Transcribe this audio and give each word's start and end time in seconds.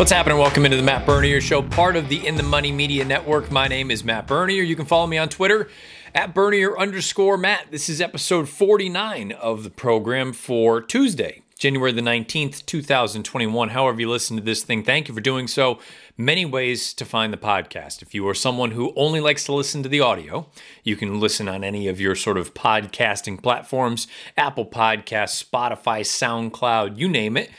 What's 0.00 0.12
happening? 0.12 0.38
Welcome 0.38 0.64
into 0.64 0.78
the 0.78 0.82
Matt 0.82 1.04
Bernier 1.04 1.42
Show, 1.42 1.60
part 1.60 1.94
of 1.94 2.08
the 2.08 2.26
In 2.26 2.36
the 2.36 2.42
Money 2.42 2.72
Media 2.72 3.04
Network. 3.04 3.50
My 3.50 3.68
name 3.68 3.90
is 3.90 4.02
Matt 4.02 4.26
Bernier. 4.26 4.62
You 4.62 4.74
can 4.74 4.86
follow 4.86 5.06
me 5.06 5.18
on 5.18 5.28
Twitter 5.28 5.68
at 6.14 6.32
Bernier 6.32 6.74
underscore 6.78 7.36
Matt. 7.36 7.66
This 7.70 7.90
is 7.90 8.00
episode 8.00 8.48
49 8.48 9.32
of 9.32 9.62
the 9.62 9.68
program 9.68 10.32
for 10.32 10.80
Tuesday, 10.80 11.42
January 11.58 11.92
the 11.92 12.00
19th, 12.00 12.64
2021. 12.64 13.68
However, 13.68 14.00
you 14.00 14.08
listen 14.08 14.38
to 14.38 14.42
this 14.42 14.64
thing, 14.64 14.82
thank 14.82 15.06
you 15.06 15.12
for 15.12 15.20
doing 15.20 15.46
so. 15.46 15.78
Many 16.16 16.46
ways 16.46 16.94
to 16.94 17.04
find 17.04 17.30
the 17.30 17.36
podcast. 17.36 18.00
If 18.00 18.14
you 18.14 18.26
are 18.26 18.34
someone 18.34 18.70
who 18.70 18.94
only 18.96 19.20
likes 19.20 19.44
to 19.44 19.52
listen 19.52 19.82
to 19.82 19.88
the 19.90 20.00
audio, 20.00 20.46
you 20.82 20.96
can 20.96 21.20
listen 21.20 21.46
on 21.46 21.62
any 21.62 21.88
of 21.88 22.00
your 22.00 22.14
sort 22.14 22.38
of 22.38 22.54
podcasting 22.54 23.42
platforms 23.42 24.06
Apple 24.38 24.64
Podcasts, 24.64 25.44
Spotify, 25.44 26.00
SoundCloud, 26.00 26.96
you 26.96 27.06
name 27.06 27.36
it 27.36 27.50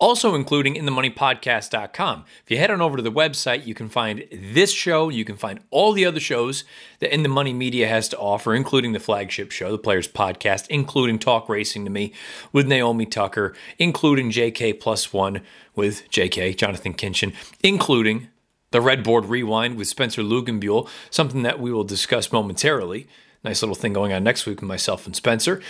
also 0.00 0.34
including 0.34 0.74
inthemoneypodcast.com. 0.74 2.24
If 2.44 2.50
you 2.50 2.56
head 2.56 2.70
on 2.70 2.80
over 2.80 2.96
to 2.96 3.02
the 3.02 3.12
website, 3.12 3.66
you 3.66 3.74
can 3.74 3.88
find 3.88 4.24
this 4.32 4.72
show, 4.72 5.10
you 5.10 5.24
can 5.24 5.36
find 5.36 5.60
all 5.70 5.92
the 5.92 6.06
other 6.06 6.18
shows 6.18 6.64
that 7.00 7.12
In 7.12 7.22
the 7.22 7.28
Money 7.28 7.52
Media 7.52 7.86
has 7.86 8.08
to 8.08 8.18
offer, 8.18 8.54
including 8.54 8.92
the 8.92 8.98
flagship 8.98 9.52
show, 9.52 9.70
the 9.70 9.78
Players 9.78 10.08
Podcast, 10.08 10.66
including 10.68 11.18
Talk 11.18 11.48
Racing 11.48 11.84
to 11.84 11.90
Me 11.90 12.12
with 12.50 12.66
Naomi 12.66 13.04
Tucker, 13.04 13.54
including 13.78 14.30
JK 14.30 14.80
Plus 14.80 15.12
One 15.12 15.42
with 15.76 16.08
JK, 16.10 16.56
Jonathan 16.56 16.94
Kinchin, 16.94 17.34
including 17.62 18.28
the 18.70 18.80
Red 18.80 19.04
Board 19.04 19.26
Rewind 19.26 19.76
with 19.76 19.88
Spencer 19.88 20.22
Lugenbuehl, 20.22 20.88
something 21.10 21.42
that 21.42 21.60
we 21.60 21.72
will 21.72 21.84
discuss 21.84 22.32
momentarily. 22.32 23.06
Nice 23.44 23.62
little 23.62 23.74
thing 23.74 23.92
going 23.92 24.12
on 24.12 24.24
next 24.24 24.46
week 24.46 24.60
with 24.60 24.68
myself 24.68 25.06
and 25.06 25.14
Spencer. 25.14 25.60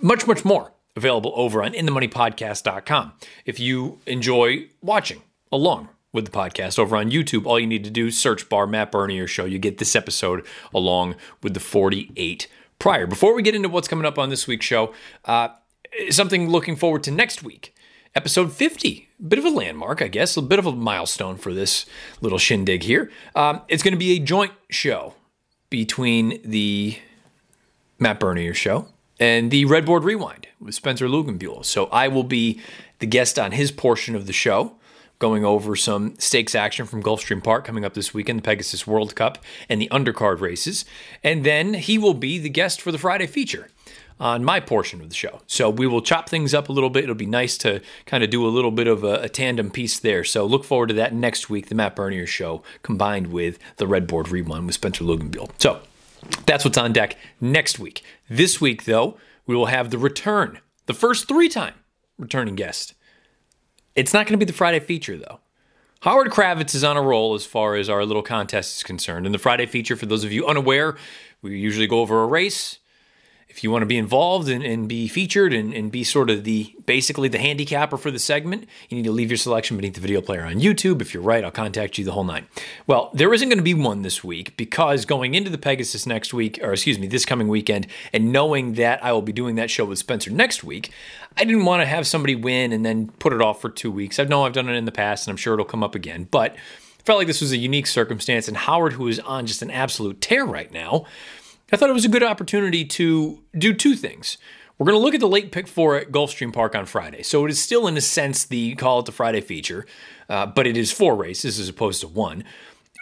Much, 0.00 0.26
much 0.26 0.44
more 0.44 0.72
available 0.96 1.32
over 1.34 1.62
on 1.62 1.72
inthemoneypodcast.com. 1.72 3.12
If 3.46 3.58
you 3.58 4.00
enjoy 4.06 4.68
watching 4.80 5.22
along 5.50 5.88
with 6.12 6.26
the 6.26 6.30
podcast 6.30 6.78
over 6.78 6.96
on 6.96 7.10
YouTube, 7.10 7.46
all 7.46 7.58
you 7.58 7.66
need 7.66 7.84
to 7.84 7.90
do 7.90 8.10
search 8.10 8.48
bar 8.48 8.66
Matt 8.66 8.92
Bernier 8.92 9.26
show. 9.26 9.44
You 9.44 9.58
get 9.58 9.78
this 9.78 9.96
episode 9.96 10.46
along 10.74 11.16
with 11.42 11.54
the 11.54 11.60
48 11.60 12.46
prior. 12.78 13.06
Before 13.06 13.34
we 13.34 13.42
get 13.42 13.54
into 13.54 13.68
what's 13.68 13.88
coming 13.88 14.04
up 14.04 14.18
on 14.18 14.28
this 14.28 14.46
week's 14.46 14.66
show, 14.66 14.92
uh, 15.24 15.48
something 16.10 16.48
looking 16.48 16.76
forward 16.76 17.02
to 17.04 17.10
next 17.10 17.42
week. 17.42 17.74
Episode 18.14 18.52
50, 18.52 19.08
bit 19.26 19.38
of 19.38 19.46
a 19.46 19.50
landmark, 19.50 20.02
I 20.02 20.08
guess, 20.08 20.36
a 20.36 20.42
bit 20.42 20.58
of 20.58 20.66
a 20.66 20.72
milestone 20.72 21.38
for 21.38 21.54
this 21.54 21.86
little 22.20 22.36
shindig 22.36 22.82
here. 22.82 23.10
Um, 23.34 23.62
it's 23.68 23.82
going 23.82 23.94
to 23.94 23.98
be 23.98 24.16
a 24.16 24.18
joint 24.18 24.52
show 24.68 25.14
between 25.70 26.38
the 26.44 26.98
Matt 27.98 28.20
Bernier 28.20 28.52
show 28.52 28.91
and 29.22 29.52
the 29.52 29.64
Red 29.66 29.86
Board 29.86 30.02
Rewind 30.02 30.48
with 30.58 30.74
Spencer 30.74 31.06
Lugenbuehl. 31.06 31.64
So 31.64 31.84
I 31.86 32.08
will 32.08 32.24
be 32.24 32.60
the 32.98 33.06
guest 33.06 33.38
on 33.38 33.52
his 33.52 33.70
portion 33.70 34.16
of 34.16 34.26
the 34.26 34.32
show, 34.32 34.74
going 35.20 35.44
over 35.44 35.76
some 35.76 36.16
stakes 36.18 36.56
action 36.56 36.86
from 36.86 37.04
Gulfstream 37.04 37.42
Park 37.42 37.64
coming 37.64 37.84
up 37.84 37.94
this 37.94 38.12
weekend, 38.12 38.40
the 38.40 38.42
Pegasus 38.42 38.84
World 38.84 39.14
Cup 39.14 39.38
and 39.68 39.80
the 39.80 39.88
undercard 39.92 40.40
races. 40.40 40.84
And 41.22 41.44
then 41.44 41.74
he 41.74 41.98
will 41.98 42.14
be 42.14 42.40
the 42.40 42.48
guest 42.48 42.80
for 42.80 42.90
the 42.90 42.98
Friday 42.98 43.28
feature 43.28 43.68
on 44.18 44.44
my 44.44 44.58
portion 44.58 45.00
of 45.00 45.08
the 45.08 45.14
show. 45.14 45.40
So 45.46 45.70
we 45.70 45.86
will 45.86 46.02
chop 46.02 46.28
things 46.28 46.52
up 46.52 46.68
a 46.68 46.72
little 46.72 46.90
bit. 46.90 47.04
It'll 47.04 47.14
be 47.14 47.24
nice 47.24 47.56
to 47.58 47.80
kind 48.06 48.24
of 48.24 48.30
do 48.30 48.44
a 48.44 48.50
little 48.50 48.72
bit 48.72 48.88
of 48.88 49.04
a, 49.04 49.20
a, 49.20 49.28
tandem 49.28 49.70
piece 49.70 50.00
there. 50.00 50.24
So 50.24 50.44
look 50.46 50.64
forward 50.64 50.88
to 50.88 50.94
that 50.94 51.14
next 51.14 51.48
week, 51.48 51.68
the 51.68 51.76
Matt 51.76 51.94
Bernier 51.94 52.26
show 52.26 52.64
combined 52.82 53.28
with 53.28 53.60
the 53.76 53.86
Red 53.86 54.08
Board 54.08 54.30
Rewind 54.30 54.66
with 54.66 54.74
Spencer 54.74 55.04
Lugenbuehl. 55.04 55.50
So 55.58 55.80
that's 56.46 56.64
what's 56.64 56.78
on 56.78 56.92
deck 56.92 57.16
next 57.40 57.78
week. 57.78 58.02
This 58.28 58.60
week, 58.60 58.84
though, 58.84 59.16
we 59.46 59.56
will 59.56 59.66
have 59.66 59.90
the 59.90 59.98
return, 59.98 60.60
the 60.86 60.94
first 60.94 61.28
three 61.28 61.48
time 61.48 61.74
returning 62.18 62.54
guest. 62.54 62.94
It's 63.94 64.14
not 64.14 64.26
going 64.26 64.38
to 64.38 64.44
be 64.44 64.50
the 64.50 64.56
Friday 64.56 64.80
feature, 64.80 65.16
though. 65.16 65.40
Howard 66.00 66.30
Kravets 66.30 66.74
is 66.74 66.82
on 66.82 66.96
a 66.96 67.02
roll 67.02 67.34
as 67.34 67.46
far 67.46 67.76
as 67.76 67.88
our 67.88 68.04
little 68.04 68.22
contest 68.22 68.78
is 68.78 68.82
concerned. 68.82 69.26
And 69.26 69.34
the 69.34 69.38
Friday 69.38 69.66
feature, 69.66 69.96
for 69.96 70.06
those 70.06 70.24
of 70.24 70.32
you 70.32 70.46
unaware, 70.46 70.96
we 71.42 71.58
usually 71.58 71.86
go 71.86 72.00
over 72.00 72.22
a 72.22 72.26
race 72.26 72.78
if 73.52 73.62
you 73.62 73.70
want 73.70 73.82
to 73.82 73.86
be 73.86 73.98
involved 73.98 74.48
and, 74.48 74.64
and 74.64 74.88
be 74.88 75.06
featured 75.08 75.52
and, 75.52 75.74
and, 75.74 75.92
be 75.92 76.02
sort 76.04 76.30
of 76.30 76.44
the 76.44 76.74
basically 76.86 77.28
the 77.28 77.38
handicapper 77.38 77.98
for 77.98 78.10
the 78.10 78.18
segment, 78.18 78.66
you 78.88 78.96
need 78.96 79.04
to 79.04 79.12
leave 79.12 79.30
your 79.30 79.36
selection 79.36 79.76
beneath 79.76 79.92
the 79.92 80.00
video 80.00 80.22
player 80.22 80.44
on 80.44 80.54
YouTube. 80.54 81.02
If 81.02 81.12
you're 81.12 81.22
right, 81.22 81.44
I'll 81.44 81.50
contact 81.50 81.98
you 81.98 82.04
the 82.04 82.12
whole 82.12 82.24
night. 82.24 82.44
Well, 82.86 83.10
there 83.12 83.32
isn't 83.34 83.48
going 83.50 83.58
to 83.58 83.62
be 83.62 83.74
one 83.74 84.00
this 84.00 84.24
week 84.24 84.56
because 84.56 85.04
going 85.04 85.34
into 85.34 85.50
the 85.50 85.58
Pegasus 85.58 86.06
next 86.06 86.32
week, 86.32 86.58
or 86.62 86.72
excuse 86.72 86.98
me, 86.98 87.06
this 87.06 87.26
coming 87.26 87.48
weekend, 87.48 87.88
and 88.14 88.32
knowing 88.32 88.72
that 88.74 89.04
I 89.04 89.12
will 89.12 89.22
be 89.22 89.32
doing 89.32 89.56
that 89.56 89.70
show 89.70 89.84
with 89.84 89.98
Spencer 89.98 90.30
next 90.30 90.64
week, 90.64 90.90
I 91.36 91.44
didn't 91.44 91.66
want 91.66 91.82
to 91.82 91.86
have 91.86 92.06
somebody 92.06 92.34
win 92.34 92.72
and 92.72 92.86
then 92.86 93.08
put 93.18 93.34
it 93.34 93.42
off 93.42 93.60
for 93.60 93.68
two 93.68 93.90
weeks. 93.90 94.18
I 94.18 94.24
know 94.24 94.44
I've 94.44 94.54
done 94.54 94.70
it 94.70 94.76
in 94.76 94.86
the 94.86 94.92
past 94.92 95.26
and 95.26 95.32
I'm 95.32 95.36
sure 95.36 95.52
it'll 95.52 95.66
come 95.66 95.84
up 95.84 95.94
again, 95.94 96.26
but 96.30 96.52
I 96.52 97.02
felt 97.04 97.18
like 97.18 97.26
this 97.26 97.42
was 97.42 97.52
a 97.52 97.58
unique 97.58 97.86
circumstance. 97.86 98.48
And 98.48 98.56
Howard, 98.56 98.94
who 98.94 99.08
is 99.08 99.20
on 99.20 99.46
just 99.46 99.60
an 99.60 99.70
absolute 99.70 100.20
tear 100.22 100.46
right 100.46 100.72
now, 100.72 101.04
I 101.72 101.78
thought 101.78 101.88
it 101.88 101.94
was 101.94 102.04
a 102.04 102.10
good 102.10 102.22
opportunity 102.22 102.84
to 102.84 103.42
do 103.56 103.72
two 103.72 103.96
things. 103.96 104.36
We're 104.76 104.84
going 104.84 104.98
to 104.98 105.02
look 105.02 105.14
at 105.14 105.20
the 105.20 105.28
late 105.28 105.52
pick 105.52 105.66
four 105.66 105.96
at 105.96 106.12
Gulfstream 106.12 106.52
Park 106.52 106.74
on 106.74 106.84
Friday. 106.84 107.22
So 107.22 107.46
it 107.46 107.50
is 107.50 107.62
still, 107.62 107.86
in 107.86 107.96
a 107.96 108.02
sense, 108.02 108.44
the 108.44 108.74
call 108.74 109.00
it 109.00 109.06
the 109.06 109.12
Friday 109.12 109.40
feature, 109.40 109.86
uh, 110.28 110.46
but 110.46 110.66
it 110.66 110.76
is 110.76 110.92
four 110.92 111.16
races 111.16 111.58
as 111.58 111.70
opposed 111.70 112.02
to 112.02 112.08
one. 112.08 112.44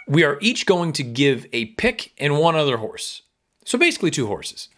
We 0.07 0.23
are 0.23 0.37
each 0.39 0.65
going 0.65 0.93
to 0.93 1.03
give 1.03 1.47
a 1.51 1.65
pick 1.65 2.13
and 2.17 2.39
one 2.39 2.55
other 2.55 2.77
horse. 2.77 3.23
So 3.65 3.77
basically, 3.77 4.09
two 4.09 4.27
horses. 4.27 4.69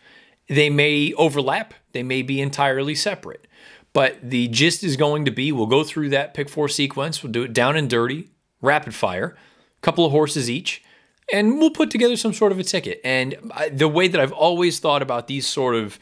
They 0.48 0.70
may 0.70 1.14
overlap, 1.14 1.76
they 1.92 2.04
may 2.04 2.24
be 2.24 2.42
entirely 2.42 2.96
separate. 2.96 3.48
But 3.94 4.18
the 4.28 4.48
gist 4.48 4.84
is 4.84 4.98
going 4.98 5.26
to 5.26 5.32
be 5.32 5.52
we'll 5.52 5.68
go 5.68 5.84
through 5.84 6.10
that 6.10 6.34
pick 6.34 6.50
four 6.50 6.68
sequence, 6.68 7.22
we'll 7.22 7.32
do 7.32 7.44
it 7.44 7.54
down 7.54 7.76
and 7.76 7.90
dirty, 7.90 8.30
rapid 8.60 8.96
fire, 8.96 9.38
couple 9.82 10.06
of 10.06 10.12
horses 10.12 10.50
each 10.50 10.83
and 11.32 11.58
we'll 11.60 11.72
put 11.72 11.92
together 11.92 12.18
some 12.18 12.34
sort 12.34 12.52
of 12.52 12.60
a 12.60 12.64
ticket. 12.64 13.00
And 13.04 13.36
the 13.72 13.88
way 13.88 14.08
that 14.08 14.20
I've 14.20 14.32
always 14.34 14.80
thought 14.80 15.02
about 15.02 15.28
these 15.28 15.48
sort 15.48 15.76
of 15.76 16.00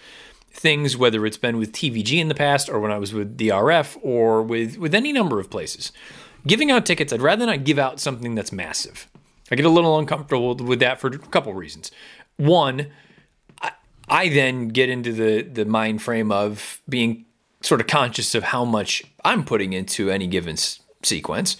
things, 0.51 0.97
whether 0.97 1.25
it's 1.25 1.37
been 1.37 1.57
with 1.57 1.71
TVG 1.71 2.19
in 2.19 2.27
the 2.27 2.35
past 2.35 2.69
or 2.69 2.79
when 2.79 2.91
I 2.91 2.97
was 2.97 3.13
with 3.13 3.37
the 3.37 3.49
RF 3.49 3.97
or 4.01 4.41
with, 4.41 4.77
with 4.77 4.95
any 4.95 5.13
number 5.13 5.39
of 5.39 5.49
places, 5.49 5.91
giving 6.45 6.71
out 6.71 6.85
tickets, 6.85 7.13
I'd 7.13 7.21
rather 7.21 7.45
not 7.45 7.63
give 7.63 7.79
out 7.79 7.99
something 7.99 8.35
that's 8.35 8.51
massive. 8.51 9.07
I 9.51 9.55
get 9.55 9.65
a 9.65 9.69
little 9.69 9.99
uncomfortable 9.99 10.55
with 10.55 10.79
that 10.79 10.99
for 10.99 11.07
a 11.07 11.17
couple 11.17 11.53
reasons. 11.53 11.91
One, 12.37 12.87
I, 13.61 13.71
I 14.09 14.29
then 14.29 14.69
get 14.69 14.89
into 14.89 15.11
the, 15.11 15.41
the 15.41 15.65
mind 15.65 16.01
frame 16.01 16.31
of 16.31 16.81
being 16.87 17.25
sort 17.61 17.81
of 17.81 17.87
conscious 17.87 18.33
of 18.33 18.43
how 18.43 18.65
much 18.65 19.03
I'm 19.23 19.43
putting 19.43 19.73
into 19.73 20.09
any 20.09 20.27
given 20.27 20.53
s- 20.53 20.79
sequence 21.03 21.57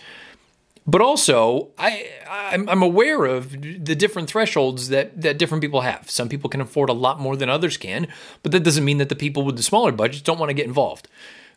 but 0.87 1.01
also 1.01 1.69
I 1.77 2.09
I'm, 2.29 2.67
I'm, 2.67 2.81
aware 2.81 3.25
of 3.25 3.51
the 3.51 3.95
different 3.95 4.29
thresholds 4.29 4.89
that 4.89 5.21
that 5.21 5.37
different 5.37 5.61
people 5.61 5.81
have. 5.81 6.09
Some 6.09 6.29
people 6.29 6.49
can 6.49 6.61
afford 6.61 6.89
a 6.89 6.93
lot 6.93 7.19
more 7.19 7.35
than 7.35 7.49
others 7.49 7.77
can, 7.77 8.07
but 8.43 8.51
that 8.51 8.63
doesn't 8.63 8.83
mean 8.83 8.97
that 8.97 9.09
the 9.09 9.15
people 9.15 9.43
with 9.43 9.57
the 9.57 9.63
smaller 9.63 9.91
budgets 9.91 10.21
don't 10.21 10.39
want 10.39 10.49
to 10.49 10.53
get 10.53 10.65
involved. 10.65 11.07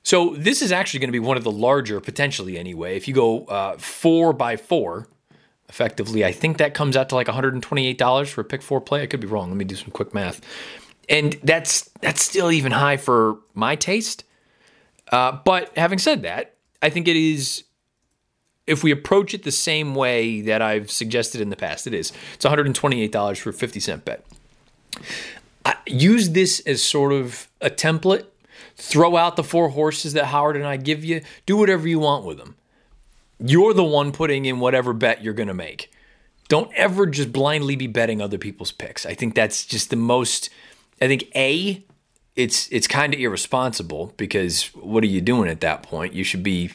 So 0.02 0.34
this 0.36 0.60
is 0.60 0.70
actually 0.70 1.00
going 1.00 1.08
to 1.08 1.12
be 1.12 1.18
one 1.18 1.38
of 1.38 1.44
the 1.44 1.50
larger, 1.50 1.98
potentially 1.98 2.58
anyway. 2.58 2.96
If 2.96 3.08
you 3.08 3.14
go 3.14 3.46
uh, 3.46 3.78
four 3.78 4.34
by 4.34 4.56
four, 4.56 5.08
effectively, 5.70 6.26
I 6.26 6.32
think 6.32 6.58
that 6.58 6.74
comes 6.74 6.94
out 6.94 7.08
to 7.08 7.14
like 7.14 7.26
$128 7.26 8.28
for 8.28 8.42
a 8.42 8.44
pick 8.44 8.60
four 8.60 8.82
play. 8.82 9.02
I 9.02 9.06
could 9.06 9.20
be 9.20 9.26
wrong. 9.26 9.48
Let 9.48 9.56
me 9.56 9.64
do 9.64 9.76
some 9.76 9.90
quick 9.90 10.12
math, 10.12 10.42
and 11.08 11.38
that's 11.42 11.88
that's 12.00 12.22
still 12.22 12.52
even 12.52 12.72
high 12.72 12.98
for 12.98 13.38
my 13.54 13.76
taste. 13.76 14.24
Uh, 15.10 15.38
but 15.44 15.76
having 15.76 15.98
said 15.98 16.22
that, 16.22 16.54
I 16.82 16.90
think 16.90 17.08
it 17.08 17.16
is 17.16 17.64
if 18.66 18.82
we 18.82 18.90
approach 18.90 19.34
it 19.34 19.42
the 19.42 19.52
same 19.52 19.94
way 19.94 20.40
that 20.42 20.62
I've 20.62 20.90
suggested 20.90 21.40
in 21.40 21.50
the 21.50 21.56
past, 21.56 21.86
it 21.86 21.94
is. 21.94 22.12
It's 22.34 22.44
$128 22.44 23.38
for 23.38 23.50
a 23.50 23.52
50 23.52 23.80
cent 23.80 24.04
bet. 24.04 24.24
I 25.64 25.76
use 25.86 26.30
this 26.30 26.60
as 26.60 26.82
sort 26.82 27.12
of 27.12 27.48
a 27.60 27.70
template. 27.70 28.24
Throw 28.76 29.16
out 29.16 29.36
the 29.36 29.44
four 29.44 29.70
horses 29.70 30.14
that 30.14 30.26
Howard 30.26 30.56
and 30.56 30.66
I 30.66 30.76
give 30.76 31.04
you. 31.04 31.22
Do 31.46 31.56
whatever 31.56 31.86
you 31.86 31.98
want 31.98 32.24
with 32.24 32.38
them. 32.38 32.56
You're 33.38 33.74
the 33.74 33.84
one 33.84 34.12
putting 34.12 34.44
in 34.44 34.60
whatever 34.60 34.92
bet 34.92 35.22
you're 35.22 35.34
going 35.34 35.48
to 35.48 35.54
make. 35.54 35.92
Don't 36.48 36.72
ever 36.74 37.06
just 37.06 37.32
blindly 37.32 37.76
be 37.76 37.86
betting 37.86 38.20
other 38.20 38.38
people's 38.38 38.72
picks. 38.72 39.06
I 39.06 39.14
think 39.14 39.34
that's 39.34 39.64
just 39.64 39.90
the 39.90 39.96
most. 39.96 40.50
I 41.00 41.08
think 41.08 41.24
a, 41.34 41.82
it's 42.36 42.68
it's 42.70 42.86
kind 42.86 43.14
of 43.14 43.20
irresponsible 43.20 44.12
because 44.16 44.66
what 44.74 45.02
are 45.02 45.08
you 45.08 45.20
doing 45.20 45.48
at 45.48 45.60
that 45.62 45.82
point? 45.82 46.12
You 46.12 46.24
should 46.24 46.42
be, 46.42 46.70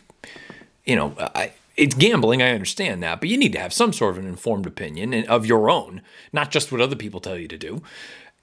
you 0.86 0.96
know, 0.96 1.14
I 1.18 1.54
it's 1.80 1.96
gambling, 1.96 2.42
I 2.42 2.52
understand 2.52 3.02
that, 3.04 3.22
but 3.22 3.30
you 3.30 3.38
need 3.38 3.54
to 3.54 3.60
have 3.60 3.74
some 3.74 3.94
sort 3.94 4.12
of 4.12 4.24
an 4.24 4.28
informed 4.28 4.68
opinion 4.68 5.14
of 5.28 5.46
your 5.46 5.70
own, 5.70 6.02
not 6.34 6.52
just 6.52 6.72
what 6.72 6.82
other 6.82 6.96
people 6.96 7.22
tell 7.22 7.38
you 7.38 7.48
to 7.48 7.58
do. 7.58 7.82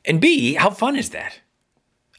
And 0.06 0.20
B, 0.20 0.54
how 0.54 0.70
fun 0.70 0.96
is 0.96 1.10
that? 1.10 1.40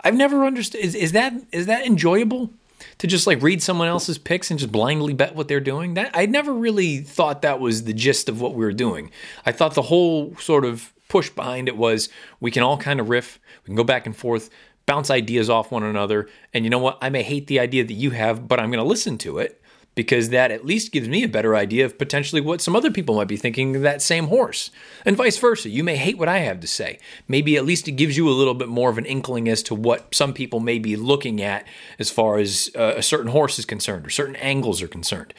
I've 0.01 0.15
never 0.15 0.45
understood 0.45 0.81
is, 0.81 0.93
is 0.93 1.13
that 1.13 1.33
is 1.51 1.65
that 1.65 1.85
enjoyable 1.85 2.51
to 2.99 3.07
just 3.07 3.25
like 3.25 3.41
read 3.41 3.63
someone 3.63 3.87
else's 3.87 4.19
picks 4.19 4.51
and 4.51 4.59
just 4.59 4.71
blindly 4.71 5.13
bet 5.13 5.35
what 5.35 5.47
they're 5.47 5.59
doing? 5.59 5.95
That 5.95 6.11
I 6.13 6.27
never 6.27 6.53
really 6.53 6.99
thought 6.99 7.41
that 7.41 7.59
was 7.59 7.85
the 7.85 7.93
gist 7.93 8.29
of 8.29 8.39
what 8.39 8.53
we 8.53 8.63
were 8.63 8.73
doing. 8.73 9.09
I 9.43 9.51
thought 9.51 9.73
the 9.73 9.81
whole 9.81 10.35
sort 10.35 10.65
of 10.65 10.93
push 11.09 11.31
behind 11.31 11.67
it 11.67 11.77
was 11.77 12.09
we 12.39 12.51
can 12.51 12.61
all 12.61 12.77
kind 12.77 12.99
of 12.99 13.09
riff, 13.09 13.39
we 13.63 13.67
can 13.67 13.75
go 13.75 13.83
back 13.83 14.05
and 14.05 14.15
forth, 14.15 14.51
bounce 14.85 15.09
ideas 15.09 15.49
off 15.49 15.71
one 15.71 15.83
another, 15.83 16.29
and 16.53 16.63
you 16.63 16.69
know 16.69 16.77
what? 16.77 16.99
I 17.01 17.09
may 17.09 17.23
hate 17.23 17.47
the 17.47 17.59
idea 17.59 17.83
that 17.83 17.93
you 17.93 18.11
have, 18.11 18.47
but 18.47 18.59
I'm 18.59 18.69
going 18.69 18.83
to 18.83 18.87
listen 18.87 19.17
to 19.19 19.39
it 19.39 19.59
because 19.97 20.29
that 20.29 20.51
at 20.51 20.63
least 20.63 20.91
gives 20.91 21.07
me 21.07 21.23
a 21.23 21.27
better 21.27 21.55
idea 21.55 21.83
of 21.83 21.97
potentially 21.97 22.39
what 22.39 22.61
some 22.61 22.75
other 22.75 22.91
people 22.91 23.15
might 23.15 23.27
be 23.27 23.35
thinking 23.35 23.75
of 23.75 23.81
that 23.81 23.99
same 23.99 24.27
horse. 24.27 24.69
And 25.03 25.17
vice 25.17 25.39
versa. 25.39 25.69
You 25.69 25.83
may 25.83 25.95
hate 25.95 26.19
what 26.19 26.27
I 26.27 26.37
have 26.37 26.59
to 26.59 26.67
say. 26.67 26.99
Maybe 27.27 27.57
at 27.57 27.65
least 27.65 27.87
it 27.87 27.93
gives 27.93 28.15
you 28.15 28.29
a 28.29 28.37
little 28.37 28.53
bit 28.53 28.67
more 28.67 28.91
of 28.91 28.99
an 28.99 29.07
inkling 29.07 29.49
as 29.49 29.63
to 29.63 29.73
what 29.73 30.13
some 30.13 30.35
people 30.35 30.59
may 30.59 30.77
be 30.77 30.95
looking 30.95 31.41
at 31.41 31.65
as 31.97 32.11
far 32.11 32.37
as 32.37 32.69
uh, 32.75 32.93
a 32.95 33.01
certain 33.01 33.31
horse 33.31 33.57
is 33.57 33.65
concerned 33.65 34.05
or 34.05 34.11
certain 34.11 34.35
angles 34.35 34.83
are 34.83 34.87
concerned. 34.87 35.33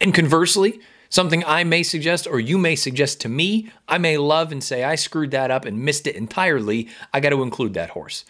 And 0.00 0.14
conversely, 0.14 0.78
something 1.10 1.42
I 1.44 1.64
may 1.64 1.82
suggest 1.82 2.28
or 2.28 2.38
you 2.38 2.58
may 2.58 2.76
suggest 2.76 3.20
to 3.22 3.28
me, 3.28 3.72
I 3.88 3.98
may 3.98 4.18
love 4.18 4.52
and 4.52 4.62
say, 4.62 4.84
I 4.84 4.94
screwed 4.94 5.32
that 5.32 5.50
up 5.50 5.64
and 5.64 5.84
missed 5.84 6.06
it 6.06 6.14
entirely. 6.14 6.86
I 7.12 7.18
got 7.18 7.30
to 7.30 7.42
include 7.42 7.74
that 7.74 7.90
horse. 7.90 8.24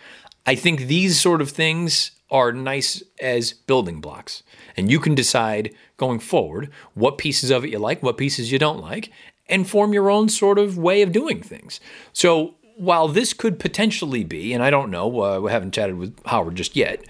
I 0.46 0.54
think 0.54 0.86
these 0.86 1.20
sort 1.20 1.42
of 1.42 1.50
things 1.50 2.12
are 2.30 2.52
nice 2.52 3.02
as 3.20 3.52
building 3.52 4.00
blocks. 4.00 4.42
And 4.76 4.90
you 4.90 4.98
can 5.00 5.14
decide 5.14 5.74
going 5.96 6.18
forward 6.18 6.70
what 6.94 7.18
pieces 7.18 7.50
of 7.50 7.64
it 7.64 7.70
you 7.70 7.78
like, 7.78 8.02
what 8.02 8.16
pieces 8.16 8.50
you 8.52 8.58
don't 8.58 8.80
like, 8.80 9.10
and 9.48 9.68
form 9.68 9.92
your 9.92 10.10
own 10.10 10.28
sort 10.28 10.58
of 10.58 10.76
way 10.76 11.02
of 11.02 11.12
doing 11.12 11.40
things. 11.42 11.80
So 12.12 12.56
while 12.76 13.08
this 13.08 13.32
could 13.32 13.58
potentially 13.58 14.24
be, 14.24 14.52
and 14.52 14.62
I 14.62 14.70
don't 14.70 14.90
know, 14.90 15.22
uh, 15.22 15.40
we 15.40 15.50
haven't 15.50 15.72
chatted 15.72 15.96
with 15.96 16.14
Howard 16.26 16.56
just 16.56 16.76
yet, 16.76 17.04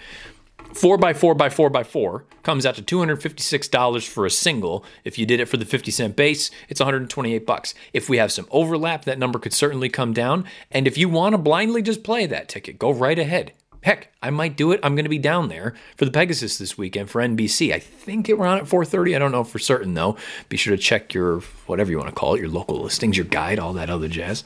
four 0.75 0.99
by 0.99 1.13
four 1.13 1.35
by 1.35 1.49
four 1.49 1.71
by 1.71 1.83
four 1.83 2.25
comes 2.43 2.65
out 2.65 2.77
to 2.77 2.83
$256 2.83 4.07
for 4.07 4.27
a 4.27 4.31
single. 4.31 4.85
If 5.03 5.19
you 5.19 5.27
did 5.27 5.41
it 5.41 5.47
for 5.47 5.57
the 5.57 5.65
50 5.65 5.91
cent 5.91 6.15
base, 6.15 6.51
it's 6.69 6.81
128 6.81 7.45
bucks. 7.45 7.75
If 7.93 8.09
we 8.09 8.19
have 8.19 8.31
some 8.31 8.47
overlap, 8.51 9.05
that 9.05 9.19
number 9.19 9.39
could 9.39 9.53
certainly 9.53 9.89
come 9.89 10.13
down. 10.13 10.45
And 10.71 10.87
if 10.87 10.97
you 10.97 11.09
want 11.09 11.33
to 11.33 11.39
blindly 11.39 11.83
just 11.83 12.05
play 12.05 12.27
that 12.27 12.49
ticket, 12.49 12.79
go 12.79 12.93
right 12.93 13.19
ahead. 13.19 13.53
Heck, 13.87 14.13
I 14.21 14.31
might 14.31 14.57
do 14.57 14.73
it. 14.73 14.81
I'm 14.83 14.97
going 14.97 15.05
to 15.05 15.09
be 15.09 15.17
down 15.17 15.49
there 15.49 15.73
for 15.97 16.07
the 16.07 16.11
Pegasus 16.11 16.59
this 16.59 16.77
weekend 16.77 17.09
for 17.09 17.23
NBC. 17.23 17.73
I 17.73 17.79
think 17.79 18.29
it 18.29 18.37
on 18.37 18.59
at 18.59 18.65
4:30. 18.65 19.15
I 19.15 19.21
don't 19.21 19.31
know 19.31 19.45
for 19.45 19.61
certain 19.61 19.95
though. 19.95 20.17
Be 20.49 20.57
sure 20.57 20.75
to 20.75 20.83
check 20.83 21.15
your 21.15 21.39
whatever 21.67 21.93
you 21.93 21.97
want 21.97 22.09
to 22.09 22.15
call 22.15 22.35
it, 22.35 22.41
your 22.41 22.49
local 22.49 22.83
listings, 22.83 23.17
your 23.17 23.27
guide, 23.27 23.61
all 23.61 23.75
that 23.75 23.89
other 23.89 24.09
jazz. 24.09 24.43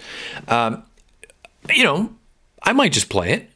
Um, 0.47 0.83
you 1.75 1.85
know, 1.85 2.15
I 2.63 2.75
might 2.75 2.93
just 2.93 3.09
play 3.09 3.33
it, 3.33 3.49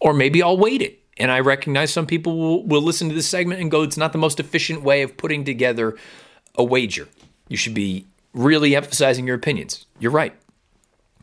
or 0.00 0.12
maybe 0.12 0.42
I'll 0.42 0.58
wait 0.58 0.82
it. 0.82 0.98
And 1.18 1.30
I 1.30 1.38
recognize 1.38 1.92
some 1.92 2.06
people 2.06 2.36
will, 2.36 2.66
will 2.66 2.82
listen 2.82 3.08
to 3.08 3.14
this 3.14 3.28
segment 3.28 3.60
and 3.60 3.70
go, 3.70 3.82
"It's 3.82 3.96
not 3.96 4.10
the 4.10 4.18
most 4.18 4.40
efficient 4.40 4.82
way 4.82 5.02
of 5.02 5.16
putting 5.16 5.44
together 5.44 5.96
a 6.56 6.64
wager. 6.64 7.06
You 7.46 7.56
should 7.56 7.74
be 7.74 8.06
really 8.34 8.74
emphasizing 8.74 9.24
your 9.24 9.36
opinions." 9.36 9.86
You're 10.00 10.10
right. 10.10 10.34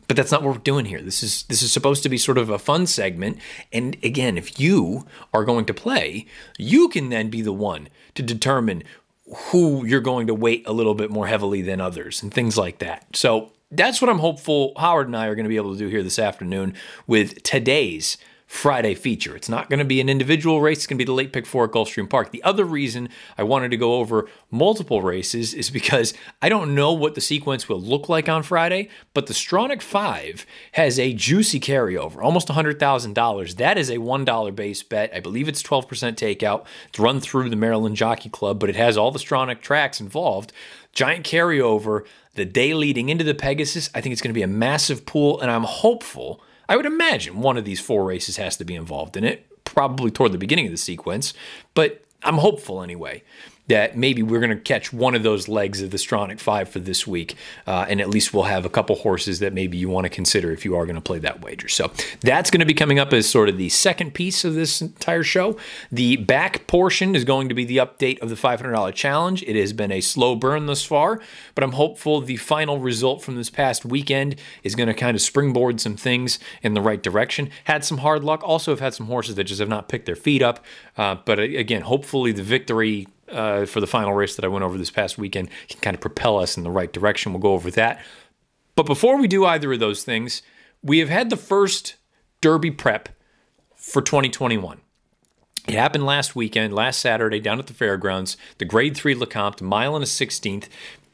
But 0.06 0.16
that's 0.16 0.30
not 0.30 0.42
what 0.42 0.54
we're 0.54 0.60
doing 0.60 0.84
here. 0.84 1.00
This 1.00 1.22
is 1.22 1.44
this 1.44 1.62
is 1.62 1.72
supposed 1.72 2.02
to 2.02 2.08
be 2.08 2.18
sort 2.18 2.38
of 2.38 2.50
a 2.50 2.58
fun 2.58 2.86
segment. 2.86 3.38
And 3.72 3.96
again, 4.02 4.36
if 4.36 4.60
you 4.60 5.06
are 5.32 5.44
going 5.44 5.64
to 5.66 5.74
play, 5.74 6.26
you 6.58 6.88
can 6.88 7.08
then 7.08 7.30
be 7.30 7.42
the 7.42 7.52
one 7.52 7.88
to 8.14 8.22
determine 8.22 8.82
who 9.50 9.86
you're 9.86 10.00
going 10.00 10.26
to 10.26 10.34
weight 10.34 10.64
a 10.66 10.72
little 10.72 10.94
bit 10.94 11.10
more 11.10 11.26
heavily 11.26 11.62
than 11.62 11.80
others 11.80 12.22
and 12.22 12.32
things 12.32 12.58
like 12.58 12.78
that. 12.78 13.06
So 13.16 13.52
that's 13.70 14.00
what 14.00 14.10
I'm 14.10 14.18
hopeful 14.18 14.72
Howard 14.76 15.06
and 15.06 15.16
I 15.16 15.26
are 15.26 15.34
going 15.34 15.44
to 15.44 15.48
be 15.48 15.56
able 15.56 15.72
to 15.72 15.78
do 15.78 15.88
here 15.88 16.02
this 16.02 16.18
afternoon 16.18 16.74
with 17.06 17.42
today's 17.42 18.18
Friday 18.54 18.94
feature. 18.94 19.34
It's 19.34 19.48
not 19.48 19.68
going 19.68 19.80
to 19.80 19.84
be 19.84 20.00
an 20.00 20.08
individual 20.08 20.60
race, 20.60 20.78
it's 20.78 20.86
going 20.86 20.96
to 20.96 21.04
be 21.04 21.06
the 21.06 21.12
late 21.12 21.32
pick 21.32 21.44
four 21.44 21.64
at 21.64 21.72
Gulfstream 21.72 22.08
Park. 22.08 22.30
The 22.30 22.42
other 22.44 22.64
reason 22.64 23.08
I 23.36 23.42
wanted 23.42 23.72
to 23.72 23.76
go 23.76 23.96
over 23.96 24.28
multiple 24.48 25.02
races 25.02 25.52
is 25.52 25.70
because 25.70 26.14
I 26.40 26.48
don't 26.48 26.72
know 26.74 26.92
what 26.92 27.16
the 27.16 27.20
sequence 27.20 27.68
will 27.68 27.80
look 27.80 28.08
like 28.08 28.28
on 28.28 28.44
Friday, 28.44 28.90
but 29.12 29.26
the 29.26 29.34
Stronach 29.34 29.82
5 29.82 30.46
has 30.72 31.00
a 31.00 31.12
juicy 31.12 31.58
carryover, 31.58 32.22
almost 32.22 32.46
$100,000. 32.46 33.56
That 33.56 33.76
is 33.76 33.90
a 33.90 33.96
$1 33.96 34.54
base 34.54 34.82
bet. 34.84 35.10
I 35.12 35.18
believe 35.18 35.48
it's 35.48 35.62
12% 35.62 35.88
takeout. 36.14 36.64
It's 36.88 37.00
run 37.00 37.18
through 37.20 37.50
the 37.50 37.56
Maryland 37.56 37.96
Jockey 37.96 38.28
Club, 38.28 38.60
but 38.60 38.70
it 38.70 38.76
has 38.76 38.96
all 38.96 39.10
the 39.10 39.18
Stronach 39.18 39.62
tracks 39.62 40.00
involved. 40.00 40.52
Giant 40.92 41.26
carryover 41.26 42.06
the 42.34 42.44
day 42.44 42.72
leading 42.72 43.08
into 43.08 43.24
the 43.24 43.34
Pegasus. 43.34 43.90
I 43.94 44.00
think 44.00 44.12
it's 44.12 44.22
going 44.22 44.32
to 44.32 44.38
be 44.38 44.42
a 44.42 44.46
massive 44.46 45.04
pool, 45.04 45.40
and 45.40 45.50
I'm 45.50 45.64
hopeful 45.64 46.40
I 46.68 46.76
would 46.76 46.86
imagine 46.86 47.40
one 47.40 47.56
of 47.56 47.64
these 47.64 47.80
four 47.80 48.04
races 48.04 48.36
has 48.36 48.56
to 48.56 48.64
be 48.64 48.74
involved 48.74 49.16
in 49.16 49.24
it, 49.24 49.46
probably 49.64 50.10
toward 50.10 50.32
the 50.32 50.38
beginning 50.38 50.66
of 50.66 50.72
the 50.72 50.78
sequence, 50.78 51.34
but 51.74 52.04
I'm 52.22 52.38
hopeful 52.38 52.82
anyway 52.82 53.22
that 53.66 53.96
maybe 53.96 54.22
we're 54.22 54.40
going 54.40 54.50
to 54.50 54.56
catch 54.56 54.92
one 54.92 55.14
of 55.14 55.22
those 55.22 55.48
legs 55.48 55.80
of 55.80 55.90
the 55.90 55.96
Stronach 55.96 56.38
5 56.38 56.68
for 56.68 56.80
this 56.80 57.06
week. 57.06 57.34
Uh, 57.66 57.86
and 57.88 58.00
at 58.00 58.10
least 58.10 58.34
we'll 58.34 58.44
have 58.44 58.66
a 58.66 58.68
couple 58.68 58.96
horses 58.96 59.38
that 59.38 59.52
maybe 59.52 59.78
you 59.78 59.88
want 59.88 60.04
to 60.04 60.10
consider 60.10 60.50
if 60.52 60.64
you 60.64 60.76
are 60.76 60.84
going 60.84 60.96
to 60.96 61.00
play 61.00 61.18
that 61.18 61.42
wager. 61.42 61.68
So 61.68 61.90
that's 62.20 62.50
going 62.50 62.60
to 62.60 62.66
be 62.66 62.74
coming 62.74 62.98
up 62.98 63.12
as 63.12 63.28
sort 63.28 63.48
of 63.48 63.56
the 63.56 63.70
second 63.70 64.12
piece 64.12 64.44
of 64.44 64.54
this 64.54 64.82
entire 64.82 65.22
show. 65.22 65.56
The 65.90 66.16
back 66.16 66.66
portion 66.66 67.16
is 67.16 67.24
going 67.24 67.48
to 67.48 67.54
be 67.54 67.64
the 67.64 67.78
update 67.78 68.20
of 68.20 68.28
the 68.28 68.34
$500 68.34 68.94
challenge. 68.94 69.42
It 69.44 69.56
has 69.56 69.72
been 69.72 69.90
a 69.90 70.02
slow 70.02 70.36
burn 70.36 70.66
thus 70.66 70.84
far, 70.84 71.20
but 71.54 71.64
I'm 71.64 71.72
hopeful 71.72 72.20
the 72.20 72.36
final 72.36 72.78
result 72.78 73.22
from 73.22 73.36
this 73.36 73.48
past 73.48 73.84
weekend 73.84 74.36
is 74.62 74.74
going 74.74 74.88
to 74.88 74.94
kind 74.94 75.14
of 75.14 75.22
springboard 75.22 75.80
some 75.80 75.96
things 75.96 76.38
in 76.62 76.74
the 76.74 76.82
right 76.82 77.02
direction. 77.02 77.50
Had 77.64 77.84
some 77.84 77.98
hard 77.98 78.24
luck. 78.24 78.42
Also, 78.44 78.72
have 78.72 78.80
had 78.80 78.94
some 78.94 79.06
horses 79.06 79.36
that 79.36 79.44
just 79.44 79.60
have 79.60 79.68
not 79.68 79.88
picked 79.88 80.06
their 80.06 80.16
feet 80.16 80.42
up. 80.42 80.64
Uh, 80.96 81.16
but 81.24 81.38
again, 81.38 81.82
hopefully 81.82 82.32
the 82.32 82.42
victory 82.42 83.06
uh, 83.30 83.66
for 83.66 83.80
the 83.80 83.86
final 83.86 84.12
race 84.12 84.36
that 84.36 84.44
I 84.44 84.48
went 84.48 84.64
over 84.64 84.78
this 84.78 84.90
past 84.90 85.18
weekend 85.18 85.50
can 85.68 85.80
kind 85.80 85.94
of 85.94 86.00
propel 86.00 86.38
us 86.38 86.56
in 86.56 86.62
the 86.62 86.70
right 86.70 86.92
direction. 86.92 87.32
We'll 87.32 87.40
go 87.40 87.52
over 87.52 87.70
that. 87.72 88.00
But 88.76 88.86
before 88.86 89.18
we 89.18 89.28
do 89.28 89.44
either 89.44 89.72
of 89.72 89.80
those 89.80 90.04
things, 90.04 90.42
we 90.82 90.98
have 90.98 91.08
had 91.08 91.30
the 91.30 91.36
first 91.36 91.96
Derby 92.40 92.70
prep 92.70 93.08
for 93.76 94.02
2021. 94.02 94.80
It 95.66 95.74
happened 95.74 96.04
last 96.04 96.36
weekend, 96.36 96.74
last 96.74 97.00
Saturday, 97.00 97.40
down 97.40 97.58
at 97.58 97.68
the 97.68 97.72
fairgrounds, 97.72 98.36
the 98.58 98.66
Grade 98.66 98.96
3 98.96 99.14
Lecomte, 99.14 99.62
mile 99.62 99.94
and 99.94 100.04
a 100.04 100.06
16th. 100.06 100.68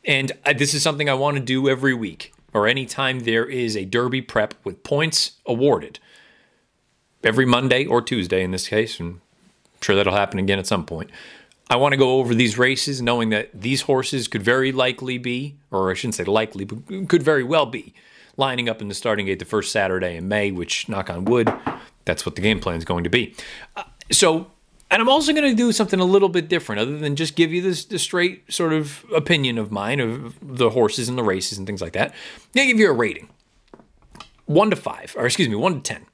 And 0.05 0.33
this 0.57 0.75
is 0.75 0.83
something 0.83 1.09
I 1.09 1.15
want 1.15 1.37
to 1.37 1.43
do 1.43 1.69
every 1.69 1.95
week 1.95 2.33
or 2.53 2.67
anytime 2.67 3.21
there 3.21 3.45
is 3.45 3.77
a 3.77 3.85
Derby 3.85 4.23
prep 4.23 4.55
with 4.65 4.83
points 4.83 5.33
awarded. 5.47 5.99
Every 7.23 7.45
Monday 7.45 7.85
or 7.85 8.01
Tuesday 8.01 8.43
in 8.43 8.51
this 8.51 8.69
case, 8.69 8.99
and 8.99 9.15
I'm 9.17 9.81
sure 9.83 9.95
that'll 9.95 10.15
happen 10.15 10.39
again 10.39 10.59
at 10.59 10.67
some 10.67 10.87
point. 10.87 11.11
I 11.71 11.77
want 11.77 11.93
to 11.93 11.97
go 11.97 12.19
over 12.19 12.35
these 12.35 12.59
races 12.59 13.01
knowing 13.01 13.31
that 13.31 13.49
these 13.55 13.83
horses 13.83 14.27
could 14.27 14.43
very 14.43 14.73
likely 14.73 15.19
be, 15.19 15.57
or 15.71 15.93
I 15.93 15.95
shouldn't 15.95 16.17
say 16.17 16.25
likely, 16.25 16.65
but 16.65 17.09
could 17.09 17.23
very 17.23 17.45
well 17.45 17.65
be 17.65 17.95
lining 18.37 18.69
up 18.69 18.83
in 18.83 18.89
the 18.89 18.95
starting 18.95 19.27
gate 19.27 19.39
the 19.39 19.45
first 19.45 19.71
Saturday 19.71 20.17
in 20.17 20.27
May, 20.27 20.51
which, 20.51 20.89
knock 20.89 21.09
on 21.09 21.25
wood, 21.25 21.53
that's 22.05 22.27
what 22.27 22.35
the 22.35 22.43
game 22.43 22.59
plan 22.59 22.77
is 22.77 22.85
going 22.85 23.05
to 23.05 23.11
be. 23.11 23.37
Uh, 23.77 23.85
so, 24.11 24.51
and 24.91 25.01
I'm 25.01 25.09
also 25.09 25.33
going 25.33 25.49
to 25.49 25.55
do 25.55 25.71
something 25.71 26.01
a 26.01 26.05
little 26.05 26.29
bit 26.29 26.49
different 26.49 26.81
other 26.81 26.99
than 26.99 27.15
just 27.15 27.37
give 27.37 27.53
you 27.53 27.63
this, 27.63 27.85
this 27.85 28.03
straight 28.03 28.53
sort 28.53 28.73
of 28.73 29.05
opinion 29.15 29.57
of 29.57 29.71
mine 29.71 30.01
of 30.01 30.37
the 30.43 30.71
horses 30.71 31.09
and 31.09 31.17
the 31.17 31.23
races 31.23 31.57
and 31.57 31.69
things 31.69 31.81
like 31.81 31.93
that. 31.93 32.13
To 32.57 32.67
give 32.67 32.81
you 32.81 32.91
a 32.91 32.93
rating 32.93 33.29
one 34.47 34.71
to 34.71 34.77
five, 34.77 35.15
or 35.17 35.27
excuse 35.27 35.49
me, 35.49 35.55
one 35.55 35.81
to 35.81 35.81
10. 35.81 36.07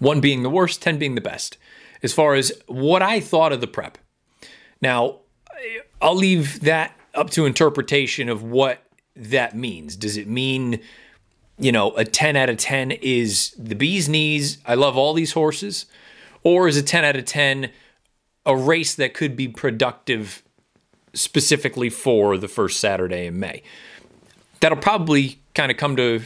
One 0.00 0.20
being 0.20 0.42
the 0.42 0.50
worst, 0.50 0.82
10 0.82 0.98
being 0.98 1.14
the 1.14 1.20
best. 1.20 1.56
As 2.02 2.12
far 2.12 2.34
as 2.34 2.52
what 2.66 3.02
I 3.02 3.20
thought 3.20 3.52
of 3.52 3.60
the 3.60 3.68
prep. 3.68 3.98
Now, 4.80 5.20
I'll 6.00 6.16
leave 6.16 6.60
that 6.60 6.92
up 7.14 7.30
to 7.30 7.46
interpretation 7.46 8.28
of 8.28 8.42
what 8.42 8.82
that 9.14 9.56
means. 9.56 9.96
Does 9.96 10.16
it 10.16 10.28
mean, 10.28 10.80
you 11.58 11.72
know, 11.72 11.92
a 11.96 12.04
10 12.04 12.36
out 12.36 12.50
of 12.50 12.58
10 12.58 12.90
is 12.90 13.54
the 13.58 13.74
bee's 13.74 14.08
knees? 14.08 14.58
I 14.66 14.74
love 14.74 14.96
all 14.96 15.14
these 15.14 15.32
horses. 15.32 15.86
Or 16.42 16.68
is 16.68 16.76
a 16.76 16.82
10 16.82 17.04
out 17.04 17.16
of 17.16 17.24
10 17.24 17.70
a 18.44 18.56
race 18.56 18.94
that 18.94 19.14
could 19.14 19.34
be 19.36 19.48
productive 19.48 20.42
specifically 21.14 21.90
for 21.90 22.36
the 22.36 22.48
first 22.48 22.78
Saturday 22.78 23.26
in 23.26 23.40
May? 23.40 23.62
That'll 24.60 24.78
probably 24.78 25.40
kind 25.54 25.70
of 25.70 25.76
come 25.76 25.96
to 25.96 26.22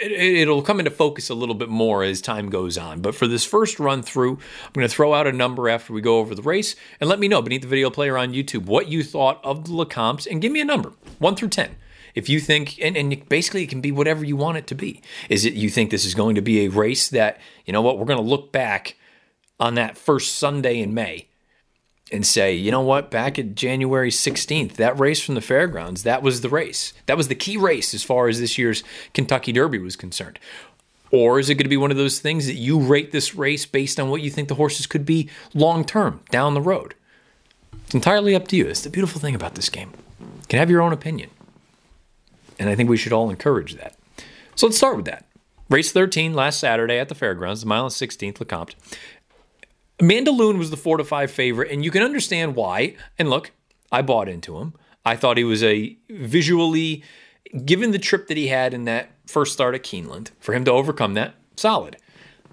it, 0.00 0.48
will 0.48 0.62
come 0.62 0.78
into 0.78 0.90
focus 0.90 1.30
a 1.30 1.34
little 1.34 1.54
bit 1.54 1.68
more 1.68 2.02
as 2.02 2.20
time 2.20 2.50
goes 2.50 2.78
on. 2.78 3.00
But 3.00 3.14
for 3.14 3.26
this 3.26 3.44
first 3.44 3.78
run 3.78 4.02
through, 4.02 4.32
I'm 4.32 4.72
going 4.72 4.88
to 4.88 4.94
throw 4.94 5.14
out 5.14 5.26
a 5.26 5.32
number 5.32 5.68
after 5.68 5.92
we 5.92 6.00
go 6.00 6.18
over 6.18 6.34
the 6.34 6.42
race 6.42 6.76
and 7.00 7.08
let 7.08 7.18
me 7.18 7.28
know 7.28 7.42
beneath 7.42 7.62
the 7.62 7.68
video 7.68 7.90
player 7.90 8.16
on 8.16 8.32
YouTube 8.32 8.66
what 8.66 8.88
you 8.88 9.02
thought 9.02 9.40
of 9.44 9.64
the 9.64 9.72
Lecomtes 9.72 10.26
and 10.30 10.40
give 10.40 10.52
me 10.52 10.60
a 10.60 10.64
number, 10.64 10.92
1 11.18 11.36
through 11.36 11.48
10. 11.48 11.76
If 12.14 12.28
you 12.28 12.40
think, 12.40 12.80
and, 12.80 12.96
and 12.96 13.28
basically 13.28 13.62
it 13.62 13.68
can 13.68 13.80
be 13.80 13.92
whatever 13.92 14.24
you 14.24 14.36
want 14.36 14.58
it 14.58 14.66
to 14.68 14.74
be. 14.74 15.02
Is 15.28 15.44
it 15.44 15.54
you 15.54 15.70
think 15.70 15.90
this 15.90 16.04
is 16.04 16.14
going 16.14 16.34
to 16.34 16.42
be 16.42 16.64
a 16.64 16.68
race 16.68 17.08
that, 17.10 17.38
you 17.64 17.72
know 17.72 17.82
what, 17.82 17.98
we're 17.98 18.06
going 18.06 18.18
to 18.18 18.24
look 18.24 18.50
back 18.50 18.96
on 19.60 19.74
that 19.74 19.96
first 19.96 20.36
Sunday 20.36 20.80
in 20.80 20.94
May 20.94 21.28
and 22.10 22.26
say, 22.26 22.54
you 22.54 22.70
know 22.70 22.80
what, 22.80 23.10
back 23.10 23.38
at 23.38 23.54
January 23.54 24.10
16th, 24.10 24.74
that 24.74 24.98
race 24.98 25.20
from 25.20 25.34
the 25.34 25.40
fairgrounds, 25.40 26.02
that 26.04 26.22
was 26.22 26.40
the 26.40 26.48
race. 26.48 26.92
That 27.06 27.16
was 27.16 27.28
the 27.28 27.34
key 27.34 27.56
race 27.56 27.94
as 27.94 28.02
far 28.02 28.28
as 28.28 28.40
this 28.40 28.58
year's 28.58 28.82
Kentucky 29.12 29.52
Derby 29.52 29.78
was 29.78 29.96
concerned. 29.96 30.38
Or 31.10 31.38
is 31.38 31.48
it 31.48 31.54
going 31.54 31.64
to 31.64 31.70
be 31.70 31.76
one 31.76 31.90
of 31.90 31.96
those 31.96 32.18
things 32.18 32.46
that 32.46 32.54
you 32.54 32.78
rate 32.78 33.12
this 33.12 33.34
race 33.34 33.64
based 33.66 33.98
on 33.98 34.10
what 34.10 34.22
you 34.22 34.30
think 34.30 34.48
the 34.48 34.54
horses 34.56 34.86
could 34.86 35.06
be 35.06 35.28
long 35.54 35.84
term 35.84 36.20
down 36.30 36.54
the 36.54 36.60
road? 36.60 36.94
It's 37.84 37.94
entirely 37.94 38.34
up 38.34 38.48
to 38.48 38.56
you. 38.56 38.66
It's 38.66 38.82
the 38.82 38.90
beautiful 38.90 39.20
thing 39.20 39.34
about 39.34 39.54
this 39.54 39.70
game. 39.70 39.92
You 40.20 40.46
can 40.48 40.58
have 40.58 40.70
your 40.70 40.82
own 40.82 40.92
opinion. 40.92 41.30
And 42.58 42.68
I 42.68 42.74
think 42.74 42.90
we 42.90 42.96
should 42.96 43.12
all 43.12 43.30
encourage 43.30 43.76
that. 43.76 43.96
So 44.54 44.66
let's 44.66 44.76
start 44.76 44.96
with 44.96 45.06
that. 45.06 45.24
Race 45.70 45.92
13 45.92 46.34
last 46.34 46.60
Saturday 46.60 46.98
at 46.98 47.08
the 47.08 47.14
fairgrounds, 47.14 47.60
the 47.60 47.66
mile 47.66 47.84
and 47.84 47.92
16th 47.92 48.34
Lecomte. 48.38 48.74
Mandaloun 49.98 50.58
was 50.58 50.70
the 50.70 50.76
four 50.76 50.96
to 50.96 51.04
five 51.04 51.30
favorite, 51.30 51.70
and 51.70 51.84
you 51.84 51.90
can 51.90 52.02
understand 52.02 52.54
why. 52.54 52.94
And 53.18 53.28
look, 53.30 53.50
I 53.90 54.02
bought 54.02 54.28
into 54.28 54.58
him. 54.58 54.74
I 55.04 55.16
thought 55.16 55.36
he 55.36 55.44
was 55.44 55.62
a 55.62 55.96
visually, 56.10 57.02
given 57.64 57.90
the 57.90 57.98
trip 57.98 58.28
that 58.28 58.36
he 58.36 58.48
had 58.48 58.74
in 58.74 58.84
that 58.84 59.10
first 59.26 59.52
start 59.52 59.74
at 59.74 59.82
Keeneland, 59.82 60.30
for 60.38 60.52
him 60.54 60.64
to 60.64 60.70
overcome 60.70 61.14
that, 61.14 61.34
solid. 61.56 61.96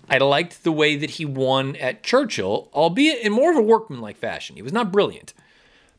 I 0.09 0.17
liked 0.19 0.63
the 0.63 0.71
way 0.71 0.95
that 0.95 1.11
he 1.11 1.25
won 1.25 1.75
at 1.77 2.03
Churchill, 2.03 2.69
albeit 2.73 3.23
in 3.23 3.31
more 3.31 3.51
of 3.51 3.57
a 3.57 3.61
workmanlike 3.61 4.17
fashion. 4.17 4.55
He 4.55 4.61
was 4.61 4.73
not 4.73 4.91
brilliant. 4.91 5.33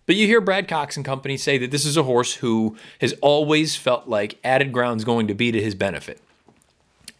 But 0.06 0.14
you 0.14 0.26
hear 0.26 0.40
Brad 0.40 0.68
Cox 0.68 0.96
and 0.96 1.04
company 1.04 1.36
say 1.36 1.58
that 1.58 1.72
this 1.72 1.84
is 1.84 1.96
a 1.96 2.04
horse 2.04 2.34
who 2.34 2.76
has 3.00 3.12
always 3.20 3.74
felt 3.74 4.06
like 4.06 4.38
added 4.44 4.72
ground 4.72 5.00
is 5.00 5.04
going 5.04 5.26
to 5.26 5.34
be 5.34 5.50
to 5.50 5.60
his 5.60 5.74
benefit. 5.74 6.20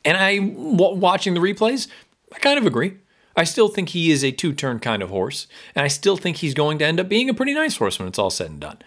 And 0.05 0.17
I, 0.17 0.39
watching 0.41 1.35
the 1.35 1.41
replays, 1.41 1.89
I 2.33 2.39
kind 2.39 2.59
of 2.59 2.67
agree. 2.67 2.99
I 3.37 3.45
still 3.45 3.69
think 3.69 3.91
he 3.91 4.11
is 4.11 4.25
a 4.25 4.33
two 4.33 4.53
turn 4.53 4.79
kind 4.79 5.03
of 5.03 5.11
horse, 5.11 5.47
and 5.75 5.85
I 5.85 5.89
still 5.89 6.17
think 6.17 6.39
he's 6.39 6.55
going 6.55 6.79
to 6.79 6.87
end 6.87 6.99
up 6.99 7.09
being 7.09 7.29
a 7.29 7.35
pretty 7.35 7.53
nice 7.55 7.77
horse 7.77 7.99
when 7.99 8.09
it's 8.09 8.19
all 8.19 8.31
said 8.31 8.51
and 8.51 8.61
done. 8.61 8.79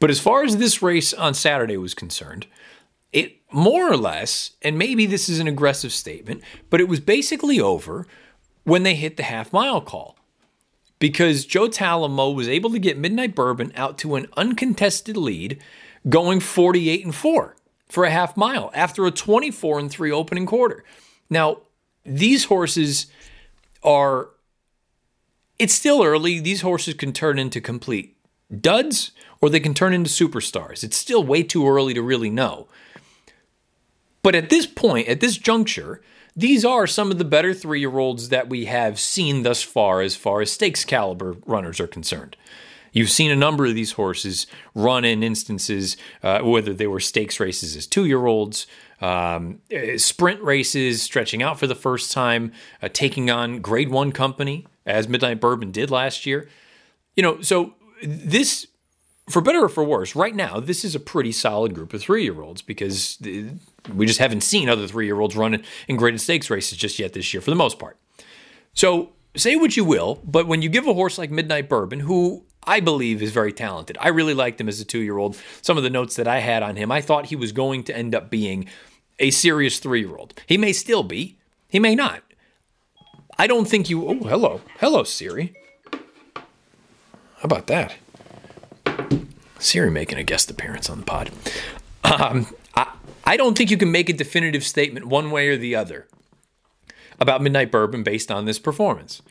But 0.00 0.10
as 0.10 0.20
far 0.20 0.42
as 0.42 0.56
this 0.56 0.82
race 0.82 1.14
on 1.14 1.34
Saturday 1.34 1.76
was 1.76 1.94
concerned, 1.94 2.46
it 3.12 3.36
more 3.52 3.90
or 3.90 3.96
less, 3.96 4.50
and 4.60 4.76
maybe 4.76 5.06
this 5.06 5.28
is 5.28 5.38
an 5.38 5.46
aggressive 5.46 5.92
statement, 5.92 6.42
but 6.68 6.80
it 6.80 6.88
was 6.88 6.98
basically 6.98 7.60
over 7.60 8.06
when 8.64 8.82
they 8.82 8.96
hit 8.96 9.16
the 9.16 9.22
half 9.22 9.52
mile 9.52 9.80
call. 9.80 10.18
Because 10.98 11.44
Joe 11.44 11.68
Talamo 11.68 12.34
was 12.34 12.48
able 12.48 12.70
to 12.70 12.78
get 12.78 12.98
Midnight 12.98 13.34
Bourbon 13.34 13.72
out 13.76 13.98
to 13.98 14.16
an 14.16 14.26
uncontested 14.36 15.16
lead, 15.16 15.60
going 16.08 16.40
48 16.40 17.04
and 17.04 17.14
4 17.14 17.56
for 17.88 18.04
a 18.04 18.10
half 18.10 18.36
mile 18.36 18.70
after 18.74 19.06
a 19.06 19.10
24 19.10 19.78
and 19.78 19.90
3 19.90 20.10
opening 20.10 20.46
quarter. 20.46 20.82
Now, 21.30 21.58
these 22.04 22.46
horses 22.46 23.06
are 23.84 24.30
it's 25.58 25.74
still 25.74 26.02
early. 26.02 26.40
These 26.40 26.62
horses 26.62 26.94
can 26.94 27.12
turn 27.12 27.38
into 27.38 27.60
complete 27.60 28.16
duds 28.60 29.12
or 29.40 29.50
they 29.50 29.60
can 29.60 29.74
turn 29.74 29.92
into 29.92 30.10
superstars. 30.10 30.82
It's 30.82 30.96
still 30.96 31.22
way 31.22 31.42
too 31.42 31.68
early 31.68 31.94
to 31.94 32.02
really 32.02 32.30
know. 32.30 32.66
But 34.22 34.34
at 34.34 34.50
this 34.50 34.66
point, 34.66 35.08
at 35.08 35.20
this 35.20 35.36
juncture, 35.36 36.00
these 36.34 36.64
are 36.64 36.86
some 36.86 37.10
of 37.10 37.18
the 37.18 37.24
better 37.24 37.54
three 37.54 37.80
year 37.80 37.98
olds 37.98 38.30
that 38.30 38.48
we 38.48 38.64
have 38.64 38.98
seen 38.98 39.42
thus 39.42 39.62
far 39.62 40.00
as 40.00 40.16
far 40.16 40.40
as 40.40 40.50
stakes 40.50 40.84
caliber 40.84 41.36
runners 41.46 41.78
are 41.78 41.86
concerned. 41.86 42.36
You've 42.92 43.10
seen 43.10 43.30
a 43.30 43.36
number 43.36 43.66
of 43.66 43.74
these 43.74 43.92
horses 43.92 44.46
run 44.74 45.04
in 45.04 45.22
instances, 45.22 45.96
uh, 46.22 46.40
whether 46.40 46.72
they 46.72 46.86
were 46.86 47.00
stakes 47.00 47.40
races 47.40 47.76
as 47.76 47.86
two 47.86 48.04
year 48.04 48.26
olds, 48.26 48.66
um, 49.00 49.60
uh, 49.74 49.98
sprint 49.98 50.42
races, 50.42 51.02
stretching 51.02 51.42
out 51.42 51.58
for 51.58 51.66
the 51.66 51.74
first 51.74 52.12
time, 52.12 52.52
uh, 52.82 52.88
taking 52.92 53.30
on 53.30 53.60
grade 53.60 53.90
one 53.90 54.12
company, 54.12 54.66
as 54.86 55.08
Midnight 55.08 55.40
Bourbon 55.40 55.70
did 55.70 55.90
last 55.90 56.26
year. 56.26 56.48
You 57.16 57.22
know, 57.22 57.40
so 57.40 57.74
this, 58.02 58.66
for 59.28 59.40
better 59.40 59.64
or 59.64 59.68
for 59.68 59.84
worse, 59.84 60.14
right 60.14 60.34
now, 60.34 60.60
this 60.60 60.84
is 60.84 60.94
a 60.94 61.00
pretty 61.00 61.32
solid 61.32 61.74
group 61.74 61.94
of 61.94 62.00
three 62.00 62.24
year 62.24 62.40
olds 62.40 62.62
because 62.62 63.18
we 63.94 64.06
just 64.06 64.18
haven't 64.18 64.42
seen 64.42 64.68
other 64.68 64.86
three 64.86 65.06
year 65.06 65.20
olds 65.20 65.36
run 65.36 65.62
in 65.88 65.96
graded 65.96 66.20
stakes 66.20 66.50
races 66.50 66.76
just 66.78 66.98
yet 66.98 67.12
this 67.12 67.32
year 67.32 67.40
for 67.40 67.50
the 67.50 67.56
most 67.56 67.78
part. 67.78 67.98
So 68.72 69.12
say 69.36 69.56
what 69.56 69.76
you 69.76 69.84
will, 69.84 70.20
but 70.24 70.46
when 70.46 70.62
you 70.62 70.68
give 70.68 70.86
a 70.86 70.94
horse 70.94 71.18
like 71.18 71.30
Midnight 71.30 71.68
Bourbon, 71.68 72.00
who 72.00 72.44
I 72.66 72.80
believe 72.80 73.22
is 73.22 73.32
very 73.32 73.52
talented. 73.52 73.96
I 74.00 74.08
really 74.08 74.34
liked 74.34 74.60
him 74.60 74.68
as 74.68 74.80
a 74.80 74.84
two 74.84 75.00
year 75.00 75.18
old. 75.18 75.36
Some 75.62 75.76
of 75.76 75.82
the 75.82 75.90
notes 75.90 76.16
that 76.16 76.28
I 76.28 76.40
had 76.40 76.62
on 76.62 76.76
him, 76.76 76.90
I 76.90 77.00
thought 77.00 77.26
he 77.26 77.36
was 77.36 77.52
going 77.52 77.84
to 77.84 77.96
end 77.96 78.14
up 78.14 78.30
being 78.30 78.68
a 79.18 79.30
serious 79.30 79.78
three 79.78 80.00
year 80.00 80.16
old. 80.16 80.34
He 80.46 80.58
may 80.58 80.72
still 80.72 81.02
be, 81.02 81.38
he 81.68 81.78
may 81.78 81.94
not. 81.94 82.22
I 83.38 83.46
don't 83.46 83.66
think 83.66 83.90
you. 83.90 84.06
Oh, 84.08 84.14
hello. 84.14 84.60
Hello, 84.78 85.02
Siri. 85.02 85.54
How 85.94 87.44
about 87.44 87.66
that? 87.66 87.96
Siri 89.58 89.90
making 89.90 90.18
a 90.18 90.24
guest 90.24 90.50
appearance 90.50 90.88
on 90.88 90.98
the 90.98 91.04
pod. 91.04 91.30
Um, 92.04 92.46
I, 92.74 92.92
I 93.24 93.36
don't 93.36 93.56
think 93.56 93.70
you 93.70 93.76
can 93.76 93.90
make 93.90 94.08
a 94.08 94.12
definitive 94.12 94.64
statement 94.64 95.06
one 95.06 95.30
way 95.30 95.48
or 95.48 95.56
the 95.56 95.74
other 95.74 96.06
about 97.18 97.42
Midnight 97.42 97.70
Bourbon 97.70 98.02
based 98.02 98.30
on 98.30 98.44
this 98.44 98.58
performance 98.58 99.22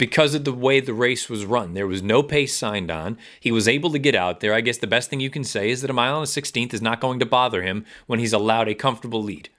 because 0.00 0.34
of 0.34 0.44
the 0.44 0.52
way 0.52 0.80
the 0.80 0.94
race 0.94 1.28
was 1.28 1.44
run. 1.44 1.74
There 1.74 1.86
was 1.86 2.02
no 2.02 2.22
pace 2.22 2.56
signed 2.56 2.90
on. 2.90 3.18
He 3.38 3.52
was 3.52 3.68
able 3.68 3.90
to 3.90 3.98
get 3.98 4.14
out 4.14 4.40
there. 4.40 4.54
I 4.54 4.62
guess 4.62 4.78
the 4.78 4.86
best 4.86 5.10
thing 5.10 5.20
you 5.20 5.28
can 5.28 5.44
say 5.44 5.68
is 5.68 5.82
that 5.82 5.90
a 5.90 5.92
mile 5.92 6.16
and 6.16 6.24
a 6.24 6.26
16th 6.26 6.72
is 6.72 6.80
not 6.80 7.02
going 7.02 7.18
to 7.18 7.26
bother 7.26 7.60
him 7.60 7.84
when 8.06 8.18
he's 8.18 8.32
allowed 8.32 8.66
a 8.66 8.74
comfortable 8.74 9.22
lead. 9.22 9.50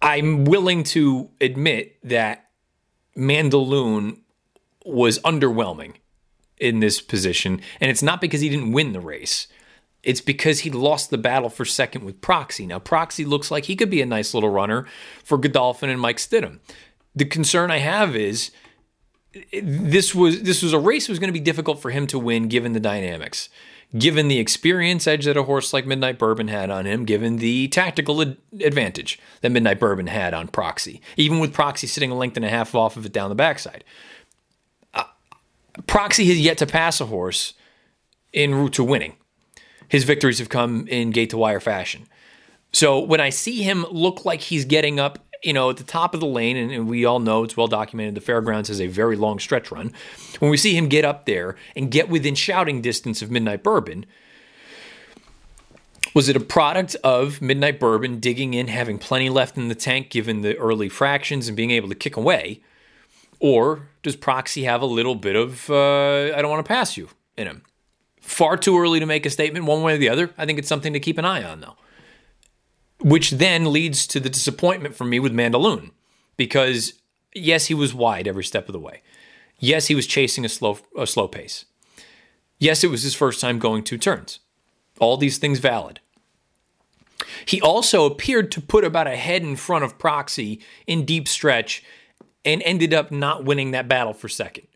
I'm 0.00 0.46
willing 0.46 0.82
to 0.84 1.28
admit 1.42 1.98
that 2.04 2.48
Mandaloun 3.14 4.20
was 4.86 5.18
underwhelming 5.18 5.96
in 6.56 6.80
this 6.80 7.02
position, 7.02 7.60
and 7.82 7.90
it's 7.90 8.02
not 8.02 8.22
because 8.22 8.40
he 8.40 8.48
didn't 8.48 8.72
win 8.72 8.94
the 8.94 9.00
race. 9.00 9.46
It's 10.02 10.22
because 10.22 10.60
he 10.60 10.70
lost 10.70 11.10
the 11.10 11.18
battle 11.18 11.50
for 11.50 11.66
second 11.66 12.02
with 12.02 12.22
Proxy. 12.22 12.64
Now, 12.66 12.78
Proxy 12.78 13.26
looks 13.26 13.50
like 13.50 13.66
he 13.66 13.76
could 13.76 13.90
be 13.90 14.00
a 14.00 14.06
nice 14.06 14.32
little 14.32 14.48
runner 14.48 14.86
for 15.22 15.36
Godolphin 15.36 15.90
and 15.90 16.00
Mike 16.00 16.16
Stidham. 16.16 16.60
The 17.14 17.26
concern 17.26 17.70
I 17.70 17.78
have 17.78 18.16
is 18.16 18.50
this 19.62 20.14
was 20.14 20.42
this 20.42 20.62
was 20.62 20.72
a 20.72 20.78
race 20.78 21.06
that 21.06 21.12
was 21.12 21.18
going 21.18 21.28
to 21.28 21.38
be 21.38 21.40
difficult 21.40 21.80
for 21.80 21.90
him 21.90 22.06
to 22.08 22.18
win 22.18 22.48
given 22.48 22.72
the 22.72 22.80
dynamics 22.80 23.48
given 23.96 24.28
the 24.28 24.38
experience 24.38 25.06
edge 25.06 25.24
that 25.24 25.36
a 25.36 25.44
horse 25.44 25.72
like 25.72 25.86
Midnight 25.86 26.18
Bourbon 26.18 26.48
had 26.48 26.70
on 26.70 26.86
him, 26.86 27.04
given 27.04 27.36
the 27.36 27.68
tactical 27.68 28.20
ad- 28.20 28.36
advantage 28.60 29.18
that 29.40 29.50
Midnight 29.50 29.78
Bourbon 29.78 30.08
had 30.08 30.34
on 30.34 30.48
Proxy, 30.48 31.00
even 31.16 31.38
with 31.38 31.52
Proxy 31.52 31.86
sitting 31.86 32.10
a 32.10 32.16
length 32.16 32.36
and 32.36 32.44
a 32.44 32.50
half 32.50 32.74
off 32.74 32.96
of 32.96 33.06
it 33.06 33.12
down 33.12 33.28
the 33.28 33.36
backside. 33.36 33.84
Uh, 34.92 35.04
Proxy 35.86 36.26
has 36.26 36.40
yet 36.40 36.58
to 36.58 36.66
pass 36.66 37.00
a 37.00 37.06
horse 37.06 37.54
en 38.34 38.54
route 38.54 38.74
to 38.74 38.84
winning. 38.84 39.16
His 39.88 40.04
victories 40.04 40.40
have 40.40 40.48
come 40.48 40.86
in 40.88 41.10
gate 41.10 41.30
to 41.30 41.38
wire 41.38 41.60
fashion. 41.60 42.06
So 42.72 42.98
when 43.00 43.20
I 43.20 43.30
see 43.30 43.62
him 43.62 43.86
look 43.90 44.24
like 44.24 44.40
he's 44.40 44.64
getting 44.64 44.98
up 44.98 45.24
you 45.42 45.52
know, 45.52 45.70
at 45.70 45.76
the 45.76 45.84
top 45.84 46.14
of 46.14 46.20
the 46.20 46.26
lane, 46.26 46.56
and, 46.56 46.88
we 46.88 47.04
all 47.04 47.18
know 47.18 47.44
it's 47.44 47.56
well 47.56 47.66
documented, 47.66 48.14
the 48.14 48.20
fairgrounds 48.20 48.68
has 48.68 48.80
a 48.80 48.86
very 48.86 49.16
long 49.16 49.38
stretch 49.38 49.70
run. 49.70 49.92
When 50.38 50.50
we 50.50 50.56
see 50.56 50.76
him 50.76 50.88
get 50.88 51.04
up 51.04 51.26
there 51.26 51.56
and 51.74 51.90
get 51.90 52.08
within 52.08 52.34
shouting 52.34 52.80
distance 52.80 53.22
of 53.22 53.30
Midnight 53.30 53.62
Bourbon, 53.62 54.06
was 56.14 56.28
it 56.28 56.36
a 56.36 56.40
product 56.40 56.96
of 57.04 57.42
Midnight 57.42 57.78
Bourbon 57.78 58.20
digging 58.20 58.54
in, 58.54 58.68
having 58.68 58.98
plenty 58.98 59.28
left 59.28 59.56
in 59.56 59.68
the 59.68 59.74
tank 59.74 60.10
given 60.10 60.40
the 60.40 60.56
early 60.56 60.88
fractions 60.88 61.48
and 61.48 61.56
being 61.56 61.70
able 61.70 61.88
to 61.88 61.94
kick 61.94 62.16
away? 62.16 62.62
Or 63.38 63.88
does 64.02 64.16
Proxy 64.16 64.64
have 64.64 64.80
a 64.80 64.86
little 64.86 65.14
bit 65.14 65.36
of, 65.36 65.68
uh, 65.68 66.34
I 66.34 66.40
don't 66.40 66.50
want 66.50 66.64
to 66.64 66.68
pass 66.68 66.96
you 66.96 67.10
in 67.36 67.46
him? 67.46 67.62
Far 68.22 68.56
too 68.56 68.78
early 68.78 68.98
to 68.98 69.06
make 69.06 69.26
a 69.26 69.30
statement 69.30 69.66
one 69.66 69.82
way 69.82 69.94
or 69.94 69.98
the 69.98 70.08
other. 70.08 70.30
I 70.38 70.46
think 70.46 70.58
it's 70.58 70.68
something 70.68 70.94
to 70.94 71.00
keep 71.00 71.18
an 71.18 71.26
eye 71.26 71.44
on, 71.44 71.60
though 71.60 71.76
which 73.06 73.30
then 73.30 73.72
leads 73.72 74.04
to 74.04 74.18
the 74.18 74.28
disappointment 74.28 74.96
for 74.96 75.04
me 75.04 75.20
with 75.20 75.32
Mandaloun 75.32 75.92
because 76.36 76.94
yes, 77.32 77.66
he 77.66 77.74
was 77.74 77.94
wide 77.94 78.26
every 78.26 78.42
step 78.42 78.68
of 78.68 78.72
the 78.72 78.80
way. 78.80 79.00
Yes, 79.60 79.86
he 79.86 79.94
was 79.94 80.08
chasing 80.08 80.44
a 80.44 80.48
slow 80.48 80.78
a 80.98 81.06
slow 81.06 81.28
pace. 81.28 81.66
Yes, 82.58 82.82
it 82.82 82.90
was 82.90 83.04
his 83.04 83.14
first 83.14 83.40
time 83.40 83.60
going 83.60 83.84
two 83.84 83.96
turns. 83.96 84.40
All 84.98 85.16
these 85.16 85.38
things 85.38 85.60
valid. 85.60 86.00
He 87.44 87.62
also 87.62 88.06
appeared 88.06 88.50
to 88.52 88.60
put 88.60 88.82
about 88.82 89.06
a 89.06 89.14
head 89.14 89.42
in 89.42 89.54
front 89.54 89.84
of 89.84 89.98
Proxy 89.98 90.60
in 90.88 91.04
deep 91.04 91.28
stretch 91.28 91.84
and 92.44 92.60
ended 92.64 92.92
up 92.92 93.12
not 93.12 93.44
winning 93.44 93.70
that 93.70 93.86
battle 93.86 94.14
for 94.14 94.28
second. 94.28 94.66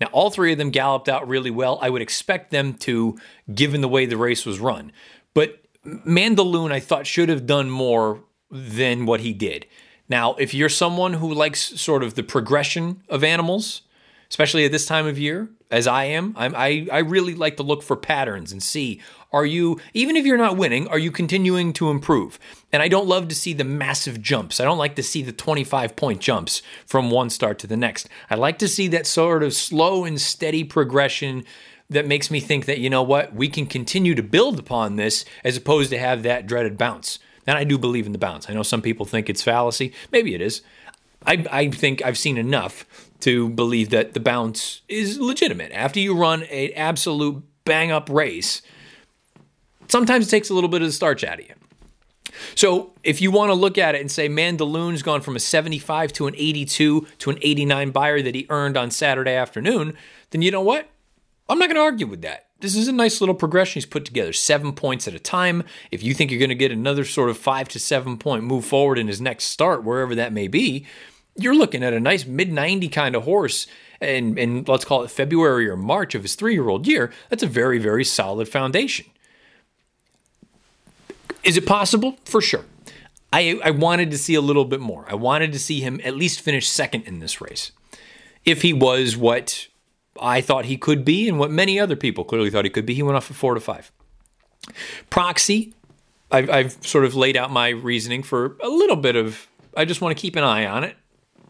Now, 0.00 0.08
all 0.08 0.30
three 0.30 0.50
of 0.50 0.58
them 0.58 0.70
galloped 0.70 1.08
out 1.08 1.28
really 1.28 1.50
well. 1.50 1.78
I 1.80 1.90
would 1.90 2.02
expect 2.02 2.50
them 2.50 2.74
to, 2.74 3.18
given 3.54 3.82
the 3.82 3.88
way 3.88 4.04
the 4.04 4.16
race 4.16 4.44
was 4.44 4.58
run. 4.58 4.90
But 5.32 5.62
Mandaloun, 6.06 6.72
I 6.72 6.80
thought, 6.80 7.06
should 7.06 7.28
have 7.28 7.46
done 7.46 7.70
more 7.70 8.22
than 8.50 9.06
what 9.06 9.20
he 9.20 9.32
did. 9.32 9.66
Now, 10.08 10.34
if 10.34 10.54
you're 10.54 10.68
someone 10.68 11.14
who 11.14 11.32
likes 11.32 11.80
sort 11.80 12.02
of 12.02 12.14
the 12.14 12.22
progression 12.22 13.02
of 13.08 13.22
animals, 13.22 13.82
especially 14.30 14.64
at 14.64 14.72
this 14.72 14.86
time 14.86 15.06
of 15.06 15.18
year, 15.18 15.50
as 15.70 15.86
I 15.86 16.04
am, 16.04 16.34
I'm, 16.36 16.54
i 16.54 16.86
I 16.90 16.98
really 16.98 17.34
like 17.34 17.58
to 17.58 17.62
look 17.62 17.82
for 17.82 17.96
patterns 17.96 18.52
and 18.52 18.62
see 18.62 19.00
are 19.30 19.44
you 19.44 19.78
even 19.92 20.16
if 20.16 20.24
you're 20.24 20.38
not 20.38 20.56
winning, 20.56 20.88
are 20.88 20.98
you 20.98 21.10
continuing 21.10 21.74
to 21.74 21.90
improve? 21.90 22.38
And 22.72 22.82
I 22.82 22.88
don't 22.88 23.06
love 23.06 23.28
to 23.28 23.34
see 23.34 23.52
the 23.52 23.64
massive 23.64 24.22
jumps. 24.22 24.58
I 24.58 24.64
don't 24.64 24.78
like 24.78 24.96
to 24.96 25.02
see 25.02 25.22
the 25.22 25.32
25 25.32 25.96
point 25.96 26.20
jumps 26.20 26.62
from 26.86 27.10
one 27.10 27.28
start 27.28 27.58
to 27.58 27.66
the 27.66 27.76
next. 27.76 28.08
I 28.30 28.36
like 28.36 28.58
to 28.60 28.68
see 28.68 28.88
that 28.88 29.06
sort 29.06 29.42
of 29.42 29.52
slow 29.52 30.04
and 30.04 30.18
steady 30.18 30.64
progression 30.64 31.44
that 31.90 32.06
makes 32.06 32.30
me 32.30 32.40
think 32.40 32.66
that, 32.66 32.78
you 32.78 32.90
know 32.90 33.02
what, 33.02 33.34
we 33.34 33.48
can 33.48 33.66
continue 33.66 34.14
to 34.14 34.22
build 34.22 34.58
upon 34.58 34.96
this 34.96 35.24
as 35.42 35.56
opposed 35.56 35.90
to 35.90 35.98
have 35.98 36.22
that 36.22 36.46
dreaded 36.46 36.76
bounce. 36.76 37.18
And 37.46 37.56
I 37.56 37.64
do 37.64 37.78
believe 37.78 38.04
in 38.04 38.12
the 38.12 38.18
bounce. 38.18 38.50
I 38.50 38.52
know 38.52 38.62
some 38.62 38.82
people 38.82 39.06
think 39.06 39.30
it's 39.30 39.42
fallacy. 39.42 39.94
Maybe 40.12 40.34
it 40.34 40.42
is. 40.42 40.60
I, 41.26 41.44
I 41.50 41.70
think 41.70 42.04
I've 42.04 42.18
seen 42.18 42.36
enough 42.36 42.84
to 43.20 43.48
believe 43.48 43.90
that 43.90 44.12
the 44.12 44.20
bounce 44.20 44.82
is 44.88 45.18
legitimate. 45.18 45.72
After 45.72 45.98
you 45.98 46.14
run 46.14 46.42
an 46.44 46.70
absolute 46.76 47.42
bang 47.64 47.90
up 47.90 48.08
race, 48.10 48.62
sometimes 49.88 50.28
it 50.28 50.30
takes 50.30 50.50
a 50.50 50.54
little 50.54 50.68
bit 50.68 50.82
of 50.82 50.88
the 50.88 50.92
starch 50.92 51.24
out 51.24 51.40
of 51.40 51.48
you. 51.48 51.54
So 52.54 52.92
if 53.02 53.20
you 53.20 53.30
want 53.30 53.50
to 53.50 53.54
look 53.54 53.78
at 53.78 53.94
it 53.94 54.00
and 54.00 54.10
say 54.10 54.28
Mandaloun's 54.28 55.02
gone 55.02 55.22
from 55.22 55.34
a 55.34 55.40
75 55.40 56.12
to 56.14 56.26
an 56.26 56.34
82 56.36 57.06
to 57.18 57.30
an 57.30 57.38
89 57.40 57.90
Beyer 57.90 58.22
that 58.22 58.34
he 58.34 58.46
earned 58.50 58.76
on 58.76 58.90
Saturday 58.90 59.34
afternoon, 59.34 59.96
then 60.30 60.42
you 60.42 60.50
know 60.50 60.60
what? 60.60 60.88
I'm 61.48 61.58
not 61.58 61.66
going 61.66 61.76
to 61.76 61.82
argue 61.82 62.06
with 62.06 62.22
that. 62.22 62.46
This 62.60 62.74
is 62.74 62.88
a 62.88 62.92
nice 62.92 63.20
little 63.20 63.34
progression 63.34 63.74
he's 63.74 63.86
put 63.86 64.04
together, 64.04 64.32
seven 64.32 64.72
points 64.72 65.06
at 65.06 65.14
a 65.14 65.18
time. 65.18 65.62
If 65.90 66.02
you 66.02 66.12
think 66.12 66.30
you're 66.30 66.40
going 66.40 66.48
to 66.48 66.56
get 66.56 66.72
another 66.72 67.04
sort 67.04 67.30
of 67.30 67.38
five 67.38 67.68
to 67.68 67.78
seven 67.78 68.18
point 68.18 68.44
move 68.44 68.64
forward 68.64 68.98
in 68.98 69.06
his 69.06 69.20
next 69.20 69.44
start, 69.44 69.84
wherever 69.84 70.14
that 70.14 70.32
may 70.32 70.48
be, 70.48 70.84
you're 71.36 71.54
looking 71.54 71.84
at 71.84 71.92
a 71.92 72.00
nice 72.00 72.26
mid 72.26 72.52
90 72.52 72.88
kind 72.88 73.14
of 73.14 73.22
horse. 73.24 73.66
And, 74.00 74.38
and 74.38 74.68
let's 74.68 74.84
call 74.84 75.02
it 75.02 75.10
February 75.10 75.68
or 75.68 75.76
March 75.76 76.14
of 76.14 76.22
his 76.22 76.34
three 76.34 76.52
year 76.52 76.68
old 76.68 76.86
year. 76.86 77.12
That's 77.30 77.42
a 77.42 77.48
very, 77.48 77.78
very 77.78 78.04
solid 78.04 78.48
foundation. 78.48 79.06
Is 81.44 81.56
it 81.56 81.66
possible? 81.66 82.16
For 82.24 82.40
sure. 82.40 82.64
I, 83.32 83.60
I 83.62 83.70
wanted 83.70 84.10
to 84.10 84.18
see 84.18 84.34
a 84.34 84.40
little 84.40 84.64
bit 84.64 84.80
more. 84.80 85.04
I 85.08 85.14
wanted 85.14 85.52
to 85.52 85.58
see 85.58 85.80
him 85.80 86.00
at 86.02 86.16
least 86.16 86.40
finish 86.40 86.68
second 86.68 87.02
in 87.04 87.20
this 87.20 87.40
race. 87.40 87.72
If 88.44 88.62
he 88.62 88.72
was 88.72 89.16
what 89.16 89.68
I 90.20 90.40
thought 90.40 90.64
he 90.64 90.76
could 90.76 91.04
be 91.04 91.28
and 91.28 91.38
what 91.38 91.50
many 91.50 91.78
other 91.78 91.96
people 91.96 92.24
clearly 92.24 92.50
thought 92.50 92.64
he 92.64 92.70
could 92.70 92.86
be, 92.86 92.94
he 92.94 93.02
went 93.02 93.16
off 93.16 93.30
at 93.30 93.36
four 93.36 93.54
to 93.54 93.60
five. 93.60 93.90
Proxy, 95.10 95.74
I've, 96.30 96.50
I've 96.50 96.86
sort 96.86 97.04
of 97.04 97.14
laid 97.14 97.36
out 97.36 97.50
my 97.50 97.70
reasoning 97.70 98.22
for 98.22 98.56
a 98.62 98.68
little 98.68 98.96
bit 98.96 99.16
of, 99.16 99.48
I 99.76 99.84
just 99.84 100.00
want 100.00 100.16
to 100.16 100.20
keep 100.20 100.36
an 100.36 100.44
eye 100.44 100.66
on 100.66 100.84
it 100.84 100.96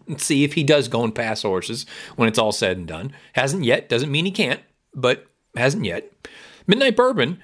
and 0.06 0.20
see 0.20 0.44
if 0.44 0.54
he 0.54 0.62
does 0.62 0.88
go 0.88 1.04
and 1.04 1.14
pass 1.14 1.42
horses 1.42 1.86
when 2.16 2.28
it's 2.28 2.38
all 2.38 2.52
said 2.52 2.76
and 2.76 2.86
done. 2.86 3.12
Hasn't 3.34 3.64
yet, 3.64 3.88
doesn't 3.88 4.10
mean 4.10 4.24
he 4.24 4.30
can't, 4.30 4.60
but 4.94 5.26
hasn't 5.56 5.84
yet. 5.84 6.12
Midnight 6.66 6.96
Bourbon, 6.96 7.40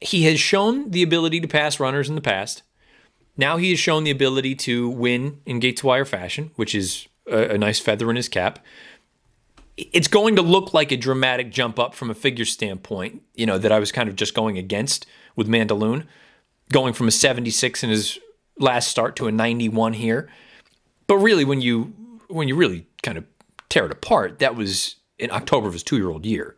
he 0.00 0.24
has 0.24 0.38
shown 0.38 0.90
the 0.90 1.02
ability 1.02 1.40
to 1.40 1.48
pass 1.48 1.80
runners 1.80 2.08
in 2.08 2.14
the 2.14 2.20
past. 2.20 2.62
Now 3.36 3.56
he 3.56 3.70
has 3.70 3.78
shown 3.78 4.04
the 4.04 4.10
ability 4.10 4.54
to 4.56 4.88
win 4.88 5.40
in 5.46 5.60
gate 5.60 5.78
to 5.78 5.86
wire 5.86 6.04
fashion, 6.04 6.50
which 6.56 6.74
is 6.74 7.06
a, 7.30 7.54
a 7.54 7.58
nice 7.58 7.80
feather 7.80 8.10
in 8.10 8.16
his 8.16 8.28
cap. 8.28 8.58
It's 9.78 10.08
going 10.08 10.34
to 10.36 10.42
look 10.42 10.74
like 10.74 10.90
a 10.90 10.96
dramatic 10.96 11.52
jump 11.52 11.78
up 11.78 11.94
from 11.94 12.10
a 12.10 12.14
figure 12.14 12.44
standpoint, 12.44 13.22
you 13.34 13.46
know, 13.46 13.58
that 13.58 13.70
I 13.70 13.78
was 13.78 13.92
kind 13.92 14.08
of 14.08 14.16
just 14.16 14.34
going 14.34 14.58
against 14.58 15.06
with 15.36 15.46
Mandaloun, 15.46 16.04
going 16.72 16.92
from 16.94 17.06
a 17.06 17.12
76 17.12 17.84
in 17.84 17.90
his 17.90 18.18
last 18.58 18.88
start 18.88 19.14
to 19.16 19.28
a 19.28 19.32
91 19.32 19.92
here. 19.92 20.28
But 21.06 21.18
really, 21.18 21.44
when 21.44 21.60
you 21.60 21.94
when 22.28 22.48
you 22.48 22.56
really 22.56 22.86
kind 23.02 23.16
of 23.16 23.24
tear 23.68 23.86
it 23.86 23.92
apart, 23.92 24.40
that 24.40 24.56
was 24.56 24.96
in 25.18 25.30
October 25.30 25.68
of 25.68 25.72
his 25.72 25.82
two 25.82 25.96
year 25.96 26.10
old 26.10 26.26
year. 26.26 26.56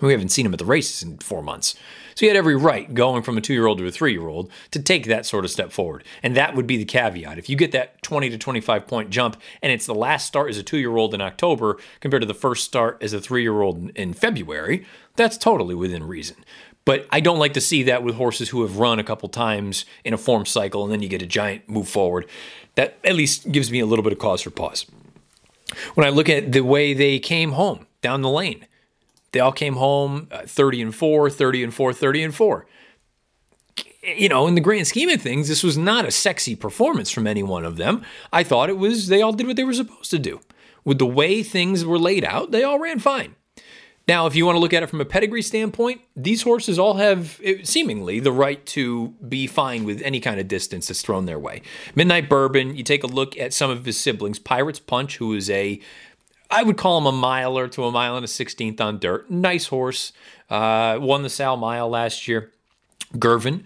We 0.00 0.12
haven't 0.12 0.30
seen 0.30 0.46
him 0.46 0.52
at 0.52 0.58
the 0.58 0.64
races 0.64 1.02
in 1.02 1.18
four 1.18 1.42
months. 1.42 1.74
So 2.14 2.26
he 2.26 2.26
had 2.26 2.36
every 2.36 2.56
right 2.56 2.92
going 2.92 3.22
from 3.22 3.38
a 3.38 3.40
two 3.40 3.52
year 3.52 3.66
old 3.66 3.78
to 3.78 3.86
a 3.86 3.92
three 3.92 4.12
year 4.12 4.26
old 4.26 4.50
to 4.72 4.82
take 4.82 5.06
that 5.06 5.24
sort 5.24 5.44
of 5.44 5.52
step 5.52 5.70
forward. 5.70 6.02
And 6.22 6.36
that 6.36 6.56
would 6.56 6.66
be 6.66 6.76
the 6.76 6.84
caveat. 6.84 7.38
If 7.38 7.48
you 7.48 7.54
get 7.54 7.72
that 7.72 8.02
20 8.02 8.30
to 8.30 8.38
25 8.38 8.86
point 8.86 9.10
jump 9.10 9.40
and 9.62 9.72
it's 9.72 9.86
the 9.86 9.94
last 9.94 10.26
start 10.26 10.50
as 10.50 10.58
a 10.58 10.64
two 10.64 10.78
year 10.78 10.96
old 10.96 11.14
in 11.14 11.20
October 11.20 11.78
compared 12.00 12.22
to 12.22 12.26
the 12.26 12.34
first 12.34 12.64
start 12.64 12.98
as 13.00 13.12
a 13.12 13.20
three 13.20 13.42
year 13.42 13.62
old 13.62 13.90
in 13.90 14.14
February, 14.14 14.84
that's 15.14 15.38
totally 15.38 15.76
within 15.76 16.02
reason. 16.02 16.44
But 16.84 17.06
I 17.12 17.20
don't 17.20 17.38
like 17.38 17.52
to 17.52 17.60
see 17.60 17.82
that 17.84 18.02
with 18.02 18.14
horses 18.16 18.48
who 18.48 18.62
have 18.62 18.78
run 18.78 18.98
a 18.98 19.04
couple 19.04 19.28
times 19.28 19.84
in 20.04 20.14
a 20.14 20.18
form 20.18 20.46
cycle 20.46 20.82
and 20.82 20.92
then 20.92 21.02
you 21.02 21.08
get 21.08 21.22
a 21.22 21.26
giant 21.26 21.68
move 21.68 21.88
forward. 21.88 22.26
That 22.74 22.98
at 23.04 23.14
least 23.14 23.52
gives 23.52 23.70
me 23.70 23.78
a 23.78 23.86
little 23.86 24.02
bit 24.02 24.12
of 24.12 24.18
cause 24.18 24.42
for 24.42 24.50
pause. 24.50 24.86
When 25.94 26.06
I 26.06 26.10
look 26.10 26.28
at 26.28 26.50
the 26.50 26.62
way 26.62 26.94
they 26.94 27.18
came 27.18 27.52
home 27.52 27.86
down 28.00 28.22
the 28.22 28.30
lane, 28.30 28.66
they 29.32 29.40
all 29.40 29.52
came 29.52 29.74
home 29.74 30.28
uh, 30.30 30.42
30 30.46 30.82
and 30.82 30.94
4, 30.94 31.30
30 31.30 31.64
and 31.64 31.74
4, 31.74 31.92
30 31.92 32.22
and 32.22 32.34
4. 32.34 32.66
You 34.16 34.28
know, 34.28 34.46
in 34.46 34.54
the 34.54 34.60
grand 34.60 34.86
scheme 34.86 35.10
of 35.10 35.20
things, 35.20 35.48
this 35.48 35.62
was 35.62 35.76
not 35.76 36.06
a 36.06 36.10
sexy 36.10 36.54
performance 36.54 37.10
from 37.10 37.26
any 37.26 37.42
one 37.42 37.64
of 37.64 37.76
them. 37.76 38.02
I 38.32 38.42
thought 38.42 38.70
it 38.70 38.78
was, 38.78 39.08
they 39.08 39.20
all 39.20 39.32
did 39.32 39.46
what 39.46 39.56
they 39.56 39.64
were 39.64 39.74
supposed 39.74 40.10
to 40.12 40.18
do. 40.18 40.40
With 40.84 40.98
the 40.98 41.06
way 41.06 41.42
things 41.42 41.84
were 41.84 41.98
laid 41.98 42.24
out, 42.24 42.50
they 42.50 42.62
all 42.62 42.78
ran 42.78 43.00
fine. 43.00 43.34
Now, 44.08 44.26
if 44.26 44.34
you 44.34 44.46
want 44.46 44.56
to 44.56 44.60
look 44.60 44.72
at 44.72 44.82
it 44.82 44.88
from 44.88 45.02
a 45.02 45.04
pedigree 45.04 45.42
standpoint, 45.42 46.00
these 46.16 46.40
horses 46.40 46.78
all 46.78 46.94
have 46.94 47.38
eh, 47.44 47.56
seemingly 47.62 48.20
the 48.20 48.32
right 48.32 48.64
to 48.66 49.08
be 49.28 49.46
fine 49.46 49.84
with 49.84 50.00
any 50.00 50.18
kind 50.18 50.40
of 50.40 50.48
distance 50.48 50.88
that's 50.88 51.02
thrown 51.02 51.26
their 51.26 51.38
way. 51.38 51.60
Midnight 51.94 52.26
Bourbon, 52.26 52.74
you 52.74 52.82
take 52.82 53.04
a 53.04 53.06
look 53.06 53.36
at 53.36 53.52
some 53.52 53.70
of 53.70 53.84
his 53.84 54.00
siblings. 54.00 54.38
Pirates 54.38 54.78
Punch, 54.78 55.18
who 55.18 55.34
is 55.34 55.50
a 55.50 55.78
I 56.50 56.62
would 56.62 56.76
call 56.76 56.98
him 56.98 57.06
a 57.06 57.12
miler 57.12 57.68
to 57.68 57.84
a 57.84 57.92
mile 57.92 58.16
and 58.16 58.24
a 58.24 58.28
16th 58.28 58.80
on 58.80 58.98
dirt. 58.98 59.30
Nice 59.30 59.66
horse. 59.66 60.12
Uh, 60.48 60.98
won 61.00 61.22
the 61.22 61.28
Sal 61.28 61.56
Mile 61.56 61.88
last 61.88 62.26
year. 62.26 62.50
Girvin, 63.18 63.64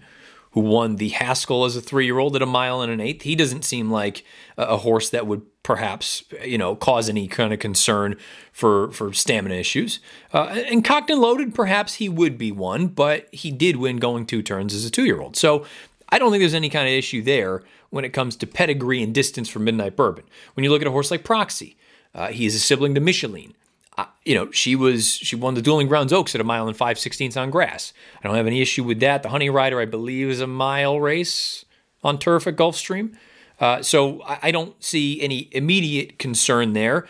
who 0.51 0.61
won 0.61 0.97
the 0.97 1.09
Haskell 1.09 1.65
as 1.65 1.75
a 1.75 1.81
three 1.81 2.05
year 2.05 2.19
old 2.19 2.35
at 2.35 2.41
a 2.41 2.47
mile 2.47 2.81
and 2.81 2.91
an 2.91 3.01
eighth. 3.01 3.23
He 3.23 3.35
doesn't 3.35 3.65
seem 3.65 3.89
like 3.89 4.23
a 4.57 4.77
horse 4.77 5.09
that 5.09 5.27
would 5.27 5.41
perhaps 5.63 6.23
you 6.43 6.57
know 6.57 6.75
cause 6.75 7.09
any 7.09 7.27
kind 7.27 7.53
of 7.53 7.59
concern 7.59 8.15
for 8.51 8.91
for 8.91 9.11
stamina 9.13 9.55
issues. 9.55 9.99
Uh, 10.33 10.63
and 10.69 10.85
cocked 10.85 11.09
and 11.09 11.19
loaded, 11.19 11.55
perhaps 11.55 11.95
he 11.95 12.07
would 12.07 12.37
be 12.37 12.51
one, 12.51 12.87
but 12.87 13.27
he 13.33 13.51
did 13.51 13.77
win 13.77 13.97
going 13.97 14.25
two 14.25 14.41
turns 14.41 14.73
as 14.73 14.85
a 14.85 14.91
two 14.91 15.05
year 15.05 15.19
old. 15.19 15.35
So 15.35 15.65
I 16.09 16.19
don't 16.19 16.31
think 16.31 16.41
there's 16.41 16.53
any 16.53 16.69
kind 16.69 16.87
of 16.87 16.93
issue 16.93 17.21
there 17.23 17.63
when 17.89 18.05
it 18.05 18.13
comes 18.13 18.35
to 18.37 18.47
pedigree 18.47 19.01
and 19.01 19.13
distance 19.13 19.49
for 19.49 19.59
Midnight 19.59 19.95
Bourbon. 19.95 20.25
When 20.53 20.63
you 20.63 20.69
look 20.69 20.81
at 20.81 20.87
a 20.87 20.91
horse 20.91 21.11
like 21.11 21.23
Proxy, 21.23 21.75
uh, 22.15 22.27
he 22.27 22.45
is 22.45 22.55
a 22.55 22.59
sibling 22.59 22.95
to 22.95 23.01
Micheline. 23.01 23.53
Uh, 23.97 24.05
you 24.25 24.33
know, 24.33 24.49
she 24.51 24.75
was 24.75 25.13
she 25.13 25.35
won 25.35 25.53
the 25.53 25.61
Dueling 25.61 25.87
Grounds 25.87 26.11
Oaks 26.13 26.33
at 26.33 26.41
a 26.41 26.43
mile 26.43 26.67
and 26.67 26.75
five 26.75 26.97
sixteenths 26.97 27.37
on 27.37 27.51
grass. 27.51 27.93
I 28.23 28.27
don't 28.27 28.37
have 28.37 28.47
any 28.47 28.61
issue 28.61 28.83
with 28.83 28.99
that. 29.01 29.23
The 29.23 29.29
Honey 29.29 29.49
Ryder, 29.49 29.79
I 29.79 29.85
believe, 29.85 30.29
is 30.29 30.41
a 30.41 30.47
mile 30.47 30.99
race 30.99 31.65
on 32.03 32.17
turf 32.17 32.47
at 32.47 32.55
Gulfstream. 32.55 33.15
Uh, 33.59 33.81
so 33.81 34.21
I, 34.23 34.39
I, 34.43 34.51
don't 34.51 34.83
see 34.83 35.21
any 35.21 35.47
immediate 35.51 36.17
concern 36.17 36.73
there. 36.73 37.07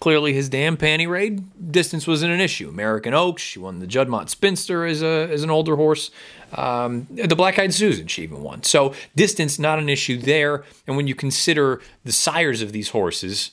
Clearly, 0.00 0.32
his 0.32 0.48
dam 0.48 0.76
panty 0.76 1.08
raid 1.08 1.72
distance 1.72 2.06
wasn't 2.06 2.32
an 2.32 2.40
issue. 2.40 2.68
American 2.68 3.14
Oaks, 3.14 3.42
she 3.42 3.58
won 3.58 3.80
the 3.80 3.86
Juddmonte 3.86 4.28
Spinster 4.28 4.84
as 4.84 5.02
a 5.02 5.28
as 5.32 5.42
an 5.42 5.50
older 5.50 5.74
horse. 5.74 6.10
Um, 6.52 7.08
the 7.10 7.34
Black 7.34 7.58
Eyed 7.58 7.74
Susan, 7.74 8.06
she 8.06 8.22
even 8.22 8.42
won. 8.42 8.62
So 8.62 8.94
distance 9.16 9.58
not 9.58 9.80
an 9.80 9.88
issue 9.88 10.18
there. 10.18 10.62
And 10.86 10.96
when 10.96 11.08
you 11.08 11.16
consider 11.16 11.80
the 12.04 12.12
sires 12.12 12.62
of 12.62 12.70
these 12.72 12.90
horses, 12.90 13.50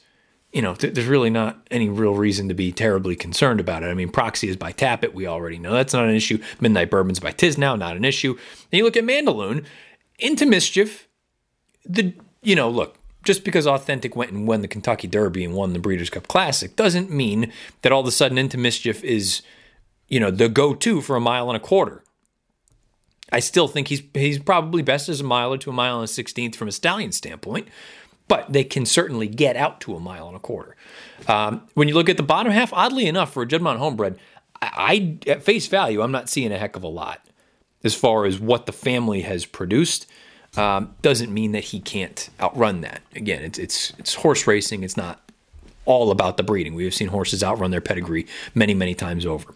you 0.55 0.61
know, 0.61 0.73
th- 0.73 0.93
there's 0.93 1.07
really 1.07 1.29
not 1.29 1.67
any 1.69 1.89
real 1.89 2.15
reason 2.15 2.47
to 2.47 2.53
be 2.53 2.71
terribly 2.71 3.13
concerned 3.17 3.59
about 3.59 3.83
it. 3.83 3.87
I 3.87 3.93
mean, 3.93 4.09
proxy 4.09 4.47
is 4.47 4.55
by 4.55 4.71
Tapit, 4.71 5.13
we 5.13 5.27
already 5.27 5.59
know 5.59 5.73
that's 5.73 5.93
not 5.93 6.05
an 6.05 6.15
issue. 6.15 6.41
Midnight 6.61 6.89
Bourbon's 6.89 7.19
by 7.19 7.33
Tiznow, 7.33 7.77
not 7.77 7.97
an 7.97 8.05
issue. 8.05 8.31
And 8.71 8.77
you 8.77 8.85
look 8.85 8.95
at 8.95 9.03
Mandaloun, 9.03 9.65
into 10.17 10.45
mischief. 10.45 11.09
The 11.85 12.13
you 12.41 12.55
know, 12.55 12.69
look, 12.69 12.97
just 13.25 13.43
because 13.43 13.67
Authentic 13.67 14.15
went 14.15 14.31
and 14.31 14.47
won 14.47 14.61
the 14.61 14.69
Kentucky 14.69 15.09
Derby 15.09 15.43
and 15.43 15.53
won 15.53 15.73
the 15.73 15.79
Breeders' 15.79 16.09
Cup 16.09 16.29
Classic 16.29 16.73
doesn't 16.77 17.11
mean 17.11 17.51
that 17.81 17.91
all 17.91 17.99
of 17.99 18.07
a 18.07 18.11
sudden 18.11 18.37
Into 18.37 18.57
Mischief 18.57 19.03
is, 19.03 19.41
you 20.07 20.21
know, 20.21 20.31
the 20.31 20.47
go-to 20.47 21.01
for 21.01 21.17
a 21.17 21.19
mile 21.21 21.49
and 21.49 21.57
a 21.57 21.59
quarter. 21.59 22.01
I 23.29 23.39
still 23.41 23.67
think 23.67 23.89
he's 23.89 24.03
he's 24.13 24.39
probably 24.39 24.83
best 24.83 25.09
as 25.09 25.19
a 25.19 25.25
miler 25.25 25.57
to 25.57 25.69
a 25.69 25.73
mile 25.73 25.97
and 25.97 26.05
a 26.05 26.07
sixteenth 26.07 26.55
from 26.55 26.69
a 26.69 26.71
stallion 26.71 27.11
standpoint 27.11 27.67
but 28.27 28.51
they 28.51 28.63
can 28.63 28.85
certainly 28.85 29.27
get 29.27 29.55
out 29.55 29.79
to 29.81 29.95
a 29.95 29.99
mile 29.99 30.27
and 30.27 30.35
a 30.35 30.39
quarter. 30.39 30.75
Um, 31.27 31.67
when 31.73 31.87
you 31.87 31.93
look 31.93 32.09
at 32.09 32.17
the 32.17 32.23
bottom 32.23 32.51
half, 32.51 32.73
oddly 32.73 33.05
enough, 33.05 33.33
for 33.33 33.43
a 33.43 33.45
Juddmonte 33.45 33.77
homebred, 33.77 34.17
I, 34.61 35.17
I, 35.25 35.29
at 35.29 35.43
face 35.43 35.67
value, 35.67 36.01
I'm 36.01 36.11
not 36.11 36.29
seeing 36.29 36.51
a 36.51 36.57
heck 36.57 36.75
of 36.75 36.83
a 36.83 36.87
lot 36.87 37.25
as 37.83 37.93
far 37.93 38.25
as 38.25 38.39
what 38.39 38.65
the 38.65 38.71
family 38.71 39.21
has 39.21 39.45
produced. 39.45 40.07
Um, 40.57 40.95
doesn't 41.01 41.33
mean 41.33 41.51
that 41.51 41.65
he 41.65 41.79
can't 41.79 42.29
outrun 42.39 42.81
that. 42.81 43.01
Again, 43.13 43.43
it's 43.43 43.59
it's 43.59 43.91
it's 43.97 44.13
horse 44.15 44.47
racing. 44.47 44.83
It's 44.83 44.95
not 44.95 45.21
all 45.83 46.11
about 46.11 46.37
the 46.37 46.43
breeding. 46.43 46.75
We 46.75 46.85
have 46.85 46.93
seen 46.93 47.09
horses 47.09 47.43
outrun 47.43 47.71
their 47.71 47.81
pedigree 47.81 48.25
many 48.53 48.73
many 48.73 48.95
times 48.95 49.25
over. 49.25 49.53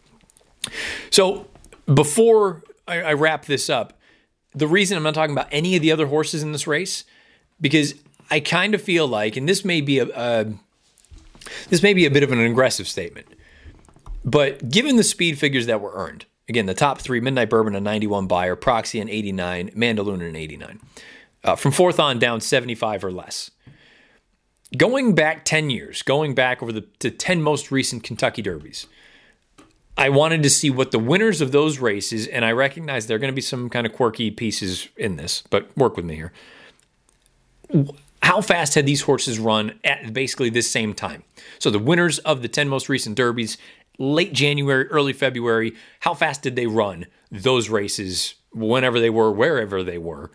So 1.10 1.48
before 1.92 2.64
I, 2.86 3.02
I 3.02 3.14
wrap 3.14 3.46
this 3.46 3.70
up, 3.70 3.98
the 4.54 4.68
reason 4.68 4.98
I'm 4.98 5.04
not 5.04 5.16
talking 5.16 5.34
about 5.34 5.48
any 5.52 5.76
of 5.76 5.82
the 5.82 5.92
other 5.92 6.08
horses 6.08 6.44
in 6.44 6.52
this 6.52 6.68
race 6.68 7.06
because 7.62 7.96
I 8.32 8.40
kind 8.40 8.74
of 8.74 8.82
feel 8.82 9.08
like, 9.08 9.38
and 9.38 9.48
this 9.48 9.66
may 9.66 9.82
be 9.82 10.00
a, 10.00 10.08
a 10.16 10.46
this 11.70 11.82
may 11.82 11.94
be 11.94 12.06
a 12.06 12.12
bit 12.12 12.24
of 12.24 12.32
an 12.32 12.40
aggressive 12.40 12.88
statement, 12.88 13.28
but 14.24 14.70
given 14.70 14.98
the 14.98 15.04
speed 15.04 15.40
figures 15.40 15.66
that 15.66 15.82
were 15.82 15.92
earned, 15.94 16.26
again, 16.48 16.66
the 16.66 16.74
top 16.74 17.00
three: 17.00 17.20
Midnight 17.20 17.50
Bourbon 17.50 17.76
a 17.76 17.82
91 17.82 18.28
Beyer, 18.28 18.56
Proxy 18.56 19.00
an 19.00 19.10
89, 19.10 19.72
Mandaloun 19.72 20.28
an 20.28 20.36
89. 20.36 20.80
Uh, 21.44 21.56
from 21.56 21.72
fourth 21.72 22.00
on 22.00 22.20
down 22.20 22.42
75 22.42 23.06
or 23.06 23.12
less. 23.12 23.50
Going 24.78 25.16
back 25.16 25.46
10 25.46 25.70
years, 25.70 26.02
going 26.02 26.36
back 26.36 26.62
over 26.62 26.74
the, 26.74 26.86
the 27.00 27.10
10 27.10 27.42
most 27.42 27.72
recent 27.72 28.04
Kentucky 28.04 28.44
Derbies, 28.44 28.88
I 29.98 30.10
wanted 30.10 30.44
to 30.44 30.50
see 30.50 30.70
what 30.70 30.92
the 30.92 31.00
winners 31.00 31.40
of 31.40 31.54
those 31.54 31.80
races, 31.80 32.28
and 32.28 32.44
I 32.44 32.52
recognize 32.52 33.08
there 33.08 33.16
are 33.16 33.20
going 33.20 33.32
to 33.32 33.36
be 33.36 33.42
some 33.42 33.70
kind 33.70 33.88
of 33.88 33.94
quirky 33.94 34.32
pieces 34.32 34.90
in 34.98 35.16
this, 35.16 35.44
but 35.50 35.76
work 35.78 35.96
with 35.96 36.06
me 36.06 36.16
here 36.16 36.34
how 38.22 38.42
fast 38.42 38.76
had 38.76 38.86
these 38.86 39.02
horses 39.02 39.40
run 39.40 39.80
at 39.84 40.14
basically 40.14 40.50
this 40.50 40.70
same 40.70 40.94
time? 40.94 41.24
So 41.58 41.70
the 41.70 41.80
winners 41.80 42.20
of 42.20 42.42
the 42.42 42.48
10 42.48 42.70
most 42.70 42.90
recent 42.90 43.16
derbies, 43.16 43.58
late 43.98 44.34
January, 44.34 44.86
early 44.88 45.14
February, 45.14 45.74
how 46.02 46.14
fast 46.14 46.42
did 46.42 46.56
they 46.56 46.68
run 46.68 47.08
those 47.32 47.70
races 47.70 48.36
whenever 48.54 49.00
they 49.00 49.10
were, 49.10 49.32
wherever 49.32 49.84
they 49.84 49.98
were? 49.98 50.32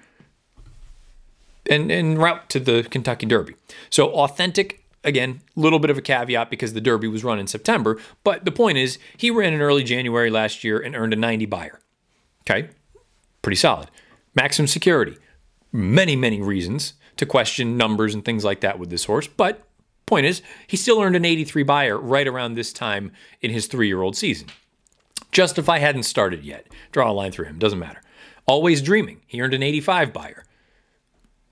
and 1.71 1.91
en 1.91 2.19
route 2.19 2.49
to 2.51 2.61
the 2.61 2.87
Kentucky 2.91 3.25
Derby. 3.25 3.55
So 3.91 4.11
authentic 4.11 4.85
Again, 5.05 5.43
little 5.55 5.79
bit 5.79 5.91
of 5.91 5.99
a 5.99 6.03
caveat 6.03 6.49
because 6.49 6.73
the 6.73 6.81
Derby 6.81 7.09
was 7.09 7.23
run 7.23 7.39
in 7.39 7.47
September, 7.47 7.99
but 8.25 8.47
the 8.47 8.51
point 8.51 8.79
is 8.79 8.99
he 9.19 9.31
ran 9.31 9.53
in 9.53 9.61
early 9.61 9.85
January 9.85 10.31
last 10.31 10.65
year 10.65 10.79
and 10.79 10.97
earned 10.97 11.13
a 11.13 11.17
90 11.17 11.45
Beyer. 11.45 11.79
Okay, 12.41 12.71
pretty 13.43 13.57
solid. 13.57 13.91
Maximum 14.35 14.67
security. 14.67 15.19
Many, 15.71 16.17
many 16.17 16.41
reasons 16.41 16.95
to 17.17 17.27
question 17.27 17.77
numbers 17.77 18.15
and 18.15 18.25
things 18.25 18.45
like 18.45 18.61
that 18.61 18.79
with 18.79 18.91
this 18.91 19.05
horse, 19.05 19.27
but 19.27 19.67
point 20.07 20.27
is 20.27 20.43
he 20.67 20.77
still 20.77 21.01
earned 21.01 21.17
an 21.17 21.25
83 21.25 21.63
Beyer 21.63 21.99
right 21.99 22.27
around 22.27 22.55
this 22.55 22.73
time 22.73 23.13
in 23.41 23.51
his 23.51 23.67
three-year-old 23.67 24.17
season. 24.17 24.49
Justify 25.33 25.79
hadn't 25.79 26.05
started 26.05 26.45
yet. 26.45 26.67
Draw 26.93 27.11
a 27.11 27.13
line 27.13 27.33
through 27.33 27.47
him, 27.47 27.59
doesn't 27.59 27.79
matter. 27.79 28.03
Always 28.47 28.83
Dreaming, 28.83 29.23
he 29.27 29.41
earned 29.41 29.55
an 29.55 29.63
85 29.63 30.13
Beyer. 30.13 30.45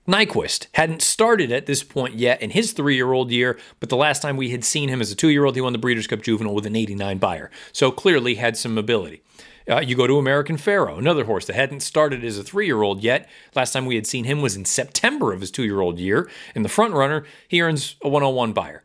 Nyquist 0.07 0.67
hadn't 0.73 1.01
started 1.01 1.49
at 1.51 1.65
this 1.65 1.81
point 1.81 2.15
yet 2.15 2.41
in 2.41 2.49
his 2.49 2.73
three 2.73 2.95
year 2.95 3.13
old 3.13 3.31
year, 3.31 3.57
but 3.79 3.89
the 3.89 3.95
last 3.95 4.21
time 4.21 4.35
we 4.35 4.49
had 4.49 4.65
seen 4.65 4.89
him 4.89 4.99
as 4.99 5.11
a 5.11 5.15
two 5.15 5.29
year 5.29 5.45
old, 5.45 5.55
he 5.55 5.61
won 5.61 5.71
the 5.71 5.79
Breeders' 5.79 6.07
Cup 6.07 6.21
Juvenile 6.21 6.53
with 6.53 6.65
an 6.65 6.75
89 6.75 7.17
Beyer. 7.19 7.49
So 7.71 7.89
clearly 7.89 8.35
had 8.35 8.57
some 8.57 8.77
ability. 8.77 9.23
Uh, 9.69 9.79
you 9.79 9.95
go 9.95 10.07
to 10.07 10.17
American 10.17 10.57
Pharoah, 10.57 10.97
another 10.97 11.23
horse 11.25 11.45
that 11.45 11.55
hadn't 11.55 11.79
started 11.81 12.23
as 12.23 12.37
a 12.37 12.43
three 12.43 12.65
year 12.65 12.81
old 12.81 13.01
yet. 13.01 13.29
Last 13.55 13.71
time 13.71 13.85
we 13.85 13.95
had 13.95 14.07
seen 14.07 14.25
him 14.25 14.41
was 14.41 14.55
in 14.55 14.65
September 14.65 15.31
of 15.31 15.41
his 15.41 15.51
two 15.51 15.63
year 15.63 15.81
old 15.81 15.99
year. 15.99 16.29
In 16.55 16.63
the 16.63 16.69
front 16.69 16.93
runner, 16.93 17.25
he 17.47 17.61
earns 17.61 17.95
a 18.03 18.09
101 18.09 18.53
Beyer. 18.53 18.83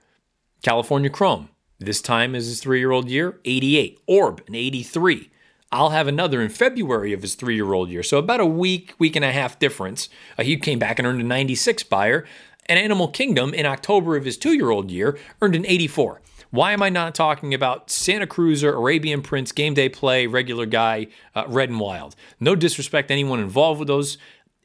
California 0.62 1.10
Chrome, 1.10 1.48
this 1.78 2.00
time 2.00 2.34
is 2.34 2.46
his 2.46 2.60
three 2.60 2.78
year 2.78 2.90
old 2.90 3.08
year, 3.08 3.38
88. 3.44 3.98
Orb, 4.06 4.42
an 4.46 4.54
83. 4.54 5.30
I'll 5.70 5.90
have 5.90 6.06
another 6.06 6.40
in 6.40 6.48
February 6.48 7.12
of 7.12 7.22
his 7.22 7.34
three 7.34 7.56
year 7.56 7.72
old 7.72 7.90
year. 7.90 8.02
So 8.02 8.18
about 8.18 8.40
a 8.40 8.46
week, 8.46 8.94
week 8.98 9.16
and 9.16 9.24
a 9.24 9.32
half 9.32 9.58
difference. 9.58 10.08
Uh, 10.38 10.42
he 10.42 10.56
came 10.56 10.78
back 10.78 10.98
and 10.98 11.06
earned 11.06 11.20
a 11.20 11.24
96 11.24 11.82
Beyer. 11.84 12.24
And 12.66 12.78
Animal 12.78 13.08
Kingdom 13.08 13.54
in 13.54 13.64
October 13.64 14.14
of 14.16 14.26
his 14.26 14.36
two 14.36 14.52
year 14.52 14.70
old 14.70 14.90
year 14.90 15.18
earned 15.40 15.56
an 15.56 15.64
84. 15.66 16.20
Why 16.50 16.72
am 16.72 16.82
I 16.82 16.88
not 16.88 17.14
talking 17.14 17.52
about 17.52 17.90
Santa 17.90 18.26
Cruiser, 18.26 18.72
Arabian 18.72 19.20
Prince, 19.20 19.52
Game 19.52 19.74
Day 19.74 19.88
Play, 19.88 20.26
Regular 20.26 20.64
Guy, 20.64 21.08
uh, 21.34 21.44
Red 21.46 21.68
and 21.68 21.78
Wild? 21.78 22.16
No 22.40 22.54
disrespect 22.54 23.08
to 23.08 23.12
anyone 23.12 23.40
involved 23.40 23.80
with 23.80 23.88
those. 23.88 24.16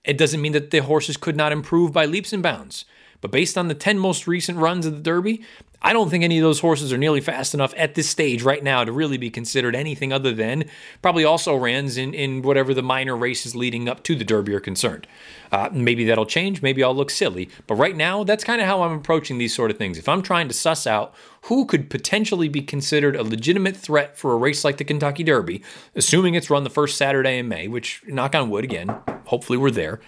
It 0.06 0.18
doesn't 0.18 0.42
mean 0.42 0.54
that 0.54 0.72
the 0.72 0.80
horses 0.80 1.18
could 1.18 1.36
not 1.36 1.52
improve 1.52 1.92
by 1.92 2.06
leaps 2.06 2.32
and 2.32 2.42
bounds. 2.42 2.86
But 3.20 3.32
based 3.32 3.58
on 3.58 3.68
the 3.68 3.74
10 3.74 4.00
most 4.00 4.28
recent 4.28 4.60
runs 4.60 4.86
of 4.86 4.96
the 4.96 5.02
Derby, 5.02 5.42
I 5.84 5.92
don't 5.92 6.10
think 6.10 6.24
any 6.24 6.38
of 6.38 6.44
those 6.44 6.62
horses 6.62 6.94
are 6.94 6.98
nearly 6.98 7.20
fast 7.20 7.54
enough 7.54 7.74
at 7.76 7.96
this 7.96 8.10
stage 8.10 8.42
right 8.42 8.64
now 8.64 8.86
to 8.86 8.92
really 8.92 9.18
be 9.18 9.30
considered 9.30 9.76
anything 9.76 10.14
other 10.14 10.32
than 10.32 10.66
probably 11.02 11.26
also 11.26 11.56
rans 11.56 11.98
in, 11.98 12.14
in 12.14 12.42
whatever 12.42 12.74
the 12.74 12.82
minor 12.82 13.18
races 13.18 13.54
leading 13.54 13.90
up 13.90 14.02
to 14.04 14.16
the 14.16 14.24
Derby 14.24 14.54
are 14.54 14.62
concerned. 14.62 15.08
Uh, 15.52 15.70
maybe 15.74 16.06
that'll 16.06 16.26
change. 16.26 16.62
Maybe 16.62 16.84
I'll 16.84 16.96
look 16.96 17.12
silly. 17.12 17.50
But 17.68 17.76
right 17.76 17.96
now, 17.96 18.24
that's 18.24 18.46
kind 18.46 18.62
of 18.62 18.68
how 18.68 18.82
I'm 18.84 18.98
approaching 18.98 19.38
these 19.38 19.54
sort 19.54 19.72
of 19.72 19.78
things. 19.78 19.98
If 19.98 20.08
I'm 20.08 20.22
trying 20.22 20.48
to 20.48 20.54
suss 20.54 20.88
out 20.88 21.14
who 21.44 21.66
could 21.66 21.90
potentially 21.90 22.48
be 22.48 22.62
considered 22.62 23.18
a 23.18 23.24
legitimate 23.24 23.76
threat 23.76 24.18
for 24.18 24.32
a 24.32 24.38
race 24.38 24.64
like 24.64 24.78
the 24.78 24.86
Kentucky 24.86 25.24
Derby, 25.24 25.62
assuming 25.96 26.36
it's 26.36 26.50
run 26.50 26.64
the 26.64 26.70
first 26.70 26.98
Saturday 26.98 27.38
in 27.38 27.50
May, 27.50 27.68
which, 27.68 28.02
knock 28.08 28.34
on 28.34 28.50
wood, 28.50 28.64
again, 28.64 28.96
hopefully 29.26 29.58
we're 29.58 29.70
there 29.70 30.00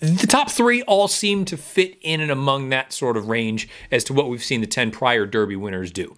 the 0.00 0.26
top 0.26 0.50
three 0.50 0.82
all 0.82 1.08
seem 1.08 1.44
to 1.46 1.56
fit 1.56 1.98
in 2.00 2.20
and 2.20 2.30
among 2.30 2.70
that 2.70 2.92
sort 2.92 3.16
of 3.16 3.28
range 3.28 3.68
as 3.90 4.02
to 4.04 4.14
what 4.14 4.28
we've 4.28 4.42
seen 4.42 4.60
the 4.60 4.66
10 4.66 4.90
prior 4.90 5.26
Derby 5.26 5.56
winners 5.56 5.90
do. 5.90 6.16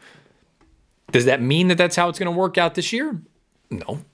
Does 1.11 1.25
that 1.25 1.43
mean 1.43 1.69
that 1.69 1.79
that's 1.79 1.97
how 1.97 2.09
it's 2.09 2.19
going 2.19 2.33
to 2.33 2.39
work 2.39 2.57
out 2.57 2.75
this 2.75 2.93
year? 2.93 3.21
No. 3.71 4.05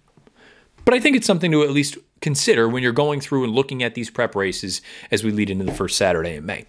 But 0.85 0.95
I 0.95 1.01
think 1.01 1.17
it's 1.17 1.27
something 1.27 1.53
to 1.53 1.63
at 1.63 1.71
least 1.71 1.99
consider 2.21 2.69
when 2.69 2.83
you're 2.83 2.93
going 2.93 3.21
through 3.21 3.45
and 3.45 3.53
looking 3.53 3.83
at 3.83 3.95
these 3.95 4.11
prep 4.11 4.35
races 4.35 4.81
as 5.11 5.23
we 5.23 5.31
lead 5.31 5.51
into 5.51 5.65
the 5.65 5.75
first 5.75 5.97
Saturday 5.97 6.37
in 6.37 6.47
May. 6.47 6.65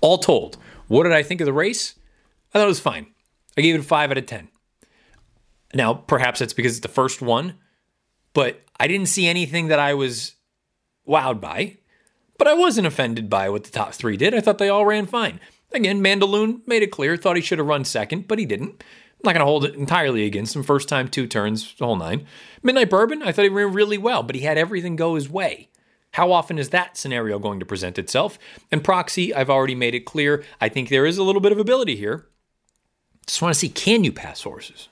All 0.00 0.18
told, 0.18 0.56
what 0.86 1.02
did 1.02 1.12
I 1.12 1.22
think 1.22 1.40
of 1.40 1.46
the 1.46 1.52
race? 1.52 1.94
I 2.54 2.58
thought 2.58 2.64
it 2.64 2.68
was 2.68 2.80
fine. 2.80 3.08
I 3.56 3.60
gave 3.60 3.74
it 3.74 3.80
a 3.80 3.84
5 3.84 4.10
out 4.12 4.18
of 4.18 4.26
10. 4.26 4.48
Now, 5.74 5.94
perhaps 5.94 6.38
that's 6.38 6.54
because 6.54 6.72
it's 6.72 6.80
the 6.80 6.88
first 6.88 7.20
one, 7.20 7.54
but 8.32 8.62
I 8.80 8.86
didn't 8.86 9.08
see 9.08 9.26
anything 9.26 9.68
that 9.68 9.78
I 9.78 9.94
was 9.94 10.34
wowed 11.06 11.40
by. 11.40 11.78
But 12.38 12.48
I 12.48 12.54
wasn't 12.54 12.86
offended 12.86 13.28
by 13.28 13.48
what 13.48 13.64
the 13.64 13.70
top 13.70 13.92
three 13.92 14.16
did. 14.16 14.34
I 14.34 14.40
thought 14.40 14.58
they 14.58 14.68
all 14.68 14.86
ran 14.86 15.06
fine. 15.06 15.40
Again, 15.72 16.00
Mandaloun 16.00 16.66
made 16.66 16.82
it 16.82 16.92
clear, 16.92 17.16
thought 17.16 17.36
he 17.36 17.42
should 17.42 17.58
have 17.58 17.66
run 17.66 17.84
second, 17.84 18.26
but 18.26 18.38
he 18.38 18.46
didn't. 18.46 18.82
I'm 19.18 19.24
not 19.24 19.32
going 19.32 19.40
to 19.40 19.46
hold 19.46 19.64
it 19.64 19.74
entirely 19.74 20.24
against 20.24 20.54
him. 20.54 20.62
First 20.62 20.88
time, 20.88 21.08
two 21.08 21.26
turns, 21.26 21.74
the 21.74 21.84
whole 21.84 21.96
nine. 21.96 22.24
Midnight 22.62 22.88
Bourbon, 22.88 23.22
I 23.22 23.32
thought 23.32 23.42
he 23.42 23.48
ran 23.48 23.72
really 23.72 23.98
well, 23.98 24.22
but 24.22 24.36
he 24.36 24.42
had 24.42 24.56
everything 24.56 24.96
go 24.96 25.16
his 25.16 25.28
way. 25.28 25.68
How 26.12 26.32
often 26.32 26.58
is 26.58 26.70
that 26.70 26.96
scenario 26.96 27.38
going 27.38 27.60
to 27.60 27.66
present 27.66 27.98
itself? 27.98 28.38
And 28.70 28.82
Proxy, 28.82 29.34
I've 29.34 29.50
already 29.50 29.74
made 29.74 29.94
it 29.94 30.06
clear. 30.06 30.44
I 30.60 30.68
think 30.68 30.88
there 30.88 31.04
is 31.04 31.18
a 31.18 31.24
little 31.24 31.40
bit 31.40 31.52
of 31.52 31.58
ability 31.58 31.96
here. 31.96 32.26
Just 33.26 33.42
want 33.42 33.52
to 33.52 33.58
see 33.58 33.68
can 33.68 34.04
you 34.04 34.12
pass 34.12 34.42
horses? 34.42 34.88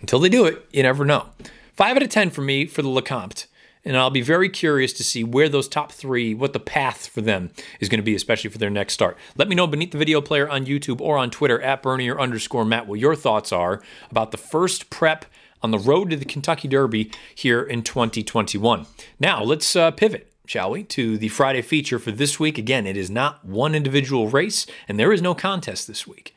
Until 0.00 0.18
they 0.18 0.28
do 0.28 0.44
it, 0.44 0.66
you 0.72 0.82
never 0.82 1.04
know. 1.04 1.28
Five 1.74 1.96
out 1.96 2.02
of 2.02 2.10
10 2.10 2.30
for 2.30 2.42
me 2.42 2.66
for 2.66 2.82
the 2.82 2.88
Lecomte. 2.88 3.46
And 3.84 3.96
I'll 3.96 4.10
be 4.10 4.20
very 4.20 4.48
curious 4.48 4.92
to 4.94 5.04
see 5.04 5.24
where 5.24 5.48
those 5.48 5.66
top 5.66 5.90
three, 5.90 6.34
what 6.34 6.52
the 6.52 6.60
path 6.60 7.08
for 7.08 7.20
them 7.20 7.50
is 7.80 7.88
going 7.88 7.98
to 7.98 8.04
be, 8.04 8.14
especially 8.14 8.50
for 8.50 8.58
their 8.58 8.70
next 8.70 8.94
start. 8.94 9.16
Let 9.36 9.48
me 9.48 9.56
know 9.56 9.66
beneath 9.66 9.90
the 9.90 9.98
video 9.98 10.20
player 10.20 10.48
on 10.48 10.66
YouTube 10.66 11.00
or 11.00 11.18
on 11.18 11.30
Twitter 11.30 11.60
at 11.60 11.82
Bernier 11.82 12.20
underscore 12.20 12.64
Matt 12.64 12.86
what 12.86 13.00
your 13.00 13.16
thoughts 13.16 13.52
are 13.52 13.82
about 14.10 14.30
the 14.30 14.36
first 14.36 14.88
prep 14.88 15.24
on 15.62 15.72
the 15.72 15.78
road 15.78 16.10
to 16.10 16.16
the 16.16 16.24
Kentucky 16.24 16.68
Derby 16.68 17.10
here 17.34 17.62
in 17.62 17.82
2021. 17.82 18.86
Now, 19.18 19.42
let's 19.42 19.74
uh, 19.74 19.90
pivot 19.90 20.32
shall 20.44 20.70
we, 20.70 20.82
to 20.82 21.16
the 21.16 21.28
Friday 21.28 21.62
feature 21.62 21.98
for 21.98 22.10
this 22.10 22.38
week. 22.38 22.58
Again, 22.58 22.86
it 22.86 22.96
is 22.96 23.10
not 23.10 23.44
one 23.44 23.74
individual 23.74 24.28
race, 24.28 24.66
and 24.88 24.98
there 24.98 25.12
is 25.12 25.22
no 25.22 25.34
contest 25.34 25.86
this 25.86 26.06
week. 26.06 26.31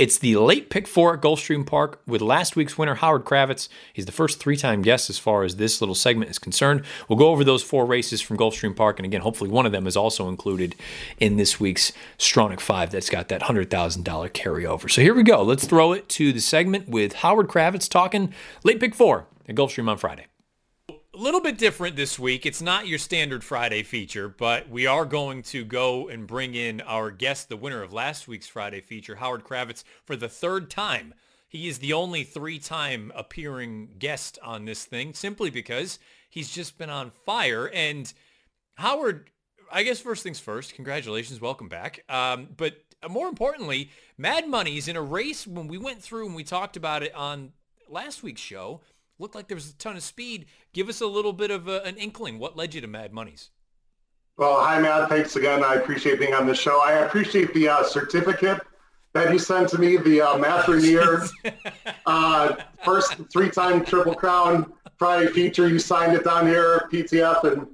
It's 0.00 0.16
the 0.16 0.34
late 0.36 0.70
pick 0.70 0.88
four 0.88 1.12
at 1.12 1.20
Gulfstream 1.20 1.66
Park 1.66 2.00
with 2.06 2.22
last 2.22 2.56
week's 2.56 2.78
winner, 2.78 2.94
Howard 2.94 3.26
Kravets. 3.26 3.68
He's 3.92 4.06
the 4.06 4.12
first 4.12 4.40
three 4.40 4.56
time 4.56 4.80
guest 4.80 5.10
as 5.10 5.18
far 5.18 5.44
as 5.44 5.56
this 5.56 5.82
little 5.82 5.94
segment 5.94 6.30
is 6.30 6.38
concerned. 6.38 6.84
We'll 7.06 7.18
go 7.18 7.28
over 7.28 7.44
those 7.44 7.62
four 7.62 7.84
races 7.84 8.22
from 8.22 8.38
Gulfstream 8.38 8.74
Park. 8.74 8.98
And 8.98 9.04
again, 9.04 9.20
hopefully 9.20 9.50
one 9.50 9.66
of 9.66 9.72
them 9.72 9.86
is 9.86 9.98
also 9.98 10.30
included 10.30 10.74
in 11.18 11.36
this 11.36 11.60
week's 11.60 11.92
Stronach 12.16 12.60
5 12.60 12.90
that's 12.90 13.10
got 13.10 13.28
that 13.28 13.42
$100,000 13.42 13.68
carryover. 14.30 14.90
So 14.90 15.02
here 15.02 15.12
we 15.12 15.22
go. 15.22 15.42
Let's 15.42 15.66
throw 15.66 15.92
it 15.92 16.08
to 16.08 16.32
the 16.32 16.40
segment 16.40 16.88
with 16.88 17.16
Howard 17.16 17.48
Kravets 17.48 17.86
talking 17.86 18.32
late 18.64 18.80
pick 18.80 18.94
four 18.94 19.26
at 19.46 19.54
Gulfstream 19.54 19.90
on 19.90 19.98
Friday 19.98 20.29
little 21.20 21.42
bit 21.42 21.58
different 21.58 21.96
this 21.96 22.18
week. 22.18 22.46
It's 22.46 22.62
not 22.62 22.86
your 22.86 22.98
standard 22.98 23.44
Friday 23.44 23.82
feature, 23.82 24.26
but 24.26 24.70
we 24.70 24.86
are 24.86 25.04
going 25.04 25.42
to 25.42 25.66
go 25.66 26.08
and 26.08 26.26
bring 26.26 26.54
in 26.54 26.80
our 26.80 27.10
guest, 27.10 27.50
the 27.50 27.58
winner 27.58 27.82
of 27.82 27.92
last 27.92 28.26
week's 28.26 28.48
Friday 28.48 28.80
feature, 28.80 29.16
Howard 29.16 29.44
Kravets, 29.44 29.84
for 30.02 30.16
the 30.16 30.30
third 30.30 30.70
time. 30.70 31.12
He 31.46 31.68
is 31.68 31.78
the 31.78 31.92
only 31.92 32.24
three-time 32.24 33.12
appearing 33.14 33.90
guest 33.98 34.38
on 34.42 34.64
this 34.64 34.86
thing 34.86 35.12
simply 35.12 35.50
because 35.50 35.98
he's 36.30 36.50
just 36.50 36.78
been 36.78 36.88
on 36.88 37.10
fire. 37.26 37.70
And 37.74 38.10
Howard, 38.76 39.28
I 39.70 39.82
guess 39.82 40.00
first 40.00 40.22
things 40.22 40.40
first, 40.40 40.74
congratulations, 40.74 41.38
welcome 41.38 41.68
back. 41.68 42.02
Um, 42.08 42.48
but 42.56 42.78
more 43.10 43.28
importantly, 43.28 43.90
Mad 44.16 44.48
Money's 44.48 44.88
in 44.88 44.96
a 44.96 45.02
race 45.02 45.46
when 45.46 45.68
we 45.68 45.76
went 45.76 46.00
through 46.00 46.24
and 46.24 46.34
we 46.34 46.44
talked 46.44 46.78
about 46.78 47.02
it 47.02 47.14
on 47.14 47.52
last 47.90 48.22
week's 48.22 48.40
show 48.40 48.80
looked 49.20 49.34
like 49.34 49.48
there 49.48 49.56
was 49.56 49.70
a 49.70 49.74
ton 49.74 49.96
of 49.96 50.02
speed. 50.02 50.46
Give 50.72 50.88
us 50.88 51.00
a 51.00 51.06
little 51.06 51.32
bit 51.32 51.50
of 51.50 51.68
a, 51.68 51.82
an 51.82 51.96
inkling. 51.96 52.38
What 52.38 52.56
led 52.56 52.74
you 52.74 52.80
to 52.80 52.86
Mad 52.86 53.12
Monies? 53.12 53.50
Well, 54.36 54.60
hi, 54.60 54.80
Matt. 54.80 55.08
Thanks 55.08 55.36
again. 55.36 55.62
I 55.62 55.74
appreciate 55.74 56.18
being 56.18 56.34
on 56.34 56.46
the 56.46 56.54
show. 56.54 56.82
I 56.82 57.04
appreciate 57.04 57.52
the 57.52 57.68
uh, 57.68 57.82
certificate 57.82 58.58
that 59.12 59.32
you 59.32 59.38
sent 59.38 59.68
to 59.70 59.78
me, 59.78 59.96
the 59.96 60.22
uh, 60.22 60.38
Matt 60.38 60.66
uh, 62.06 62.56
first 62.84 63.16
three-time 63.32 63.84
Triple 63.84 64.14
Crown 64.14 64.72
Friday 64.96 65.30
feature. 65.32 65.68
You 65.68 65.78
signed 65.78 66.16
it 66.16 66.24
down 66.24 66.46
here, 66.46 66.88
PTF 66.92 67.44
and 67.44 67.66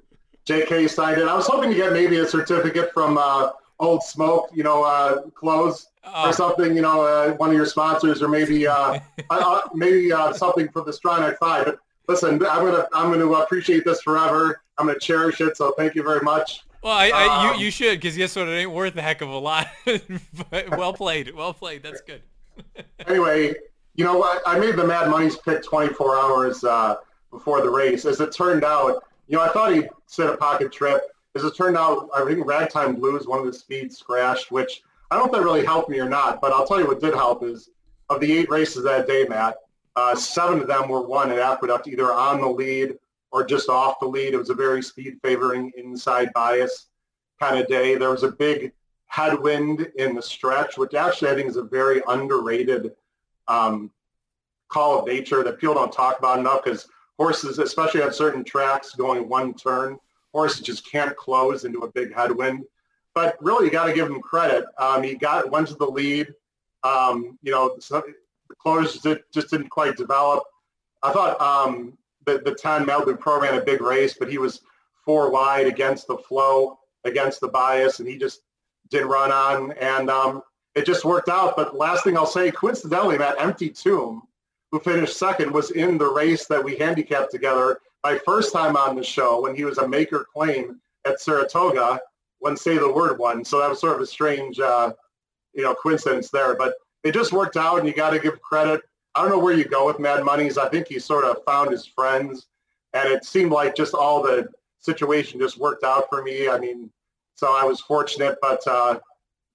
JK 0.46 0.88
signed 0.88 1.20
it. 1.20 1.28
I 1.28 1.34
was 1.34 1.46
hoping 1.46 1.70
to 1.70 1.76
get 1.76 1.92
maybe 1.92 2.18
a 2.18 2.26
certificate 2.26 2.92
from 2.94 3.18
uh, 3.18 3.50
Old 3.78 4.02
Smoke, 4.02 4.48
you 4.54 4.62
know, 4.62 4.84
uh, 4.84 5.22
or 6.06 6.28
oh. 6.28 6.32
something, 6.32 6.74
you 6.74 6.82
know, 6.82 7.02
uh, 7.02 7.32
one 7.34 7.50
of 7.50 7.56
your 7.56 7.66
sponsors, 7.66 8.22
or 8.22 8.28
maybe 8.28 8.66
uh, 8.66 8.98
uh, 9.30 9.60
maybe 9.74 10.12
uh, 10.12 10.32
something 10.32 10.68
for 10.68 10.82
the 10.82 10.92
Stronach 10.92 11.36
Five. 11.38 11.64
But 11.66 11.78
listen, 12.08 12.34
I'm 12.34 12.64
gonna 12.64 12.86
I'm 12.92 13.10
gonna 13.12 13.30
appreciate 13.32 13.84
this 13.84 14.00
forever. 14.02 14.62
I'm 14.78 14.86
gonna 14.86 14.98
cherish 14.98 15.40
it. 15.40 15.56
So 15.56 15.72
thank 15.72 15.94
you 15.94 16.02
very 16.02 16.20
much. 16.20 16.64
Well, 16.82 16.94
I, 16.94 17.10
I 17.10 17.50
um, 17.50 17.58
you 17.58 17.66
you 17.66 17.70
should 17.70 18.00
because 18.00 18.16
guess 18.16 18.36
what? 18.36 18.48
It 18.48 18.52
ain't 18.52 18.70
worth 18.70 18.96
a 18.96 19.02
heck 19.02 19.20
of 19.20 19.28
a 19.28 19.38
lot. 19.38 19.68
but 20.50 20.70
well 20.70 20.92
played, 20.92 21.34
well 21.34 21.52
played. 21.52 21.82
That's 21.82 22.00
good. 22.00 22.22
anyway, 23.06 23.54
you 23.96 24.04
know 24.04 24.16
what? 24.16 24.42
I 24.46 24.58
made 24.58 24.76
the 24.76 24.86
Mad 24.86 25.10
Money's 25.10 25.36
pick 25.36 25.62
24 25.62 26.16
hours 26.16 26.64
uh, 26.64 26.96
before 27.30 27.60
the 27.60 27.70
race. 27.70 28.04
As 28.04 28.20
it 28.20 28.32
turned 28.32 28.64
out, 28.64 29.04
you 29.26 29.36
know, 29.36 29.42
I 29.42 29.48
thought 29.48 29.74
he 29.74 29.82
set 30.06 30.30
a 30.30 30.36
pocket 30.36 30.72
trip. 30.72 31.02
As 31.34 31.44
it 31.44 31.56
turned 31.56 31.76
out, 31.76 32.08
I 32.14 32.24
think 32.24 32.46
Ragtime 32.46 32.94
Blues, 32.94 33.26
one 33.26 33.40
of 33.40 33.46
the 33.46 33.52
speeds 33.52 33.98
scratched, 33.98 34.50
which 34.50 34.82
I 35.10 35.16
don't 35.16 35.26
know 35.26 35.32
if 35.32 35.32
that 35.32 35.44
really 35.44 35.64
helped 35.64 35.88
me 35.88 35.98
or 36.00 36.08
not, 36.08 36.40
but 36.40 36.52
I'll 36.52 36.66
tell 36.66 36.80
you 36.80 36.86
what 36.86 37.00
did 37.00 37.14
help 37.14 37.44
is 37.44 37.70
of 38.08 38.20
the 38.20 38.32
eight 38.32 38.50
races 38.50 38.84
that 38.84 39.06
day, 39.06 39.24
Matt, 39.28 39.56
uh, 39.94 40.14
seven 40.14 40.60
of 40.60 40.66
them 40.66 40.88
were 40.88 41.02
won 41.02 41.30
at 41.30 41.38
Aqueduct 41.38 41.88
either 41.88 42.12
on 42.12 42.40
the 42.40 42.48
lead 42.48 42.98
or 43.30 43.44
just 43.44 43.68
off 43.68 44.00
the 44.00 44.06
lead. 44.06 44.34
It 44.34 44.38
was 44.38 44.50
a 44.50 44.54
very 44.54 44.82
speed 44.82 45.18
favoring 45.22 45.72
inside 45.76 46.32
bias 46.34 46.88
kind 47.40 47.58
of 47.58 47.66
day. 47.68 47.94
There 47.94 48.10
was 48.10 48.22
a 48.22 48.32
big 48.32 48.72
headwind 49.06 49.90
in 49.96 50.14
the 50.14 50.22
stretch, 50.22 50.76
which 50.76 50.94
actually 50.94 51.30
I 51.30 51.34
think 51.34 51.48
is 51.48 51.56
a 51.56 51.62
very 51.62 52.02
underrated 52.08 52.92
um, 53.48 53.90
call 54.68 54.98
of 54.98 55.06
nature 55.06 55.42
that 55.44 55.58
people 55.58 55.74
don't 55.74 55.92
talk 55.92 56.18
about 56.18 56.38
enough 56.38 56.64
because 56.64 56.88
horses, 57.16 57.58
especially 57.58 58.02
on 58.02 58.12
certain 58.12 58.44
tracks 58.44 58.94
going 58.94 59.28
one 59.28 59.54
turn, 59.54 59.98
horses 60.32 60.60
just 60.60 60.90
can't 60.90 61.16
close 61.16 61.64
into 61.64 61.80
a 61.80 61.92
big 61.92 62.14
headwind. 62.14 62.64
But 63.16 63.42
really, 63.42 63.64
you 63.64 63.70
got 63.70 63.86
to 63.86 63.94
give 63.94 64.08
him 64.08 64.20
credit. 64.20 64.66
Um, 64.76 65.02
he 65.02 65.14
got 65.14 65.50
went 65.50 65.68
to 65.68 65.74
the 65.74 65.86
lead. 65.86 66.28
Um, 66.84 67.38
you 67.42 67.50
know, 67.50 67.78
so 67.80 68.02
the 68.50 68.54
close 68.54 69.00
just 69.00 69.50
didn't 69.50 69.70
quite 69.70 69.96
develop. 69.96 70.44
I 71.02 71.14
thought 71.14 71.40
um, 71.40 71.96
the, 72.26 72.42
the 72.44 72.54
10 72.54 72.84
Melbourne 72.84 73.16
Pro 73.16 73.40
ran 73.40 73.54
a 73.54 73.64
big 73.64 73.80
race, 73.80 74.14
but 74.18 74.28
he 74.28 74.36
was 74.36 74.60
four 75.02 75.30
wide 75.30 75.66
against 75.66 76.06
the 76.08 76.18
flow, 76.18 76.78
against 77.04 77.40
the 77.40 77.48
bias, 77.48 78.00
and 78.00 78.08
he 78.08 78.18
just 78.18 78.42
didn't 78.90 79.08
run 79.08 79.32
on. 79.32 79.72
And 79.72 80.10
um, 80.10 80.42
it 80.74 80.84
just 80.84 81.06
worked 81.06 81.30
out. 81.30 81.56
But 81.56 81.74
last 81.74 82.04
thing 82.04 82.18
I'll 82.18 82.26
say, 82.26 82.50
coincidentally, 82.50 83.16
that 83.16 83.40
empty 83.40 83.70
tomb 83.70 84.24
who 84.70 84.78
finished 84.78 85.16
second 85.16 85.52
was 85.52 85.70
in 85.70 85.96
the 85.96 86.12
race 86.12 86.44
that 86.48 86.62
we 86.62 86.76
handicapped 86.76 87.30
together 87.30 87.80
my 88.04 88.18
first 88.26 88.52
time 88.52 88.76
on 88.76 88.94
the 88.94 89.02
show 89.02 89.40
when 89.40 89.56
he 89.56 89.64
was 89.64 89.78
a 89.78 89.88
maker 89.88 90.26
claim 90.34 90.82
at 91.06 91.18
Saratoga 91.18 91.98
when 92.38 92.56
Say 92.56 92.78
the 92.78 92.92
Word 92.92 93.18
won. 93.18 93.44
So 93.44 93.60
that 93.60 93.68
was 93.70 93.80
sort 93.80 93.94
of 93.94 94.00
a 94.00 94.06
strange, 94.06 94.60
uh, 94.60 94.92
you 95.54 95.62
know, 95.62 95.74
coincidence 95.74 96.30
there. 96.30 96.54
But 96.56 96.74
it 97.04 97.12
just 97.12 97.32
worked 97.32 97.56
out, 97.56 97.78
and 97.78 97.86
you 97.86 97.94
got 97.94 98.10
to 98.10 98.18
give 98.18 98.40
credit. 98.40 98.82
I 99.14 99.22
don't 99.22 99.30
know 99.30 99.38
where 99.38 99.54
you 99.54 99.64
go 99.64 99.86
with 99.86 99.98
Mad 99.98 100.24
Money's. 100.24 100.58
I 100.58 100.68
think 100.68 100.88
he 100.88 100.98
sort 100.98 101.24
of 101.24 101.42
found 101.44 101.70
his 101.70 101.86
friends, 101.86 102.46
and 102.92 103.08
it 103.08 103.24
seemed 103.24 103.50
like 103.50 103.74
just 103.74 103.94
all 103.94 104.22
the 104.22 104.48
situation 104.80 105.40
just 105.40 105.58
worked 105.58 105.84
out 105.84 106.08
for 106.10 106.22
me. 106.22 106.48
I 106.48 106.58
mean, 106.58 106.90
so 107.34 107.54
I 107.54 107.64
was 107.64 107.80
fortunate, 107.80 108.36
but 108.42 108.66
uh, 108.66 108.98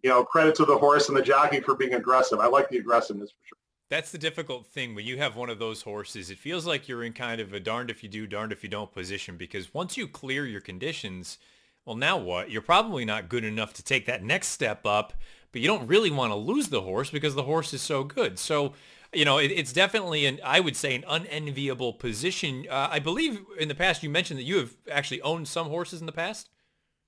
you 0.04 0.10
know, 0.10 0.24
credit 0.24 0.56
to 0.56 0.66
the 0.66 0.78
horse 0.78 1.10
and 1.10 1.18
the 1.18 1.22
jockey 1.22 1.60
for 1.60 1.76
being 1.76 1.94
aggressive. 1.94 2.40
I 2.40 2.48
like 2.48 2.70
the 2.70 2.78
aggressiveness 2.78 3.30
for 3.32 3.46
sure. 3.48 3.58
That's 3.90 4.12
the 4.12 4.18
difficult 4.18 4.68
thing 4.68 4.96
when 4.96 5.06
you 5.06 5.18
have 5.18 5.36
one 5.36 5.50
of 5.50 5.60
those 5.60 5.82
horses. 5.82 6.30
It 6.30 6.38
feels 6.38 6.66
like 6.66 6.88
you're 6.88 7.04
in 7.04 7.12
kind 7.12 7.42
of 7.42 7.54
a 7.54 7.60
darned 7.60 7.90
if 7.90 8.04
you 8.04 8.10
do, 8.10 8.26
darned 8.26 8.54
if 8.54 8.64
you 8.64 8.70
don't 8.70 8.92
position 8.92 9.36
because 9.36 9.74
once 9.74 9.98
you 9.98 10.08
clear 10.08 10.46
your 10.46 10.62
conditions, 10.62 11.38
well, 11.86 11.96
now 11.96 12.18
what? 12.18 12.52
You're 12.52 12.62
probably 12.62 13.06
not 13.06 13.30
good 13.30 13.44
enough 13.44 13.74
to 13.74 13.84
take 13.84 14.06
that 14.06 14.24
next 14.24 14.48
step 14.50 14.86
up, 14.86 15.14
but 15.52 15.62
you 15.62 15.68
don't 15.68 15.88
really 15.88 16.12
want 16.12 16.32
to 16.32 16.36
lose 16.36 16.68
the 16.70 16.82
horse 16.82 17.10
because 17.10 17.36
the 17.36 17.44
horse 17.44 17.74
is 17.74 17.82
so 17.82 18.04
good. 18.04 18.38
So, 18.38 18.74
you 19.14 19.26
know, 19.26 19.40
it, 19.40 19.52
it's 19.52 19.74
definitely 19.74 20.26
an, 20.26 20.40
I 20.44 20.60
would 20.60 20.76
say, 20.76 20.96
an 20.96 21.04
unenviable 21.08 21.94
position. 21.94 22.66
Uh, 22.70 22.90
I 22.92 23.00
believe 23.00 23.42
in 23.60 23.68
the 23.68 23.76
past 23.76 24.04
you 24.04 24.10
mentioned 24.10 24.40
that 24.40 24.44
you 24.44 24.58
have 24.58 24.76
actually 24.92 25.22
owned 25.22 25.48
some 25.48 25.68
horses 25.68 26.00
in 26.00 26.06
the 26.06 26.12
past. 26.12 26.50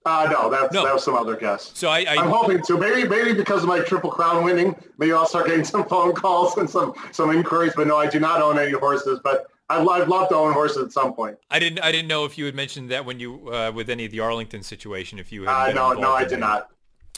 Uh, 0.05 0.27
no, 0.29 0.49
that's, 0.49 0.73
no. 0.73 0.83
that 0.83 0.93
was 0.93 1.03
some 1.03 1.15
other 1.15 1.35
guess. 1.37 1.71
So 1.75 1.87
I, 1.89 1.99
I, 1.99 2.15
am 2.15 2.29
hoping 2.29 2.61
to. 2.63 2.77
Maybe, 2.77 3.07
maybe 3.07 3.33
because 3.33 3.63
of 3.63 3.69
my 3.69 3.79
triple 3.79 4.11
crown 4.11 4.43
winning, 4.43 4.75
maybe 4.97 5.13
I'll 5.13 5.25
start 5.25 5.47
getting 5.47 5.63
some 5.63 5.87
phone 5.87 6.13
calls 6.13 6.57
and 6.57 6.69
some 6.69 6.93
some 7.13 7.31
inquiries. 7.31 7.71
But 7.73 7.87
no, 7.87 7.95
I 7.95 8.09
do 8.09 8.19
not 8.19 8.41
own 8.41 8.59
any 8.59 8.71
horses. 8.71 9.21
But 9.23 9.47
I'd, 9.69 9.87
I'd 9.87 10.07
love 10.07 10.29
to 10.29 10.35
own 10.35 10.53
horses 10.53 10.83
at 10.83 10.91
some 10.91 11.13
point. 11.13 11.37
I 11.49 11.59
didn't. 11.59 11.79
I 11.79 11.91
didn't 11.91 12.07
know 12.07 12.25
if 12.25 12.37
you 12.37 12.45
had 12.45 12.55
mentioned 12.55 12.91
that 12.91 13.05
when 13.05 13.19
you 13.19 13.49
uh, 13.49 13.71
with 13.73 13.89
any 13.89 14.05
of 14.05 14.11
the 14.11 14.19
Arlington 14.19 14.63
situation. 14.63 15.19
If 15.19 15.31
you 15.31 15.43
had. 15.43 15.69
Uh, 15.69 15.73
no, 15.73 15.93
no, 15.93 16.11
I 16.13 16.25
did 16.25 16.39
not. 16.39 16.69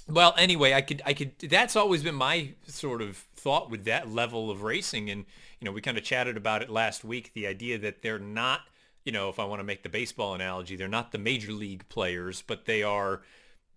Well, 0.07 0.35
anyway, 0.37 0.73
I 0.73 0.81
could. 0.81 1.01
I 1.05 1.13
could. 1.13 1.37
That's 1.39 1.75
always 1.75 2.03
been 2.03 2.15
my 2.15 2.53
sort 2.67 3.01
of 3.01 3.17
thought 3.35 3.69
with 3.69 3.85
that 3.85 4.09
level 4.09 4.51
of 4.51 4.61
racing, 4.61 5.09
and 5.09 5.25
you 5.59 5.65
know, 5.65 5.71
we 5.71 5.81
kind 5.81 5.97
of 5.97 6.03
chatted 6.03 6.37
about 6.37 6.61
it 6.61 6.69
last 6.69 7.03
week. 7.03 7.31
The 7.33 7.47
idea 7.47 7.77
that 7.79 8.01
they're 8.01 8.19
not 8.19 8.61
you 9.05 9.11
know, 9.11 9.29
if 9.29 9.39
I 9.39 9.45
want 9.45 9.59
to 9.59 9.63
make 9.63 9.83
the 9.83 9.89
baseball 9.89 10.33
analogy, 10.33 10.75
they're 10.75 10.87
not 10.87 11.11
the 11.11 11.19
major 11.19 11.51
league 11.51 11.87
players, 11.89 12.43
but 12.45 12.65
they 12.65 12.81
are 12.81 13.21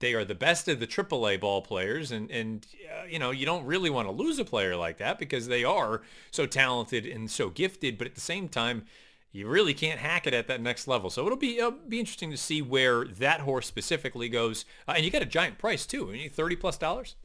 they 0.01 0.15
are 0.15 0.25
the 0.25 0.35
best 0.35 0.69
of 0.69 0.81
the 0.81 0.87
AAA 0.87 1.41
ball 1.41 1.63
players, 1.63 2.11
and 2.11 2.31
and 2.31 2.67
uh, 2.91 3.05
you 3.05 3.19
know 3.19 3.31
you 3.31 3.47
don't 3.47 3.65
really 3.65 3.91
want 3.91 4.09
to 4.09 4.13
lose 4.13 4.39
a 4.39 4.45
player 4.45 4.77
like 4.77 4.99
that 4.99 5.19
because 5.19 5.49
they 5.49 5.65
are 5.65 6.03
so 6.31 6.47
talented 6.47 7.07
and 7.07 7.31
so 7.31 7.51
gifted, 7.51 7.99
but 7.99 8.07
at 8.07 8.15
the 8.15 8.21
same 8.21 8.49
time, 8.49 8.85
you 9.33 9.49
really 9.49 9.75
can't 9.75 10.01
hack 10.01 10.27
it 10.27 10.35
at 10.35 10.47
that 10.49 10.61
next 10.61 10.89
level. 10.89 11.11
So 11.11 11.25
it'll 11.27 11.39
be 11.39 11.61
be 11.89 12.01
interesting 12.01 12.31
to 12.31 12.37
see 12.37 12.63
where 12.63 13.05
that 13.05 13.41
horse 13.41 13.67
specifically 13.67 14.29
goes, 14.29 14.65
uh, 14.87 14.93
and 14.97 15.05
you 15.05 15.11
got 15.11 15.23
a 15.23 15.27
giant 15.27 15.59
price 15.59 15.87
too, 15.87 16.15
thirty 16.33 16.57
plus 16.57 16.77
dollars. 16.77 17.17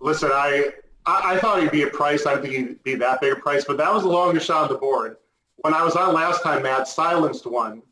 Listen, 0.00 0.30
I, 0.32 0.70
I 1.06 1.38
thought 1.38 1.60
he'd 1.60 1.72
be 1.72 1.82
a 1.82 1.88
price. 1.88 2.24
I 2.24 2.40
think 2.40 2.54
he'd 2.54 2.82
be 2.84 2.94
that 2.94 3.20
big 3.20 3.32
a 3.32 3.36
price, 3.36 3.64
but 3.64 3.76
that 3.78 3.92
was 3.92 4.04
the 4.04 4.08
longest 4.08 4.46
shot 4.46 4.64
on 4.64 4.68
the 4.68 4.78
board 4.78 5.16
when 5.58 5.74
I 5.74 5.82
was 5.82 5.96
on 5.96 6.14
last 6.14 6.42
time, 6.42 6.62
Matt 6.62 6.88
silenced 6.88 7.46
one, 7.46 7.82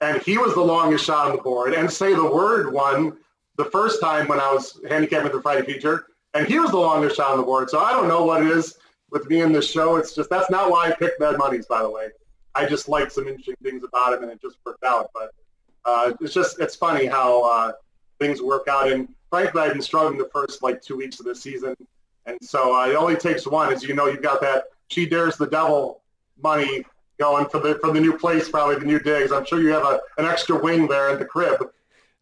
and 0.00 0.20
he 0.22 0.38
was 0.38 0.54
the 0.54 0.60
longest 0.60 1.04
shot 1.04 1.30
on 1.30 1.36
the 1.36 1.42
board. 1.42 1.74
And 1.74 1.90
say 1.90 2.14
the 2.14 2.24
word 2.24 2.72
won 2.72 3.16
the 3.62 3.70
first 3.70 4.00
time 4.00 4.26
when 4.26 4.40
I 4.40 4.52
was 4.52 4.80
handicapping 4.88 5.32
the 5.32 5.42
Friday 5.42 5.66
feature, 5.70 6.06
and 6.34 6.46
he 6.46 6.58
was 6.58 6.70
the 6.70 6.78
longest 6.78 7.16
shot 7.16 7.32
on 7.32 7.38
the 7.38 7.42
board. 7.42 7.68
So 7.68 7.80
I 7.80 7.92
don't 7.92 8.08
know 8.08 8.24
what 8.24 8.42
it 8.42 8.50
is 8.50 8.76
with 9.10 9.28
me 9.28 9.42
in 9.42 9.52
this 9.52 9.70
show. 9.70 9.96
It's 9.96 10.14
just 10.14 10.30
that's 10.30 10.50
not 10.50 10.70
why 10.70 10.88
I 10.88 10.92
picked 10.92 11.20
Mad 11.20 11.36
Money's, 11.36 11.66
by 11.66 11.82
the 11.82 11.90
way. 11.90 12.08
I 12.54 12.66
just 12.66 12.88
like 12.88 13.10
some 13.10 13.28
interesting 13.28 13.56
things 13.62 13.84
about 13.84 14.14
him, 14.14 14.22
and 14.22 14.32
it 14.32 14.40
just 14.40 14.56
worked 14.64 14.84
out. 14.84 15.10
But 15.14 15.30
uh, 15.84 16.12
it's 16.20 16.32
just 16.32 16.60
it's 16.60 16.74
funny 16.74 17.06
how 17.06 17.42
uh, 17.42 17.72
things 18.18 18.40
work 18.40 18.66
out. 18.68 18.90
And 18.90 19.08
frankly, 19.28 19.60
I've 19.62 19.72
been 19.72 19.82
struggling 19.82 20.18
the 20.18 20.30
first 20.32 20.62
like 20.62 20.80
two 20.80 20.96
weeks 20.96 21.20
of 21.20 21.26
the 21.26 21.34
season, 21.34 21.74
and 22.26 22.38
so 22.42 22.74
uh, 22.74 22.86
it 22.88 22.94
only 22.94 23.16
takes 23.16 23.46
one. 23.46 23.72
As 23.72 23.82
you 23.82 23.94
know, 23.94 24.06
you've 24.06 24.22
got 24.22 24.40
that 24.40 24.64
she 24.88 25.06
dares 25.06 25.36
the 25.36 25.46
devil 25.46 26.02
money 26.42 26.84
going 27.18 27.46
for 27.46 27.60
the 27.60 27.74
for 27.76 27.92
the 27.92 28.00
new 28.00 28.16
place, 28.16 28.48
probably 28.48 28.76
the 28.76 28.86
new 28.86 28.98
digs. 28.98 29.32
I'm 29.32 29.44
sure 29.44 29.60
you 29.60 29.68
have 29.68 29.84
a, 29.84 30.00
an 30.18 30.24
extra 30.24 30.56
wing 30.58 30.86
there 30.86 31.10
at 31.10 31.18
the 31.18 31.24
crib. 31.24 31.60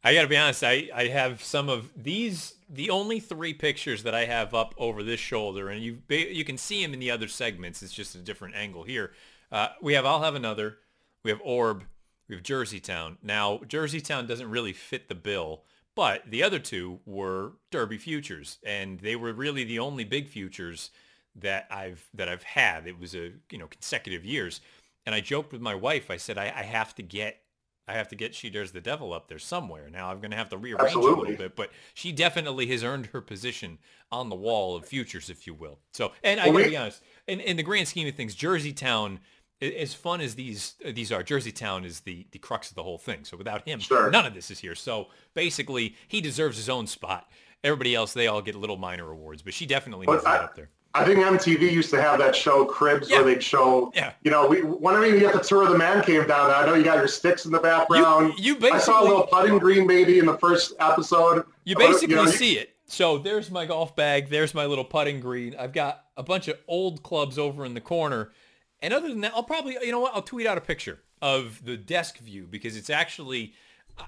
I 0.05 0.15
got 0.15 0.23
to 0.23 0.29
be 0.29 0.37
honest. 0.37 0.63
I, 0.63 0.89
I 0.95 1.09
have 1.09 1.43
some 1.43 1.69
of 1.69 1.91
these. 1.97 2.55
The 2.71 2.91
only 2.91 3.19
three 3.19 3.55
pictures 3.55 4.03
that 4.03 4.15
I 4.15 4.27
have 4.27 4.55
up 4.55 4.75
over 4.79 5.03
this 5.03 5.21
shoulder, 5.21 5.69
and 5.69 5.83
you 5.83 5.99
you 6.09 6.45
can 6.45 6.59
see 6.59 6.83
them 6.83 6.95
in 6.95 7.01
the 7.01 7.11
other 7.11 7.29
segments. 7.29 7.83
It's 7.83 7.93
just 7.93 8.15
a 8.15 8.19
different 8.19 8.55
angle 8.55 8.85
here. 8.85 9.13
Uh, 9.51 9.69
we 9.81 9.95
have 9.95 10.07
I'll 10.07 10.23
have 10.23 10.35
another. 10.35 10.79
We 11.25 11.31
have 11.31 11.41
Orb. 11.43 11.85
We 12.29 12.37
have 12.37 12.45
Jerseytown. 12.45 13.17
Now 13.23 13.59
Jerseytown 13.59 14.29
doesn't 14.29 14.51
really 14.51 14.73
fit 14.73 15.09
the 15.09 15.15
bill, 15.15 15.63
but 15.95 16.23
the 16.31 16.43
other 16.43 16.59
two 16.59 17.01
were 17.07 17.53
Derby 17.71 17.99
futures, 17.99 18.59
and 18.65 19.01
they 19.01 19.17
were 19.17 19.33
really 19.33 19.65
the 19.65 19.79
only 19.79 20.05
big 20.05 20.29
futures 20.29 20.91
that 21.35 21.67
I've 21.71 22.07
that 22.15 22.29
I've 22.29 22.43
had. 22.43 22.87
It 22.87 23.01
was 23.01 23.15
a 23.15 23.33
you 23.51 23.59
know 23.59 23.67
consecutive 23.67 24.25
years, 24.25 24.61
and 25.07 25.15
I 25.15 25.21
joked 25.21 25.53
with 25.53 25.63
my 25.63 25.75
wife. 25.75 26.11
I 26.11 26.19
said 26.19 26.39
I, 26.39 26.53
I 26.55 26.63
have 26.63 26.95
to 26.97 27.03
get 27.03 27.41
I 27.89 27.95
have 27.95 28.09
to 28.09 28.17
get 28.17 28.35
She 28.35 28.51
Dares 28.51 28.73
the 28.73 28.81
Devil 28.81 29.13
up 29.13 29.29
there 29.29 29.39
somewhere. 29.39 29.89
Now 29.91 30.11
I'm 30.11 30.21
going 30.21 30.31
to 30.31 30.37
have 30.37 30.51
to 30.51 30.59
rearrange 30.59 30.89
Absolutely. 30.89 31.11
a 31.11 31.17
little 31.17 31.37
bit, 31.37 31.57
but 31.57 31.71
she 31.95 32.13
definitely 32.13 32.67
has 32.67 32.85
earned 32.85 33.07
her 33.07 33.21
position 33.21 33.79
on 34.13 34.29
the 34.29 34.37
wall 34.37 34.77
of 34.77 34.85
futures, 34.85 35.31
if 35.31 35.47
you 35.47 35.55
will. 35.55 35.79
So, 35.93 36.13
and 36.23 36.39
well, 36.39 36.51
I 36.51 36.53
got 36.53 36.65
to 36.65 36.71
be 36.71 36.77
honest, 36.77 37.03
in, 37.27 37.41
in 37.41 37.57
the 37.57 37.63
grand 37.63 37.89
scheme 37.89 38.07
of 38.07 38.15
things, 38.15 38.35
Jersey 38.35 38.73
Town, 38.73 39.21
as 39.61 39.95
fun 39.95 40.21
as 40.21 40.35
these 40.35 40.75
these 40.85 41.11
are, 41.11 41.23
Jersey 41.23 41.51
Town 41.51 41.85
is 41.85 42.01
the 42.01 42.27
the 42.31 42.39
crux 42.39 42.69
of 42.69 42.77
the 42.77 42.83
whole 42.83 42.99
thing. 42.99 43.25
So 43.25 43.37
without 43.37 43.67
him, 43.67 43.81
sure. 43.81 44.11
none 44.11 44.27
of 44.27 44.35
this 44.35 44.51
is 44.51 44.59
here. 44.61 44.75
So 44.75 45.09
basically, 45.35 45.97
he 46.07 46.21
deserves 46.21 46.57
his 46.57 46.69
own 46.69 46.87
spot. 46.87 47.31
Everybody 47.65 47.95
else, 47.95 48.13
they 48.13 48.29
all 48.29 48.41
get 48.41 48.55
little 48.55 48.77
minor 48.77 49.11
awards, 49.11 49.43
but 49.43 49.53
she 49.53 49.67
definitely 49.67 50.07
needs 50.07 50.23
to 50.23 50.31
get 50.31 50.41
up 50.41 50.55
there. 50.55 50.71
I 50.95 51.05
think 51.05 51.19
MTV 51.21 51.71
used 51.71 51.91
to 51.91 52.01
have 52.01 52.19
that 52.19 52.35
show 52.35 52.65
Cribs 52.65 53.11
yeah. 53.11 53.17
where 53.17 53.27
they'd 53.27 53.43
show, 53.43 53.93
yeah. 53.95 54.13
you 54.23 54.31
know, 54.31 54.47
we 54.47 54.63
whenever 54.63 55.07
you 55.07 55.21
get 55.21 55.33
the 55.33 55.41
tour 55.41 55.63
of 55.63 55.69
the 55.69 55.79
man 55.79 56.03
cave 56.03 56.27
down 56.27 56.49
there, 56.49 56.57
I 56.57 56.67
know 56.67 56.75
you 56.75 56.85
got 56.85 56.97
your 56.97 57.09
sticks 57.09 57.45
in 57.45 57.53
the 57.53 57.59
background. 57.59 58.35
You, 58.39 58.55
you 58.55 58.55
basically, 58.55 58.79
I 58.79 58.81
saw 58.81 59.03
a 59.03 59.05
little 59.05 59.27
putting 59.27 59.59
green 59.59 59.87
maybe 59.87 60.19
in 60.19 60.27
the 60.27 60.39
first 60.39 60.73
episode. 60.81 61.45
You 61.65 61.77
basically 61.77 62.17
you 62.17 62.17
know, 62.17 62.27
see 62.27 62.59
it. 62.59 62.75
So 62.87 63.19
there's 63.19 63.51
my 63.51 63.67
golf 63.67 63.95
bag. 63.95 64.31
There's 64.31 64.55
my 64.55 64.65
little 64.65 64.85
putting 64.85 65.21
green. 65.21 65.55
I've 65.59 65.73
got 65.73 66.05
a 66.17 66.23
bunch 66.23 66.49
of 66.49 66.59
old 66.67 67.03
clubs 67.03 67.39
over 67.39 67.65
in 67.67 67.75
the 67.75 67.83
corner. 67.83 68.33
And 68.81 68.95
other 68.95 69.09
than 69.09 69.21
that, 69.21 69.33
I'll 69.35 69.43
probably, 69.43 69.77
you 69.83 69.93
know 69.93 70.01
what, 70.01 70.15
I'll 70.15 70.23
tweet 70.23 70.47
out 70.47 70.57
a 70.57 70.63
picture 70.63 71.01
of 71.21 71.65
the 71.65 71.77
desk 71.77 72.19
view 72.19 72.47
because 72.49 72.77
it's 72.77 72.89
actually, 72.89 73.53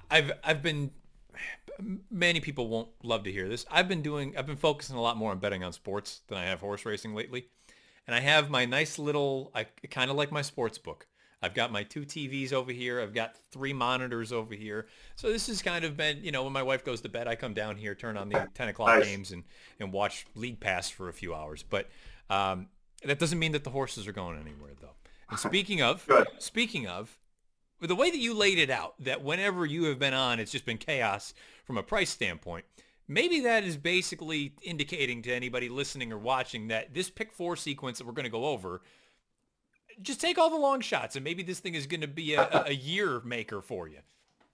I've 0.09 0.31
I've 0.43 0.63
been 0.63 0.91
many 2.09 2.39
people 2.39 2.67
won't 2.67 2.89
love 3.03 3.23
to 3.23 3.31
hear 3.31 3.47
this. 3.47 3.65
I've 3.69 3.87
been 3.87 4.01
doing, 4.01 4.35
I've 4.37 4.47
been 4.47 4.57
focusing 4.57 4.95
a 4.95 5.01
lot 5.01 5.17
more 5.17 5.31
on 5.31 5.39
betting 5.39 5.63
on 5.63 5.73
sports 5.73 6.21
than 6.27 6.37
I 6.37 6.45
have 6.45 6.59
horse 6.59 6.85
racing 6.85 7.15
lately. 7.15 7.47
And 8.07 8.15
I 8.15 8.19
have 8.19 8.49
my 8.49 8.65
nice 8.65 8.97
little, 8.99 9.51
I 9.53 9.65
kind 9.89 10.09
of 10.09 10.17
like 10.17 10.31
my 10.31 10.41
sports 10.41 10.77
book. 10.77 11.07
I've 11.43 11.53
got 11.53 11.71
my 11.71 11.83
two 11.83 12.01
TVs 12.01 12.53
over 12.53 12.71
here. 12.71 13.01
I've 13.01 13.13
got 13.13 13.35
three 13.51 13.73
monitors 13.73 14.31
over 14.31 14.53
here. 14.53 14.87
So 15.15 15.31
this 15.31 15.47
has 15.47 15.61
kind 15.61 15.83
of 15.83 15.97
been, 15.97 16.23
you 16.23 16.31
know, 16.31 16.43
when 16.43 16.53
my 16.53 16.61
wife 16.61 16.85
goes 16.85 17.01
to 17.01 17.09
bed, 17.09 17.27
I 17.27 17.35
come 17.35 17.53
down 17.53 17.77
here, 17.77 17.95
turn 17.95 18.15
on 18.15 18.29
the 18.29 18.47
10 18.53 18.69
o'clock 18.69 18.89
nice. 18.89 19.05
games 19.05 19.31
and, 19.31 19.43
and 19.79 19.91
watch 19.91 20.27
League 20.35 20.59
Pass 20.59 20.89
for 20.89 21.09
a 21.09 21.13
few 21.13 21.33
hours. 21.33 21.63
But 21.63 21.89
um, 22.29 22.67
that 23.03 23.17
doesn't 23.17 23.39
mean 23.39 23.53
that 23.53 23.63
the 23.63 23.71
horses 23.71 24.07
are 24.07 24.11
going 24.11 24.39
anywhere, 24.39 24.71
though. 24.79 24.95
And 25.29 25.39
speaking 25.39 25.81
of, 25.81 26.05
Good. 26.05 26.27
speaking 26.37 26.87
of, 26.87 27.17
the 27.87 27.95
way 27.95 28.11
that 28.11 28.17
you 28.19 28.33
laid 28.33 28.59
it 28.59 28.69
out, 28.69 28.95
that 28.99 29.23
whenever 29.23 29.65
you 29.65 29.85
have 29.85 29.99
been 29.99 30.13
on, 30.13 30.39
it's 30.39 30.51
just 30.51 30.65
been 30.65 30.77
chaos 30.77 31.33
from 31.65 31.77
a 31.77 31.83
price 31.83 32.09
standpoint. 32.09 32.65
Maybe 33.07 33.41
that 33.41 33.63
is 33.63 33.75
basically 33.75 34.53
indicating 34.61 35.21
to 35.23 35.33
anybody 35.33 35.67
listening 35.67 36.13
or 36.13 36.17
watching 36.17 36.69
that 36.69 36.93
this 36.93 37.09
pick 37.09 37.33
four 37.33 37.55
sequence 37.55 37.97
that 37.97 38.07
we're 38.07 38.13
going 38.13 38.25
to 38.25 38.29
go 38.29 38.45
over 38.45 38.81
just 40.01 40.21
take 40.21 40.37
all 40.37 40.49
the 40.49 40.57
long 40.57 40.81
shots, 40.81 41.15
and 41.15 41.23
maybe 41.23 41.43
this 41.43 41.59
thing 41.59 41.75
is 41.75 41.87
going 41.87 42.01
to 42.01 42.07
be 42.07 42.33
a, 42.33 42.65
a 42.67 42.73
year 42.73 43.21
maker 43.21 43.61
for 43.61 43.87
you. 43.87 43.99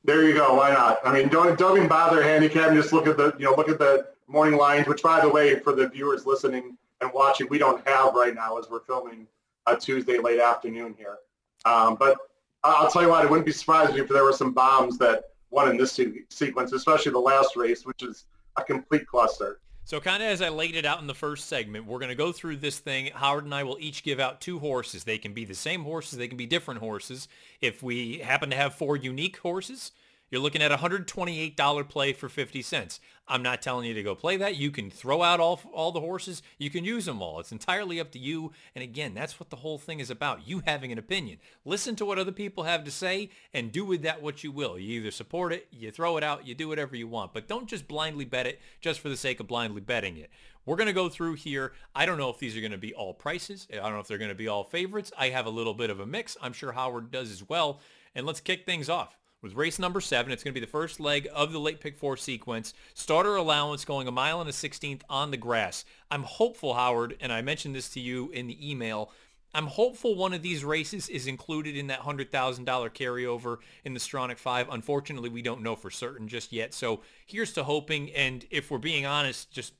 There 0.04 0.24
you 0.24 0.34
go. 0.34 0.56
Why 0.56 0.72
not? 0.72 1.00
I 1.04 1.14
mean, 1.14 1.28
don't 1.30 1.58
don't 1.58 1.78
even 1.78 1.90
bother 1.90 2.24
handicapping. 2.24 2.76
Just 2.76 2.94
look 2.94 3.08
at 3.08 3.18
the 3.18 3.36
you 3.38 3.46
know 3.46 3.56
look 3.56 3.70
at 3.70 3.80
the 3.80 4.08
morning 4.28 4.58
lines. 4.58 4.88
Which, 4.88 5.04
by 5.04 5.20
the 5.20 5.30
way, 5.30 5.60
for 5.60 5.74
the 5.74 5.90
viewers 5.90 6.26
listening 6.26 6.78
and 7.02 7.12
watching, 7.14 7.48
we 7.50 7.58
don't 7.58 7.86
have 7.88 8.14
right 8.14 8.34
now 8.34 8.58
as 8.58 8.70
we're 8.70 8.82
filming 8.82 9.28
a 9.66 9.76
Tuesday 9.76 10.18
late 10.18 10.40
afternoon 10.40 10.96
here. 10.98 11.18
Um, 11.66 11.96
but 11.96 12.18
I'll 12.64 12.90
tell 12.90 13.02
you 13.02 13.10
what, 13.10 13.24
it 13.24 13.30
wouldn't 13.30 13.46
be 13.46 13.52
surprising 13.52 13.98
if 13.98 14.10
there 14.10 14.24
were 14.24 14.34
some 14.34 14.52
bombs 14.52 14.98
that 14.98 15.32
won 15.50 15.70
in 15.70 15.78
this 15.78 15.92
se- 15.92 16.24
sequence, 16.30 16.74
especially 16.74 17.12
the 17.12 17.20
last 17.20 17.56
race, 17.56 17.86
which 17.86 18.04
is 18.04 18.26
a 18.58 18.64
complete 18.64 19.08
cluster. 19.08 19.60
So 19.86 20.02
kind 20.02 20.22
of 20.22 20.28
as 20.28 20.42
I 20.42 20.50
laid 20.50 20.76
it 20.76 20.84
out 20.84 21.00
in 21.00 21.08
the 21.08 21.14
first 21.16 21.48
segment, 21.48 21.86
we're 21.86 22.00
going 22.00 22.10
to 22.10 22.16
go 22.16 22.34
through 22.34 22.58
this 22.58 22.78
thing. 22.78 23.10
Howard 23.14 23.46
and 23.46 23.56
I 23.56 23.64
will 23.64 23.78
each 23.80 24.04
give 24.04 24.20
out 24.20 24.42
two 24.42 24.60
horses. 24.60 25.06
They 25.06 25.18
can 25.18 25.34
be 25.34 25.46
the 25.46 25.56
same 25.56 25.84
horses. 25.84 26.20
They 26.20 26.28
can 26.28 26.36
be 26.36 26.46
different 26.46 26.82
horses. 26.82 27.30
If 27.62 27.82
we 27.82 28.18
happen 28.18 28.50
to 28.50 28.56
have 28.58 28.76
four 28.76 28.98
unique 28.98 29.38
horses, 29.38 29.94
you're 30.30 30.42
looking 30.42 30.62
at 30.62 30.72
a 30.72 30.78
$128 30.78 31.90
play 31.90 32.14
for 32.14 32.28
50 32.28 32.62
cents. 32.62 33.00
I'm 33.30 33.44
not 33.44 33.62
telling 33.62 33.86
you 33.86 33.94
to 33.94 34.04
go 34.04 34.16
play 34.16 34.38
that. 34.38 34.56
You 34.56 34.72
can 34.72 34.90
throw 34.90 35.22
out 35.22 35.40
all, 35.40 35.60
all 35.74 35.92
the 35.92 36.00
horses. 36.00 36.42
You 36.58 36.70
can 36.70 36.84
use 36.84 37.06
them 37.06 37.22
all. 37.22 37.40
It's 37.40 37.52
entirely 37.52 38.00
up 38.00 38.12
to 38.12 38.20
you. 38.20 38.52
And 38.76 38.84
again, 38.84 39.14
that's 39.14 39.40
what 39.40 39.50
the 39.50 39.58
whole 39.58 39.78
thing 39.78 40.00
is 40.00 40.10
about. 40.10 40.48
You 40.48 40.64
having 40.66 40.92
an 40.92 40.98
opinion. 40.98 41.40
Listen 41.66 41.96
to 41.98 42.06
what 42.06 42.20
other 42.20 42.32
people 42.32 42.64
have 42.64 42.84
to 42.86 42.92
say 42.92 43.30
and 43.54 43.72
do 43.72 43.86
with 43.86 44.02
that 44.04 44.22
what 44.22 44.44
you 44.44 44.52
will. 44.52 44.80
You 44.80 45.02
either 45.02 45.12
support 45.12 45.52
it, 45.54 45.68
you 45.72 45.92
throw 45.92 46.18
it 46.18 46.24
out, 46.24 46.48
you 46.48 46.56
do 46.56 46.70
whatever 46.70 46.96
you 46.96 47.08
want. 47.08 47.34
But 47.34 47.48
don't 47.48 47.68
just 47.68 47.88
blindly 47.88 48.26
bet 48.26 48.48
it 48.48 48.60
just 48.82 49.00
for 49.00 49.10
the 49.10 49.18
sake 49.18 49.40
of 49.40 49.48
blindly 49.48 49.82
betting 49.82 50.18
it. 50.18 50.30
We're 50.66 50.78
going 50.78 50.88
to 50.88 50.94
go 50.94 51.08
through 51.08 51.36
here. 51.36 51.72
I 51.96 52.06
don't 52.06 52.18
know 52.18 52.30
if 52.30 52.40
these 52.40 52.58
are 52.58 52.62
going 52.62 52.72
to 52.72 52.78
be 52.78 52.94
all 52.94 53.14
prices. 53.14 53.68
I 53.72 53.78
don't 53.78 53.94
know 53.94 54.00
if 54.00 54.08
they're 54.08 54.18
going 54.18 54.30
to 54.30 54.36
be 54.36 54.50
all 54.50 54.66
favorites. 54.66 55.12
I 55.18 55.30
have 55.30 55.46
a 55.46 55.50
little 55.50 55.74
bit 55.74 55.90
of 55.90 56.02
a 56.02 56.06
mix. 56.06 56.36
I'm 56.42 56.54
sure 56.54 56.74
Howard 56.74 57.12
does 57.12 57.32
as 57.32 57.48
well. 57.48 57.80
And 58.16 58.26
let's 58.26 58.42
kick 58.42 58.66
things 58.66 58.90
off 58.90 59.18
with 59.48 59.56
race 59.56 59.80
number 59.80 60.02
seven. 60.02 60.32
It's 60.32 60.44
going 60.44 60.54
to 60.54 60.60
be 60.60 60.66
the 60.66 60.70
first 60.70 61.00
leg 61.00 61.28
of 61.34 61.54
the 61.54 61.60
late 61.60 61.80
pick 61.80 61.98
four 61.98 62.18
sequence. 62.18 62.74
Starter 62.94 63.38
allowance 63.38 63.86
going 63.86 64.08
a 64.08 64.12
mile 64.12 64.42
and 64.42 64.50
a 64.50 64.54
16th 64.54 65.04
on 65.10 65.32
the 65.32 65.38
grass. 65.38 65.86
I'm 66.12 66.24
hopeful, 66.24 66.74
Howard, 66.74 67.16
and 67.22 67.32
I 67.32 67.42
mentioned 67.42 67.74
this 67.74 67.88
to 67.92 68.02
you 68.02 68.30
in 68.32 68.48
the 68.48 68.70
email. 68.70 69.10
I'm 69.54 69.68
hopeful 69.68 70.16
one 70.16 70.34
of 70.34 70.42
these 70.42 70.66
races 70.66 71.08
is 71.08 71.28
included 71.28 71.78
in 71.78 71.88
that 71.88 72.02
$100,000 72.02 72.30
carryover 72.66 73.58
in 73.86 73.94
the 73.94 74.02
Stronach 74.02 74.38
5. 74.38 74.68
Unfortunately, 74.70 75.30
we 75.30 75.42
don't 75.42 75.64
know 75.64 75.78
for 75.78 75.90
certain 75.90 76.28
just 76.28 76.52
yet. 76.52 76.74
So 76.74 77.00
here's 77.26 77.54
to 77.54 77.64
hoping. 77.64 78.12
And 78.12 78.46
if 78.52 78.70
we're 78.70 78.80
being 78.80 79.06
honest, 79.06 79.50
just 79.50 79.74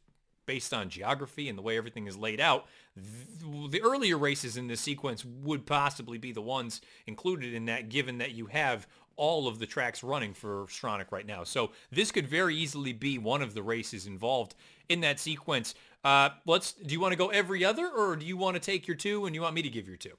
based 0.46 0.74
on 0.74 0.90
geography 0.90 1.50
and 1.50 1.58
the 1.58 1.62
way 1.62 1.78
everything 1.78 2.08
is 2.08 2.18
laid 2.18 2.40
out, 2.40 2.66
the 2.96 3.82
earlier 3.84 4.18
races 4.18 4.56
in 4.56 4.68
this 4.68 4.80
sequence 4.80 5.26
would 5.26 5.66
possibly 5.66 6.18
be 6.18 6.32
the 6.32 6.42
ones 6.42 6.80
included 7.06 7.54
in 7.54 7.66
that, 7.66 7.90
given 7.90 8.18
that 8.18 8.32
you 8.32 8.46
have 8.48 8.88
all 9.18 9.48
of 9.48 9.60
the 9.60 9.66
tracks 9.66 10.04
running 10.04 10.34
for 10.34 10.66
Stronach 10.68 11.12
right 11.12 11.26
now. 11.26 11.44
So 11.44 11.72
this 11.92 12.12
could 12.12 12.28
very 12.28 12.56
easily 12.56 12.94
be 12.94 13.18
one 13.18 13.42
of 13.42 13.54
the 13.54 13.64
races 13.64 14.08
involved 14.08 14.56
in 14.88 15.02
that 15.02 15.20
sequence. 15.20 15.76
Uh, 16.04 16.30
let's. 16.46 16.74
Do 16.74 16.94
you 16.94 17.00
want 17.00 17.12
to 17.12 17.18
go 17.18 17.28
every 17.30 17.66
other, 17.66 17.90
or 17.90 18.16
do 18.16 18.26
you 18.26 18.38
want 18.38 18.56
to 18.56 18.62
take 18.62 18.88
your 18.88 18.96
two 18.96 19.26
and 19.26 19.36
you 19.36 19.42
want 19.42 19.56
me 19.56 19.62
to 19.64 19.70
give 19.70 19.88
your 19.88 19.98
two? 19.98 20.14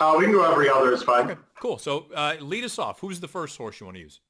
Uh, 0.00 0.16
we 0.18 0.24
can 0.24 0.32
go 0.32 0.50
every 0.50 0.68
other. 0.68 0.92
Is 0.92 1.02
fine. 1.02 1.30
Okay, 1.30 1.40
cool. 1.60 1.78
So 1.78 2.06
uh, 2.14 2.34
lead 2.40 2.64
us 2.64 2.78
off. 2.78 3.00
Who's 3.00 3.20
the 3.20 3.28
first 3.28 3.56
horse 3.56 3.80
you 3.80 3.86
want 3.86 3.96
to 3.96 4.02
use? 4.02 4.20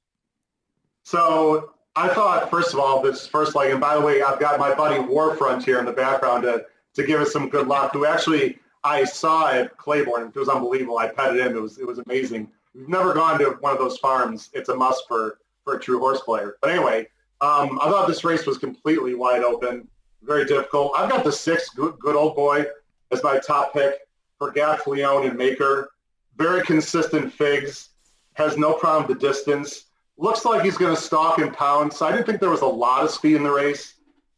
So 1.02 1.74
I 1.96 2.08
thought, 2.08 2.50
first 2.50 2.72
of 2.74 2.80
all, 2.80 3.02
this 3.02 3.26
first 3.26 3.54
leg, 3.54 3.70
and 3.70 3.80
by 3.80 3.94
the 3.94 4.00
way, 4.00 4.22
I've 4.22 4.40
got 4.40 4.58
my 4.58 4.74
buddy 4.74 5.00
War 5.00 5.36
Front 5.36 5.64
here 5.64 5.78
in 5.78 5.84
the 5.84 5.92
background 5.92 6.42
to, 6.42 6.66
to 6.94 7.02
give 7.02 7.20
us 7.20 7.32
some 7.32 7.48
good 7.48 7.66
luck, 7.66 7.92
who 7.92 8.04
actually 8.04 8.58
I 8.84 9.04
saw 9.04 9.50
at 9.50 9.76
Claiborne. 9.76 10.28
It 10.28 10.38
was 10.38 10.48
unbelievable. 10.48 10.98
I 10.98 11.08
petted 11.08 11.40
him. 11.40 11.56
It 11.56 11.60
was, 11.60 11.78
it 11.78 11.86
was 11.86 11.98
amazing 11.98 12.50
you've 12.74 12.88
never 12.88 13.14
gone 13.14 13.38
to 13.38 13.56
one 13.60 13.72
of 13.72 13.78
those 13.78 13.98
farms, 13.98 14.50
it's 14.52 14.68
a 14.68 14.74
must 14.74 15.04
for, 15.08 15.38
for 15.64 15.76
a 15.76 15.80
true 15.80 15.98
horse 15.98 16.20
player. 16.20 16.56
But 16.60 16.70
anyway, 16.70 17.08
um, 17.40 17.78
I 17.80 17.90
thought 17.90 18.06
this 18.08 18.24
race 18.24 18.46
was 18.46 18.58
completely 18.58 19.14
wide 19.14 19.42
open, 19.42 19.88
very 20.22 20.44
difficult. 20.44 20.92
I've 20.96 21.10
got 21.10 21.24
the 21.24 21.32
six 21.32 21.70
good, 21.70 21.98
good 21.98 22.16
old 22.16 22.36
boy 22.36 22.66
as 23.12 23.22
my 23.22 23.38
top 23.38 23.72
pick 23.72 23.94
for 24.38 24.52
Gaffalione 24.52 25.28
and 25.28 25.38
Maker. 25.38 25.90
Very 26.36 26.62
consistent 26.62 27.32
figs, 27.32 27.90
has 28.34 28.56
no 28.56 28.72
problem 28.74 29.06
with 29.06 29.20
the 29.20 29.26
distance. 29.26 29.86
Looks 30.16 30.44
like 30.44 30.62
he's 30.62 30.76
going 30.76 30.94
to 30.94 31.00
stalk 31.00 31.38
and 31.38 31.52
pound. 31.52 31.92
So 31.92 32.06
I 32.06 32.12
didn't 32.12 32.26
think 32.26 32.40
there 32.40 32.50
was 32.50 32.60
a 32.60 32.66
lot 32.66 33.04
of 33.04 33.10
speed 33.10 33.36
in 33.36 33.42
the 33.42 33.50
race, 33.50 33.94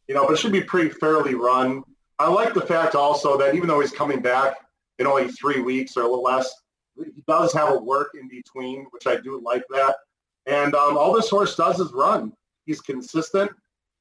you 0.07 0.15
know, 0.15 0.25
but 0.25 0.33
it 0.33 0.37
should 0.37 0.51
be 0.51 0.61
pretty 0.61 0.89
fairly 0.89 1.35
run. 1.35 1.83
I 2.19 2.29
like 2.29 2.53
the 2.53 2.61
fact 2.61 2.95
also 2.95 3.37
that 3.37 3.53
even 3.53 3.67
though 3.67 3.79
he's 3.79 3.91
coming 3.91 4.21
back 4.21 4.57
in 4.97 5.05
only 5.05 5.27
three 5.29 5.61
weeks 5.61 5.95
or 5.97 6.01
a 6.01 6.07
little 6.07 6.23
less, 6.23 6.51
he 7.03 7.23
does 7.27 7.53
have 7.53 7.69
a 7.69 7.77
work 7.77 8.11
in 8.19 8.27
between, 8.27 8.85
which 8.91 9.07
I 9.07 9.17
do 9.17 9.41
like 9.43 9.63
that. 9.69 9.95
And 10.45 10.75
um, 10.75 10.97
all 10.97 11.13
this 11.13 11.29
horse 11.29 11.55
does 11.55 11.79
is 11.79 11.91
run. 11.91 12.33
He's 12.65 12.81
consistent, 12.81 13.51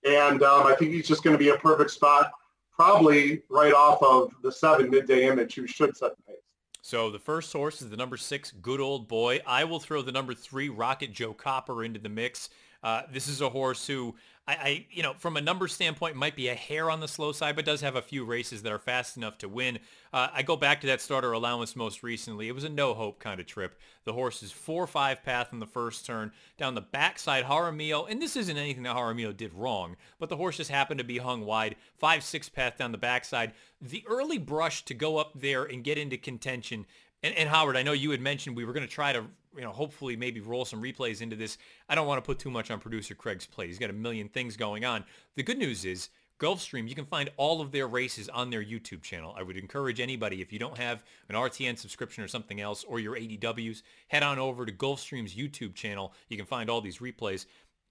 and 0.05 0.43
um, 0.43 0.67
I 0.67 0.75
think 0.75 0.93
he's 0.93 1.07
just 1.07 1.23
going 1.23 1.35
to 1.35 1.39
be 1.39 1.51
a 1.51 1.57
perfect 1.57 1.91
spot, 1.91 2.33
probably 2.73 3.43
right 3.49 3.73
off 3.73 4.03
of 4.03 4.33
the 4.43 4.51
seven 4.51 4.91
midday 4.91 5.29
image, 5.29 5.55
who 5.55 5.67
should 5.67 5.97
set 5.97 6.17
the 6.17 6.23
pace. 6.23 6.37
So 6.83 7.11
the 7.11 7.19
first 7.19 7.53
horse 7.53 7.83
is 7.83 7.91
the 7.91 7.97
number 7.97 8.17
six, 8.17 8.53
Good 8.53 8.81
Old 8.81 9.09
Boy. 9.09 9.41
I 9.45 9.65
will 9.65 9.81
throw 9.81 10.03
the 10.03 10.13
number 10.13 10.35
three, 10.35 10.69
Rocket 10.69 11.13
Joe 11.13 11.33
Copper, 11.33 11.83
into 11.83 11.99
the 11.99 12.09
mix. 12.09 12.49
Uh, 12.83 13.03
this 13.13 13.27
is 13.27 13.41
a 13.41 13.49
horse 13.49 13.87
who 13.87 14.15
I, 14.49 14.53
I, 14.53 14.87
you 14.91 15.03
know, 15.03 15.15
from 15.19 15.37
a 15.37 15.41
number 15.41 15.67
standpoint, 15.67 16.15
might 16.15 16.37
be 16.37 16.49
a 16.49 16.55
hair 16.55 16.91
on 16.91 17.01
the 17.01 17.09
slow 17.09 17.33
side, 17.33 17.57
but 17.57 17.65
does 17.65 17.81
have 17.81 17.97
a 17.97 18.03
few 18.03 18.25
races 18.25 18.63
that 18.63 18.73
are 18.73 18.79
fast 18.79 19.17
enough 19.17 19.39
to 19.39 19.49
win. 19.49 19.79
Uh, 20.13 20.29
I 20.33 20.43
go 20.43 20.57
back 20.57 20.81
to 20.83 20.87
that 20.87 21.01
starter 21.01 21.33
allowance 21.33 21.75
most 21.75 22.03
recently. 22.03 22.49
It 22.49 22.55
was 22.55 22.65
a 22.65 22.69
no-hope 22.69 23.19
kind 23.19 23.41
of 23.41 23.47
trip. 23.47 23.79
The 24.05 24.13
horse 24.13 24.43
is 24.43 24.53
4-5 24.53 25.25
path 25.25 25.49
in 25.53 25.59
the 25.59 25.67
first 25.67 26.07
turn. 26.07 26.33
Down 26.59 26.75
the 26.75 26.81
backside, 26.81 27.45
Jaramillo, 27.45 28.09
and 28.09 28.23
this 28.23 28.37
isn't 28.37 28.57
anything 28.57 28.85
that 28.85 28.97
Jaramillo 28.97 29.37
did 29.37 29.53
wrong, 29.53 29.97
but 30.21 30.29
the 30.29 30.37
horse 30.37 30.59
just 30.59 30.71
happened 30.71 30.99
to 30.99 31.05
be 31.05 31.19
hung 31.19 31.45
wide. 31.45 31.75
5-6 32.01 32.53
path 32.53 32.79
down 32.79 32.93
the 32.93 32.99
backside. 32.99 33.53
The 33.81 34.05
early 34.09 34.39
brush 34.39 34.85
to 34.85 34.95
go 34.95 35.19
up 35.19 35.33
there 35.35 35.65
and 35.65 35.85
get 35.85 35.99
into 35.99 36.17
contention 36.17 36.87
and, 37.27 37.37
and, 37.37 37.49
Howard, 37.49 37.77
I 37.77 37.83
know 37.83 37.93
you 37.93 38.11
had 38.11 38.21
mentioned 38.21 38.57
we 38.57 38.65
were 38.65 38.73
going 38.73 38.87
to 38.87 38.93
try 38.93 39.13
to, 39.13 39.25
you 39.57 39.63
know, 39.63 39.73
hopefully 39.73 40.17
maybe 40.17 40.41
roll 40.41 40.65
some 40.65 40.83
replays 40.83 41.21
into 41.21 41.37
this. 41.37 41.59
I 41.89 41.95
don't 41.95 42.07
want 42.07 42.23
to 42.23 42.27
put 42.27 42.39
too 42.39 42.51
much 42.51 42.71
on 42.71 42.79
producer 42.79 43.15
Craig's 43.15 43.47
plate. 43.47 43.69
He's 43.69 43.79
got 43.79 43.91
a 43.91 43.95
million 43.95 44.29
things 44.29 44.57
going 44.57 44.85
on. 44.85 45.05
The 45.35 45.43
good 45.43 45.59
news 45.59 45.85
is 45.85 46.11
Gulfstream, 46.39 46.87
you 46.87 46.95
can 46.95 47.07
find 47.07 47.31
all 47.39 47.63
of 47.63 47.73
their 47.73 47.87
races 47.87 48.29
on 48.29 48.51
their 48.51 48.63
YouTube 48.63 49.01
channel. 49.01 49.35
I 49.39 49.43
would 49.43 49.57
encourage 49.57 50.01
anybody, 50.01 50.43
if 50.43 50.53
you 50.53 50.59
don't 50.59 50.77
have 50.77 51.03
an 51.31 51.35
RTN 51.35 51.79
subscription 51.79 52.23
or 52.23 52.29
something 52.29 52.61
else, 52.61 52.85
or 52.85 53.01
your 53.01 53.17
ADWs, 53.17 53.81
head 54.09 54.23
on 54.23 54.39
over 54.39 54.67
to 54.67 54.73
Gulfstream's 54.73 55.35
YouTube 55.35 55.75
channel. 55.75 56.13
You 56.29 56.37
can 56.37 56.45
find 56.45 56.69
all 56.69 56.83
these 56.83 56.99
replays 56.99 57.47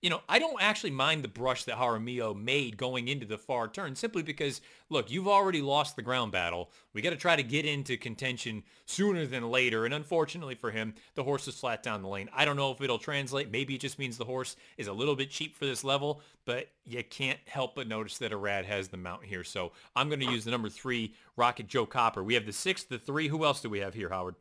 you 0.06 0.12
know, 0.12 0.22
I 0.30 0.38
don't 0.38 0.62
actually 0.62 0.92
mind 0.92 1.24
the 1.24 1.28
brush 1.28 1.64
that 1.64 1.78
Jaramillo 1.78 2.40
made 2.40 2.78
going 2.78 3.08
into 3.08 3.26
the 3.26 3.40
far 3.40 3.68
turn 3.68 3.96
simply 3.96 4.22
because, 4.22 4.62
look, 4.92 5.10
you've 5.10 5.28
already 5.28 5.64
lost 5.64 5.96
the 5.96 6.04
ground 6.04 6.32
battle. 6.32 6.70
We 6.94 7.02
got 7.02 7.10
to 7.10 7.16
try 7.16 7.36
to 7.36 7.42
get 7.42 7.66
into 7.66 7.98
contention 7.98 8.62
sooner 8.86 9.26
than 9.26 9.50
later. 9.50 9.84
And 9.84 9.96
unfortunately 9.96 10.54
for 10.54 10.70
him, 10.70 10.94
the 11.16 11.24
horse 11.24 11.48
is 11.48 11.56
flat 11.56 11.82
down 11.82 12.04
the 12.04 12.08
lane. 12.08 12.30
I 12.32 12.46
don't 12.46 12.56
know 12.56 12.70
if 12.70 12.82
it'll 12.82 13.00
translate. 13.00 13.52
Maybe 13.52 13.74
it 13.74 13.82
just 13.82 13.98
means 13.98 14.16
the 14.16 14.26
horse 14.26 14.58
is 14.78 14.86
a 14.86 14.94
little 14.94 15.16
bit 15.16 15.32
cheap 15.32 15.56
for 15.56 15.66
this 15.66 15.84
level, 15.84 16.22
but 16.46 16.68
you 16.86 17.04
can't 17.04 17.40
help 17.48 17.74
but 17.74 17.88
notice 17.88 18.20
that 18.20 18.32
Irad 18.32 18.66
has 18.66 18.90
the 18.90 18.98
mount 18.98 19.26
here. 19.26 19.44
So 19.44 19.72
I'm 19.96 20.08
going 20.08 20.20
to 20.20 20.32
use 20.32 20.46
the 20.46 20.52
number 20.52 20.70
three, 20.70 21.16
Rocket 21.36 21.68
Joe 21.68 21.88
Copper. 21.88 22.24
We 22.24 22.36
have 22.36 22.46
the 22.46 22.54
six, 22.54 22.84
the 22.84 23.00
three. 23.00 23.28
Who 23.28 23.44
else 23.44 23.60
do 23.60 23.72
we 23.72 23.80
have 23.80 23.96
here, 23.96 24.10
Howard? 24.10 24.36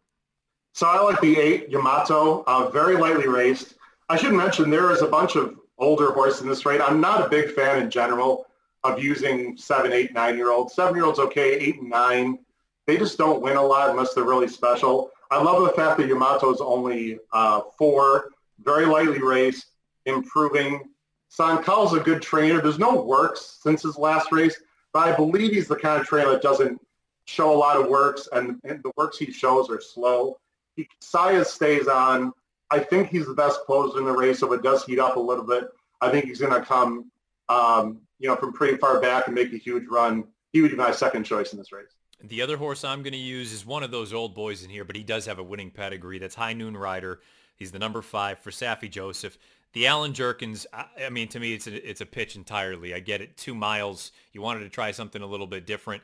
So 0.75 0.87
I 0.87 1.01
like 1.01 1.23
the 1.23 1.39
eight, 1.39 1.71
Yamato, 1.71 2.45
uh, 2.47 2.69
very 2.69 2.99
lightly 2.99 3.29
raced. 3.29 3.77
I 4.09 4.17
should 4.17 4.33
mention 4.33 4.71
there 4.71 4.91
is 4.91 5.03
a 5.03 5.07
bunch 5.07 5.37
of 5.37 5.57
older 5.79 6.13
horses 6.13 6.43
in 6.43 6.49
this 6.49 6.67
rate. 6.67 6.81
I'm 6.81 7.01
not 7.01 7.25
a 7.25 7.29
big 7.29 7.53
fan 7.53 7.83
in 7.83 7.91
general 7.91 8.47
of 8.83 9.03
using 9.03 9.57
seven, 9.57 9.93
eight, 9.93 10.13
nine-year-olds. 10.13 10.75
Seven-year-olds 10.75 11.19
okay, 11.19 11.55
eight 11.55 11.81
and 11.81 11.89
nine. 11.89 12.39
They 12.87 12.99
just 12.99 13.17
don't 13.17 13.41
win 13.41 13.57
a 13.57 13.63
lot 13.63 13.91
unless 13.91 14.13
they're 14.13 14.25
really 14.25 14.49
special. 14.49 15.11
I 15.31 15.43
love 15.43 15.63
the 15.63 15.71
fact 15.71 15.99
that 15.99 16.07
Yamato 16.07 16.53
is 16.53 16.61
only 16.61 17.19
uh, 17.33 17.63
four, 17.79 18.31
very 18.63 18.85
lightly 18.85 19.23
raced, 19.23 19.67
improving. 20.05 20.83
Sankal's 21.31 21.95
a 21.95 22.01
good 22.01 22.21
trainer. 22.21 22.61
There's 22.61 22.79
no 22.79 23.03
works 23.03 23.59
since 23.63 23.83
his 23.83 23.97
last 23.97 24.31
race, 24.31 24.61
but 24.93 25.09
I 25.09 25.17
believe 25.17 25.53
he's 25.53 25.67
the 25.67 25.77
kind 25.77 26.01
of 26.01 26.07
trainer 26.07 26.31
that 26.31 26.43
doesn't 26.43 26.79
show 27.25 27.53
a 27.53 27.57
lot 27.57 27.79
of 27.79 27.89
works, 27.89 28.29
and, 28.33 28.61
and 28.65 28.83
the 28.83 28.93
works 28.99 29.17
he 29.17 29.33
shows 29.33 29.71
are 29.71 29.81
slow. 29.81 30.39
He, 30.77 30.87
Zayas 31.03 31.47
stays 31.47 31.89
on. 31.89 32.33
I 32.71 32.79
think 32.79 33.09
he's 33.09 33.27
the 33.27 33.35
best 33.35 33.61
closer 33.67 33.99
in 33.99 34.05
the 34.05 34.13
race. 34.13 34.41
So 34.41 34.53
if 34.53 34.59
it 34.59 34.63
does 34.63 34.85
heat 34.85 34.99
up 34.99 35.17
a 35.17 35.21
little 35.21 35.45
bit, 35.45 35.65
I 36.01 36.11
think 36.11 36.27
he's 36.27 36.41
going 36.41 36.53
to 36.53 36.67
come, 36.67 37.11
um, 37.49 38.01
you 38.19 38.29
know, 38.29 38.37
from 38.37 38.53
pretty 38.53 38.77
far 38.79 39.01
back 39.01 39.27
and 39.27 39.35
make 39.35 39.53
a 39.53 39.57
huge 39.59 39.85
run. 39.89 40.25
He 40.53 40.63
would 40.63 40.71
be 40.71 40.77
my 40.77 40.93
second 40.93 41.25
choice 41.25 41.53
in 41.53 41.59
this 41.59 41.73
race. 41.73 41.95
The 42.23 42.43
other 42.43 42.57
horse 42.57 42.85
I'm 42.85 43.03
going 43.03 43.13
to 43.13 43.19
use 43.19 43.53
is 43.53 43.67
one 43.67 43.83
of 43.83 43.91
those 43.91 44.13
old 44.13 44.35
boys 44.35 44.63
in 44.63 44.71
here, 44.71 44.85
but 44.85 44.97
he 44.97 45.03
does 45.03 45.27
have 45.27 45.39
a 45.39 45.43
winning 45.43 45.71
pedigree. 45.71 46.19
That's 46.19 46.35
High 46.35 46.55
Noon 46.55 46.77
Rider. 46.77 47.21
He's 47.57 47.73
the 47.73 47.79
number 47.79 48.03
five 48.03 48.39
for 48.39 48.51
Saffie 48.51 48.91
Joseph. 48.91 49.37
The 49.73 49.87
Allen 49.87 50.13
Jerkens, 50.13 50.67
I, 50.73 50.87
I 51.07 51.11
mean, 51.11 51.29
to 51.29 51.41
me, 51.41 51.53
it's 51.53 51.67
a, 51.67 51.89
it's 51.89 52.01
a 52.01 52.07
pitch 52.07 52.37
entirely. 52.37 52.95
I 52.95 53.01
get 53.01 53.21
it. 53.21 53.37
Two 53.37 53.55
miles. 53.55 54.13
You 54.33 54.41
wanted 54.41 54.61
to 54.61 54.69
try 54.69 54.93
something 54.93 55.21
a 55.21 55.27
little 55.27 55.47
bit 55.47 55.67
different. 55.67 56.03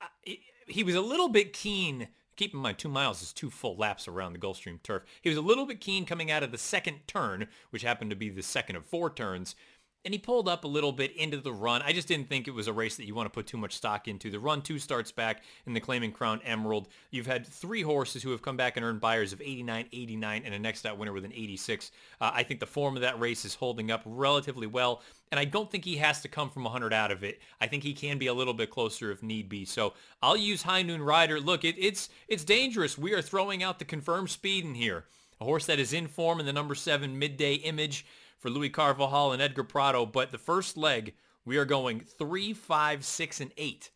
I, 0.00 0.38
he 0.66 0.82
was 0.82 0.94
a 0.94 1.00
little 1.00 1.28
bit 1.28 1.52
keen 1.52 2.08
keep 2.42 2.54
in 2.54 2.60
mind, 2.60 2.76
two 2.76 2.88
miles 2.88 3.22
is 3.22 3.32
two 3.32 3.50
full 3.50 3.76
laps 3.76 4.08
around 4.08 4.32
the 4.32 4.38
Gulfstream 4.38 4.82
turf. 4.82 5.04
He 5.20 5.28
was 5.28 5.38
a 5.38 5.42
little 5.42 5.64
bit 5.64 5.80
keen 5.80 6.04
coming 6.04 6.28
out 6.28 6.42
of 6.42 6.50
the 6.50 6.58
second 6.58 7.06
turn, 7.06 7.46
which 7.70 7.82
happened 7.82 8.10
to 8.10 8.16
be 8.16 8.30
the 8.30 8.42
second 8.42 8.74
of 8.74 8.84
four 8.84 9.10
turns 9.10 9.54
and 10.04 10.12
he 10.12 10.18
pulled 10.18 10.48
up 10.48 10.64
a 10.64 10.68
little 10.68 10.92
bit 10.92 11.16
into 11.16 11.36
the 11.36 11.52
run. 11.52 11.80
I 11.82 11.92
just 11.92 12.08
didn't 12.08 12.28
think 12.28 12.48
it 12.48 12.54
was 12.54 12.66
a 12.66 12.72
race 12.72 12.96
that 12.96 13.06
you 13.06 13.14
want 13.14 13.26
to 13.26 13.30
put 13.30 13.46
too 13.46 13.56
much 13.56 13.74
stock 13.74 14.08
into. 14.08 14.30
The 14.30 14.40
run 14.40 14.60
two 14.62 14.78
starts 14.78 15.12
back 15.12 15.42
in 15.66 15.74
the 15.74 15.80
Claiming 15.80 16.12
Crown 16.12 16.40
Emerald. 16.44 16.88
You've 17.10 17.26
had 17.26 17.46
three 17.46 17.82
horses 17.82 18.22
who 18.22 18.30
have 18.30 18.42
come 18.42 18.56
back 18.56 18.76
and 18.76 18.84
earned 18.84 19.00
Beyers 19.00 19.32
of 19.32 19.40
89, 19.40 19.86
89, 19.92 20.42
and 20.44 20.54
a 20.54 20.58
next 20.58 20.86
out 20.86 20.98
winner 20.98 21.12
with 21.12 21.24
an 21.24 21.32
86. 21.32 21.92
Uh, 22.20 22.30
I 22.34 22.42
think 22.42 22.58
the 22.58 22.66
form 22.66 22.96
of 22.96 23.02
that 23.02 23.20
race 23.20 23.44
is 23.44 23.54
holding 23.54 23.90
up 23.90 24.02
relatively 24.04 24.66
well, 24.66 25.02
and 25.30 25.38
I 25.38 25.44
don't 25.44 25.70
think 25.70 25.84
he 25.84 25.96
has 25.96 26.20
to 26.22 26.28
come 26.28 26.50
from 26.50 26.64
100 26.64 26.92
out 26.92 27.12
of 27.12 27.22
it. 27.22 27.40
I 27.60 27.68
think 27.68 27.84
he 27.84 27.94
can 27.94 28.18
be 28.18 28.26
a 28.26 28.34
little 28.34 28.54
bit 28.54 28.70
closer 28.70 29.12
if 29.12 29.22
need 29.22 29.48
be. 29.48 29.64
So 29.64 29.94
I'll 30.20 30.36
use 30.36 30.62
High 30.62 30.82
Noon 30.82 31.02
Rider. 31.02 31.38
Look, 31.38 31.64
it, 31.64 31.76
it's 31.78 32.08
it's 32.28 32.44
dangerous. 32.44 32.98
We 32.98 33.14
are 33.14 33.22
throwing 33.22 33.62
out 33.62 33.78
the 33.78 33.84
confirmed 33.84 34.30
speed 34.30 34.64
in 34.64 34.74
here. 34.74 35.04
A 35.40 35.44
horse 35.44 35.66
that 35.66 35.80
is 35.80 35.92
in 35.92 36.06
form 36.06 36.38
in 36.38 36.46
the 36.46 36.52
number 36.52 36.74
seven 36.74 37.18
midday 37.18 37.54
image 37.54 38.06
for 38.42 38.50
Luis 38.50 38.72
Carvajal 38.72 39.32
and 39.32 39.40
Edgar 39.40 39.62
Prado. 39.62 40.04
But 40.04 40.32
the 40.32 40.38
first 40.38 40.76
leg, 40.76 41.14
we 41.44 41.56
are 41.56 41.64
going 41.64 42.00
three, 42.00 42.52
five, 42.52 43.04
six, 43.04 43.40
and 43.40 43.52
eight 43.56 43.90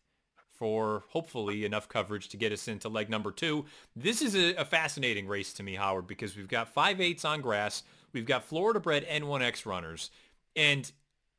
for 0.53 1.03
hopefully 1.09 1.65
enough 1.65 1.87
coverage 1.87 2.29
to 2.29 2.37
get 2.37 2.51
us 2.51 2.67
into 2.67 2.89
leg 2.89 3.09
number 3.09 3.31
two. 3.31 3.65
This 3.95 4.21
is 4.21 4.35
a, 4.35 4.55
a 4.55 4.65
fascinating 4.65 5.27
race 5.27 5.53
to 5.53 5.63
me, 5.63 5.75
Howard, 5.75 6.07
because 6.07 6.35
we've 6.35 6.47
got 6.47 6.73
five 6.73 6.99
eights 6.99 7.25
on 7.25 7.41
grass. 7.41 7.83
We've 8.13 8.25
got 8.25 8.45
Florida 8.45 8.79
bred 8.79 9.05
N1X 9.05 9.65
runners. 9.65 10.09
And 10.55 10.89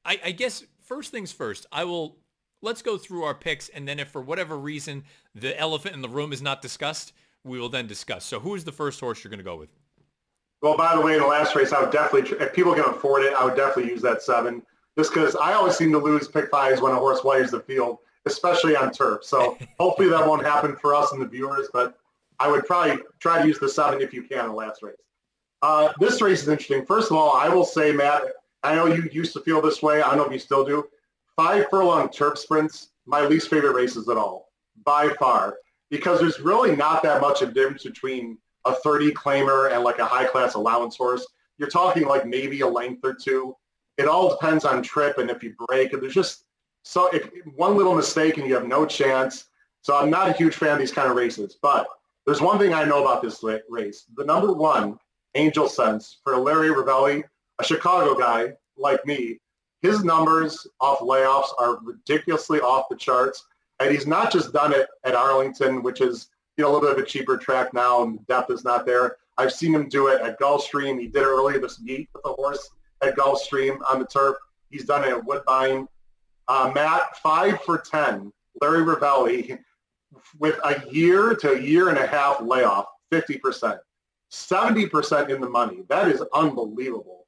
I, 0.04 0.20
I 0.26 0.30
guess 0.30 0.64
first 0.84 1.10
things 1.10 1.32
first, 1.32 1.66
I 1.72 1.84
will 1.84 2.18
let's 2.60 2.82
go 2.82 2.98
through 2.98 3.24
our 3.24 3.34
picks. 3.34 3.70
And 3.70 3.88
then 3.88 3.98
if 3.98 4.08
for 4.08 4.20
whatever 4.20 4.56
reason 4.56 5.04
the 5.34 5.58
elephant 5.58 5.96
in 5.96 6.02
the 6.02 6.08
room 6.08 6.32
is 6.32 6.42
not 6.42 6.62
discussed, 6.62 7.12
we 7.42 7.58
will 7.58 7.70
then 7.70 7.86
discuss. 7.86 8.24
So 8.24 8.38
who 8.38 8.54
is 8.54 8.64
the 8.64 8.72
first 8.72 9.00
horse 9.00 9.24
you're 9.24 9.30
going 9.30 9.38
to 9.38 9.44
go 9.44 9.56
with? 9.56 9.70
Well, 10.60 10.76
by 10.76 10.94
the 10.96 11.00
way, 11.00 11.14
in 11.14 11.20
the 11.20 11.26
last 11.26 11.54
race, 11.54 11.72
I 11.72 11.80
would 11.80 11.92
definitely, 11.92 12.36
if 12.38 12.52
people 12.52 12.74
can 12.74 12.84
afford 12.84 13.22
it, 13.22 13.32
I 13.34 13.44
would 13.44 13.56
definitely 13.56 13.92
use 13.92 14.02
that 14.02 14.22
seven. 14.22 14.62
Just 14.96 15.14
because 15.14 15.36
I 15.36 15.52
always 15.52 15.76
seem 15.76 15.92
to 15.92 15.98
lose 15.98 16.26
pick 16.26 16.50
fives 16.50 16.80
when 16.80 16.92
a 16.92 16.96
horse 16.96 17.22
wires 17.22 17.52
the 17.52 17.60
field, 17.60 17.98
especially 18.26 18.74
on 18.74 18.90
turf. 18.90 19.22
So 19.22 19.56
hopefully 19.78 20.08
that 20.08 20.26
won't 20.26 20.44
happen 20.44 20.74
for 20.74 20.94
us 20.94 21.12
and 21.12 21.22
the 21.22 21.26
viewers. 21.26 21.68
But 21.72 21.96
I 22.40 22.50
would 22.50 22.66
probably 22.66 22.98
try 23.20 23.40
to 23.40 23.46
use 23.46 23.60
the 23.60 23.68
seven 23.68 24.00
if 24.00 24.12
you 24.12 24.22
can 24.22 24.40
in 24.40 24.46
the 24.46 24.52
last 24.52 24.82
race. 24.82 24.96
Uh, 25.62 25.92
this 26.00 26.20
race 26.20 26.42
is 26.42 26.48
interesting. 26.48 26.84
First 26.84 27.10
of 27.10 27.16
all, 27.16 27.32
I 27.36 27.48
will 27.48 27.64
say, 27.64 27.92
Matt, 27.92 28.22
I 28.62 28.74
know 28.74 28.86
you 28.86 29.08
used 29.12 29.32
to 29.34 29.40
feel 29.40 29.60
this 29.60 29.82
way. 29.82 30.02
I 30.02 30.08
don't 30.08 30.18
know 30.18 30.24
if 30.26 30.32
you 30.32 30.38
still 30.38 30.64
do. 30.64 30.84
Five 31.36 31.66
furlong 31.70 32.10
turf 32.10 32.38
sprints, 32.38 32.90
my 33.06 33.24
least 33.24 33.48
favorite 33.48 33.74
races 33.74 34.08
at 34.08 34.16
all, 34.16 34.50
by 34.84 35.10
far, 35.20 35.56
because 35.90 36.18
there's 36.20 36.40
really 36.40 36.74
not 36.74 37.02
that 37.04 37.20
much 37.20 37.42
of 37.42 37.50
a 37.50 37.52
difference 37.52 37.84
between 37.84 38.38
a 38.64 38.74
30 38.74 39.12
claimer 39.12 39.72
and 39.72 39.84
like 39.84 39.98
a 39.98 40.06
high 40.06 40.24
class 40.24 40.54
allowance 40.54 40.96
horse, 40.96 41.26
you're 41.58 41.68
talking 41.68 42.06
like 42.06 42.26
maybe 42.26 42.60
a 42.60 42.66
length 42.66 43.04
or 43.04 43.14
two. 43.14 43.54
It 43.96 44.06
all 44.06 44.30
depends 44.30 44.64
on 44.64 44.82
trip 44.82 45.18
and 45.18 45.30
if 45.30 45.42
you 45.42 45.54
break. 45.66 45.92
And 45.92 46.02
there's 46.02 46.14
just 46.14 46.44
so 46.82 47.08
if 47.08 47.28
one 47.56 47.76
little 47.76 47.94
mistake 47.94 48.38
and 48.38 48.46
you 48.46 48.54
have 48.54 48.66
no 48.66 48.86
chance. 48.86 49.46
So 49.82 49.96
I'm 49.96 50.10
not 50.10 50.28
a 50.28 50.32
huge 50.32 50.54
fan 50.54 50.72
of 50.72 50.78
these 50.78 50.92
kind 50.92 51.10
of 51.10 51.16
races. 51.16 51.58
But 51.60 51.86
there's 52.26 52.40
one 52.40 52.58
thing 52.58 52.74
I 52.74 52.84
know 52.84 53.00
about 53.02 53.22
this 53.22 53.42
race. 53.68 54.04
The 54.16 54.24
number 54.24 54.52
one, 54.52 54.98
Angel 55.34 55.68
Sense, 55.68 56.18
for 56.24 56.36
Larry 56.36 56.68
Rivelli, 56.68 57.24
a 57.58 57.64
Chicago 57.64 58.14
guy 58.14 58.52
like 58.76 59.04
me, 59.06 59.40
his 59.82 60.04
numbers 60.04 60.66
off 60.80 61.00
layoffs 61.00 61.48
are 61.58 61.78
ridiculously 61.82 62.60
off 62.60 62.86
the 62.90 62.96
charts. 62.96 63.46
And 63.80 63.90
he's 63.90 64.06
not 64.06 64.32
just 64.32 64.52
done 64.52 64.72
it 64.72 64.88
at 65.04 65.14
Arlington, 65.14 65.82
which 65.82 66.00
is 66.00 66.28
you 66.58 66.64
know, 66.64 66.70
a 66.70 66.72
little 66.72 66.88
bit 66.88 66.98
of 66.98 67.02
a 67.02 67.06
cheaper 67.06 67.38
track 67.38 67.72
now 67.72 68.02
and 68.02 68.26
depth 68.26 68.50
is 68.50 68.64
not 68.64 68.84
there. 68.84 69.16
I've 69.38 69.52
seen 69.52 69.72
him 69.72 69.88
do 69.88 70.08
it 70.08 70.20
at 70.20 70.40
Gulfstream. 70.40 71.00
He 71.00 71.06
did 71.06 71.22
it 71.22 71.26
earlier 71.26 71.60
this 71.60 71.80
meet 71.80 72.08
with 72.12 72.24
the 72.24 72.32
horse 72.32 72.68
at 73.00 73.16
Gulfstream 73.16 73.78
on 73.88 74.00
the 74.00 74.06
turf. 74.06 74.36
He's 74.68 74.84
done 74.84 75.04
it 75.04 75.10
at 75.10 75.24
Woodbine. 75.24 75.86
Uh, 76.48 76.72
Matt, 76.74 77.16
five 77.18 77.60
for 77.62 77.78
10. 77.78 78.32
Larry 78.60 78.80
Rivelli 78.80 79.56
with 80.40 80.58
a 80.64 80.82
year 80.90 81.36
to 81.36 81.52
a 81.52 81.60
year 81.60 81.90
and 81.90 81.98
a 81.98 82.06
half 82.06 82.40
layoff, 82.40 82.86
50%. 83.12 83.78
70% 84.32 85.30
in 85.30 85.40
the 85.40 85.48
money. 85.48 85.84
That 85.88 86.08
is 86.08 86.22
unbelievable. 86.34 87.26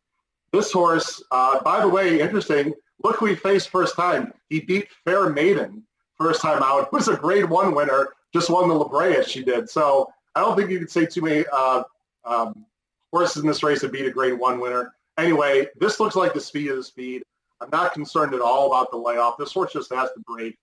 This 0.52 0.72
horse, 0.72 1.22
uh, 1.30 1.62
by 1.62 1.80
the 1.80 1.88
way, 1.88 2.20
interesting. 2.20 2.74
Look 3.04 3.16
who 3.16 3.26
he 3.26 3.36
faced 3.36 3.68
first 3.68 3.94
time. 3.94 4.32
He 4.48 4.60
beat 4.60 4.88
Fair 5.04 5.30
Maiden 5.30 5.84
first 6.18 6.42
time 6.42 6.62
out. 6.62 6.92
Was 6.92 7.08
a 7.08 7.16
grade 7.16 7.48
one 7.48 7.74
winner 7.74 8.08
just 8.32 8.50
won 8.50 8.68
the 8.68 8.74
La 8.74 8.88
Brea 8.88 9.22
she 9.24 9.42
did. 9.42 9.68
So 9.68 10.10
I 10.34 10.40
don't 10.40 10.56
think 10.56 10.70
you 10.70 10.78
could 10.78 10.90
say 10.90 11.06
too 11.06 11.22
many 11.22 11.44
uh, 11.52 11.82
um, 12.24 12.64
horses 13.12 13.42
in 13.42 13.48
this 13.48 13.62
race 13.62 13.80
to 13.80 13.88
beat 13.88 14.06
a 14.06 14.10
grade 14.10 14.38
one 14.38 14.60
winner. 14.60 14.94
Anyway, 15.18 15.66
this 15.78 16.00
looks 16.00 16.16
like 16.16 16.32
the 16.32 16.40
speed 16.40 16.70
of 16.70 16.76
the 16.76 16.84
speed. 16.84 17.22
I'm 17.60 17.70
not 17.70 17.92
concerned 17.92 18.34
at 18.34 18.40
all 18.40 18.68
about 18.68 18.90
the 18.90 18.96
layoff. 18.96 19.36
This 19.36 19.52
horse 19.52 19.72
just 19.72 19.92
has 19.92 20.10
to 20.12 20.20
break. 20.20 20.56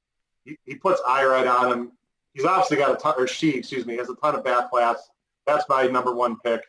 He, 0.46 0.58
he 0.66 0.76
puts 0.76 1.02
right 1.06 1.46
on 1.46 1.72
him. 1.72 1.92
He's 2.34 2.46
obviously 2.46 2.78
got 2.78 2.92
a 2.92 2.96
ton, 2.96 3.16
or 3.18 3.28
she, 3.28 3.56
excuse 3.56 3.86
me, 3.86 3.98
has 3.98 4.10
a 4.10 4.16
ton 4.16 4.36
of 4.36 4.44
back 4.44 4.70
class. 4.70 5.10
That's 5.46 5.66
my 5.70 5.88
number 5.88 6.14
one 6.14 6.38
pick. 6.40 6.62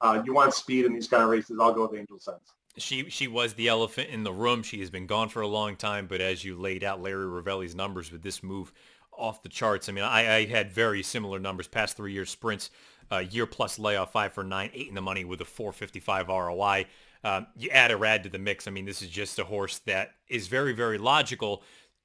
Uh, 0.00 0.22
you 0.24 0.34
want 0.34 0.52
speed 0.52 0.84
in 0.84 0.92
these 0.92 1.06
kind 1.06 1.22
of 1.22 1.28
races, 1.28 1.58
I'll 1.60 1.72
go 1.72 1.86
with 1.86 1.98
Angel 1.98 2.18
Sense. 2.18 2.54
She 2.76 3.10
she 3.10 3.28
was 3.28 3.54
the 3.54 3.68
elephant 3.68 4.08
in 4.08 4.24
the 4.24 4.32
room. 4.32 4.62
She 4.62 4.80
has 4.80 4.90
been 4.90 5.06
gone 5.06 5.28
for 5.28 5.42
a 5.42 5.46
long 5.46 5.76
time, 5.76 6.06
but 6.06 6.20
as 6.20 6.42
you 6.42 6.56
laid 6.56 6.82
out 6.82 7.02
Larry 7.02 7.26
Rivelli's 7.26 7.74
numbers 7.74 8.10
with 8.10 8.22
this 8.22 8.42
move, 8.42 8.72
off 9.16 9.42
the 9.42 9.48
charts. 9.48 9.88
I 9.88 9.92
mean, 9.92 10.04
I, 10.04 10.36
I 10.36 10.46
had 10.46 10.72
very 10.72 11.02
similar 11.02 11.38
numbers 11.38 11.68
past 11.68 11.96
three 11.96 12.12
years 12.12 12.30
sprints, 12.30 12.70
uh, 13.10 13.18
year 13.18 13.46
plus 13.46 13.78
layoff, 13.78 14.12
five 14.12 14.32
for 14.32 14.44
nine, 14.44 14.70
eight 14.74 14.88
in 14.88 14.94
the 14.94 15.02
money 15.02 15.24
with 15.24 15.40
a 15.40 15.44
455 15.44 16.28
ROI. 16.28 16.86
Um, 17.24 17.46
you 17.56 17.70
add 17.70 17.90
Irad 17.90 18.24
to 18.24 18.28
the 18.28 18.38
mix. 18.38 18.66
I 18.66 18.70
mean, 18.70 18.84
this 18.84 19.02
is 19.02 19.08
just 19.08 19.38
a 19.38 19.44
horse 19.44 19.78
that 19.80 20.14
is 20.28 20.48
very, 20.48 20.72
very 20.72 20.98
logical. 20.98 21.62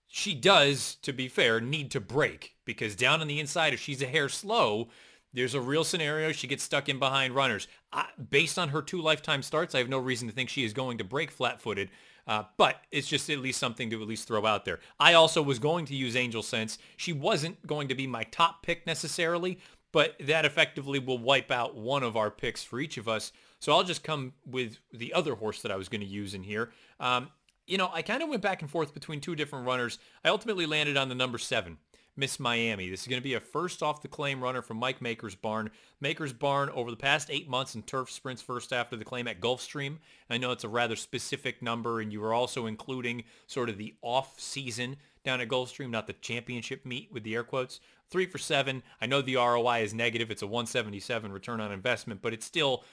She 0.07 0.35
does, 0.35 0.95
to 1.01 1.11
be 1.11 1.27
fair, 1.27 1.59
need 1.59 1.91
to 1.91 1.99
break 1.99 2.55
because 2.65 2.95
down 2.95 3.21
on 3.21 3.27
the 3.27 3.39
inside, 3.39 3.73
if 3.73 3.79
she's 3.79 4.01
a 4.01 4.07
hair 4.07 4.29
slow, 4.29 4.89
there's 5.33 5.53
a 5.53 5.61
real 5.61 5.83
scenario 5.83 6.31
she 6.31 6.47
gets 6.47 6.63
stuck 6.63 6.87
in 6.87 6.99
behind 6.99 7.35
runners. 7.35 7.67
I, 7.91 8.05
based 8.29 8.57
on 8.57 8.69
her 8.69 8.81
two 8.81 9.01
lifetime 9.01 9.41
starts, 9.41 9.75
I 9.75 9.79
have 9.79 9.89
no 9.89 9.99
reason 9.99 10.27
to 10.27 10.33
think 10.33 10.49
she 10.49 10.63
is 10.63 10.73
going 10.73 10.97
to 10.99 11.03
break 11.03 11.31
flat-footed. 11.31 11.89
Uh, 12.27 12.43
but 12.57 12.81
it's 12.91 13.07
just 13.07 13.29
at 13.29 13.39
least 13.39 13.59
something 13.59 13.89
to 13.89 14.01
at 14.01 14.07
least 14.07 14.27
throw 14.27 14.45
out 14.45 14.65
there. 14.65 14.79
I 14.99 15.13
also 15.13 15.41
was 15.41 15.59
going 15.59 15.85
to 15.85 15.95
use 15.95 16.15
Angel 16.15 16.43
Sense. 16.43 16.77
She 16.97 17.13
wasn't 17.13 17.65
going 17.65 17.87
to 17.87 17.95
be 17.95 18.05
my 18.05 18.23
top 18.23 18.63
pick 18.63 18.85
necessarily, 18.85 19.59
but 19.93 20.15
that 20.19 20.45
effectively 20.45 20.99
will 20.99 21.17
wipe 21.17 21.51
out 21.51 21.75
one 21.75 22.03
of 22.03 22.17
our 22.17 22.29
picks 22.29 22.63
for 22.63 22.79
each 22.79 22.97
of 22.97 23.07
us. 23.07 23.31
So 23.59 23.71
I'll 23.71 23.83
just 23.83 24.03
come 24.03 24.33
with 24.45 24.77
the 24.91 25.13
other 25.13 25.35
horse 25.35 25.61
that 25.61 25.71
I 25.71 25.77
was 25.77 25.89
going 25.89 26.01
to 26.01 26.07
use 26.07 26.33
in 26.33 26.43
here. 26.43 26.71
Um, 26.99 27.29
you 27.65 27.77
know, 27.77 27.89
I 27.93 28.01
kind 28.01 28.21
of 28.21 28.29
went 28.29 28.41
back 28.41 28.61
and 28.61 28.69
forth 28.69 28.93
between 28.93 29.19
two 29.19 29.35
different 29.35 29.65
runners. 29.65 29.99
I 30.23 30.29
ultimately 30.29 30.65
landed 30.65 30.97
on 30.97 31.09
the 31.09 31.15
number 31.15 31.37
seven. 31.37 31.77
Miss 32.17 32.39
Miami. 32.39 32.89
This 32.89 33.03
is 33.03 33.07
going 33.07 33.21
to 33.21 33.23
be 33.23 33.35
a 33.35 33.39
first 33.39 33.83
off 33.83 34.01
the 34.01 34.07
claim 34.07 34.43
runner 34.43 34.63
from 34.63 34.77
Mike 34.77 35.01
Maker's 35.01 35.35
Barn. 35.35 35.69
Maker's 36.01 36.33
Barn 36.33 36.69
over 36.71 36.89
the 36.89 36.97
past 36.97 37.29
eight 37.29 37.47
months 37.47 37.75
in 37.75 37.83
turf 37.83 38.11
sprints 38.11 38.41
first 38.41 38.73
after 38.73 38.95
the 38.95 39.05
claim 39.05 39.27
at 39.27 39.39
Gulfstream. 39.39 39.97
I 40.29 40.37
know 40.37 40.51
it's 40.51 40.63
a 40.63 40.69
rather 40.69 40.95
specific 40.95 41.61
number, 41.61 42.01
and 42.01 42.11
you 42.11 42.19
were 42.19 42.33
also 42.33 42.65
including 42.65 43.23
sort 43.45 43.69
of 43.69 43.77
the 43.77 43.93
off 44.01 44.39
season 44.39 44.97
down 45.23 45.41
at 45.41 45.47
Gulfstream, 45.47 45.91
not 45.91 46.07
the 46.07 46.13
championship 46.13 46.85
meet 46.85 47.11
with 47.11 47.23
the 47.23 47.35
air 47.35 47.43
quotes. 47.43 47.79
Three 48.09 48.25
for 48.25 48.39
seven. 48.39 48.81
I 48.99 49.05
know 49.05 49.21
the 49.21 49.35
ROI 49.35 49.83
is 49.83 49.93
negative. 49.93 50.31
It's 50.31 50.41
a 50.41 50.47
177 50.47 51.31
return 51.31 51.61
on 51.61 51.71
investment, 51.71 52.21
but 52.21 52.33
it's 52.33 52.45
still 52.45 52.83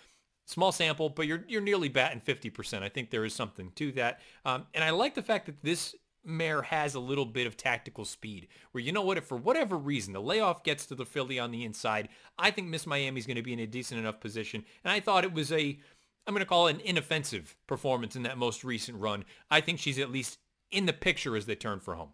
small 0.45 0.73
sample, 0.73 1.09
but 1.09 1.27
you're 1.27 1.45
you're 1.49 1.61
nearly 1.61 1.89
batting 1.89 2.21
50%. 2.21 2.83
I 2.83 2.89
think 2.89 3.11
there 3.11 3.25
is 3.25 3.35
something 3.35 3.73
to 3.77 3.93
that. 3.93 4.21
Um, 4.45 4.67
and 4.75 4.85
I 4.85 4.91
like 4.91 5.15
the 5.15 5.23
fact 5.23 5.47
that 5.47 5.63
this 5.63 5.95
mare 6.25 6.63
has 6.63 6.95
a 6.95 7.01
little 7.01 7.27
bit 7.27 7.47
of 7.47 7.57
tactical 7.57 8.05
speed 8.05 8.49
where 8.73 8.83
you 8.83 8.93
know 8.93 9.03
what 9.03 9.19
if 9.19 9.25
for 9.25 9.37
whatever 9.37 9.77
reason 9.77 10.13
the 10.13 10.21
layoff 10.21 10.65
gets 10.65 10.87
to 10.87 10.95
the 10.95 11.05
filly 11.05 11.39
on 11.39 11.51
the 11.51 11.65
inside 11.65 12.09
i 12.39 12.51
think 12.51 12.67
miss 12.69 12.87
miami's 12.87 13.27
going 13.27 13.37
to 13.37 13.43
be 13.43 13.53
in 13.53 13.59
a 13.59 13.67
decent 13.67 14.01
enough 14.01 14.21
position 14.21 14.65
and 14.85 14.93
i 14.93 15.01
thought 15.01 15.25
it 15.25 15.33
was 15.33 15.53
a 15.53 15.79
i'm 16.27 16.35
going 16.35 16.41
to 16.41 16.47
call 16.47 16.69
it 16.69 16.77
an 16.77 16.81
inoffensive 16.81 17.57
performance 17.67 18.17
in 18.17 18.23
that 18.23 18.39
most 18.39 18.65
recent 18.65 18.99
run. 18.99 19.25
I 19.51 19.61
think 19.61 19.79
she's 19.79 19.99
at 19.99 20.11
least 20.11 20.39
in 20.71 20.87
the 20.87 20.93
picture 20.93 21.37
as 21.37 21.47
they 21.47 21.55
turn 21.55 21.81
for 21.81 21.95
home. 21.95 22.11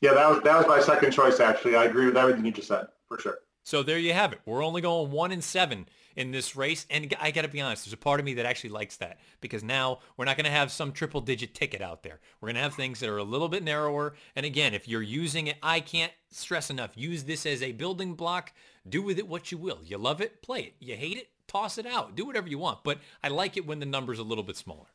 Yeah 0.00 0.14
that 0.14 0.28
was 0.30 0.42
that 0.42 0.56
was 0.56 0.66
my 0.66 0.80
second 0.80 1.12
choice 1.12 1.40
actually. 1.40 1.76
I 1.76 1.84
agree 1.84 2.06
with 2.06 2.16
everything 2.16 2.44
you 2.44 2.52
just 2.52 2.68
said 2.68 2.86
for 3.08 3.18
sure 3.18 3.38
so 3.70 3.82
there 3.82 3.98
you 3.98 4.12
have 4.12 4.32
it 4.32 4.40
we're 4.44 4.64
only 4.64 4.80
going 4.80 5.10
one 5.10 5.32
and 5.32 5.42
seven 5.42 5.86
in 6.16 6.30
this 6.30 6.56
race. 6.56 6.86
And 6.90 7.14
I 7.20 7.30
got 7.30 7.42
to 7.42 7.48
be 7.48 7.60
honest, 7.60 7.84
there's 7.84 7.92
a 7.92 7.96
part 7.96 8.20
of 8.20 8.26
me 8.26 8.34
that 8.34 8.46
actually 8.46 8.70
likes 8.70 8.96
that 8.98 9.18
because 9.40 9.62
now 9.62 10.00
we're 10.16 10.24
not 10.24 10.36
going 10.36 10.44
to 10.44 10.50
have 10.50 10.70
some 10.70 10.92
triple 10.92 11.20
digit 11.20 11.54
ticket 11.54 11.80
out 11.80 12.02
there. 12.02 12.20
We're 12.40 12.48
going 12.48 12.56
to 12.56 12.62
have 12.62 12.74
things 12.74 13.00
that 13.00 13.08
are 13.08 13.18
a 13.18 13.24
little 13.24 13.48
bit 13.48 13.62
narrower. 13.62 14.14
And 14.36 14.44
again, 14.44 14.74
if 14.74 14.88
you're 14.88 15.02
using 15.02 15.46
it, 15.46 15.56
I 15.62 15.80
can't 15.80 16.12
stress 16.30 16.70
enough, 16.70 16.90
use 16.94 17.24
this 17.24 17.46
as 17.46 17.62
a 17.62 17.72
building 17.72 18.14
block. 18.14 18.52
Do 18.88 19.02
with 19.02 19.18
it 19.18 19.28
what 19.28 19.52
you 19.52 19.58
will. 19.58 19.80
You 19.84 19.98
love 19.98 20.20
it, 20.20 20.42
play 20.42 20.60
it. 20.60 20.74
You 20.78 20.96
hate 20.96 21.16
it, 21.16 21.28
toss 21.46 21.78
it 21.78 21.86
out. 21.86 22.16
Do 22.16 22.26
whatever 22.26 22.48
you 22.48 22.58
want. 22.58 22.82
But 22.84 22.98
I 23.22 23.28
like 23.28 23.56
it 23.56 23.66
when 23.66 23.78
the 23.78 23.86
number's 23.86 24.18
a 24.18 24.24
little 24.24 24.44
bit 24.44 24.56
smaller. 24.56 24.86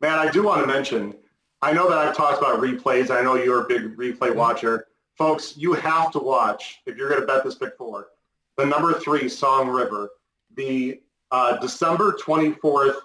Man, 0.00 0.18
I 0.18 0.30
do 0.30 0.42
want 0.42 0.60
to 0.60 0.66
mention, 0.66 1.14
I 1.62 1.72
know 1.72 1.88
that 1.88 1.98
I've 1.98 2.16
talked 2.16 2.38
about 2.38 2.60
replays. 2.60 3.10
I 3.10 3.22
know 3.22 3.34
you're 3.34 3.64
a 3.64 3.68
big 3.68 3.96
replay 3.96 4.28
mm-hmm. 4.28 4.38
watcher. 4.38 4.86
Folks, 5.16 5.56
you 5.56 5.72
have 5.72 6.10
to 6.12 6.18
watch 6.18 6.80
if 6.86 6.96
you're 6.96 7.08
going 7.08 7.20
to 7.20 7.26
bet 7.26 7.44
this 7.44 7.54
pick 7.54 7.76
four. 7.76 8.08
The 8.56 8.66
number 8.66 8.94
three 8.94 9.28
Song 9.28 9.68
River, 9.68 10.10
the 10.54 11.00
uh, 11.30 11.58
December 11.58 12.12
24th 12.12 12.96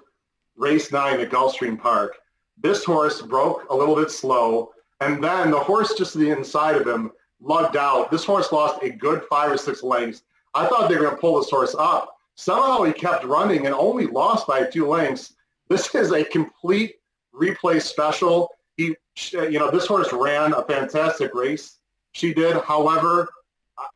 race 0.56 0.92
nine 0.92 1.20
at 1.20 1.30
Gulfstream 1.30 1.80
Park. 1.80 2.18
This 2.58 2.84
horse 2.84 3.22
broke 3.22 3.70
a 3.70 3.76
little 3.76 3.96
bit 3.96 4.12
slow, 4.12 4.72
and 5.00 5.24
then 5.24 5.52
the 5.52 5.60
horse 5.60 5.94
just 5.98 6.14
to 6.14 6.20
the 6.20 6.30
inside 6.30 6.76
of 6.76 6.88
him 6.88 7.12
lugged 7.42 7.76
out. 7.76 8.12
This 8.12 8.24
horse 8.24 8.52
lost 8.52 8.84
a 8.84 8.90
good 8.90 9.24
five 9.30 9.52
or 9.52 9.58
six 9.58 9.82
lengths. 9.84 10.24
I 10.54 10.68
thought 10.68 10.90
they 10.90 10.96
were 10.96 11.04
going 11.04 11.16
to 11.16 11.22
pull 11.22 11.40
this 11.40 11.50
horse 11.50 11.76
up. 11.78 12.18
Somehow 12.36 12.84
he 12.84 12.94
kept 12.94 13.26
running 13.26 13.66
and 13.66 13.76
only 13.76 14.06
lost 14.06 14.48
by 14.48 14.64
two 14.64 14.88
lengths. 14.88 15.34
This 15.70 15.94
is 15.96 16.12
a 16.12 16.24
complete 16.24 16.96
replay 17.34 17.82
special. 17.82 18.50
He, 18.78 18.96
you 19.34 19.60
know, 19.60 19.72
this 19.72 19.88
horse 19.88 20.12
ran 20.14 20.54
a 20.54 20.64
fantastic 20.64 21.34
race. 21.34 21.80
She 22.14 22.34
did. 22.34 22.58
However, 22.64 23.30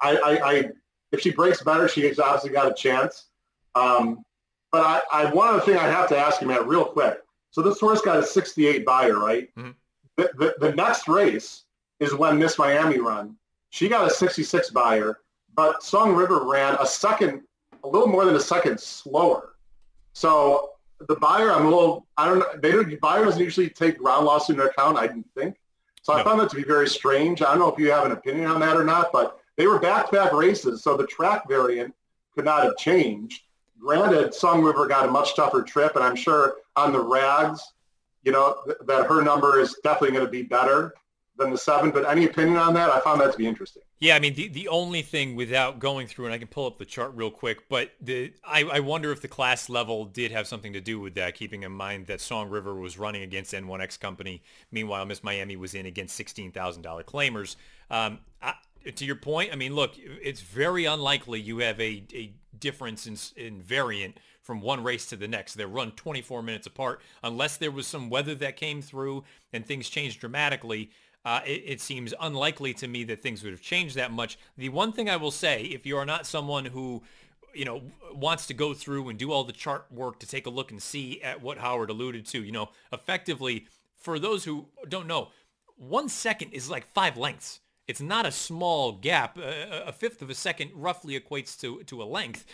I, 0.02 0.16
I, 0.16 0.52
I 0.52 0.70
if 1.12 1.22
she 1.22 1.32
breaks 1.32 1.64
better, 1.64 1.88
she's 1.88 2.20
obviously 2.20 2.52
got 2.52 2.72
a 2.72 2.74
chance. 2.74 3.28
Um, 3.76 4.24
but 4.72 4.82
I, 4.82 5.02
I, 5.24 5.32
one 5.32 5.48
other 5.48 5.62
thing 5.62 5.78
I 5.78 5.88
have 5.88 6.10
to 6.10 6.18
ask 6.18 6.42
you, 6.42 6.48
Matt, 6.48 6.68
real 6.68 6.86
quick. 6.86 7.20
So 7.52 7.62
this 7.62 7.80
horse 7.80 8.02
got 8.02 8.18
a 8.18 8.24
68 8.24 8.86
Beyer, 8.86 9.18
right? 9.18 9.50
Mm-hmm. 9.56 9.72
The, 10.18 10.30
the, 10.38 10.68
the, 10.68 10.76
next 10.76 11.08
race 11.08 11.64
is 12.00 12.14
when 12.14 12.38
Miss 12.38 12.58
Miami 12.58 13.00
run. 13.00 13.36
She 13.70 13.88
got 13.88 14.10
a 14.10 14.14
66 14.14 14.70
Beyer, 14.72 15.20
but 15.56 15.84
Song 15.84 16.14
River 16.14 16.44
ran 16.44 16.76
a 16.80 16.86
second, 16.86 17.44
a 17.84 17.88
little 17.88 18.08
more 18.08 18.26
than 18.26 18.36
a 18.36 18.40
second 18.40 18.80
slower. 18.80 19.56
So 20.14 20.72
the 21.08 21.16
Beyer, 21.16 21.52
I'm 21.52 21.66
a 21.66 21.70
little, 21.70 22.08
I 22.18 22.28
don't 22.28 22.40
know, 22.40 22.48
they 22.62 22.72
don't, 22.72 23.00
Beyer 23.02 23.26
doesn't 23.26 23.42
usually 23.42 23.70
take 23.70 23.98
ground 23.98 24.26
loss 24.26 24.50
into 24.50 24.64
account, 24.64 24.98
I 24.98 25.08
didn't 25.08 25.28
think. 25.38 25.58
So 26.06 26.14
no. 26.14 26.20
I 26.20 26.24
found 26.24 26.40
that 26.40 26.52
to 26.52 26.56
be 26.56 26.64
very 26.64 26.88
strange. 26.88 27.42
I 27.42 27.46
don't 27.46 27.58
know 27.58 27.74
if 27.74 27.80
you 27.80 27.90
have 27.90 28.06
an 28.06 28.12
opinion 28.12 28.46
on 28.46 28.60
that 28.60 28.78
or 28.78 28.84
not, 28.84 29.12
but 29.12 29.40
they 29.58 29.66
were 29.66 29.80
back-to-back 29.80 30.34
races, 30.34 30.84
so 30.84 30.96
the 30.96 31.08
track 31.08 31.50
variant 31.50 31.96
could 32.36 32.46
not 32.46 32.64
have 32.64 32.78
changed. 32.78 33.42
Granted, 33.80 34.32
Song 34.32 34.62
River 34.62 34.86
got 34.86 35.10
a 35.10 35.12
much 35.12 35.36
tougher 35.36 35.64
trip, 35.64 35.96
and 35.96 36.04
I'm 36.04 36.16
sure 36.16 36.58
on 36.76 36.94
the 36.94 37.02
rags, 37.02 37.74
you 38.24 38.32
know, 38.32 38.56
th- 38.66 38.78
that 38.86 39.08
her 39.08 39.24
number 39.24 39.60
is 39.60 39.78
definitely 39.84 40.12
going 40.12 40.28
to 40.28 40.32
be 40.32 40.44
better 40.44 40.94
than 41.38 41.52
the 41.52 41.58
seven. 41.58 41.92
But 41.92 42.08
any 42.08 42.26
opinion 42.26 42.58
on 42.58 42.74
that? 42.76 42.90
I 42.90 43.00
found 43.00 43.22
that 43.22 43.32
to 43.32 43.38
be 43.38 43.48
interesting. 43.48 43.82
Yeah, 44.00 44.16
I 44.16 44.20
mean, 44.20 44.34
the, 44.34 44.48
the 44.48 44.68
only 44.68 45.02
thing 45.02 45.36
without 45.36 45.80
going 45.80 46.08
through, 46.08 46.26
and 46.26 46.34
I 46.34 46.38
can 46.38 46.48
pull 46.48 46.66
up 46.66 46.78
the 46.78 46.86
chart 46.86 47.14
real 47.16 47.32
quick, 47.32 47.70
but 47.70 47.92
the 48.02 48.34
I, 48.44 48.64
I 48.64 48.80
wonder 48.80 49.12
if 49.12 49.22
the 49.22 49.28
class 49.28 49.70
level 49.70 50.06
did 50.06 50.32
have 50.32 50.48
something 50.48 50.74
to 50.74 50.82
do 50.82 51.00
with 51.00 51.16
that, 51.16 51.36
keeping 51.36 51.64
in 51.64 51.72
mind 51.72 52.08
that 52.08 52.22
Song 52.22 52.50
River 52.50 52.76
was 52.76 52.98
running 52.98 53.24
against 53.24 53.54
N1X 53.54 54.00
Company. 54.00 54.44
Meanwhile, 54.72 55.06
Miss 55.06 55.24
Miami 55.24 55.56
was 55.56 55.74
in 55.74 55.86
against 55.86 56.20
$16,000 56.20 57.04
claimers. 57.04 57.56
Um, 57.90 58.20
I, 58.42 58.54
to 58.94 59.06
your 59.06 59.16
point, 59.16 59.52
I 59.52 59.56
mean, 59.56 59.74
look, 59.74 59.94
it's 59.98 60.42
very 60.42 60.86
unlikely 60.86 61.40
you 61.42 61.60
have 61.60 61.80
a, 61.80 62.04
a 62.14 62.34
difference 62.60 63.08
in, 63.08 63.18
in 63.44 63.62
variant 63.62 64.18
from 64.42 64.62
one 64.62 64.84
race 64.84 65.08
to 65.08 65.16
the 65.16 65.28
next. 65.28 65.56
They're 65.56 65.68
run 65.68 65.92
24 65.92 66.44
minutes 66.44 66.68
apart. 66.68 67.02
Unless 67.24 67.58
there 67.58 67.72
was 67.72 67.88
some 67.88 68.10
weather 68.10 68.36
that 68.36 68.58
came 68.58 68.82
through 68.82 69.24
and 69.52 69.66
things 69.66 69.90
changed 69.90 70.20
dramatically, 70.20 70.92
uh, 71.26 71.42
it, 71.46 71.64
it, 71.66 71.82
seems 71.82 72.14
unlikely 72.22 72.74
to 72.76 72.88
me 72.88 73.04
that 73.04 73.22
things 73.22 73.44
would 73.44 73.52
have 73.52 73.62
changed 73.62 73.96
that 73.96 74.12
much. 74.12 74.38
The 74.58 74.70
one 74.70 74.94
thing 74.94 75.10
I 75.10 75.18
will 75.18 75.32
say, 75.32 75.64
if 75.64 75.86
you 75.86 75.98
are 75.98 76.06
not 76.06 76.28
someone 76.28 76.66
who 76.66 77.02
you 77.54 77.66
know 77.66 77.82
wants 78.14 78.48
to 78.48 78.54
go 78.54 78.74
through 78.74 79.10
and 79.10 79.18
do 79.18 79.32
all 79.32 79.44
the 79.44 79.54
chart 79.54 79.86
work 79.92 80.20
to 80.20 80.28
take 80.28 80.46
a 80.46 80.50
look 80.50 80.72
and 80.72 80.82
see 80.82 81.22
at 81.22 81.42
what 81.42 81.58
Howard 81.58 81.90
alluded 81.90 82.26
to, 82.28 82.44
you 82.44 82.52
know, 82.52 82.70
effectively 82.94 83.66
for 83.98 84.20
those 84.20 84.44
who 84.44 84.68
don't 84.88 85.08
know, 85.08 85.30
one 85.78 86.08
second 86.08 86.52
is 86.52 86.70
like 86.70 86.86
five 86.94 87.18
lengths. 87.18 87.60
It's 87.88 88.02
not 88.02 88.26
a 88.26 88.32
small 88.32 88.94
gap. 88.94 89.38
A, 89.38 89.86
a 89.88 89.92
fifth 89.92 90.22
of 90.22 90.30
a 90.30 90.36
second 90.36 90.72
roughly 90.74 91.20
equates 91.20 91.60
to, 91.62 91.84
to 91.84 92.02
a 92.02 92.06
length. 92.06 92.46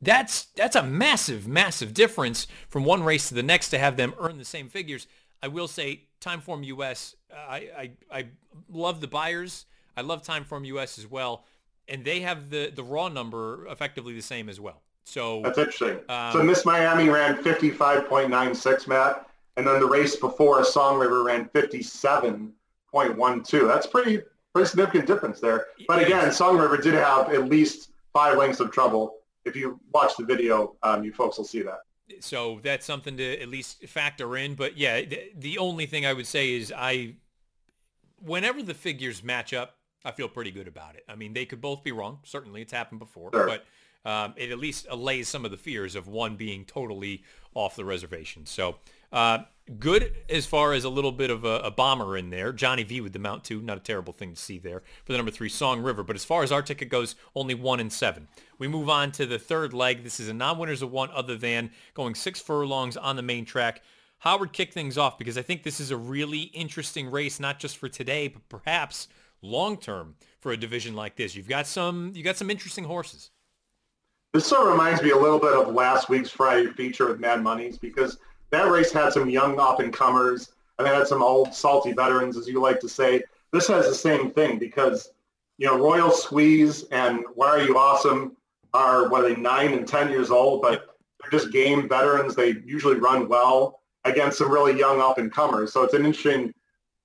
That's 0.00 0.44
that's 0.56 0.74
a 0.76 0.82
massive, 0.82 1.46
massive 1.46 1.94
difference 1.94 2.46
from 2.68 2.84
one 2.84 3.02
race 3.04 3.28
to 3.28 3.34
the 3.34 3.42
next 3.42 3.70
to 3.70 3.78
have 3.78 3.96
them 3.96 4.14
earn 4.18 4.38
the 4.38 4.44
same 4.44 4.68
figures. 4.68 5.06
I 5.42 5.48
will 5.48 5.68
say, 5.68 6.04
Timeform 6.22 6.64
US, 6.66 7.16
I, 7.34 7.68
I, 7.76 7.90
I 8.10 8.26
love 8.70 9.00
the 9.00 9.08
Beyers. 9.08 9.66
I 9.96 10.02
love 10.02 10.22
Timeform 10.22 10.64
US 10.66 10.98
as 10.98 11.10
well, 11.10 11.44
and 11.88 12.04
they 12.04 12.20
have 12.20 12.50
the 12.50 12.72
the 12.74 12.82
raw 12.82 13.08
number 13.08 13.66
effectively 13.66 14.14
the 14.14 14.22
same 14.22 14.48
as 14.48 14.60
well. 14.60 14.82
So 15.04 15.42
that's 15.42 15.58
interesting. 15.58 15.98
Um, 16.08 16.32
so 16.32 16.42
Miss 16.42 16.64
Miami 16.64 17.08
ran 17.08 17.42
55.96, 17.42 18.86
Matt, 18.86 19.28
and 19.56 19.66
then 19.66 19.80
the 19.80 19.86
race 19.86 20.16
before 20.16 20.64
Song 20.64 20.98
River 20.98 21.24
ran 21.24 21.46
57.12. 21.50 22.52
That's 23.66 23.86
pretty 23.86 24.20
pretty 24.54 24.68
significant 24.68 25.06
difference 25.06 25.40
there. 25.40 25.66
But 25.88 26.02
again, 26.02 26.30
Song 26.32 26.56
River 26.58 26.76
did 26.76 26.94
have 26.94 27.32
at 27.32 27.48
least 27.48 27.90
five 28.12 28.38
lengths 28.38 28.60
of 28.60 28.70
trouble. 28.70 29.16
If 29.44 29.56
you 29.56 29.80
watch 29.92 30.16
the 30.16 30.24
video, 30.24 30.76
um, 30.82 31.02
you 31.02 31.12
folks 31.12 31.36
will 31.36 31.44
see 31.44 31.62
that. 31.62 31.80
So 32.20 32.60
that's 32.62 32.84
something 32.84 33.16
to 33.16 33.40
at 33.40 33.48
least 33.48 33.86
factor 33.88 34.36
in. 34.36 34.54
But 34.54 34.76
yeah, 34.76 35.02
the, 35.02 35.32
the 35.36 35.58
only 35.58 35.86
thing 35.86 36.04
I 36.06 36.12
would 36.12 36.26
say 36.26 36.52
is 36.52 36.72
I, 36.76 37.14
whenever 38.20 38.62
the 38.62 38.74
figures 38.74 39.22
match 39.22 39.52
up, 39.54 39.76
I 40.04 40.10
feel 40.10 40.28
pretty 40.28 40.50
good 40.50 40.68
about 40.68 40.96
it. 40.96 41.04
I 41.08 41.14
mean, 41.14 41.32
they 41.32 41.46
could 41.46 41.60
both 41.60 41.84
be 41.84 41.92
wrong. 41.92 42.18
Certainly, 42.24 42.62
it's 42.62 42.72
happened 42.72 42.98
before, 42.98 43.30
sure. 43.32 43.46
but 43.46 43.64
um, 44.04 44.34
it 44.36 44.50
at 44.50 44.58
least 44.58 44.86
allays 44.90 45.28
some 45.28 45.44
of 45.44 45.50
the 45.50 45.56
fears 45.56 45.94
of 45.94 46.08
one 46.08 46.36
being 46.36 46.64
totally 46.64 47.22
off 47.54 47.76
the 47.76 47.84
reservation. 47.84 48.46
So 48.46 48.76
uh, 49.12 49.40
good 49.78 50.14
as 50.28 50.46
far 50.46 50.72
as 50.72 50.84
a 50.84 50.88
little 50.88 51.12
bit 51.12 51.30
of 51.30 51.44
a, 51.44 51.60
a, 51.60 51.70
bomber 51.70 52.16
in 52.16 52.30
there. 52.30 52.52
Johnny 52.52 52.82
V 52.82 53.00
with 53.00 53.12
the 53.12 53.18
mount 53.18 53.44
two, 53.44 53.60
not 53.60 53.76
a 53.76 53.80
terrible 53.80 54.12
thing 54.12 54.34
to 54.34 54.40
see 54.40 54.58
there 54.58 54.82
for 55.04 55.12
the 55.12 55.18
number 55.18 55.30
three 55.30 55.48
Song 55.48 55.82
River. 55.82 56.02
But 56.02 56.16
as 56.16 56.24
far 56.24 56.42
as 56.42 56.52
our 56.52 56.62
ticket 56.62 56.88
goes, 56.88 57.14
only 57.34 57.54
one 57.54 57.80
in 57.80 57.90
seven. 57.90 58.28
We 58.58 58.68
move 58.68 58.88
on 58.88 59.12
to 59.12 59.26
the 59.26 59.38
third 59.38 59.72
leg. 59.72 60.02
This 60.04 60.20
is 60.20 60.28
a 60.28 60.34
non-winners 60.34 60.82
of 60.82 60.90
one 60.90 61.10
other 61.12 61.36
than 61.36 61.70
going 61.94 62.14
six 62.14 62.40
furlongs 62.40 62.96
on 62.96 63.16
the 63.16 63.22
main 63.22 63.44
track. 63.44 63.82
Howard 64.18 64.52
kicked 64.52 64.74
things 64.74 64.98
off 64.98 65.18
because 65.18 65.36
I 65.36 65.42
think 65.42 65.62
this 65.62 65.80
is 65.80 65.90
a 65.90 65.96
really 65.96 66.42
interesting 66.42 67.10
race, 67.10 67.40
not 67.40 67.58
just 67.58 67.76
for 67.76 67.88
today, 67.88 68.28
but 68.28 68.48
perhaps 68.48 69.08
long 69.42 69.76
term 69.76 70.14
for 70.40 70.52
a 70.52 70.56
division 70.56 70.94
like 70.94 71.16
this. 71.16 71.34
You've 71.34 71.48
got 71.48 71.66
some 71.66 72.12
you 72.14 72.22
got 72.22 72.36
some 72.36 72.50
interesting 72.50 72.84
horses. 72.84 73.30
This 74.32 74.46
sort 74.46 74.62
of 74.62 74.72
reminds 74.72 75.02
me 75.02 75.10
a 75.10 75.16
little 75.16 75.38
bit 75.38 75.52
of 75.52 75.74
last 75.74 76.08
week's 76.08 76.30
Friday 76.30 76.68
feature 76.72 77.08
with 77.08 77.20
Mad 77.20 77.42
Monies 77.42 77.78
because 77.78 78.16
that 78.52 78.70
race 78.70 78.92
had 78.92 79.12
some 79.12 79.28
young 79.28 79.58
up 79.58 79.80
and 79.80 79.92
they 80.86 80.94
had 80.94 81.06
some 81.06 81.22
old 81.22 81.54
salty 81.54 81.92
veterans, 81.92 82.36
as 82.36 82.46
you 82.46 82.60
like 82.60 82.80
to 82.80 82.88
say. 82.88 83.22
This 83.52 83.66
has 83.68 83.86
the 83.86 83.94
same 83.94 84.30
thing 84.30 84.58
because, 84.58 85.10
you 85.58 85.66
know, 85.66 85.78
Royal 85.78 86.10
Squeeze 86.10 86.84
and 86.92 87.24
Why 87.34 87.48
Are 87.48 87.62
You 87.62 87.78
Awesome 87.78 88.36
are, 88.74 89.08
what 89.08 89.24
are 89.24 89.28
they, 89.34 89.40
nine 89.40 89.72
and 89.72 89.88
10 89.88 90.10
years 90.10 90.30
old, 90.30 90.62
but 90.62 90.96
they're 91.20 91.38
just 91.38 91.52
game 91.52 91.88
veterans. 91.88 92.34
They 92.34 92.56
usually 92.64 92.96
run 92.96 93.28
well 93.28 93.80
against 94.04 94.38
some 94.38 94.50
really 94.50 94.78
young 94.78 95.00
up 95.00 95.18
and 95.18 95.32
comers. 95.32 95.72
So 95.72 95.82
it's 95.82 95.94
an 95.94 96.04
interesting 96.04 96.52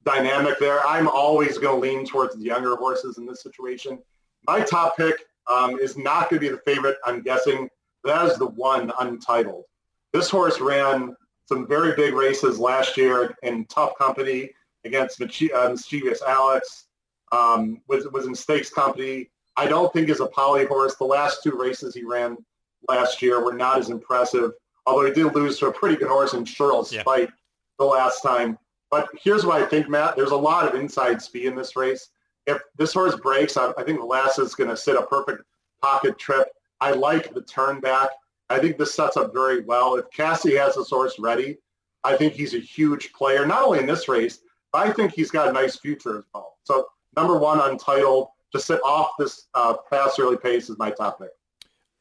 dynamic 0.03 0.59
there. 0.59 0.85
I'm 0.85 1.07
always 1.07 1.57
going 1.57 1.81
to 1.81 1.87
lean 1.87 2.05
towards 2.05 2.35
the 2.35 2.43
younger 2.43 2.75
horses 2.75 3.17
in 3.17 3.25
this 3.25 3.41
situation. 3.41 3.99
My 4.45 4.61
top 4.61 4.97
pick 4.97 5.15
um, 5.49 5.77
is 5.79 5.97
not 5.97 6.29
going 6.29 6.41
to 6.41 6.47
be 6.47 6.49
the 6.49 6.61
favorite, 6.61 6.97
I'm 7.05 7.21
guessing. 7.21 7.69
That 8.03 8.25
is 8.25 8.37
the 8.37 8.47
one 8.47 8.91
untitled. 8.99 9.65
This 10.13 10.29
horse 10.29 10.59
ran 10.59 11.15
some 11.47 11.67
very 11.67 11.95
big 11.95 12.13
races 12.13 12.59
last 12.59 12.97
year 12.97 13.35
in 13.43 13.65
tough 13.65 13.97
company 13.97 14.51
against 14.85 15.21
uh, 15.21 15.25
Mischievous 15.69 16.21
Alex. 16.21 16.85
Um, 17.31 17.81
was 17.87 18.07
was 18.13 18.25
in 18.25 18.35
stakes 18.35 18.69
company. 18.69 19.29
I 19.57 19.65
don't 19.65 19.91
think 19.91 20.09
is 20.09 20.21
a 20.21 20.27
poly 20.27 20.65
horse. 20.65 20.95
The 20.95 21.05
last 21.05 21.43
two 21.43 21.57
races 21.57 21.93
he 21.93 22.03
ran 22.03 22.37
last 22.87 23.21
year 23.21 23.43
were 23.43 23.53
not 23.53 23.79
as 23.79 23.89
impressive. 23.89 24.51
Although 24.85 25.07
he 25.07 25.13
did 25.13 25.35
lose 25.35 25.59
to 25.59 25.67
a 25.67 25.73
pretty 25.73 25.97
good 25.97 26.07
horse 26.07 26.33
in 26.33 26.45
Sherrill 26.45 26.87
yeah. 26.91 27.01
Spite 27.01 27.29
the 27.77 27.85
last 27.85 28.21
time. 28.21 28.57
But 28.89 29.09
here's 29.21 29.45
what 29.45 29.61
I 29.61 29.65
think, 29.65 29.89
Matt. 29.89 30.15
There's 30.15 30.31
a 30.31 30.37
lot 30.37 30.67
of 30.67 30.79
inside 30.79 31.21
speed 31.21 31.45
in 31.45 31.55
this 31.55 31.75
race. 31.75 32.09
If 32.45 32.61
this 32.77 32.93
horse 32.93 33.15
breaks, 33.15 33.57
I, 33.57 33.71
I 33.77 33.83
think 33.83 33.99
the 33.99 34.05
Last 34.05 34.39
is 34.39 34.55
going 34.55 34.69
to 34.69 34.77
sit 34.77 34.95
a 34.95 35.03
perfect 35.03 35.43
pocket 35.81 36.17
trip. 36.17 36.47
I 36.79 36.91
like 36.91 37.33
the 37.33 37.41
turn 37.41 37.81
back. 37.81 38.09
I 38.49 38.59
think 38.59 38.77
this 38.77 38.93
sets 38.93 39.17
up 39.17 39.33
very 39.33 39.61
well. 39.61 39.95
If 39.95 40.09
Casse 40.11 40.55
has 40.57 40.75
the 40.75 40.85
source 40.85 41.19
ready, 41.19 41.57
I 42.03 42.15
think 42.15 42.33
he's 42.33 42.53
a 42.53 42.59
huge 42.59 43.11
player, 43.13 43.45
not 43.45 43.63
only 43.63 43.79
in 43.79 43.85
this 43.85 44.07
race, 44.07 44.39
but 44.71 44.87
I 44.87 44.93
think 44.93 45.13
he's 45.13 45.31
got 45.31 45.49
a 45.49 45.51
nice 45.51 45.77
future 45.77 46.19
as 46.19 46.23
well. 46.33 46.57
So 46.63 46.87
number 47.15 47.37
one, 47.37 47.59
Untitled, 47.59 48.29
to 48.53 48.59
sit 48.59 48.79
off 48.83 49.11
this 49.19 49.47
uh, 49.53 49.75
fast 49.89 50.19
early 50.19 50.37
pace 50.37 50.69
is 50.69 50.77
my 50.77 50.91
top 50.91 51.19
pick. 51.19 51.29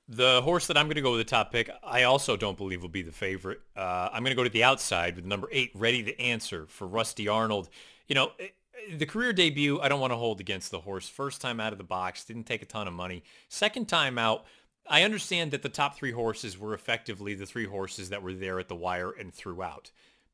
The 0.08 0.40
horse 0.42 0.68
that 0.68 0.76
I'm 0.76 0.86
going 0.86 0.94
to 0.94 1.02
go 1.02 1.10
with 1.10 1.20
the 1.20 1.24
top 1.24 1.50
pick, 1.50 1.68
I 1.82 2.04
also 2.04 2.36
don't 2.36 2.56
believe 2.56 2.80
will 2.80 2.88
be 2.88 3.02
the 3.02 3.10
favorite. 3.10 3.60
Uh, 3.76 4.08
I'm 4.12 4.22
going 4.22 4.30
to 4.30 4.36
go 4.36 4.44
to 4.44 4.50
the 4.50 4.62
outside 4.62 5.16
with 5.16 5.24
number 5.24 5.48
eight, 5.50 5.72
Ready 5.74 6.04
to 6.04 6.20
Answer 6.20 6.66
for 6.68 6.86
Rusty 6.86 7.26
Arnold. 7.26 7.68
You 8.06 8.14
know, 8.14 8.30
eh, 8.38 8.48
the 8.96 9.06
career 9.06 9.32
debut, 9.32 9.80
I 9.80 9.88
don't 9.88 9.98
want 9.98 10.12
to 10.12 10.16
hold 10.16 10.38
against 10.38 10.70
the 10.70 10.78
horse. 10.78 11.08
First 11.08 11.40
time 11.40 11.58
out 11.58 11.72
of 11.72 11.78
the 11.78 11.84
box, 11.84 12.24
didn't 12.24 12.44
take 12.44 12.62
a 12.62 12.66
ton 12.66 12.86
of 12.86 12.94
money. 12.94 13.24
Second 13.48 13.88
time 13.88 14.16
out, 14.16 14.44
I 14.88 15.02
understand 15.02 15.50
that 15.50 15.62
the 15.62 15.68
top 15.68 15.96
three 15.96 16.12
horses 16.12 16.58
were 16.58 16.74
effectively 16.74 17.34
the 17.34 17.46
three 17.46 17.66
horses 17.66 18.10
that 18.10 18.22
were 18.22 18.32
there 18.32 18.58
at 18.58 18.68
the 18.68 18.76
wire 18.76 19.10
and 19.10 19.32
throughout. 19.32 19.90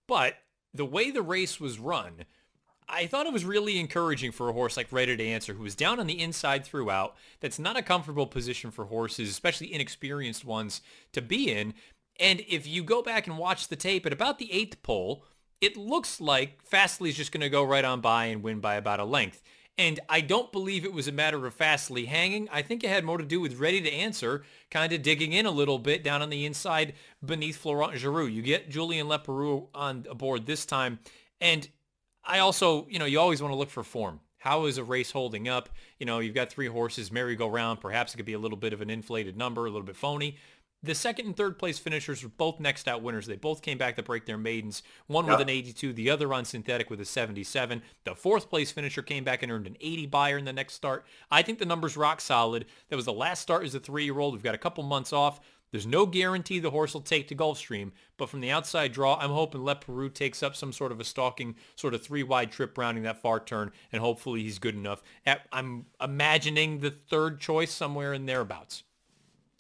But 0.07 0.37
the 0.75 0.85
way 0.85 1.11
the 1.11 1.23
race 1.23 1.61
was 1.61 1.79
run, 1.79 2.25
I 2.89 3.07
thought 3.07 3.27
it 3.27 3.33
was 3.33 3.45
really 3.45 3.79
encouraging 3.79 4.33
for 4.33 4.49
a 4.49 4.53
horse 4.53 4.77
like 4.77 4.93
Ready 4.93 5.17
to 5.17 5.25
Answer, 5.25 5.55
who 5.55 5.63
was 5.63 5.75
down 5.75 5.99
on 5.99 6.07
the 6.07 6.21
inside 6.21 6.65
throughout. 6.65 7.17
That's 7.41 7.59
not 7.59 7.77
a 7.77 7.83
comfortable 7.83 8.27
position 8.27 8.71
for 8.71 8.87
horses, 8.87 9.31
especially 9.31 9.73
inexperienced 9.73 10.45
ones, 10.45 10.83
to 11.13 11.23
be 11.23 11.51
in. 11.51 11.75
And 12.21 12.43
if 12.49 12.67
you 12.67 12.83
go 12.83 13.03
back 13.03 13.27
and 13.27 13.39
watch 13.39 13.69
the 13.69 13.77
tape 13.77 14.05
at 14.05 14.13
about 14.13 14.39
the 14.39 14.53
eighth 14.53 14.83
pole, 14.83 15.25
it 15.61 15.77
looks 15.77 16.21
like 16.21 16.63
Fastly's 16.65 17.17
just 17.17 17.33
going 17.33 17.41
to 17.41 17.49
go 17.49 17.65
right 17.65 17.85
on 17.85 18.01
by 18.01 18.27
and 18.27 18.43
win 18.43 18.61
by 18.61 18.75
about 18.75 19.01
a 19.01 19.05
length. 19.05 19.43
And 19.79 20.01
I 20.09 20.21
don't 20.21 20.53
believe 20.53 20.85
it 20.85 20.93
was 20.93 21.09
a 21.09 21.13
matter 21.13 21.47
of 21.47 21.55
Fastly 21.55 22.05
hanging. 22.05 22.49
I 22.53 22.61
think 22.63 22.85
it 22.85 22.91
had 22.91 23.05
more 23.05 23.19
to 23.19 23.25
do 23.25 23.41
with 23.41 23.59
ready 23.59 23.81
to 23.81 23.91
answer, 23.91 24.45
kind 24.71 24.93
of 24.93 25.03
digging 25.03 25.33
in 25.33 25.47
a 25.47 25.51
little 25.51 25.79
bit 25.79 26.05
down 26.05 26.21
on 26.21 26.29
the 26.29 26.45
inside 26.45 26.93
beneath 27.25 27.57
Florent 27.57 27.95
Geroux. 27.95 28.33
You 28.33 28.43
get 28.43 28.69
Julien 28.69 29.07
Leparoux 29.09 29.69
on 29.75 30.03
board 30.03 30.45
this 30.47 30.67
time. 30.67 30.99
And 31.41 31.69
I 32.25 32.41
also, 32.41 32.87
you 32.89 32.99
know, 32.99 33.07
you 33.07 33.19
always 33.19 33.41
want 33.41 33.53
to 33.53 33.59
look 33.59 33.71
for 33.71 33.83
form. 33.83 34.21
How 34.39 34.67
is 34.67 34.77
a 34.77 34.85
race 34.85 35.11
holding 35.11 35.49
up? 35.49 35.69
You 35.99 36.07
know, 36.07 36.19
you've 36.19 36.35
got 36.35 36.51
three 36.51 36.67
horses 36.67 37.11
merry-go-round. 37.11 37.81
Perhaps 37.81 38.13
it 38.13 38.17
could 38.17 38.27
be 38.27 38.33
a 38.33 38.39
little 38.39 38.59
bit 38.59 38.73
of 38.73 38.81
an 38.81 38.91
inflated 38.91 39.37
number, 39.37 39.63
a 39.63 39.71
little 39.71 39.87
bit 39.87 39.97
phony. 39.97 40.37
The 40.85 40.97
second 40.97 41.27
and 41.27 41.37
third 41.37 41.61
place 41.61 41.79
finishers 41.79 42.25
were 42.25 42.29
both 42.29 42.59
next 42.59 42.89
out 42.89 43.03
winners. 43.03 43.27
They 43.27 43.37
both 43.37 43.63
came 43.63 43.79
back 43.79 43.95
to 43.97 44.03
break 44.03 44.27
their 44.27 44.37
maidens. 44.37 44.83
One 45.07 45.27
with 45.27 45.41
an 45.41 45.49
82, 45.49 45.93
the 45.93 46.11
other 46.11 46.35
on 46.35 46.45
synthetic 46.45 46.91
with 46.91 47.01
a 47.01 47.05
77. 47.05 47.83
The 48.03 48.17
fourth 48.17 48.51
place 48.51 48.73
finisher 48.73 49.03
came 49.03 49.23
back 49.23 49.45
and 49.45 49.53
earned 49.53 49.69
an 49.69 49.77
80 49.81 50.07
Beyer 50.07 50.39
in 50.39 50.45
the 50.45 50.53
next 50.53 50.75
start. 50.75 51.07
I 51.31 51.43
think 51.43 51.61
the 51.61 51.67
number's 51.67 51.97
rock 51.97 52.21
solid. 52.21 52.67
That 52.89 52.97
was 52.97 53.05
the 53.05 53.13
last 53.13 53.43
start 53.43 53.65
as 53.65 53.77
a 53.77 53.81
three-year-old. 53.81 54.35
We've 54.35 54.43
got 54.43 54.57
a 54.57 54.59
couple 54.59 54.83
months 54.83 55.13
off. 55.13 55.41
There's 55.71 55.87
no 55.87 56.05
guarantee 56.05 56.59
the 56.59 56.71
horse 56.71 56.93
will 56.93 57.01
take 57.01 57.29
to 57.29 57.35
Gulfstream, 57.35 57.93
but 58.19 58.29
from 58.29 58.41
the 58.41 58.51
outside 58.51 58.93
draw, 58.93 59.17
I'm 59.19 59.31
hoping 59.31 59.63
Leparoux 59.63 60.13
takes 60.13 60.43
up 60.43 60.55
some 60.55 60.71
sort 60.71 60.93
of 60.93 61.01
a 61.01 61.05
stalking, 61.05 61.55
sort 61.77 61.95
of 61.95 62.03
three-wide 62.03 62.53
trip 62.53 62.77
rounding 62.77 63.05
that 63.05 63.23
far 63.23 63.41
turn, 63.41 63.71
and 63.91 64.03
hopefully 64.03 64.43
he's 64.43 64.59
good 64.59 64.75
enough. 64.75 65.03
I'm 65.51 65.87
imagining 65.99 66.81
the 66.81 66.91
third 66.91 67.41
choice 67.41 67.71
somewhere 67.71 68.13
in 68.13 68.27
thereabouts. 68.27 68.83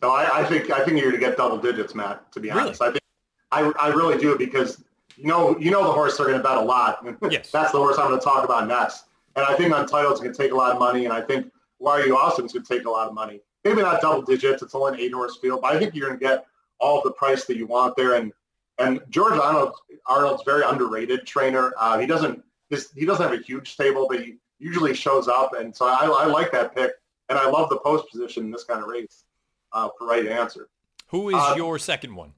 No, 0.03 0.11
I, 0.11 0.40
I 0.40 0.44
think 0.44 0.70
I 0.70 0.84
think 0.84 1.00
you're 1.00 1.11
going 1.11 1.20
to 1.22 1.26
get 1.26 1.36
double 1.36 1.59
digits, 1.59 1.94
Matt. 1.94 2.30
To 2.32 2.40
be 2.40 2.50
honest, 2.50 2.80
really? 2.80 2.90
I 2.90 2.92
think 2.92 3.72
I, 3.80 3.88
I 3.88 3.88
really 3.90 4.18
do 4.18 4.36
because 4.36 4.82
you 5.16 5.28
know 5.28 5.57
you 5.59 5.70
know 5.70 5.84
the 5.84 5.92
horse 5.92 6.18
are 6.18 6.24
going 6.24 6.36
to 6.36 6.42
bet 6.42 6.59
a 6.59 6.61
lot. 6.61 7.07
Yes, 7.30 7.50
that's 7.53 7.70
the 7.70 7.78
horse 7.78 7.98
I'm 7.98 8.09
going 8.09 8.18
to 8.18 8.24
talk 8.24 8.44
about 8.44 8.66
next. 8.66 9.05
And 9.36 9.46
I 9.46 9.55
think 9.55 9.72
Untitled's 9.72 10.20
going 10.20 10.32
to 10.32 10.36
take 10.36 10.53
a 10.53 10.57
lot 10.57 10.72
of 10.72 10.78
money, 10.78 11.05
and 11.05 11.14
I 11.14 11.22
think 11.22 11.50
Why 11.78 12.00
Are 12.00 12.07
You 12.07 12.16
Awesome's 12.16 12.53
going 12.53 12.64
to 12.64 12.74
take 12.76 12.84
a 12.84 12.90
lot 12.90 13.09
of 13.09 13.14
money. 13.14 13.40
Maybe 13.64 13.80
not 13.80 14.00
double 14.00 14.22
digits; 14.22 14.61
it's 14.61 14.74
only 14.74 14.94
an 14.94 15.00
eight 15.00 15.12
horse 15.12 15.38
field, 15.40 15.62
but 15.62 15.74
I 15.74 15.78
think 15.78 15.94
you're 15.94 16.09
going 16.09 16.18
to 16.18 16.24
get 16.24 16.46
all 16.80 17.00
the 17.03 17.12
price 17.12 17.44
that 17.44 17.57
you 17.57 17.66
want 17.66 17.96
there. 17.96 18.16
And 18.16 18.32
and 18.78 19.00
George 19.09 19.38
Arnold 19.38 19.74
Arnold's 20.07 20.42
very 20.44 20.64
underrated 20.64 21.26
trainer. 21.26 21.72
Uh, 21.78 21.98
he 21.98 22.07
doesn't 22.07 22.42
his, 22.70 22.90
he 22.96 23.07
doesn't 23.07 23.22
have 23.22 23.38
a 23.38 23.42
huge 23.42 23.70
stable, 23.70 24.09
but 24.11 24.18
he 24.18 24.38
usually 24.59 24.94
shows 24.94 25.28
up, 25.28 25.55
and 25.57 25.74
so 25.74 25.86
I, 25.86 26.07
I 26.07 26.26
like 26.26 26.50
that 26.50 26.74
pick, 26.74 26.90
and 27.28 27.38
I 27.38 27.48
love 27.48 27.70
the 27.70 27.78
post 27.78 28.11
position 28.11 28.44
in 28.44 28.50
this 28.50 28.64
kind 28.64 28.82
of 28.82 28.88
race 28.88 29.24
uh, 29.73 29.89
for 29.99 30.07
right 30.07 30.27
answer. 30.27 30.68
Who 31.09 31.29
is 31.29 31.37
uh, 31.37 31.55
your 31.57 31.79
second 31.79 32.14
one? 32.14 32.33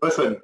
Listen, 0.00 0.40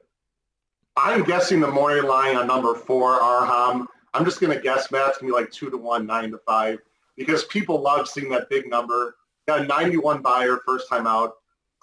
I'm 0.97 1.23
guessing 1.23 1.61
the 1.61 1.71
morning 1.71 2.05
line 2.05 2.37
on 2.37 2.47
number 2.47 2.75
four, 2.75 3.21
Arham. 3.21 3.87
I'm 4.15 4.25
just 4.25 4.41
going 4.41 4.57
to 4.57 4.63
guess, 4.63 4.91
Matt, 4.91 5.11
it's 5.11 5.19
going 5.19 5.33
to 5.33 5.37
be 5.37 5.43
like 5.43 5.51
two 5.53 5.71
to 5.71 5.77
one, 5.77 6.07
nine 6.07 6.31
to 6.31 6.39
five, 6.39 6.79
because 7.17 7.45
people 7.45 7.81
love 7.81 8.09
seeing 8.09 8.31
that 8.31 8.49
big 8.49 8.69
number. 8.69 9.17
Got 9.47 9.61
a 9.61 9.65
91 9.65 10.23
Beyer 10.23 10.61
first 10.67 10.89
time 10.89 11.07
out. 11.07 11.35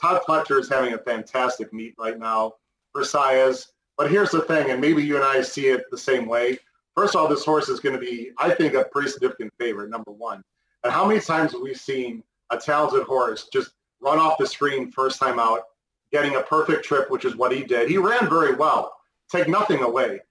Todd 0.02 0.22
Pletcher 0.28 0.60
is 0.60 0.70
having 0.70 0.94
a 0.94 0.98
fantastic 0.98 1.72
meet 1.72 1.94
right 1.98 2.18
now 2.18 2.54
for 2.92 3.04
Saez. 3.04 3.68
But 3.98 4.12
here's 4.12 4.32
the 4.32 4.42
thing, 4.42 4.72
and 4.72 4.82
maybe 4.82 5.04
you 5.04 5.16
and 5.16 5.24
I 5.24 5.42
see 5.42 5.68
it 5.68 5.84
the 5.90 5.98
same 5.98 6.26
way. 6.26 6.58
First 6.96 7.16
of 7.16 7.22
all, 7.22 7.28
this 7.28 7.46
horse 7.46 7.70
is 7.70 7.80
going 7.80 7.94
to 7.94 8.00
be, 8.00 8.32
I 8.38 8.54
think, 8.54 8.74
a 8.74 8.86
pretty 8.86 9.10
significant 9.10 9.54
favorite, 9.60 9.90
number 9.90 10.12
one. 10.12 10.44
And 10.84 10.92
how 10.92 11.06
many 11.06 11.20
times 11.20 11.54
have 11.54 11.62
we 11.62 11.74
seen 11.74 12.24
a 12.52 12.58
talented 12.58 13.04
horse 13.04 13.48
just 13.52 13.72
run 14.06 14.20
off 14.20 14.38
the 14.38 14.46
screen 14.46 14.92
first 14.92 15.20
time 15.20 15.40
out, 15.40 15.64
getting 16.12 16.36
a 16.36 16.42
perfect 16.42 16.86
trip, 16.86 17.10
which 17.10 17.26
is 17.26 17.36
what 17.36 17.52
he 17.52 17.64
did. 17.64 17.90
He 17.90 17.98
ran 17.98 18.30
very 18.30 18.54
well. 18.54 18.96
Take 19.32 19.48
nothing 19.48 19.82
away. 19.82 20.22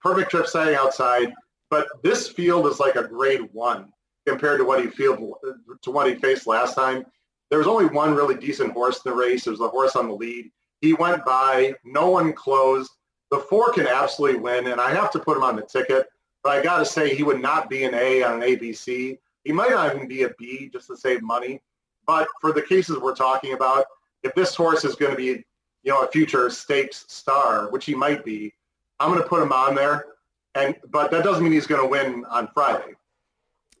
Perfect 0.00 0.30
trip 0.30 0.46
setting 0.46 0.76
outside. 0.76 1.34
But 1.68 1.88
this 2.02 2.28
field 2.28 2.66
is 2.68 2.78
like 2.78 2.94
a 2.94 3.08
grade 3.08 3.48
one 3.52 3.92
compared 4.26 4.60
to 4.60 4.64
what 4.64 4.80
he 4.80 4.86
field 4.88 5.34
to 5.82 5.90
what 5.90 6.06
he 6.06 6.14
faced 6.14 6.46
last 6.46 6.74
time. 6.74 7.04
There 7.50 7.58
was 7.58 7.66
only 7.66 7.86
one 7.86 8.14
really 8.14 8.36
decent 8.36 8.72
horse 8.72 9.00
in 9.04 9.10
the 9.10 9.16
race. 9.16 9.44
There 9.44 9.50
was 9.50 9.60
the 9.60 9.68
horse 9.68 9.96
on 9.96 10.08
the 10.08 10.14
lead. 10.14 10.50
He 10.80 10.94
went 10.94 11.24
by. 11.24 11.74
No 11.84 12.10
one 12.10 12.32
closed. 12.32 12.92
The 13.30 13.38
four 13.38 13.72
can 13.72 13.86
absolutely 13.86 14.38
win, 14.38 14.68
and 14.68 14.80
I 14.80 14.94
have 14.94 15.10
to 15.12 15.18
put 15.18 15.36
him 15.36 15.42
on 15.42 15.56
the 15.56 15.62
ticket. 15.62 16.06
But 16.42 16.58
I 16.58 16.62
got 16.62 16.78
to 16.78 16.84
say, 16.84 17.14
he 17.14 17.22
would 17.22 17.40
not 17.40 17.68
be 17.68 17.84
an 17.84 17.94
A 17.94 18.22
on 18.22 18.42
an 18.42 18.48
ABC. 18.48 19.18
He 19.44 19.52
might 19.52 19.70
not 19.70 19.94
even 19.94 20.06
be 20.06 20.22
a 20.22 20.30
B 20.38 20.70
just 20.72 20.86
to 20.88 20.96
save 20.96 21.22
money. 21.22 21.60
But 22.06 22.28
for 22.40 22.52
the 22.52 22.62
cases 22.62 22.98
we're 22.98 23.14
talking 23.14 23.54
about, 23.54 23.84
if 24.22 24.34
this 24.34 24.54
horse 24.54 24.84
is 24.84 24.94
going 24.94 25.10
to 25.12 25.16
be, 25.16 25.44
you 25.82 25.92
know, 25.92 26.02
a 26.02 26.10
future 26.10 26.50
stakes 26.50 27.04
star, 27.08 27.70
which 27.70 27.84
he 27.84 27.94
might 27.94 28.24
be, 28.24 28.54
I'm 29.00 29.10
going 29.10 29.22
to 29.22 29.28
put 29.28 29.42
him 29.42 29.52
on 29.52 29.74
there. 29.74 30.06
And 30.54 30.76
but 30.90 31.10
that 31.10 31.24
doesn't 31.24 31.42
mean 31.42 31.52
he's 31.52 31.66
going 31.66 31.82
to 31.82 31.88
win 31.88 32.24
on 32.26 32.48
Friday. 32.54 32.94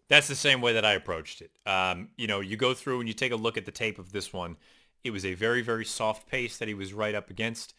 That's 0.08 0.28
the 0.28 0.34
same 0.34 0.60
way 0.60 0.74
that 0.74 0.84
I 0.84 0.92
approached 0.92 1.40
it. 1.40 1.50
Um, 1.66 2.08
you 2.16 2.26
know, 2.26 2.40
you 2.40 2.56
go 2.56 2.74
through 2.74 3.00
and 3.00 3.08
you 3.08 3.14
take 3.14 3.32
a 3.32 3.36
look 3.36 3.56
at 3.56 3.64
the 3.64 3.72
tape 3.72 3.98
of 3.98 4.12
this 4.12 4.32
one. 4.32 4.56
It 5.02 5.12
was 5.12 5.24
a 5.24 5.34
very, 5.34 5.62
very 5.62 5.84
soft 5.84 6.28
pace 6.28 6.58
that 6.58 6.68
he 6.68 6.74
was 6.74 6.92
right 6.92 7.14
up 7.14 7.30
against. 7.30 7.74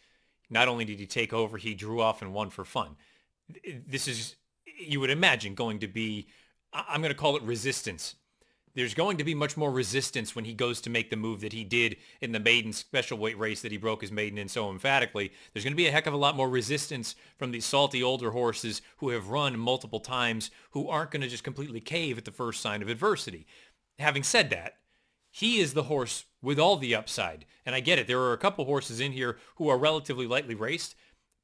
Not 0.50 0.68
only 0.68 0.86
did 0.86 1.00
he 1.00 1.08
take 1.08 1.34
over, 1.34 1.58
he 1.58 1.74
drew 1.74 2.02
off 2.02 2.22
and 2.22 2.34
won 2.34 2.50
for 2.50 2.66
fun. 2.66 2.96
This 3.88 4.08
is, 4.08 4.36
you 4.80 5.00
would 5.00 5.10
imagine, 5.10 5.56
going 5.56 5.80
to 5.80 5.88
be, 5.88 6.28
I'm 6.74 7.02
going 7.02 7.14
to 7.14 7.18
call 7.18 7.36
it 7.36 7.44
resistance 7.44 8.16
there's 8.76 8.94
going 8.94 9.18
to 9.18 9.24
be 9.24 9.34
much 9.34 9.56
more 9.56 9.72
resistance 9.72 10.36
when 10.36 10.46
he 10.46 10.54
goes 10.54 10.82
to 10.82 10.90
make 10.90 11.10
the 11.10 11.16
move 11.16 11.42
that 11.42 11.54
he 11.54 11.64
did 11.64 11.96
in 12.22 12.34
the 12.34 12.40
maiden 12.40 12.74
special 12.74 13.18
weight 13.18 13.40
race 13.40 13.62
that 13.62 13.72
he 13.72 13.78
broke 13.78 14.02
his 14.02 14.12
maiden 14.12 14.38
in 14.38 14.50
so 14.50 14.70
emphatically. 14.70 15.32
There's 15.54 15.64
going 15.64 15.74
to 15.74 15.78
be 15.78 15.88
a 15.88 15.92
heck 15.92 16.08
of 16.08 16.14
a 16.14 16.18
lot 16.18 16.36
more 16.36 16.50
resistance 16.50 17.16
from 17.38 17.52
these 17.52 17.66
salty 17.66 18.04
older 18.04 18.32
horses 18.32 18.82
who 18.98 19.10
have 19.10 19.30
run 19.30 19.58
multiple 19.58 20.02
times 20.02 20.52
who 20.72 20.90
aren't 20.90 21.12
going 21.12 21.22
to 21.22 21.30
just 21.30 21.44
completely 21.44 21.80
cave 21.80 22.18
at 22.18 22.26
the 22.26 22.32
first 22.32 22.62
sign 22.62 22.82
of 22.82 22.90
adversity. 22.90 23.48
Having 23.98 24.24
said 24.24 24.50
that, 24.50 24.76
he 25.32 25.60
is 25.60 25.74
the 25.74 25.84
horse 25.84 26.26
with 26.42 26.60
all 26.60 26.76
the 26.76 26.96
upside. 26.96 27.46
And 27.66 27.74
I 27.74 27.80
get 27.80 27.98
it. 27.98 28.08
There 28.08 28.22
are 28.22 28.34
a 28.34 28.38
couple 28.38 28.66
horses 28.66 29.00
in 29.00 29.14
here 29.14 29.38
who 29.56 29.70
are 29.70 29.78
relatively 29.78 30.28
lightly 30.28 30.56
raced. 30.56 30.96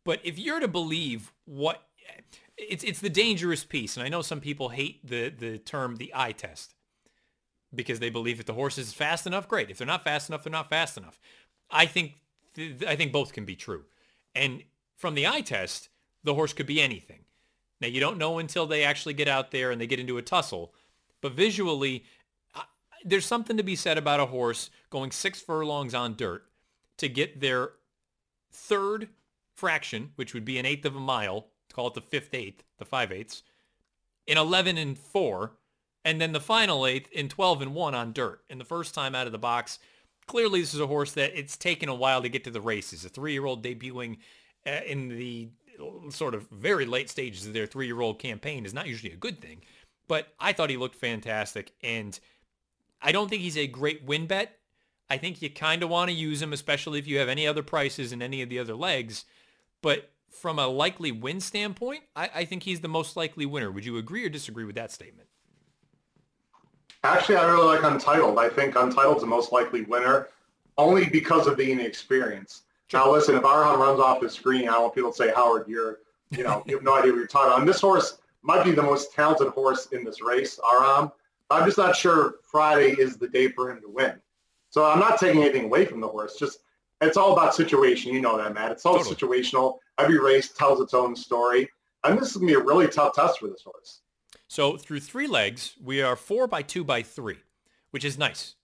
But 0.03 0.19
if 0.23 0.37
you're 0.37 0.59
to 0.59 0.67
believe 0.67 1.31
what 1.45 1.83
it's 2.57 2.83
it's 2.83 2.99
the 2.99 3.09
dangerous 3.09 3.63
piece, 3.63 3.95
and 3.95 4.05
I 4.05 4.09
know 4.09 4.21
some 4.21 4.39
people 4.39 4.69
hate 4.69 5.05
the 5.07 5.29
the 5.29 5.57
term 5.57 5.95
the 5.95 6.11
eye 6.13 6.31
test 6.31 6.73
because 7.73 7.99
they 7.99 8.09
believe 8.09 8.39
if 8.39 8.45
the 8.45 8.53
horse 8.53 8.77
is 8.77 8.93
fast 8.93 9.25
enough, 9.25 9.47
great. 9.47 9.69
If 9.69 9.77
they're 9.77 9.87
not 9.87 10.03
fast 10.03 10.29
enough, 10.29 10.43
they're 10.43 10.51
not 10.51 10.69
fast 10.69 10.97
enough. 10.97 11.19
I 11.69 11.85
think 11.85 12.15
th- 12.53 12.83
I 12.83 12.95
think 12.95 13.11
both 13.11 13.33
can 13.33 13.45
be 13.45 13.55
true. 13.55 13.85
And 14.35 14.63
from 14.97 15.15
the 15.15 15.27
eye 15.27 15.41
test, 15.41 15.89
the 16.23 16.33
horse 16.33 16.53
could 16.53 16.67
be 16.67 16.81
anything. 16.81 17.25
Now 17.79 17.87
you 17.87 17.99
don't 17.99 18.17
know 18.17 18.39
until 18.39 18.67
they 18.67 18.83
actually 18.83 19.13
get 19.13 19.27
out 19.27 19.51
there 19.51 19.71
and 19.71 19.79
they 19.79 19.87
get 19.87 19.99
into 19.99 20.17
a 20.17 20.21
tussle, 20.21 20.73
but 21.21 21.33
visually, 21.33 22.03
uh, 22.53 22.63
there's 23.03 23.25
something 23.25 23.57
to 23.57 23.63
be 23.63 23.75
said 23.75 23.97
about 23.97 24.19
a 24.19 24.27
horse 24.27 24.69
going 24.89 25.11
six 25.11 25.41
furlongs 25.41 25.93
on 25.93 26.15
dirt 26.15 26.45
to 26.97 27.09
get 27.09 27.41
their 27.41 27.71
third 28.51 29.09
fraction, 29.55 30.11
which 30.15 30.33
would 30.33 30.45
be 30.45 30.57
an 30.57 30.65
eighth 30.65 30.85
of 30.85 30.95
a 30.95 30.99
mile, 30.99 31.47
call 31.73 31.87
it 31.87 31.93
the 31.93 32.01
fifth 32.01 32.33
eighth, 32.33 32.63
the 32.77 32.85
five 32.85 33.11
eighths, 33.11 33.43
in 34.27 34.37
11 34.37 34.77
and 34.77 34.97
4 34.97 35.53
and 36.03 36.19
then 36.19 36.31
the 36.31 36.39
final 36.39 36.85
eighth 36.85 37.11
in 37.11 37.29
12 37.29 37.61
and 37.61 37.75
1 37.75 37.95
on 37.95 38.13
dirt. 38.13 38.41
And 38.49 38.59
the 38.59 38.65
first 38.65 38.93
time 38.93 39.15
out 39.15 39.27
of 39.27 39.31
the 39.31 39.37
box, 39.37 39.79
clearly 40.27 40.61
this 40.61 40.73
is 40.73 40.79
a 40.79 40.87
horse 40.87 41.11
that 41.13 41.37
it's 41.37 41.57
taken 41.57 41.89
a 41.89 41.95
while 41.95 42.21
to 42.21 42.29
get 42.29 42.43
to 42.45 42.51
the 42.51 42.61
races. 42.61 43.05
A 43.05 43.09
three-year-old 43.09 43.63
debuting 43.63 44.17
uh, 44.65 44.81
in 44.85 45.09
the 45.09 45.49
sort 46.09 46.35
of 46.35 46.47
very 46.49 46.85
late 46.85 47.09
stages 47.09 47.45
of 47.45 47.53
their 47.53 47.65
three-year-old 47.65 48.19
campaign 48.19 48.65
is 48.65 48.73
not 48.73 48.87
usually 48.87 49.13
a 49.13 49.17
good 49.17 49.41
thing. 49.41 49.61
But 50.07 50.27
I 50.39 50.53
thought 50.53 50.69
he 50.69 50.77
looked 50.77 50.95
fantastic. 50.95 51.73
And 51.83 52.19
I 53.01 53.11
don't 53.11 53.29
think 53.29 53.41
he's 53.41 53.57
a 53.57 53.67
great 53.67 54.03
win 54.03 54.27
bet. 54.27 54.57
I 55.09 55.17
think 55.17 55.41
you 55.41 55.49
kind 55.49 55.83
of 55.83 55.89
want 55.89 56.09
to 56.09 56.15
use 56.15 56.41
him, 56.41 56.53
especially 56.53 56.97
if 56.97 57.07
you 57.07 57.19
have 57.19 57.29
any 57.29 57.45
other 57.45 57.63
prices 57.63 58.11
in 58.11 58.21
any 58.21 58.41
of 58.41 58.49
the 58.49 58.59
other 58.59 58.75
legs. 58.75 59.25
But 59.81 60.09
from 60.29 60.57
a 60.57 60.67
likely 60.67 61.11
win 61.11 61.41
standpoint, 61.41 62.03
I, 62.15 62.29
I 62.33 62.45
think 62.45 62.63
he's 62.63 62.79
the 62.79 62.87
most 62.87 63.17
likely 63.17 63.45
winner. 63.45 63.69
Would 63.69 63.85
you 63.85 63.97
agree 63.97 64.25
or 64.25 64.29
disagree 64.29 64.63
with 64.63 64.75
that 64.75 64.91
statement? 64.91 65.27
Actually, 67.03 67.37
I 67.37 67.49
really 67.49 67.65
like 67.65 67.83
Untitled. 67.83 68.37
I 68.37 68.49
think 68.49 68.75
Untitled's 68.75 69.21
the 69.21 69.27
most 69.27 69.51
likely 69.51 69.81
winner, 69.83 70.27
only 70.77 71.09
because 71.09 71.47
of 71.47 71.57
the 71.57 71.71
inexperience. 71.71 72.63
Now, 72.93 73.11
listen, 73.11 73.35
if 73.35 73.43
Arhan 73.43 73.79
runs 73.79 73.99
off 73.99 74.21
the 74.21 74.29
screen, 74.29 74.67
I 74.69 74.77
want 74.77 74.93
people 74.93 75.11
to 75.11 75.17
say, 75.17 75.31
Howard, 75.33 75.67
you're, 75.67 75.99
you 76.29 76.43
know, 76.43 76.63
you 76.67 76.75
have 76.75 76.83
no 76.83 76.95
idea 76.95 77.11
what 77.11 77.17
you're 77.17 77.27
talking 77.27 77.47
about. 77.47 77.59
And 77.59 77.69
this 77.69 77.81
horse 77.81 78.19
might 78.43 78.63
be 78.63 78.71
the 78.71 78.83
most 78.83 79.13
talented 79.13 79.47
horse 79.49 79.87
in 79.91 80.03
this 80.03 80.21
race, 80.21 80.59
Aram. 80.73 81.11
I'm 81.49 81.65
just 81.65 81.77
not 81.77 81.95
sure 81.95 82.35
Friday 82.43 82.91
is 82.99 83.17
the 83.17 83.27
day 83.27 83.49
for 83.49 83.71
him 83.71 83.81
to 83.81 83.89
win. 83.89 84.13
So 84.69 84.85
I'm 84.85 84.99
not 84.99 85.19
taking 85.19 85.41
anything 85.41 85.65
away 85.65 85.85
from 85.85 85.99
the 85.99 86.07
horse. 86.07 86.37
Just 86.37 86.59
it's 87.01 87.17
all 87.17 87.33
about 87.33 87.55
situation. 87.55 88.13
You 88.13 88.21
know 88.21 88.37
that, 88.37 88.53
Matt. 88.53 88.71
It's 88.71 88.85
all 88.85 88.97
totally. 88.97 89.15
situational. 89.15 89.79
Every 89.97 90.19
race 90.19 90.49
tells 90.49 90.79
its 90.79 90.93
own 90.93 91.15
story. 91.15 91.69
And 92.03 92.17
this 92.17 92.29
is 92.29 92.37
going 92.37 92.47
to 92.47 92.57
be 92.57 92.61
a 92.61 92.63
really 92.63 92.87
tough 92.87 93.13
test 93.15 93.39
for 93.39 93.47
this 93.47 93.63
horse. 93.63 94.01
So 94.51 94.75
through 94.75 94.99
three 94.99 95.27
legs, 95.27 95.75
we 95.81 96.01
are 96.01 96.17
four 96.17 96.45
by 96.45 96.61
two 96.61 96.83
by 96.83 97.03
three, 97.03 97.37
which 97.91 98.03
is 98.03 98.17
nice. 98.17 98.55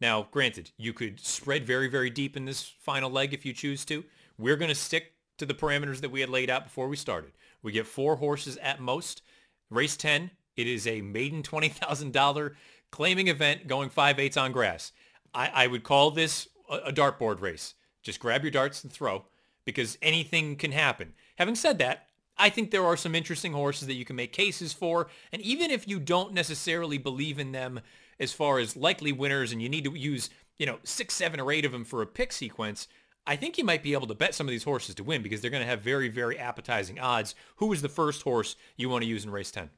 Now, 0.00 0.26
granted, 0.32 0.72
you 0.76 0.92
could 0.92 1.20
spread 1.20 1.64
very, 1.64 1.86
very 1.86 2.10
deep 2.10 2.36
in 2.36 2.46
this 2.46 2.64
final 2.80 3.08
leg 3.08 3.32
if 3.32 3.46
you 3.46 3.52
choose 3.52 3.84
to. 3.84 4.02
We're 4.36 4.56
going 4.56 4.70
to 4.70 4.74
stick 4.74 5.12
to 5.38 5.46
the 5.46 5.54
parameters 5.54 6.00
that 6.00 6.10
we 6.10 6.20
had 6.20 6.30
laid 6.30 6.50
out 6.50 6.64
before 6.64 6.88
we 6.88 6.96
started. 6.96 7.30
We 7.62 7.70
get 7.70 7.86
four 7.86 8.16
horses 8.16 8.56
at 8.56 8.80
most. 8.80 9.22
Race 9.70 9.96
10, 9.96 10.32
it 10.56 10.66
is 10.66 10.84
a 10.84 11.00
maiden 11.00 11.44
$20,000 11.44 12.54
claiming 12.90 13.28
event 13.28 13.68
going 13.68 13.88
5-8 13.88 14.42
on 14.42 14.50
grass. 14.50 14.90
I, 15.32 15.52
I, 15.54 15.66
would 15.68 15.84
call 15.84 16.10
this 16.10 16.48
a, 16.68 16.88
a 16.88 16.92
dartboard 16.92 17.40
race. 17.40 17.74
Just 18.02 18.18
grab 18.18 18.42
your 18.42 18.50
darts 18.50 18.82
and 18.82 18.92
throw 18.92 19.26
because 19.64 19.96
anything 20.02 20.56
can 20.56 20.72
happen. 20.72 21.12
Having 21.36 21.54
said 21.54 21.78
that, 21.78 22.05
I 22.38 22.50
think 22.50 22.70
there 22.70 22.84
are 22.84 22.96
some 22.96 23.14
interesting 23.14 23.52
horses 23.52 23.88
that 23.88 23.94
you 23.94 24.04
can 24.04 24.16
make 24.16 24.32
cases 24.32 24.72
for. 24.72 25.08
And 25.32 25.40
even 25.42 25.70
if 25.70 25.88
you 25.88 25.98
don't 25.98 26.34
necessarily 26.34 26.98
believe 26.98 27.38
in 27.38 27.52
them 27.52 27.80
as 28.20 28.32
far 28.32 28.58
as 28.58 28.76
likely 28.76 29.12
winners 29.12 29.52
and 29.52 29.62
you 29.62 29.68
need 29.68 29.84
to 29.84 29.94
use, 29.94 30.30
you 30.58 30.66
know, 30.66 30.78
six, 30.84 31.14
seven, 31.14 31.40
or 31.40 31.50
eight 31.50 31.64
of 31.64 31.72
them 31.72 31.84
for 31.84 32.02
a 32.02 32.06
pick 32.06 32.32
sequence, 32.32 32.88
I 33.26 33.36
think 33.36 33.58
you 33.58 33.64
might 33.64 33.82
be 33.82 33.92
able 33.92 34.06
to 34.06 34.14
bet 34.14 34.34
some 34.34 34.46
of 34.46 34.50
these 34.50 34.64
horses 34.64 34.94
to 34.96 35.04
win 35.04 35.22
because 35.22 35.40
they're 35.40 35.50
going 35.50 35.62
to 35.62 35.68
have 35.68 35.80
very, 35.80 36.08
very 36.08 36.38
appetizing 36.38 37.00
odds. 37.00 37.34
Who 37.56 37.72
is 37.72 37.82
the 37.82 37.88
first 37.88 38.22
horse 38.22 38.56
you 38.76 38.88
want 38.88 39.02
to 39.02 39.08
use 39.08 39.24
in 39.24 39.30
race 39.30 39.50
10? 39.50 39.70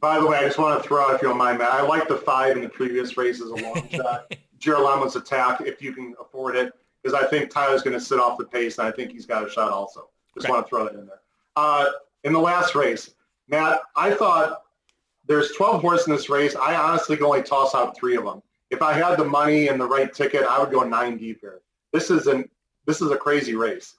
By 0.00 0.18
the 0.18 0.26
way, 0.26 0.38
I 0.38 0.44
just 0.44 0.58
want 0.58 0.82
to 0.82 0.86
throw 0.86 1.02
out, 1.02 1.14
if 1.14 1.22
you 1.22 1.28
don't 1.28 1.38
mind, 1.38 1.58
Matt, 1.58 1.72
I 1.72 1.82
like 1.82 2.08
the 2.08 2.16
five 2.16 2.56
in 2.56 2.62
the 2.62 2.68
previous 2.68 3.16
races 3.16 3.50
a 3.50 3.54
long 3.54 3.88
shot. 3.92 4.34
Girolavo's 4.58 5.16
attack, 5.16 5.60
if 5.62 5.82
you 5.82 5.92
can 5.92 6.14
afford 6.20 6.56
it, 6.56 6.72
because 7.02 7.18
I 7.18 7.26
think 7.28 7.50
Tyler's 7.50 7.82
going 7.82 7.98
to 7.98 8.04
sit 8.04 8.18
off 8.18 8.38
the 8.38 8.44
pace, 8.44 8.78
and 8.78 8.88
I 8.88 8.92
think 8.92 9.12
he's 9.12 9.26
got 9.26 9.46
a 9.46 9.50
shot 9.50 9.70
also. 9.70 10.08
Just 10.34 10.48
want 10.48 10.66
to 10.66 10.68
throw 10.68 10.84
that 10.84 10.94
in 10.94 11.06
there. 11.06 11.20
Uh, 11.56 11.86
in 12.24 12.32
the 12.32 12.38
last 12.38 12.74
race, 12.74 13.10
Matt, 13.48 13.80
I 13.96 14.12
thought 14.12 14.62
there's 15.26 15.52
12 15.52 15.80
horses 15.80 16.06
in 16.06 16.14
this 16.14 16.28
race. 16.28 16.56
I 16.56 16.74
honestly 16.74 17.16
can 17.16 17.26
only 17.26 17.42
toss 17.42 17.74
out 17.74 17.96
three 17.96 18.16
of 18.16 18.24
them. 18.24 18.42
If 18.70 18.82
I 18.82 18.92
had 18.92 19.16
the 19.16 19.24
money 19.24 19.68
and 19.68 19.80
the 19.80 19.86
right 19.86 20.12
ticket, 20.12 20.44
I 20.44 20.58
would 20.60 20.70
go 20.70 20.82
nine 20.82 21.16
deep 21.16 21.40
here. 21.40 21.60
This 21.92 22.10
is 22.10 22.26
an 22.26 22.48
this 22.86 23.00
is 23.00 23.10
a 23.10 23.16
crazy 23.16 23.54
race. 23.54 23.96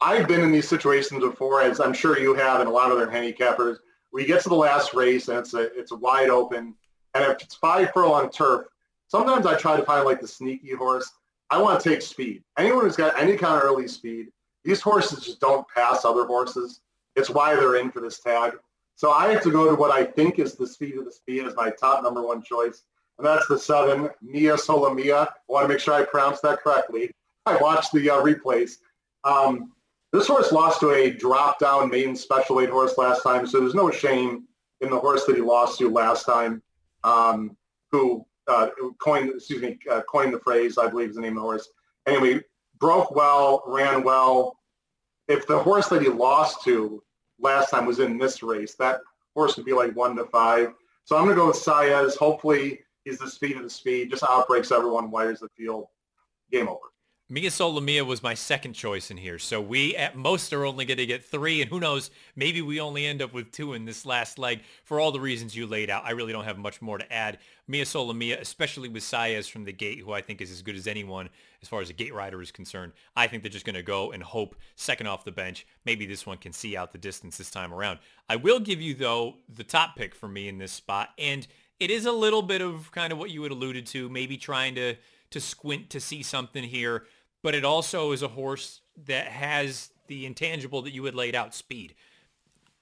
I've 0.00 0.28
been 0.28 0.42
in 0.42 0.52
these 0.52 0.68
situations 0.68 1.22
before, 1.22 1.62
as 1.62 1.80
I'm 1.80 1.94
sure 1.94 2.18
you 2.18 2.34
have, 2.34 2.60
and 2.60 2.68
a 2.68 2.72
lot 2.72 2.90
of 2.90 2.98
other 2.98 3.10
handicappers, 3.10 3.78
We 4.12 4.26
get 4.26 4.42
to 4.42 4.48
the 4.48 4.54
last 4.54 4.94
race 4.94 5.28
and 5.28 5.38
it's 5.38 5.54
a 5.54 5.72
it's 5.78 5.92
wide 5.92 6.28
open, 6.28 6.74
and 7.14 7.24
if 7.24 7.40
it's 7.42 7.54
five 7.54 7.92
furlong 7.92 8.30
turf, 8.30 8.66
sometimes 9.08 9.46
I 9.46 9.56
try 9.56 9.76
to 9.76 9.84
find 9.84 10.04
like 10.04 10.20
the 10.20 10.28
sneaky 10.28 10.74
horse. 10.74 11.10
I 11.50 11.60
want 11.60 11.80
to 11.80 11.88
take 11.88 12.02
speed. 12.02 12.42
Anyone 12.58 12.84
who's 12.84 12.96
got 12.96 13.18
any 13.18 13.36
kind 13.36 13.56
of 13.56 13.62
early 13.62 13.86
speed, 13.86 14.28
these 14.64 14.80
horses 14.80 15.24
just 15.24 15.40
don't 15.40 15.66
pass 15.68 16.04
other 16.04 16.24
horses. 16.24 16.80
It's 17.16 17.30
why 17.30 17.54
they're 17.54 17.76
in 17.76 17.90
for 17.90 18.00
this 18.00 18.18
tag. 18.20 18.52
So 18.96 19.10
I 19.10 19.30
have 19.32 19.42
to 19.42 19.50
go 19.50 19.68
to 19.68 19.74
what 19.74 19.90
I 19.90 20.04
think 20.04 20.38
is 20.38 20.54
the 20.54 20.66
speed 20.66 20.96
of 20.98 21.04
the 21.04 21.12
speed 21.12 21.44
as 21.44 21.54
my 21.56 21.70
top 21.70 22.02
number 22.02 22.22
one 22.22 22.42
choice. 22.42 22.84
And 23.18 23.26
that's 23.26 23.46
the 23.46 23.58
seven, 23.58 24.10
Mia 24.22 24.54
Solomia. 24.54 25.26
I 25.26 25.28
want 25.48 25.64
to 25.64 25.68
make 25.68 25.80
sure 25.80 25.94
I 25.94 26.04
pronounce 26.04 26.40
that 26.40 26.60
correctly. 26.60 27.10
I 27.46 27.56
watched 27.56 27.92
the 27.92 28.10
uh, 28.10 28.22
replays. 28.22 28.78
Um, 29.24 29.72
this 30.12 30.28
horse 30.28 30.52
lost 30.52 30.80
to 30.80 30.92
a 30.92 31.10
drop-down 31.10 31.90
main 31.90 32.14
special 32.16 32.56
weight 32.56 32.70
horse 32.70 32.96
last 32.96 33.22
time, 33.22 33.46
so 33.46 33.60
there's 33.60 33.74
no 33.74 33.90
shame 33.90 34.44
in 34.80 34.90
the 34.90 34.98
horse 34.98 35.24
that 35.26 35.36
he 35.36 35.42
lost 35.42 35.78
to 35.78 35.90
last 35.90 36.24
time, 36.24 36.62
um, 37.02 37.56
who 37.90 38.24
uh, 38.46 38.68
coined, 39.00 39.30
excuse 39.30 39.62
me, 39.62 39.78
uh, 39.90 40.02
coined 40.02 40.32
the 40.32 40.38
phrase, 40.38 40.78
I 40.78 40.88
believe 40.88 41.10
is 41.10 41.16
the 41.16 41.22
name 41.22 41.32
of 41.32 41.42
the 41.42 41.48
horse. 41.48 41.68
Anyway, 42.06 42.40
broke 42.84 43.16
well, 43.16 43.62
ran 43.66 44.02
well. 44.02 44.58
If 45.26 45.46
the 45.46 45.58
horse 45.58 45.88
that 45.88 46.02
he 46.02 46.08
lost 46.08 46.62
to 46.64 47.02
last 47.40 47.70
time 47.70 47.86
was 47.86 47.98
in 47.98 48.18
this 48.18 48.42
race, 48.42 48.74
that 48.74 49.00
horse 49.34 49.56
would 49.56 49.64
be 49.64 49.72
like 49.72 49.96
one 49.96 50.14
to 50.16 50.26
five. 50.26 50.74
So 51.06 51.16
I'm 51.16 51.24
going 51.24 51.34
to 51.34 51.40
go 51.40 51.46
with 51.46 51.56
Saez. 51.56 52.14
Hopefully 52.18 52.80
he's 53.04 53.16
the 53.16 53.30
speed 53.30 53.56
of 53.56 53.62
the 53.62 53.70
speed, 53.70 54.10
just 54.10 54.22
outbreaks 54.22 54.70
everyone, 54.70 55.10
wires 55.10 55.40
the 55.40 55.48
field. 55.56 55.86
Game 56.52 56.68
over. 56.68 56.93
Mia 57.34 57.50
Solomia 57.50 58.06
was 58.06 58.22
my 58.22 58.34
second 58.34 58.74
choice 58.74 59.10
in 59.10 59.16
here. 59.16 59.40
So 59.40 59.60
we 59.60 59.96
at 59.96 60.14
most 60.14 60.52
are 60.52 60.64
only 60.64 60.84
going 60.84 60.98
to 60.98 61.04
get 61.04 61.24
three. 61.24 61.60
And 61.60 61.68
who 61.68 61.80
knows, 61.80 62.12
maybe 62.36 62.62
we 62.62 62.80
only 62.80 63.06
end 63.06 63.20
up 63.20 63.34
with 63.34 63.50
two 63.50 63.72
in 63.72 63.84
this 63.84 64.06
last 64.06 64.38
leg 64.38 64.60
for 64.84 65.00
all 65.00 65.10
the 65.10 65.18
reasons 65.18 65.56
you 65.56 65.66
laid 65.66 65.90
out. 65.90 66.04
I 66.04 66.12
really 66.12 66.32
don't 66.32 66.44
have 66.44 66.58
much 66.58 66.80
more 66.80 66.96
to 66.96 67.12
add. 67.12 67.38
Mia 67.66 67.86
Solomia, 67.86 68.40
especially 68.40 68.88
with 68.88 69.02
Saez 69.02 69.50
from 69.50 69.64
the 69.64 69.72
gate, 69.72 69.98
who 69.98 70.12
I 70.12 70.20
think 70.20 70.40
is 70.40 70.52
as 70.52 70.62
good 70.62 70.76
as 70.76 70.86
anyone 70.86 71.28
as 71.60 71.66
far 71.66 71.80
as 71.80 71.90
a 71.90 71.92
gate 71.92 72.14
rider 72.14 72.40
is 72.40 72.52
concerned. 72.52 72.92
I 73.16 73.26
think 73.26 73.42
they're 73.42 73.50
just 73.50 73.66
going 73.66 73.74
to 73.74 73.82
go 73.82 74.12
and 74.12 74.22
hope 74.22 74.54
second 74.76 75.08
off 75.08 75.24
the 75.24 75.32
bench. 75.32 75.66
Maybe 75.84 76.06
this 76.06 76.24
one 76.24 76.38
can 76.38 76.52
see 76.52 76.76
out 76.76 76.92
the 76.92 76.98
distance 76.98 77.36
this 77.36 77.50
time 77.50 77.74
around. 77.74 77.98
I 78.28 78.36
will 78.36 78.60
give 78.60 78.80
you, 78.80 78.94
though, 78.94 79.38
the 79.52 79.64
top 79.64 79.96
pick 79.96 80.14
for 80.14 80.28
me 80.28 80.46
in 80.46 80.58
this 80.58 80.70
spot. 80.70 81.08
And 81.18 81.48
it 81.80 81.90
is 81.90 82.06
a 82.06 82.12
little 82.12 82.42
bit 82.42 82.62
of 82.62 82.92
kind 82.92 83.12
of 83.12 83.18
what 83.18 83.30
you 83.30 83.42
had 83.42 83.50
alluded 83.50 83.86
to, 83.86 84.08
maybe 84.08 84.36
trying 84.36 84.76
to 84.76 84.94
to 85.34 85.40
squint 85.40 85.90
to 85.90 85.98
see 85.98 86.22
something 86.22 86.62
here 86.62 87.06
but 87.44 87.54
it 87.54 87.62
also 87.62 88.12
is 88.12 88.22
a 88.22 88.28
horse 88.28 88.80
that 89.04 89.26
has 89.26 89.90
the 90.06 90.24
intangible 90.24 90.80
that 90.80 90.94
you 90.94 91.04
had 91.04 91.14
laid 91.14 91.34
out, 91.34 91.54
speed. 91.54 91.94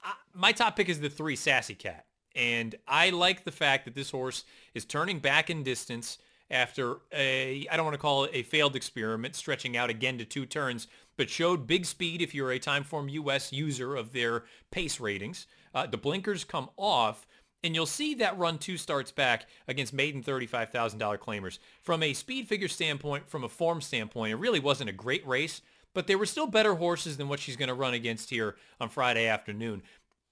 I, 0.04 0.12
my 0.32 0.52
top 0.52 0.76
pick 0.76 0.88
is 0.88 1.00
the 1.00 1.10
three 1.10 1.34
Sassy 1.34 1.74
Cat. 1.74 2.06
And 2.36 2.76
I 2.86 3.10
like 3.10 3.42
the 3.42 3.50
fact 3.50 3.86
that 3.86 3.96
this 3.96 4.12
horse 4.12 4.44
is 4.72 4.84
turning 4.84 5.18
back 5.18 5.50
in 5.50 5.64
distance 5.64 6.18
after 6.48 6.98
a, 7.12 7.66
I 7.72 7.76
don't 7.76 7.84
want 7.84 7.94
to 7.94 8.00
call 8.00 8.22
it 8.22 8.30
a 8.34 8.44
failed 8.44 8.76
experiment, 8.76 9.34
stretching 9.34 9.76
out 9.76 9.90
again 9.90 10.16
to 10.18 10.24
two 10.24 10.46
turns, 10.46 10.86
but 11.16 11.28
showed 11.28 11.66
big 11.66 11.84
speed 11.84 12.22
if 12.22 12.32
you're 12.32 12.52
a 12.52 12.60
Timeform 12.60 13.10
US 13.10 13.52
user 13.52 13.96
of 13.96 14.12
their 14.12 14.44
pace 14.70 15.00
ratings. 15.00 15.48
Uh, 15.74 15.88
the 15.88 15.98
blinkers 15.98 16.44
come 16.44 16.70
off, 16.76 17.26
and 17.64 17.74
you'll 17.74 17.86
see 17.86 18.14
that 18.14 18.38
run 18.38 18.58
two 18.58 18.76
starts 18.76 19.10
back 19.10 19.46
against 19.68 19.92
maiden 19.92 20.22
$35,000 20.22 21.18
claimers. 21.18 21.58
From 21.80 22.02
a 22.02 22.12
speed 22.12 22.48
figure 22.48 22.68
standpoint, 22.68 23.28
from 23.28 23.44
a 23.44 23.48
form 23.48 23.80
standpoint, 23.80 24.32
it 24.32 24.36
really 24.36 24.60
wasn't 24.60 24.90
a 24.90 24.94
great 24.94 25.26
race, 25.26 25.62
but 25.94 26.06
there 26.06 26.18
were 26.18 26.26
still 26.26 26.46
better 26.46 26.74
horses 26.74 27.16
than 27.16 27.28
what 27.28 27.40
she's 27.40 27.56
going 27.56 27.68
to 27.68 27.74
run 27.74 27.94
against 27.94 28.30
here 28.30 28.56
on 28.80 28.88
Friday 28.88 29.26
afternoon. 29.26 29.82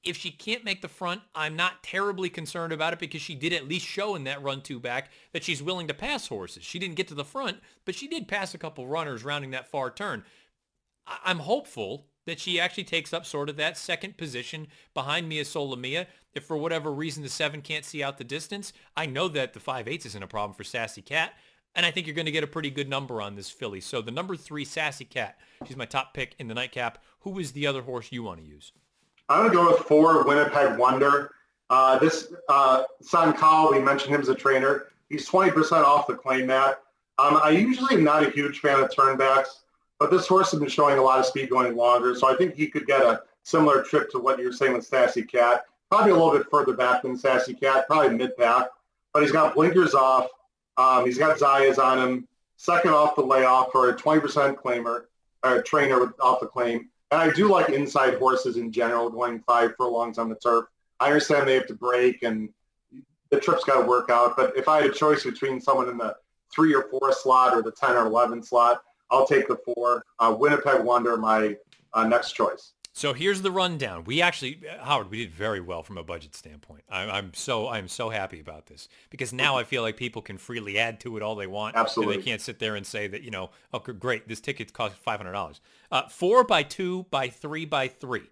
If 0.03 0.17
she 0.17 0.31
can't 0.31 0.65
make 0.65 0.81
the 0.81 0.89
front, 0.89 1.21
I'm 1.35 1.57
not 1.57 1.83
terribly 1.83 2.31
concerned 2.31 2.73
about 2.73 2.95
it 2.95 2.99
because 2.99 3.21
she 3.21 3.35
did 3.35 3.53
at 3.53 3.69
least 3.69 3.87
show 3.87 4.15
in 4.15 4.25
that 4.25 4.43
run 4.43 4.63
two 4.63 4.81
back 4.81 5.11
that 5.33 5.45
she's 5.45 5.63
willing 5.63 5.89
to 5.89 5.95
pass 5.95 6.27
horses. 6.27 6.65
She 6.65 6.79
didn't 6.79 6.97
get 6.97 7.09
to 7.09 7.15
the 7.15 7.25
front, 7.25 7.59
but 7.85 7.95
she 7.95 8.09
did 8.09 8.27
pass 8.27 8.55
a 8.55 8.59
couple 8.59 8.87
runners 8.87 9.25
rounding 9.25 9.51
that 9.51 9.71
far 9.71 9.91
turn. 9.91 10.25
I'm 11.07 11.41
hopeful 11.41 12.07
that 12.27 12.41
she 12.41 12.61
actually 12.61 12.85
takes 12.85 13.13
up 13.13 13.27
sort 13.27 13.49
of 13.49 13.57
that 13.57 13.77
second 13.77 14.17
position 14.17 14.69
behind 14.95 15.29
Mia 15.29 15.45
Solomia. 15.45 16.07
If 16.35 16.45
for 16.45 16.57
whatever 16.57 16.93
reason 16.93 17.23
the 17.23 17.29
seven 17.29 17.61
can't 17.61 17.85
see 17.85 18.03
out 18.03 18.19
the 18.19 18.25
distance, 18.25 18.73
I 18.97 19.07
know 19.07 19.29
that 19.29 19.53
the 19.53 19.61
five 19.61 19.89
eights 19.89 20.07
isn't 20.07 20.23
a 20.23 20.27
problem 20.27 20.55
for 20.55 20.65
Sassy 20.65 21.03
Cat. 21.03 21.33
And 21.75 21.87
I 21.87 21.91
think 21.91 22.07
you're 22.07 22.17
going 22.17 22.27
to 22.27 22.33
get 22.33 22.43
a 22.43 22.49
pretty 22.49 22.71
good 22.71 22.89
number 22.89 23.23
on 23.23 23.37
this 23.37 23.49
filly. 23.49 23.81
So 23.81 24.03
the 24.03 24.11
number 24.11 24.37
three, 24.37 24.65
Sassy 24.65 25.05
Cat, 25.05 25.39
she's 25.67 25.77
my 25.77 25.85
top 25.85 26.15
pick 26.15 26.35
in 26.39 26.49
the 26.49 26.55
nightcap. 26.55 26.99
Who 27.21 27.39
is 27.39 27.53
the 27.53 27.67
other 27.67 27.83
horse 27.83 28.11
you 28.11 28.23
want 28.23 28.41
to 28.41 28.47
use? 28.47 28.73
I'm 29.29 29.41
going 29.41 29.51
to 29.51 29.57
go 29.57 29.71
with 29.71 29.87
four, 29.87 30.25
Winnipeg 30.25 30.79
Wonder. 30.79 31.33
Uh, 31.69 31.99
this 31.99 32.33
uh, 32.49 32.83
San 33.01 33.33
Cowell, 33.35 33.71
we 33.71 33.79
mentioned 33.79 34.15
him 34.15 34.21
as 34.21 34.29
a 34.29 34.35
trainer. 34.35 34.89
He's 35.09 35.29
20% 35.29 35.85
off 35.85 36.09
the 36.09 36.15
claim 36.15 36.47
mat. 36.47 36.81
Um, 37.19 37.39
I 37.43 37.51
usually 37.51 37.95
am 37.95 38.03
not 38.03 38.27
a 38.27 38.31
huge 38.31 38.59
fan 38.59 38.81
of 38.81 38.91
turnbacks. 38.91 39.61
But 40.01 40.11
this 40.11 40.27
horse 40.27 40.51
has 40.51 40.59
been 40.59 40.71
showing 40.71 40.99
a 40.99 41.03
lot 41.03 41.19
of 41.19 41.27
speed 41.27 41.51
going 41.51 41.77
longer, 41.77 42.15
so 42.15 42.27
I 42.27 42.35
think 42.35 42.55
he 42.55 42.67
could 42.67 42.87
get 42.87 43.03
a 43.03 43.23
similar 43.43 43.83
trip 43.83 44.11
to 44.13 44.19
what 44.19 44.39
you're 44.39 44.51
saying 44.51 44.73
with 44.73 44.87
Sassy 44.87 45.23
Cat. 45.23 45.67
Probably 45.91 46.13
a 46.13 46.15
little 46.15 46.33
bit 46.33 46.47
further 46.51 46.75
back 46.75 47.03
than 47.03 47.17
Sassy 47.17 47.55
Cat, 47.55 47.87
probably 47.87 48.17
mid-pack. 48.17 48.69
But 49.13 49.23
he's 49.23 49.33
got 49.33 49.55
blinkers 49.55 49.95
off. 49.95 50.29
Um, 50.77 51.05
he's 51.05 51.19
got 51.19 51.39
Zayas 51.39 51.79
on 51.79 51.99
him. 51.99 52.29
Second 52.57 52.93
off 52.93 53.17
the 53.17 53.23
layoff 53.23 53.73
for 53.73 53.89
a 53.89 53.97
20% 53.97 54.55
claimer, 54.55 55.05
or 55.43 55.63
trainer 55.63 56.13
off 56.21 56.41
the 56.41 56.47
claim. 56.47 56.91
And 57.11 57.21
I 57.21 57.31
do 57.33 57.49
like 57.49 57.71
inside 57.71 58.19
horses 58.19 58.57
in 58.57 58.71
general, 58.71 59.11
going 59.11 59.41
five 59.41 59.75
furlongs 59.77 60.19
on 60.19 60.29
the 60.29 60.37
turf. 60.37 60.67
I 61.01 61.07
understand 61.07 61.49
they 61.49 61.55
have 61.55 61.67
to 61.67 61.75
break 61.75 62.23
and 62.23 62.51
the 63.31 63.41
trip's 63.41 63.65
got 63.65 63.81
to 63.81 63.89
work 63.89 64.11
out. 64.11 64.37
But 64.37 64.57
if 64.57 64.69
I 64.69 64.83
had 64.83 64.91
a 64.91 64.93
choice 64.93 65.25
between 65.25 65.61
someone 65.61 65.89
in 65.89 65.97
the 65.97 66.17
three 66.53 66.75
or 66.75 66.83
four 66.91 67.13
slot 67.13 67.55
or 67.55 67.63
the 67.63 67.73
10 67.73 67.97
or 67.97 68.07
11 68.07 68.43
slot, 68.43 68.83
I'll 69.11 69.27
take 69.27 69.49
the 69.49 69.57
four. 69.57 70.05
Uh, 70.19 70.37
Winnipeg 70.39 70.85
Wonder, 70.85 71.17
my 71.17 71.57
uh, 71.95 72.07
next 72.07 72.33
choice. 72.33 72.73
So 72.93 73.13
here's 73.13 73.43
the 73.43 73.53
rundown. 73.53 74.05
We 74.05 74.21
actually, 74.21 74.63
Howard, 74.81 75.11
we 75.11 75.19
did 75.19 75.33
very 75.33 75.61
well 75.61 75.83
from 75.83 75.97
a 75.97 76.03
budget 76.03 76.35
standpoint. 76.35 76.83
I'm, 76.91 77.11
I'm 77.11 77.35
so 77.35 77.69
I'm 77.69 77.87
so 77.87 78.11
happy 78.11 78.41
about 78.41 78.67
this 78.67 78.89
because 79.11 79.33
now 79.33 79.57
I 79.57 79.65
feel 79.65 79.83
like 79.83 79.97
people 79.97 80.23
can 80.23 80.39
freely 80.39 80.79
add 80.79 80.99
to 81.01 81.17
it 81.17 81.23
all 81.23 81.37
they 81.37 81.47
want. 81.47 81.77
Absolutely, 81.77 82.17
they 82.17 82.23
can't 82.23 82.41
sit 82.41 82.59
there 82.59 82.75
and 82.75 82.85
say 82.85 83.07
that 83.07 83.23
you 83.23 83.31
know, 83.31 83.51
oh 83.73 83.79
great, 83.79 84.27
this 84.27 84.41
ticket 84.41 84.73
costs 84.73 84.99
five 84.99 85.21
hundred 85.21 85.33
dollars. 85.33 85.61
Uh, 85.93 86.09
four 86.09 86.43
by 86.43 86.63
two 86.63 87.07
by 87.11 87.29
three 87.29 87.65
by 87.65 87.87
three. 87.87 88.29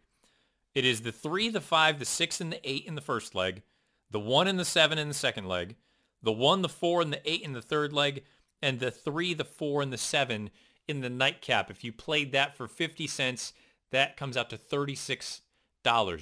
It 0.75 0.85
is 0.85 1.01
the 1.03 1.13
three, 1.13 1.49
the 1.49 1.61
five, 1.61 1.99
the 1.99 2.05
six, 2.05 2.41
and 2.41 2.53
the 2.53 2.61
eight 2.69 2.85
in 2.85 2.95
the 2.95 3.01
first 3.01 3.35
leg, 3.35 3.63
the 4.11 4.21
one 4.21 4.49
and 4.49 4.59
the 4.59 4.65
seven 4.65 4.99
in 4.99 5.09
the 5.09 5.15
second 5.15 5.47
leg, 5.47 5.77
the 6.23 6.33
one, 6.33 6.63
the 6.63 6.69
four, 6.69 7.01
and 7.01 7.13
the 7.13 7.31
eight 7.31 7.43
in 7.43 7.53
the 7.53 7.63
third 7.63 7.93
leg, 7.93 8.25
and 8.61 8.81
the 8.81 8.91
three, 8.91 9.35
the 9.35 9.45
four, 9.45 9.83
and 9.83 9.93
the 9.93 9.99
seven 9.99 10.51
in 10.87 11.01
the 11.01 11.11
nightcap. 11.11 11.71
If 11.71 11.85
you 11.85 11.93
played 11.93 12.33
that 12.33 12.57
for 12.57 12.67
50 12.67 13.07
cents, 13.07 13.53
that 13.91 14.17
comes 14.17 14.37
out 14.37 14.51
to 14.51 14.59
$36. 14.59 15.41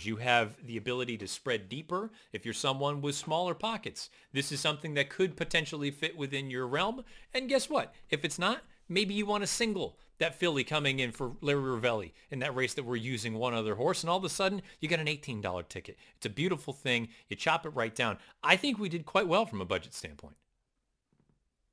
You 0.05 0.17
have 0.17 0.64
the 0.64 0.77
ability 0.77 1.17
to 1.19 1.27
spread 1.27 1.69
deeper 1.69 2.11
if 2.33 2.45
you're 2.45 2.55
someone 2.55 3.01
with 3.01 3.14
smaller 3.14 3.55
pockets. 3.55 4.11
This 4.33 4.53
is 4.53 4.61
something 4.61 4.95
that 4.95 5.11
could 5.11 5.37
potentially 5.37 5.91
fit 5.91 6.17
within 6.17 6.51
your 6.51 6.67
realm. 6.67 7.05
And 7.35 7.49
guess 7.49 7.69
what? 7.69 7.95
If 8.11 8.25
it's 8.25 8.39
not, 8.39 8.62
maybe 8.89 9.14
you 9.14 9.27
want 9.27 9.45
a 9.45 9.49
single 9.49 9.99
that 10.19 10.35
filly 10.35 10.64
coming 10.64 10.99
in 10.99 11.12
for 11.12 11.33
Larry 11.41 11.79
Rivelli 11.79 12.12
in 12.31 12.39
that 12.39 12.55
race 12.55 12.75
that 12.75 12.85
we're 12.85 12.97
using 12.97 13.35
one 13.35 13.55
other 13.55 13.75
horse, 13.75 14.03
and 14.03 14.11
all 14.11 14.17
of 14.17 14.25
a 14.25 14.29
sudden 14.29 14.62
you 14.81 14.89
get 14.89 15.01
an 15.01 15.07
$18 15.07 15.69
ticket. 15.69 15.99
It's 16.17 16.27
a 16.27 16.31
beautiful 16.31 16.73
thing. 16.73 17.09
You 17.29 17.37
chop 17.37 17.67
it 17.67 17.71
right 17.71 17.95
down. 17.95 18.19
I 18.43 18.57
think 18.57 18.79
we 18.79 18.89
did 18.89 19.05
quite 19.05 19.29
well 19.29 19.47
from 19.47 19.61
a 19.61 19.67
budget 19.67 19.95
standpoint. 19.95 20.37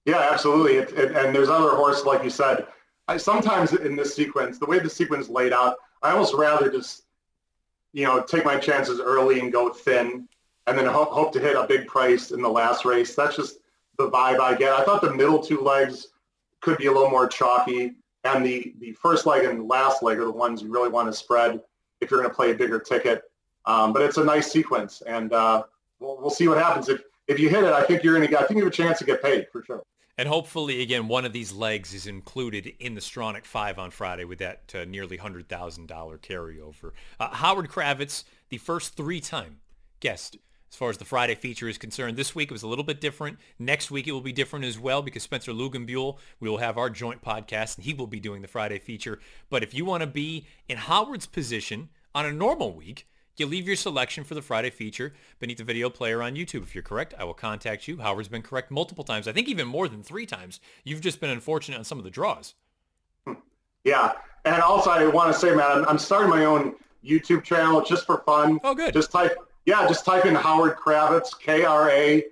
Yeah, 0.05 0.27
absolutely. 0.31 0.75
It, 0.75 0.91
it, 0.91 1.15
and 1.15 1.33
there's 1.33 1.49
other 1.49 1.75
horse, 1.75 2.03
like 2.03 2.23
you 2.23 2.29
said. 2.29 2.67
I, 3.07 3.17
sometimes 3.17 3.73
in 3.73 3.95
this 3.95 4.15
sequence, 4.15 4.59
the 4.59 4.65
way 4.65 4.79
the 4.79 4.89
sequence 4.89 5.29
laid 5.29 5.53
out, 5.53 5.77
I 6.01 6.11
almost 6.11 6.33
rather 6.33 6.69
just, 6.71 7.03
you 7.91 8.05
know, 8.05 8.21
take 8.21 8.45
my 8.45 8.57
chances 8.57 8.99
early 8.99 9.39
and 9.39 9.51
go 9.51 9.69
thin, 9.69 10.27
and 10.67 10.77
then 10.77 10.85
hope, 10.85 11.09
hope 11.09 11.33
to 11.33 11.39
hit 11.39 11.55
a 11.55 11.67
big 11.67 11.87
price 11.87 12.31
in 12.31 12.41
the 12.41 12.49
last 12.49 12.85
race. 12.85 13.15
That's 13.15 13.35
just 13.35 13.59
the 13.97 14.09
vibe 14.09 14.39
I 14.39 14.55
get. 14.55 14.73
I 14.73 14.83
thought 14.83 15.01
the 15.01 15.13
middle 15.13 15.39
two 15.39 15.61
legs 15.61 16.07
could 16.61 16.77
be 16.77 16.85
a 16.85 16.91
little 16.91 17.09
more 17.09 17.27
chalky 17.27 17.95
and 18.23 18.45
the, 18.45 18.73
the 18.79 18.93
first 18.93 19.25
leg 19.25 19.43
and 19.43 19.67
last 19.67 20.01
leg 20.01 20.17
are 20.19 20.25
the 20.25 20.31
ones 20.31 20.61
you 20.61 20.71
really 20.71 20.89
want 20.89 21.07
to 21.07 21.13
spread 21.13 21.61
if 22.01 22.09
you're 22.09 22.19
going 22.19 22.29
to 22.29 22.35
play 22.35 22.51
a 22.51 22.55
bigger 22.55 22.79
ticket. 22.79 23.23
Um, 23.65 23.93
but 23.93 24.01
it's 24.01 24.17
a 24.17 24.23
nice 24.23 24.51
sequence, 24.51 25.01
and 25.05 25.31
uh, 25.31 25.63
we'll, 25.99 26.17
we'll 26.19 26.29
see 26.29 26.47
what 26.47 26.57
happens. 26.57 26.89
If 26.89 27.01
if 27.29 27.39
you 27.39 27.47
hit 27.47 27.63
it, 27.63 27.71
I 27.71 27.81
think 27.83 28.03
you're 28.03 28.13
going 28.13 28.27
to 28.27 28.31
get. 28.31 28.41
I 28.41 28.45
think 28.45 28.57
you 28.57 28.65
have 28.65 28.73
a 28.73 28.75
chance 28.75 28.99
to 28.99 29.05
get 29.05 29.21
paid 29.21 29.47
for 29.51 29.63
sure. 29.63 29.83
And 30.17 30.29
hopefully, 30.29 30.81
again, 30.81 31.07
one 31.07 31.25
of 31.25 31.33
these 31.33 31.51
legs 31.51 31.93
is 31.93 32.05
included 32.05 32.73
in 32.79 32.93
the 32.93 33.01
Stronach 33.01 33.45
5 33.45 33.79
on 33.79 33.89
Friday 33.89 34.25
with 34.25 34.39
that 34.39 34.73
uh, 34.75 34.85
nearly 34.85 35.17
$100,000 35.17 35.47
carryover. 35.87 36.91
Uh, 37.19 37.29
Howard 37.29 37.67
Kravets, 37.67 38.23
the 38.49 38.59
first 38.59 38.95
three-time 38.95 39.57
guest 39.99 40.37
as 40.73 40.77
far 40.77 40.89
as 40.89 40.97
the 40.97 41.05
Friday 41.05 41.35
feature 41.35 41.69
is 41.69 41.77
concerned. 41.77 42.17
This 42.17 42.33
week 42.33 42.49
it 42.49 42.51
was 42.51 42.63
a 42.63 42.67
little 42.67 42.83
bit 42.83 42.99
different. 42.99 43.37
Next 43.59 43.91
week 43.91 44.07
it 44.07 44.11
will 44.11 44.21
be 44.21 44.33
different 44.33 44.65
as 44.65 44.79
well 44.79 45.03
because 45.03 45.21
Spencer 45.21 45.51
Lugenbuehl, 45.51 46.17
we 46.39 46.49
will 46.49 46.57
have 46.57 46.79
our 46.79 46.89
joint 46.89 47.23
podcast 47.23 47.75
and 47.75 47.85
he 47.85 47.93
will 47.93 48.07
be 48.07 48.19
doing 48.19 48.41
the 48.41 48.47
Friday 48.47 48.79
feature. 48.79 49.19
But 49.51 49.61
if 49.61 49.75
you 49.75 49.85
want 49.85 50.01
to 50.01 50.07
be 50.07 50.47
in 50.67 50.77
Howard's 50.77 51.27
position 51.27 51.89
on 52.15 52.25
a 52.25 52.33
normal 52.33 52.73
week, 52.73 53.07
you 53.37 53.45
leave 53.45 53.67
your 53.67 53.75
selection 53.75 54.23
for 54.23 54.35
the 54.35 54.41
Friday 54.41 54.69
feature 54.69 55.13
beneath 55.39 55.57
the 55.57 55.63
video 55.63 55.89
player 55.89 56.21
on 56.21 56.35
YouTube. 56.35 56.63
If 56.63 56.75
you're 56.75 56.83
correct, 56.83 57.13
I 57.17 57.23
will 57.23 57.33
contact 57.33 57.87
you. 57.87 57.97
Howard's 57.97 58.27
been 58.27 58.41
correct 58.41 58.69
multiple 58.71 59.03
times. 59.03 59.27
I 59.27 59.31
think 59.31 59.47
even 59.47 59.67
more 59.67 59.87
than 59.87 60.03
three 60.03 60.25
times. 60.25 60.59
You've 60.83 61.01
just 61.01 61.19
been 61.19 61.29
unfortunate 61.29 61.77
on 61.77 61.83
some 61.83 61.97
of 61.97 62.03
the 62.03 62.11
draws. 62.11 62.53
Yeah. 63.83 64.13
And 64.45 64.61
also 64.61 64.91
I 64.91 65.05
want 65.07 65.33
to 65.33 65.39
say, 65.39 65.53
man, 65.55 65.85
I'm 65.87 65.97
starting 65.97 66.29
my 66.29 66.45
own 66.45 66.75
YouTube 67.03 67.43
channel 67.43 67.81
just 67.81 68.05
for 68.05 68.19
fun. 68.19 68.59
Oh, 68.63 68.75
good. 68.75 68.93
Just 68.93 69.11
type 69.11 69.35
yeah, 69.65 69.87
just 69.87 70.05
type 70.05 70.25
in 70.25 70.35
Howard 70.35 70.75
Kravets, 70.75 71.39
K-R-A-V-E-T-S, 71.39 72.29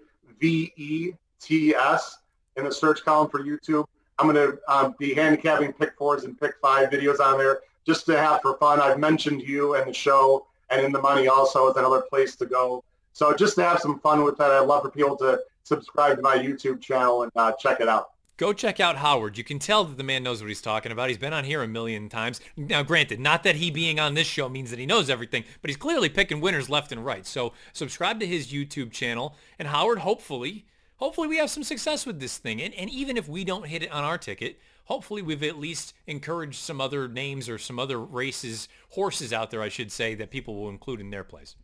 in 2.58 2.64
the 2.66 2.72
search 2.72 3.06
column 3.06 3.30
for 3.30 3.42
YouTube. 3.42 3.86
I'm 4.20 4.32
going 4.32 4.52
to 4.52 4.60
um, 4.68 4.96
be 5.00 5.14
handicapping 5.14 5.72
pick 5.74 5.96
fours 5.98 6.26
and 6.26 6.38
pick 6.38 6.56
five 6.62 6.90
videos 6.90 7.22
on 7.22 7.38
there 7.38 7.62
just 7.86 8.06
to 8.08 8.18
have 8.18 8.42
for 8.42 8.58
fun. 8.58 8.82
I've 8.82 9.00
mentioned 9.00 9.42
you 9.42 9.76
and 9.76 9.90
the 9.90 9.94
show 9.94 10.46
and 10.72 10.86
in 10.86 10.92
the 10.92 11.02
money 11.02 11.28
also 11.28 11.70
is 11.70 11.76
another 11.76 12.02
place 12.02 12.36
to 12.38 12.46
go. 12.46 12.84
So 13.14 13.34
just 13.34 13.56
to 13.56 13.64
have 13.64 13.80
some 13.80 14.00
fun 14.00 14.24
with 14.24 14.38
that, 14.38 14.52
I'd 14.52 14.62
love 14.62 14.84
for 14.84 14.90
people 14.90 15.18
to 15.18 15.40
subscribe 15.64 16.16
to 16.16 16.22
my 16.22 16.38
YouTube 16.38 16.82
channel 16.82 17.24
and 17.24 17.32
uh, 17.36 17.52
check 17.60 17.82
it 17.82 17.90
out. 17.90 18.12
Go 18.38 18.54
check 18.54 18.80
out 18.80 18.96
Howard. 18.96 19.38
You 19.38 19.44
can 19.44 19.60
tell 19.60 19.84
that 19.84 19.98
the 19.98 20.04
man 20.04 20.24
knows 20.24 20.42
what 20.42 20.48
he's 20.48 20.62
talking 20.62 20.92
about. 20.92 21.10
He's 21.10 21.18
been 21.20 21.34
on 21.34 21.44
here 21.44 21.62
a 21.62 21.68
million 21.68 22.10
times. 22.10 22.42
Now, 22.58 22.82
granted, 22.82 23.20
not 23.20 23.44
that 23.44 23.58
he 23.58 23.70
being 23.70 24.00
on 24.00 24.16
this 24.16 24.26
show 24.26 24.50
means 24.50 24.72
that 24.72 24.80
he 24.80 24.88
knows 24.88 25.12
everything, 25.12 25.44
but 25.62 25.70
he's 25.70 25.78
clearly 25.78 26.10
picking 26.10 26.42
winners 26.42 26.68
left 26.68 26.92
and 26.92 27.06
right. 27.06 27.24
So 27.28 27.54
subscribe 27.72 28.20
to 28.20 28.26
his 28.26 28.52
YouTube 28.52 28.92
channel. 28.92 29.36
And 29.60 29.68
Howard, 29.68 30.00
hopefully, 30.00 30.66
hopefully 31.02 31.28
we 31.28 31.38
have 31.38 31.50
some 31.50 31.64
success 31.64 32.06
with 32.06 32.20
this 32.20 32.38
thing. 32.38 32.62
And, 32.62 32.74
and 32.76 32.90
even 32.90 33.18
if 33.18 33.28
we 33.28 33.44
don't 33.44 33.66
hit 33.66 33.82
it 33.84 33.92
on 33.92 34.04
our 34.04 34.18
ticket, 34.18 34.60
hopefully 34.86 35.22
we've 35.22 35.44
at 35.44 35.58
least 35.58 35.94
encouraged 36.06 36.60
some 36.60 36.80
other 36.80 37.08
names 37.08 37.50
or 37.50 37.58
some 37.58 37.80
other 37.80 38.00
races, 38.00 38.70
horses 38.90 39.34
out 39.34 39.50
there, 39.50 39.62
I 39.62 39.70
should 39.70 39.92
say, 39.92 40.14
that 40.16 40.30
people 40.30 40.56
will 40.56 40.70
include 40.70 41.02
in 41.02 41.10
their 41.10 41.24
place. 41.24 41.56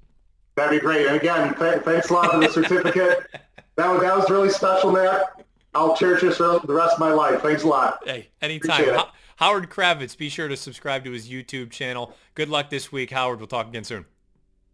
That'd 0.55 0.79
be 0.79 0.83
great. 0.83 1.05
And 1.05 1.15
again, 1.15 1.55
th- 1.55 1.83
thanks 1.83 2.09
a 2.09 2.13
lot 2.13 2.31
for 2.31 2.39
the 2.39 2.49
certificate. 2.49 3.27
that 3.75 3.87
was 3.87 4.01
that 4.01 4.17
was 4.17 4.27
really 4.29 4.49
special, 4.49 4.91
Matt. 4.91 5.45
I'll 5.75 5.95
cherish 5.95 6.21
this 6.21 6.37
for 6.37 6.59
the 6.65 6.73
rest 6.73 6.93
of 6.93 6.99
my 6.99 7.11
life. 7.11 7.41
Thanks 7.43 7.61
a 7.61 7.67
lot. 7.67 7.99
Hey, 8.03 8.29
anytime. 8.41 9.03
Howard 9.35 9.69
Kravets, 9.69 10.17
be 10.17 10.29
sure 10.29 10.47
to 10.47 10.57
subscribe 10.57 11.03
to 11.03 11.11
his 11.11 11.29
YouTube 11.29 11.69
channel. 11.69 12.15
Good 12.33 12.49
luck 12.49 12.71
this 12.71 12.91
week, 12.91 13.11
Howard. 13.11 13.37
We'll 13.37 13.45
talk 13.45 13.67
again 13.67 13.83
soon. 13.83 14.05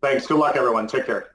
Thanks. 0.01 0.25
Good 0.25 0.37
luck, 0.37 0.55
everyone. 0.55 0.87
Take 0.87 1.05
care. 1.05 1.32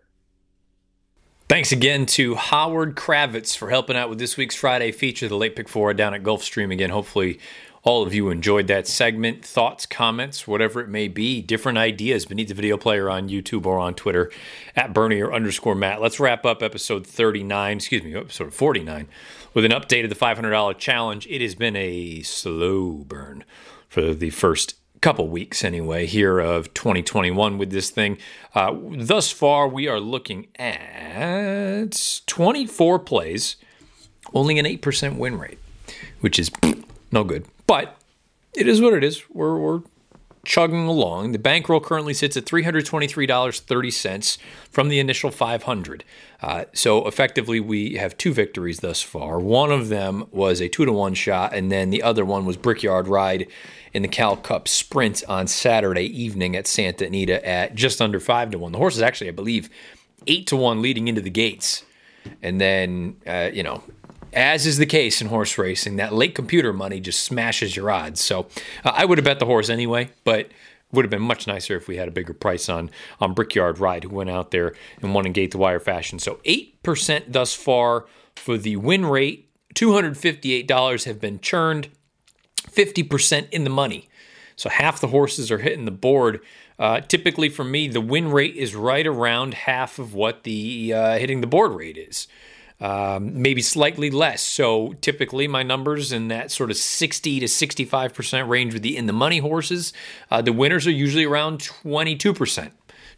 Thanks 1.49 1.73
again 1.73 2.05
to 2.05 2.35
Howard 2.35 2.95
Kravets 2.95 3.57
for 3.57 3.71
helping 3.71 3.97
out 3.97 4.11
with 4.11 4.19
this 4.19 4.37
week's 4.37 4.55
Friday 4.55 4.93
feature, 4.93 5.29
the 5.29 5.35
late 5.35 5.57
pick 5.57 5.67
four 5.67 5.95
down 5.95 6.13
at 6.13 6.23
Gulfstream. 6.23 6.71
Again, 6.71 6.91
hopefully 6.91 7.39
all 7.83 8.03
of 8.03 8.13
you 8.13 8.29
enjoyed 8.29 8.67
that 8.67 8.87
segment. 8.87 9.47
Thoughts, 9.47 9.87
comments, 9.87 10.47
whatever 10.47 10.83
it 10.83 10.91
may 10.91 11.09
be, 11.09 11.41
different 11.41 11.79
ideas 11.79 12.27
beneath 12.27 12.49
the 12.49 12.55
video 12.55 12.77
player 12.77 13.09
on 13.09 13.31
YouTube 13.31 13.65
or 13.65 13.79
on 13.79 13.95
Twitter 13.95 14.31
at 14.77 14.93
Bernier 14.93 15.33
underscore 15.33 15.75
Matt. 15.75 16.03
Let's 16.03 16.21
wrap 16.21 16.45
up 16.45 16.63
episode 16.63 17.07
39, 17.07 17.79
excuse 17.79 18.03
me, 18.03 18.15
episode 18.15 18.53
49 18.53 19.09
with 19.55 19.65
an 19.65 19.73
update 19.73 20.05
of 20.05 20.11
the 20.11 20.17
$500 20.17 20.77
challenge. 20.77 21.27
It 21.29 21.41
has 21.41 21.55
been 21.55 21.77
a 21.77 22.21
slow 22.25 23.07
burn 23.09 23.43
for 23.89 24.13
the 24.13 24.29
first 24.29 24.75
couple 25.01 25.29
weeks 25.29 25.65
anyway 25.65 26.07
here 26.07 26.39
of 26.39 26.73
2021 26.75 27.59
with 27.59 27.71
this 27.71 27.91
thing. 27.91 28.19
Uh, 28.55 28.75
thus 28.99 29.31
far, 29.31 29.69
we 29.69 29.87
are 29.89 30.01
looking 30.01 30.49
at 30.57 32.23
24 32.27 32.99
plays, 33.01 33.57
only 34.35 34.59
an 34.59 34.67
8% 34.67 35.17
win 35.17 35.39
rate, 35.39 35.59
which 36.21 36.39
is 36.39 36.51
no 37.13 37.25
good. 37.25 37.47
But 37.67 37.97
it 38.55 38.67
is 38.67 38.81
what 38.81 38.95
it 38.95 39.05
is. 39.05 39.23
We're, 39.31 39.59
we're 39.59 39.83
chugging 40.45 40.87
along. 40.87 41.33
The 41.33 41.39
bankroll 41.39 41.81
currently 41.81 42.15
sits 42.15 42.37
at 42.37 42.47
$323.30 42.47 44.39
from 44.71 44.89
the 44.89 44.99
initial 44.99 45.31
500. 45.31 46.05
Uh, 46.41 46.65
so 46.73 47.07
effectively, 47.07 47.61
we 47.61 47.95
have 47.95 48.17
two 48.17 48.33
victories 48.33 48.81
thus 48.81 49.03
far. 49.03 49.39
One 49.39 49.71
of 49.71 49.89
them 49.89 50.27
was 50.31 50.61
a 50.61 50.69
two 50.69 50.85
to 50.87 50.93
one 50.93 51.15
shot, 51.15 51.55
and 51.55 51.71
then 51.71 51.91
the 51.91 52.03
other 52.03 52.25
one 52.25 52.47
was 52.47 52.57
Brickyard 52.57 53.09
Ride 53.09 53.49
in 53.99 54.03
the 54.03 54.09
Cal 54.09 54.37
Cup 54.37 54.69
Sprint 54.69 55.25
on 55.29 55.49
Saturday 55.49 56.05
evening 56.05 56.55
at 56.55 56.69
Santa 56.69 57.05
Anita 57.05 57.45
at 57.47 57.75
just 57.75 58.01
under 58.01 58.21
five 58.21 58.53
to 58.53 58.59
one. 58.59 58.71
The 58.71 58.79
horse 58.79 58.95
is 58.95 59.03
actually, 59.03 59.27
I 59.27 59.33
believe, 59.33 59.69
eight 60.29 60.47
to 60.47 60.57
one 60.57 60.81
leading 60.81 61.09
into 61.09 61.21
the 61.21 61.31
gates, 61.31 61.85
and 62.41 62.61
then 62.61 63.17
uh, 63.27 63.51
you 63.53 63.65
know 63.65 63.83
as 64.33 64.67
is 64.67 64.79
the 64.79 64.87
case 64.87 65.21
in 65.21 65.27
horse 65.27 65.59
racing, 65.59 65.97
that 65.97 66.13
late 66.13 66.37
computer 66.37 66.73
money 66.73 67.01
just 67.01 67.25
smashes 67.25 67.75
your 67.75 67.91
odds. 67.91 68.21
So 68.21 68.47
uh, 68.85 68.93
I 68.95 69.05
would 69.05 69.19
have 69.19 69.25
bet 69.25 69.41
the 69.41 69.47
horse 69.47 69.69
anyway, 69.69 70.11
but 70.23 70.49
would 70.93 71.05
have 71.05 71.11
been 71.11 71.23
much 71.23 71.49
nicer 71.49 71.77
if 71.77 71.89
we 71.89 71.97
had 71.97 72.07
a 72.07 72.13
bigger 72.13 72.33
price 72.33 72.69
on 72.69 72.91
on 73.21 73.35
Brickyard 73.35 73.81
Ride, 73.81 74.05
who 74.05 74.11
went 74.11 74.31
out 74.31 74.53
there 74.53 74.75
and 75.03 75.13
won 75.13 75.27
in 75.27 75.33
gate 75.33 75.51
the 75.51 75.59
wire 75.59 75.81
fashion. 75.81 76.21
So 76.21 76.39
eight 76.45 76.81
percent 76.85 77.33
thus 77.33 77.53
far 77.53 78.07
for 78.37 78.57
the 78.57 78.77
win 78.77 79.07
rate. 79.07 79.51
Two 79.75 79.93
hundred 79.93 80.17
fifty 80.17 80.53
eight 80.53 80.69
dollars 80.69 81.05
have 81.05 81.21
been 81.21 81.41
churned. 81.41 81.89
Fifty 82.79 83.03
percent 83.03 83.49
in 83.51 83.65
the 83.65 83.71
money. 83.71 84.09
So 84.55 84.69
half 84.69 85.01
the 85.01 85.09
horses 85.09 85.51
are 85.51 85.59
hitting 85.59 85.85
the 85.85 85.91
board. 85.91 86.41
Uh, 86.79 87.01
typically, 87.01 87.49
for 87.49 87.65
me, 87.65 87.89
the 87.89 88.01
win 88.01 88.31
rate 88.31 88.55
is 88.55 88.75
right 88.75 89.07
around 89.07 89.55
half 89.55 89.99
of 89.99 90.15
what 90.15 90.45
the 90.45 90.93
uh, 90.93 91.19
hitting 91.19 91.41
the 91.41 91.47
board 91.47 91.73
rate 91.73 91.99
is 91.99 92.29
um, 92.81 93.43
maybe 93.43 93.63
slightly 93.63 94.11
less. 94.11 94.43
So 94.43 94.95
typically, 95.01 95.49
my 95.49 95.63
numbers 95.63 96.13
in 96.13 96.29
that 96.29 96.51
sort 96.51 96.71
of 96.71 96.77
60 96.77 97.41
to 97.41 97.47
65% 97.47 98.49
range 98.49 98.73
with 98.73 98.83
the 98.83 98.97
in 98.97 99.07
the 99.07 99.13
money 99.13 99.39
horses. 99.39 99.93
Uh, 100.31 100.43
the 100.43 100.53
winners 100.53 100.87
are 100.87 100.93
usually 100.93 101.25
around 101.25 101.61
22%. 101.61 102.71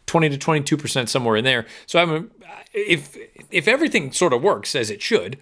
20 0.07 0.29
to 0.29 0.37
22% 0.37 1.07
somewhere 1.07 1.35
in 1.35 1.45
there. 1.45 1.65
So 1.85 1.99
I'm 1.99 2.31
if 2.73 3.15
if 3.51 3.67
everything 3.67 4.11
sort 4.11 4.33
of 4.33 4.41
works 4.41 4.75
as 4.75 4.89
it 4.89 5.01
should, 5.01 5.37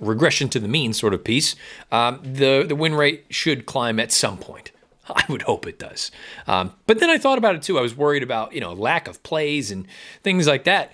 regression 0.00 0.48
to 0.50 0.60
the 0.60 0.68
mean 0.68 0.92
sort 0.92 1.14
of 1.14 1.24
piece, 1.24 1.56
um, 1.92 2.20
the 2.22 2.64
the 2.66 2.76
win 2.76 2.94
rate 2.94 3.26
should 3.30 3.66
climb 3.66 3.98
at 4.00 4.12
some 4.12 4.38
point. 4.38 4.70
I 5.08 5.24
would 5.28 5.42
hope 5.42 5.66
it 5.66 5.78
does. 5.78 6.10
Um, 6.46 6.74
but 6.86 7.00
then 7.00 7.10
I 7.10 7.18
thought 7.18 7.38
about 7.38 7.54
it 7.54 7.62
too. 7.62 7.78
I 7.78 7.82
was 7.82 7.96
worried 7.96 8.22
about 8.22 8.52
you 8.52 8.60
know 8.60 8.72
lack 8.72 9.08
of 9.08 9.22
plays 9.22 9.70
and 9.70 9.86
things 10.22 10.46
like 10.46 10.64
that 10.64 10.92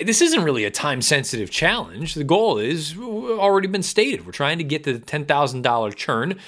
this 0.00 0.20
isn't 0.20 0.42
really 0.42 0.64
a 0.64 0.70
time 0.70 1.00
sensitive 1.00 1.50
challenge. 1.50 2.14
The 2.14 2.24
goal 2.24 2.58
is 2.58 2.96
already 2.98 3.68
been 3.68 3.82
stated. 3.82 4.26
We're 4.26 4.32
trying 4.32 4.58
to 4.58 4.64
get 4.64 4.84
to 4.84 4.92
the 4.92 4.98
$10,000 4.98 5.94
churn. 5.94 6.38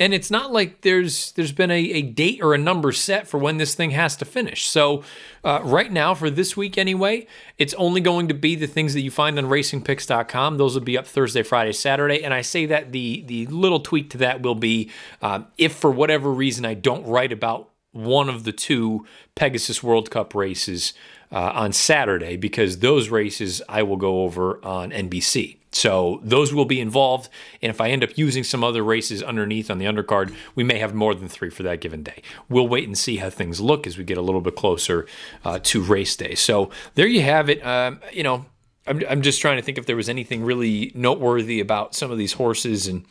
And 0.00 0.12
it's 0.12 0.30
not 0.30 0.52
like 0.52 0.80
there's 0.80 1.32
there's 1.32 1.52
been 1.52 1.70
a, 1.70 1.78
a, 1.78 2.02
date 2.02 2.40
or 2.42 2.52
a 2.52 2.58
number 2.58 2.90
set 2.90 3.28
for 3.28 3.38
when 3.38 3.58
this 3.58 3.74
thing 3.74 3.90
has 3.92 4.16
to 4.16 4.24
finish. 4.24 4.66
So 4.66 5.04
uh, 5.44 5.60
right 5.62 5.90
now, 5.90 6.14
for 6.14 6.30
this 6.30 6.56
week 6.56 6.76
anyway, 6.76 7.26
it's 7.58 7.74
only 7.74 8.00
going 8.00 8.28
to 8.28 8.34
be 8.34 8.56
the 8.56 8.66
things 8.66 8.94
that 8.94 9.02
you 9.02 9.10
find 9.10 9.38
on 9.38 9.44
RacingPicks.com. 9.44 10.58
Those 10.58 10.74
will 10.74 10.82
be 10.82 10.98
up 10.98 11.06
Thursday, 11.06 11.42
Friday, 11.42 11.72
Saturday. 11.72 12.24
And 12.24 12.34
I 12.34 12.40
say 12.40 12.66
that 12.66 12.90
the 12.92 13.22
the 13.26 13.46
little 13.46 13.80
tweak 13.80 14.10
to 14.10 14.18
that 14.18 14.42
will 14.42 14.56
be 14.56 14.90
uh, 15.22 15.42
if 15.58 15.74
for 15.74 15.90
whatever 15.90 16.30
reason 16.32 16.64
I 16.64 16.74
don't 16.74 17.06
write 17.06 17.32
about 17.32 17.70
one 17.92 18.28
of 18.28 18.42
the 18.42 18.52
two 18.52 19.06
Pegasus 19.36 19.80
World 19.80 20.10
Cup 20.10 20.34
races 20.34 20.92
uh, 21.32 21.52
on 21.54 21.72
Saturday 21.72 22.36
because 22.36 22.78
those 22.78 23.08
races 23.08 23.62
I 23.68 23.82
will 23.82 23.96
go 23.96 24.22
over 24.22 24.64
on 24.64 24.90
NBC. 24.90 25.56
So 25.74 26.20
those 26.22 26.54
will 26.54 26.64
be 26.64 26.80
involved. 26.80 27.28
And 27.60 27.70
if 27.70 27.80
I 27.80 27.90
end 27.90 28.04
up 28.04 28.16
using 28.16 28.44
some 28.44 28.62
other 28.62 28.84
races 28.84 29.22
underneath 29.22 29.70
on 29.70 29.78
the 29.78 29.86
undercard, 29.86 30.34
we 30.54 30.62
may 30.62 30.78
have 30.78 30.94
more 30.94 31.14
than 31.14 31.28
three 31.28 31.50
for 31.50 31.64
that 31.64 31.80
given 31.80 32.02
day. 32.02 32.22
We'll 32.48 32.68
wait 32.68 32.86
and 32.86 32.96
see 32.96 33.16
how 33.16 33.30
things 33.30 33.60
look 33.60 33.86
as 33.86 33.98
we 33.98 34.04
get 34.04 34.16
a 34.16 34.22
little 34.22 34.40
bit 34.40 34.54
closer 34.54 35.06
uh, 35.44 35.58
to 35.64 35.82
race 35.82 36.14
day. 36.14 36.36
So 36.36 36.70
there 36.94 37.08
you 37.08 37.22
have 37.22 37.50
it. 37.50 37.64
Um, 37.66 38.00
you 38.12 38.22
know, 38.22 38.46
I'm, 38.86 39.02
I'm 39.08 39.22
just 39.22 39.40
trying 39.40 39.56
to 39.56 39.62
think 39.62 39.78
if 39.78 39.86
there 39.86 39.96
was 39.96 40.08
anything 40.08 40.44
really 40.44 40.92
noteworthy 40.94 41.58
about 41.58 41.94
some 41.94 42.10
of 42.10 42.18
these 42.18 42.34
horses. 42.34 42.86
And, 42.86 43.04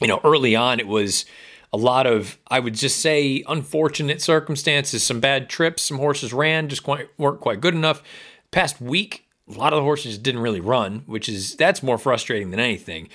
you 0.00 0.06
know, 0.06 0.20
early 0.22 0.54
on 0.54 0.78
it 0.78 0.86
was 0.86 1.24
a 1.72 1.76
lot 1.78 2.06
of, 2.06 2.38
I 2.48 2.60
would 2.60 2.74
just 2.74 2.98
say, 2.98 3.42
unfortunate 3.48 4.20
circumstances, 4.20 5.02
some 5.02 5.20
bad 5.20 5.48
trips, 5.48 5.82
some 5.82 5.98
horses 5.98 6.32
ran, 6.32 6.68
just 6.68 6.82
quite, 6.82 7.08
weren't 7.16 7.40
quite 7.40 7.60
good 7.60 7.74
enough. 7.74 8.02
Past 8.50 8.80
week, 8.80 9.26
a 9.48 9.52
lot 9.58 9.72
of 9.72 9.78
the 9.78 9.82
horses 9.82 10.18
didn't 10.18 10.42
really 10.42 10.60
run, 10.60 11.02
which 11.06 11.28
is, 11.28 11.56
that's 11.56 11.82
more 11.82 11.96
frustrating 11.96 12.50
than 12.50 12.60
anything. 12.60 13.08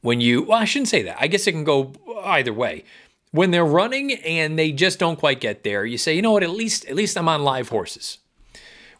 When 0.00 0.20
you, 0.20 0.42
well, 0.42 0.58
I 0.58 0.64
shouldn't 0.64 0.88
say 0.88 1.02
that. 1.02 1.18
I 1.20 1.28
guess 1.28 1.46
it 1.46 1.52
can 1.52 1.62
go 1.62 1.92
either 2.24 2.52
way. 2.52 2.84
When 3.30 3.52
they're 3.52 3.64
running 3.64 4.14
and 4.14 4.58
they 4.58 4.72
just 4.72 4.98
don't 4.98 5.18
quite 5.18 5.40
get 5.40 5.62
there, 5.62 5.84
you 5.84 5.96
say, 5.96 6.14
you 6.16 6.22
know 6.22 6.32
what, 6.32 6.42
at 6.42 6.50
least, 6.50 6.86
at 6.86 6.96
least 6.96 7.16
I'm 7.16 7.28
on 7.28 7.44
live 7.44 7.68
horses. 7.68 8.18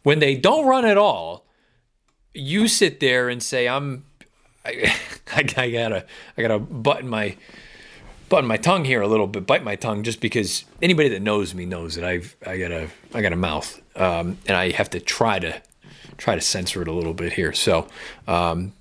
When 0.04 0.20
they 0.20 0.36
don't 0.36 0.66
run 0.66 0.84
at 0.84 0.96
all, 0.96 1.46
you 2.32 2.68
sit 2.68 3.00
there 3.00 3.28
and 3.28 3.42
say, 3.42 3.66
I'm, 3.66 4.04
I, 4.64 4.94
I, 5.32 5.40
I 5.56 5.70
gotta, 5.70 6.06
I 6.38 6.42
gotta 6.42 6.60
button 6.60 7.08
my, 7.08 7.36
button 8.30 8.48
my 8.48 8.56
tongue 8.56 8.86
here 8.86 9.02
a 9.02 9.08
little 9.08 9.26
bit, 9.26 9.46
bite 9.46 9.62
my 9.62 9.76
tongue, 9.76 10.02
just 10.02 10.20
because 10.20 10.64
anybody 10.80 11.10
that 11.10 11.20
knows 11.20 11.54
me 11.54 11.66
knows 11.66 11.96
that 11.96 12.04
I've 12.04 12.34
I 12.46 12.56
got 12.56 12.70
a 12.70 12.88
I 13.12 13.20
got 13.20 13.34
a 13.34 13.36
mouth, 13.36 13.82
um, 13.96 14.38
and 14.46 14.56
I 14.56 14.70
have 14.70 14.88
to 14.90 15.00
try 15.00 15.38
to 15.38 15.60
try 16.16 16.34
to 16.34 16.40
censor 16.40 16.80
it 16.80 16.88
a 16.88 16.92
little 16.92 17.12
bit 17.12 17.34
here. 17.34 17.52
So, 17.52 17.88
um, 18.26 18.72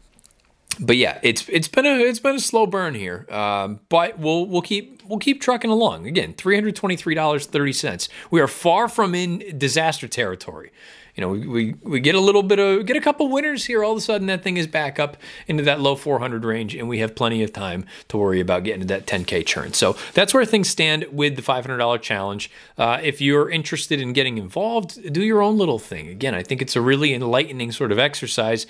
but 0.80 0.98
yeah, 0.98 1.20
it's 1.24 1.48
it's 1.50 1.68
been 1.68 1.86
a 1.86 2.00
it's 2.00 2.20
been 2.20 2.36
a 2.36 2.40
slow 2.40 2.66
burn 2.66 2.96
here, 2.96 3.26
um, 3.30 3.80
but 3.90 4.20
we'll 4.20 4.46
we'll 4.46 4.62
keep 4.62 5.02
we'll 5.08 5.20
keep 5.20 5.42
trucking 5.42 5.70
along. 5.70 6.08
Again, 6.08 6.34
three 6.34 6.56
hundred 6.56 6.76
twenty 6.76 6.96
three 6.96 7.16
dollars 7.16 7.46
thirty 7.46 7.74
cents. 7.74 8.10
We 8.32 8.42
are 8.42 8.48
far 8.48 8.88
from 8.88 9.16
in 9.16 9.58
disaster 9.58 10.08
territory 10.08 10.72
you 11.20 11.26
know, 11.26 11.32
we, 11.32 11.48
we, 11.48 11.76
we 11.84 12.00
get 12.00 12.16
a 12.16 12.20
little 12.20 12.44
bit 12.44 12.60
of, 12.60 12.86
get 12.86 12.96
a 12.96 13.02
couple 13.02 13.28
winners 13.28 13.66
here. 13.66 13.84
All 13.84 13.92
of 13.92 13.98
a 13.98 14.02
sudden, 14.02 14.28
that 14.28 14.42
thing 14.42 14.56
is 14.56 14.68
back 14.68 15.00
up 15.00 15.18
into 15.48 15.64
that 15.64 15.82
low 15.82 15.98
400 15.98 16.46
range, 16.46 16.76
and 16.76 16.88
we 16.88 17.00
have 17.00 17.14
plenty 17.14 17.44
of 17.44 17.52
time 17.52 17.86
to 18.08 18.18
worry 18.18 18.40
about 18.40 18.64
getting 18.64 18.80
to 18.80 18.88
that 18.88 19.06
10K 19.06 19.46
churn. 19.46 19.74
So 19.74 19.98
that's 20.14 20.34
where 20.34 20.46
things 20.46 20.70
stand 20.70 21.06
with 21.12 21.36
the 21.36 21.42
$500 21.42 22.02
challenge. 22.02 22.50
Uh, 22.78 23.00
if 23.04 23.20
you're 23.20 23.50
interested 23.50 24.00
in 24.00 24.14
getting 24.14 24.38
involved, 24.38 25.12
do 25.12 25.22
your 25.22 25.42
own 25.42 25.58
little 25.58 25.78
thing. 25.78 26.08
Again, 26.08 26.34
I 26.34 26.42
think 26.42 26.62
it's 26.62 26.78
a 26.78 26.82
really 26.82 27.14
enlightening 27.14 27.74
sort 27.74 27.92
of 27.92 28.00
exercise. 28.00 28.66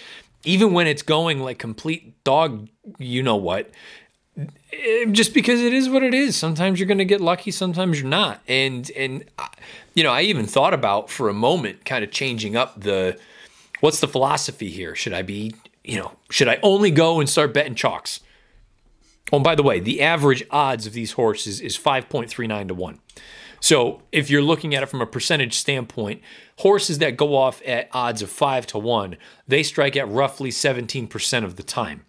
Even 0.46 0.74
when 0.74 0.88
it's 0.88 1.02
going 1.02 1.42
like 1.42 1.60
complete 1.60 2.24
dog, 2.24 2.70
you 2.98 3.22
know 3.22 3.36
what, 3.36 3.70
Eh, 4.72 5.06
just 5.12 5.34
because 5.34 5.62
it 5.62 5.74
is 5.74 5.90
what 5.90 6.04
it 6.04 6.14
is. 6.14 6.36
Sometimes 6.36 6.80
you're 6.80 6.88
going 6.88 7.00
to 7.00 7.06
get 7.06 7.22
lucky, 7.22 7.52
sometimes 7.52 8.00
you're 8.00 8.10
not. 8.10 8.42
And 8.48 8.90
and 8.92 9.26
uh, 9.38 9.48
you 9.94 10.04
know, 10.04 10.12
I 10.12 10.22
even 10.22 10.46
thought 10.46 10.74
about 10.74 11.10
for 11.10 11.30
a 11.30 11.34
moment 11.34 11.86
kind 11.86 12.04
of 12.04 12.12
changing 12.12 12.56
up 12.56 12.80
the 12.80 13.18
what's 13.80 14.00
the 14.00 14.08
philosophy 14.08 14.70
here? 14.70 14.96
Should 14.96 15.14
I 15.14 15.22
be, 15.22 15.56
you 15.84 15.98
know, 15.98 16.14
should 16.30 16.48
I 16.48 16.60
only 16.64 16.92
go 16.92 17.20
and 17.20 17.30
start 17.30 17.54
betting 17.54 17.76
chalks? 17.76 18.22
Oh, 19.32 19.38
and 19.38 19.44
by 19.44 19.56
the 19.56 19.64
way, 19.64 19.80
the 19.80 20.02
average 20.02 20.44
odds 20.50 20.88
of 20.88 20.94
these 20.94 21.14
horses 21.14 21.62
is 21.62 21.78
5.39 21.78 22.70
to 22.70 22.74
1. 22.74 23.00
So, 23.62 24.02
if 24.12 24.30
you're 24.30 24.42
looking 24.42 24.74
at 24.74 24.84
it 24.84 24.86
from 24.88 25.02
a 25.02 25.06
percentage 25.06 25.58
standpoint, 25.58 26.22
horses 26.60 27.00
that 27.00 27.18
go 27.18 27.36
off 27.36 27.62
at 27.66 27.90
odds 27.92 28.22
of 28.22 28.30
5 28.30 28.68
to 28.68 28.80
1, 28.80 29.18
they 29.48 29.64
strike 29.64 29.96
at 29.96 30.08
roughly 30.08 30.50
17% 30.50 31.44
of 31.44 31.56
the 31.56 31.64
time 31.64 32.06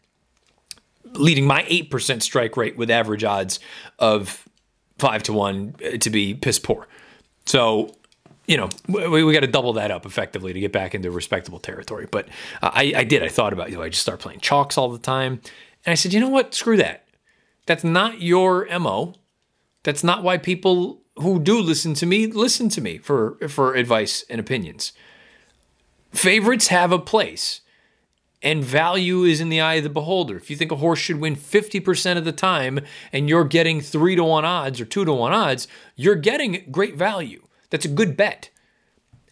leading 1.14 1.46
my 1.46 1.62
8% 1.64 2.22
strike 2.22 2.56
rate 2.56 2.76
with 2.76 2.90
average 2.90 3.24
odds 3.24 3.60
of 3.98 4.48
5 4.98 5.22
to 5.24 5.32
1 5.32 5.74
uh, 5.84 5.96
to 5.98 6.10
be 6.10 6.34
piss 6.34 6.58
poor. 6.58 6.86
So, 7.46 7.94
you 8.46 8.56
know, 8.56 8.68
we, 8.88 9.24
we 9.24 9.32
got 9.32 9.40
to 9.40 9.46
double 9.46 9.72
that 9.74 9.90
up 9.90 10.06
effectively 10.06 10.52
to 10.52 10.60
get 10.60 10.72
back 10.72 10.94
into 10.94 11.10
respectable 11.10 11.58
territory. 11.58 12.06
But 12.10 12.28
I, 12.62 12.92
I 12.96 13.04
did. 13.04 13.22
I 13.22 13.28
thought 13.28 13.52
about, 13.52 13.70
you 13.70 13.76
know, 13.76 13.82
I 13.82 13.88
just 13.88 14.02
start 14.02 14.20
playing 14.20 14.40
chalks 14.40 14.76
all 14.76 14.90
the 14.90 14.98
time. 14.98 15.40
And 15.84 15.92
I 15.92 15.94
said, 15.94 16.12
you 16.12 16.20
know 16.20 16.28
what? 16.28 16.54
Screw 16.54 16.76
that. 16.76 17.06
That's 17.66 17.84
not 17.84 18.20
your 18.20 18.66
MO. 18.78 19.14
That's 19.82 20.04
not 20.04 20.22
why 20.22 20.36
people 20.36 20.99
who 21.20 21.38
do 21.38 21.60
listen 21.60 21.94
to 21.94 22.06
me 22.06 22.26
listen 22.26 22.68
to 22.70 22.80
me 22.80 22.98
for, 22.98 23.36
for 23.48 23.74
advice 23.74 24.24
and 24.28 24.40
opinions. 24.40 24.92
Favorites 26.12 26.68
have 26.68 26.92
a 26.92 26.98
place 26.98 27.60
and 28.42 28.64
value 28.64 29.24
is 29.24 29.40
in 29.40 29.48
the 29.48 29.60
eye 29.60 29.74
of 29.74 29.84
the 29.84 29.90
beholder. 29.90 30.36
If 30.36 30.50
you 30.50 30.56
think 30.56 30.72
a 30.72 30.76
horse 30.76 30.98
should 30.98 31.20
win 31.20 31.36
50% 31.36 32.16
of 32.16 32.24
the 32.24 32.32
time 32.32 32.80
and 33.12 33.28
you're 33.28 33.44
getting 33.44 33.80
3 33.80 34.16
to 34.16 34.24
1 34.24 34.44
odds 34.44 34.80
or 34.80 34.86
2 34.86 35.04
to 35.04 35.12
1 35.12 35.32
odds, 35.32 35.68
you're 35.94 36.14
getting 36.14 36.66
great 36.70 36.96
value. 36.96 37.42
That's 37.68 37.84
a 37.84 37.88
good 37.88 38.16
bet. 38.16 38.50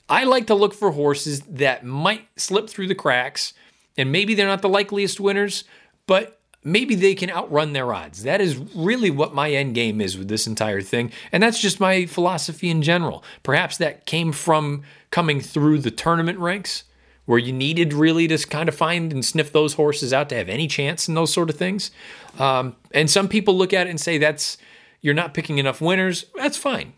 I 0.09 0.25
like 0.25 0.47
to 0.47 0.55
look 0.55 0.75
for 0.75 0.93
horses 0.93 1.41
that 1.41 1.85
might 1.85 2.29
slip 2.37 2.69
through 2.69 2.89
the 2.89 2.95
cracks 2.95 3.55
and 3.97 4.13
maybe 4.13 4.35
they're 4.35 4.47
not 4.47 4.63
the 4.63 4.69
likeliest 4.69 5.21
winners, 5.21 5.65
but 6.07 6.38
maybe 6.65 6.95
they 6.95 7.15
can 7.15 7.31
outrun 7.31 7.73
their 7.73 7.93
odds. 7.93 8.23
That 8.23 8.41
is 8.41 8.57
really 8.75 9.11
what 9.11 9.35
my 9.35 9.51
end 9.51 9.75
game 9.75 10.01
is 10.01 10.19
with 10.19 10.29
this 10.29 10.47
entire 10.47 10.83
thing. 10.83 11.13
And 11.33 11.43
that's 11.43 11.61
just 11.61 11.81
my 11.81 12.07
philosophy 12.07 12.69
in 12.69 12.83
general. 12.83 13.23
Perhaps 13.43 13.79
that 13.79 14.07
came 14.07 14.33
from 14.33 14.83
coming 15.11 15.41
through 15.41 15.79
the 15.79 15.91
tournament 15.91 16.39
ranks 16.39 16.85
where 17.27 17.39
you 17.39 17.53
needed 17.53 17.93
really 17.93 18.27
to 18.27 18.39
kind 18.47 18.69
of 18.69 18.75
find 18.75 19.13
and 19.13 19.25
sniff 19.25 19.53
those 19.53 19.75
horses 19.75 20.13
out 20.13 20.31
to 20.31 20.35
have 20.35 20.49
any 20.49 20.67
chance 20.67 21.09
in 21.09 21.15
those 21.15 21.33
sort 21.33 21.51
of 21.51 21.57
things. 21.57 21.91
Um, 22.39 22.75
and 22.93 23.11
some 23.11 23.29
people 23.29 23.57
look 23.57 23.75
at 23.75 23.87
it 23.87 23.91
and 23.91 24.01
say 24.01 24.17
that's 24.17 24.57
you're 25.01 25.15
not 25.15 25.35
picking 25.35 25.59
enough 25.59 25.81
winners. 25.81 26.25
That's 26.35 26.57
fine. 26.57 26.95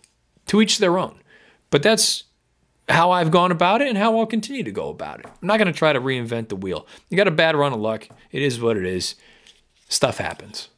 To 0.47 0.61
each 0.61 0.79
their 0.79 0.99
own. 0.99 1.21
But 1.71 1.83
that's 1.83 2.25
how 2.89 3.11
I've 3.11 3.31
gone 3.31 3.53
about 3.53 3.83
it 3.83 3.89
and 3.89 3.99
how 3.99 4.19
I'll 4.19 4.27
continue 4.27 4.63
to 4.63 4.73
go 4.73 4.89
about 4.89 5.21
it. 5.21 5.27
I'm 5.27 5.47
not 5.47 5.59
going 5.59 5.67
to 5.67 5.79
try 5.79 5.93
to 5.93 6.01
reinvent 6.01 6.49
the 6.49 6.57
wheel. 6.57 6.87
You 7.09 7.17
got 7.17 7.29
a 7.29 7.33
bad 7.33 7.57
run 7.57 7.73
of 7.73 7.81
luck. 7.81 8.09
It 8.33 8.43
is 8.43 8.61
what 8.61 8.77
it 8.77 8.85
is. 8.85 9.15
Stuff 9.91 10.17
happens. 10.19 10.69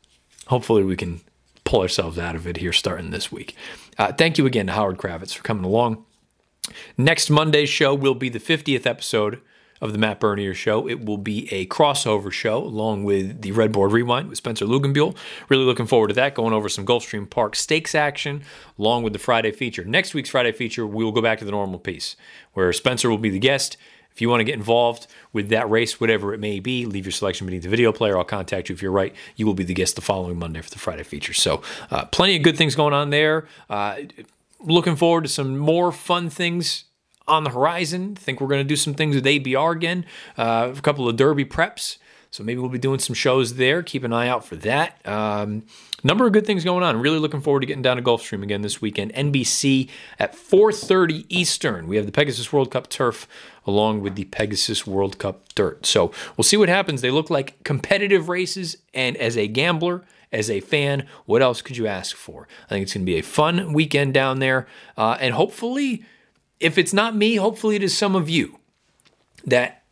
Hopefully, 0.49 0.83
we 0.83 0.97
can 0.97 1.21
pull 1.65 1.83
ourselves 1.83 2.19
out 2.19 2.35
of 2.35 2.47
it 2.47 2.57
here 2.57 2.73
starting 2.73 3.11
this 3.11 3.31
week. 3.31 3.55
Uh, 3.99 4.13
thank 4.13 4.39
you 4.39 4.47
again 4.47 4.67
to 4.67 4.73
Howard 4.73 4.99
Kravets 4.99 5.35
for 5.35 5.45
coming 5.45 5.65
along. 5.65 6.05
Next 6.97 7.31
Monday's 7.31 7.69
show 7.69 7.95
will 7.95 8.15
be 8.15 8.29
the 8.29 8.41
50th 8.41 8.87
episode 8.87 9.41
of 9.83 9.93
the 9.93 9.99
Matt 9.99 10.19
Bernier 10.19 10.55
Show. 10.55 10.89
It 10.89 11.05
will 11.05 11.19
be 11.19 11.53
a 11.53 11.67
crossover 11.67 12.33
show 12.33 12.59
along 12.59 13.05
with 13.05 13.43
the 13.43 13.53
Red 13.53 13.71
Board 13.71 13.93
Rewind 13.93 14.29
with 14.29 14.39
Spencer 14.39 14.65
Luganbuehl. 14.65 15.15
Really 15.51 15.65
looking 15.65 15.87
forward 15.87 16.09
to 16.09 16.15
that, 16.15 16.35
going 16.35 16.55
over 16.55 16.69
some 16.69 16.87
Gulfstream 16.87 17.29
Park 17.29 17.55
stakes 17.55 17.95
action 17.95 18.43
along 18.79 19.03
with 19.03 19.13
the 19.13 19.19
Friday 19.19 19.51
feature. 19.51 19.85
Next 19.85 20.15
week's 20.15 20.31
Friday 20.31 20.53
feature, 20.53 20.87
we 20.87 21.05
will 21.05 21.13
go 21.13 21.21
back 21.21 21.41
to 21.41 21.45
the 21.45 21.51
normal 21.51 21.81
piece 21.81 22.17
where 22.55 22.73
Spencer 22.73 23.11
will 23.11 23.19
be 23.19 23.31
the 23.31 23.39
guest. 23.39 23.77
If 24.15 24.21
you 24.21 24.29
want 24.29 24.41
to 24.41 24.45
get 24.45 24.55
involved 24.55 25.07
with 25.33 25.49
that 25.49 25.69
race, 25.71 26.01
whatever 26.01 26.35
it 26.35 26.41
may 26.41 26.61
be, 26.61 26.87
leave 26.87 27.05
your 27.05 27.13
selection 27.13 27.47
beneath 27.47 27.63
the 27.63 27.69
video 27.69 27.93
player. 27.93 28.17
I'll 28.19 28.25
contact 28.25 28.69
you 28.69 28.75
if 28.75 28.83
you're 28.83 28.93
right. 28.93 29.15
You 29.37 29.47
will 29.47 29.55
be 29.55 29.65
the 29.65 29.75
guest 29.75 29.97
the 29.97 30.03
following 30.03 30.39
Monday 30.39 30.61
for 30.61 30.71
the 30.71 30.79
Friday 30.79 31.03
feature. 31.03 31.33
So, 31.33 31.63
uh, 31.91 32.05
plenty 32.07 32.37
of 32.37 32.43
good 32.43 32.57
things 32.57 32.75
going 32.75 32.95
on 32.95 33.11
there. 33.11 33.47
Uh, 33.71 33.97
looking 34.61 34.97
forward 34.97 35.25
to 35.25 35.29
some 35.29 35.59
more 35.59 35.93
fun 35.93 36.31
things 36.31 36.85
on 37.27 37.45
the 37.45 37.51
horizon. 37.51 38.15
Think 38.15 38.41
we're 38.41 38.49
going 38.49 38.65
to 38.65 38.69
do 38.69 38.77
some 38.77 38.95
things 38.95 39.15
with 39.15 39.25
ABR 39.25 39.73
again, 39.73 40.05
uh, 40.37 40.73
a 40.77 40.81
couple 40.81 41.09
of 41.09 41.17
Derby 41.17 41.45
preps. 41.45 41.99
So 42.31 42.43
maybe 42.43 42.61
we'll 42.61 42.71
be 42.71 42.79
doing 42.79 42.99
some 42.99 43.13
shows 43.13 43.57
there. 43.57 43.83
Keep 43.83 44.05
an 44.05 44.13
eye 44.15 44.27
out 44.27 44.43
for 44.43 44.57
that. 44.57 45.07
Um, 45.07 45.65
number 46.03 46.27
of 46.27 46.33
good 46.33 46.47
things 46.47 46.65
going 46.65 46.83
on. 46.83 46.99
Really 46.99 47.19
looking 47.19 47.43
forward 47.43 47.61
to 47.61 47.67
getting 47.67 47.83
down 47.83 47.99
to 47.99 48.03
Gulfstream 48.03 48.43
again 48.43 48.63
this 48.63 48.81
weekend. 48.81 49.13
NBC 49.13 49.91
at 50.19 50.35
4:30 50.35 51.27
Eastern. 51.29 51.87
We 51.87 51.97
have 51.97 52.07
the 52.07 52.13
Pegasus 52.13 52.51
World 52.51 52.71
Cup 52.71 52.89
turf 52.89 53.29
along 53.67 54.01
with 54.01 54.15
the 54.15 54.25
Pegasus 54.25 54.87
World 54.87 55.19
Cup 55.19 55.53
dirt. 55.55 55.87
So 55.87 56.13
we'll 56.37 56.45
see 56.45 56.57
what 56.57 56.69
happens. 56.69 57.01
They 57.01 57.11
look 57.11 57.31
like 57.31 57.63
competitive 57.65 58.29
races, 58.29 58.77
and 58.93 59.17
as 59.17 59.37
a 59.37 59.47
gambler, 59.47 60.03
as 60.33 60.51
a 60.51 60.61
fan, 60.61 61.07
what 61.27 61.43
else 61.43 61.63
could 61.63 61.77
you 61.77 61.87
ask 61.87 62.17
for? 62.17 62.49
I 62.67 62.69
think 62.71 62.85
it's 62.85 62.95
going 62.95 63.05
to 63.05 63.13
be 63.13 63.19
a 63.19 63.23
fun 63.23 63.73
weekend 63.73 64.15
down 64.15 64.39
there, 64.39 64.67
uh, 64.97 65.17
and 65.21 65.35
hopefully, 65.35 66.05
if 66.59 66.79
it's 66.79 66.93
not 66.93 67.15
me, 67.15 67.37
hopefully 67.37 67.77
it 67.77 67.83
is 67.83 67.97
some 67.97 68.17
of 68.17 68.29
you 68.31 68.59
that 69.45 69.83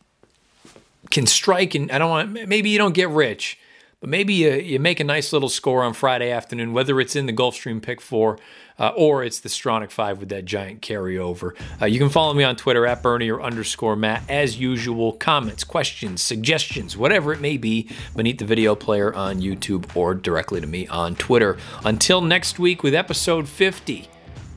can 1.09 1.27
strike. 1.27 1.75
And 1.75 1.91
I 1.91 1.97
don't 1.97 2.09
want 2.09 2.47
maybe 2.47 2.69
you 2.69 2.77
don't 2.77 2.93
get 2.95 3.09
rich, 3.09 3.59
but 3.99 4.09
maybe 4.09 4.33
you, 4.33 4.51
you 4.53 4.79
make 4.79 4.99
a 4.99 5.03
nice 5.03 5.31
little 5.31 5.49
score 5.49 5.83
on 5.83 5.93
Friday 5.93 6.31
afternoon, 6.31 6.73
whether 6.73 6.99
it's 6.99 7.15
in 7.15 7.25
the 7.25 7.33
Gulfstream 7.33 7.81
Pick 7.81 8.01
Four 8.01 8.39
uh, 8.81 8.91
or 8.97 9.23
it's 9.23 9.39
the 9.41 9.49
Stronach 9.49 9.91
5 9.91 10.19
with 10.19 10.29
that 10.29 10.43
giant 10.43 10.81
carryover. 10.81 11.55
Uh, 11.79 11.85
you 11.85 11.99
can 11.99 12.09
follow 12.09 12.33
me 12.33 12.43
on 12.43 12.55
Twitter 12.55 12.87
at 12.87 13.03
Bernier 13.03 13.39
underscore 13.39 13.95
Matt. 13.95 14.23
As 14.27 14.57
usual, 14.59 15.13
comments, 15.13 15.63
questions, 15.63 16.21
suggestions, 16.23 16.97
whatever 16.97 17.31
it 17.31 17.39
may 17.39 17.57
be, 17.57 17.89
beneath 18.15 18.39
the 18.39 18.45
video 18.45 18.73
player 18.73 19.13
on 19.13 19.39
YouTube 19.39 19.95
or 19.95 20.15
directly 20.15 20.59
to 20.59 20.67
me 20.67 20.87
on 20.87 21.15
Twitter. 21.15 21.57
Until 21.85 22.21
next 22.21 22.57
week 22.57 22.81
with 22.81 22.95
episode 22.95 23.47
50, 23.47 24.09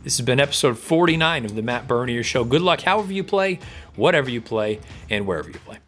This 0.03 0.17
has 0.19 0.25
been 0.27 0.41
episode 0.41 0.79
49 0.79 1.45
of 1.45 1.55
the 1.55 1.63
Matt 1.63 1.87
Bernier 1.87 2.23
Show. 2.23 2.45
Good 2.45 2.63
luck 2.63 2.81
however 2.81 3.13
you 3.13 3.25
play, 3.25 3.59
whatever 3.97 4.31
you 4.31 4.41
play, 4.41 4.81
and 5.11 5.27
wherever 5.27 5.51
you 5.51 5.59
play. 5.59 5.84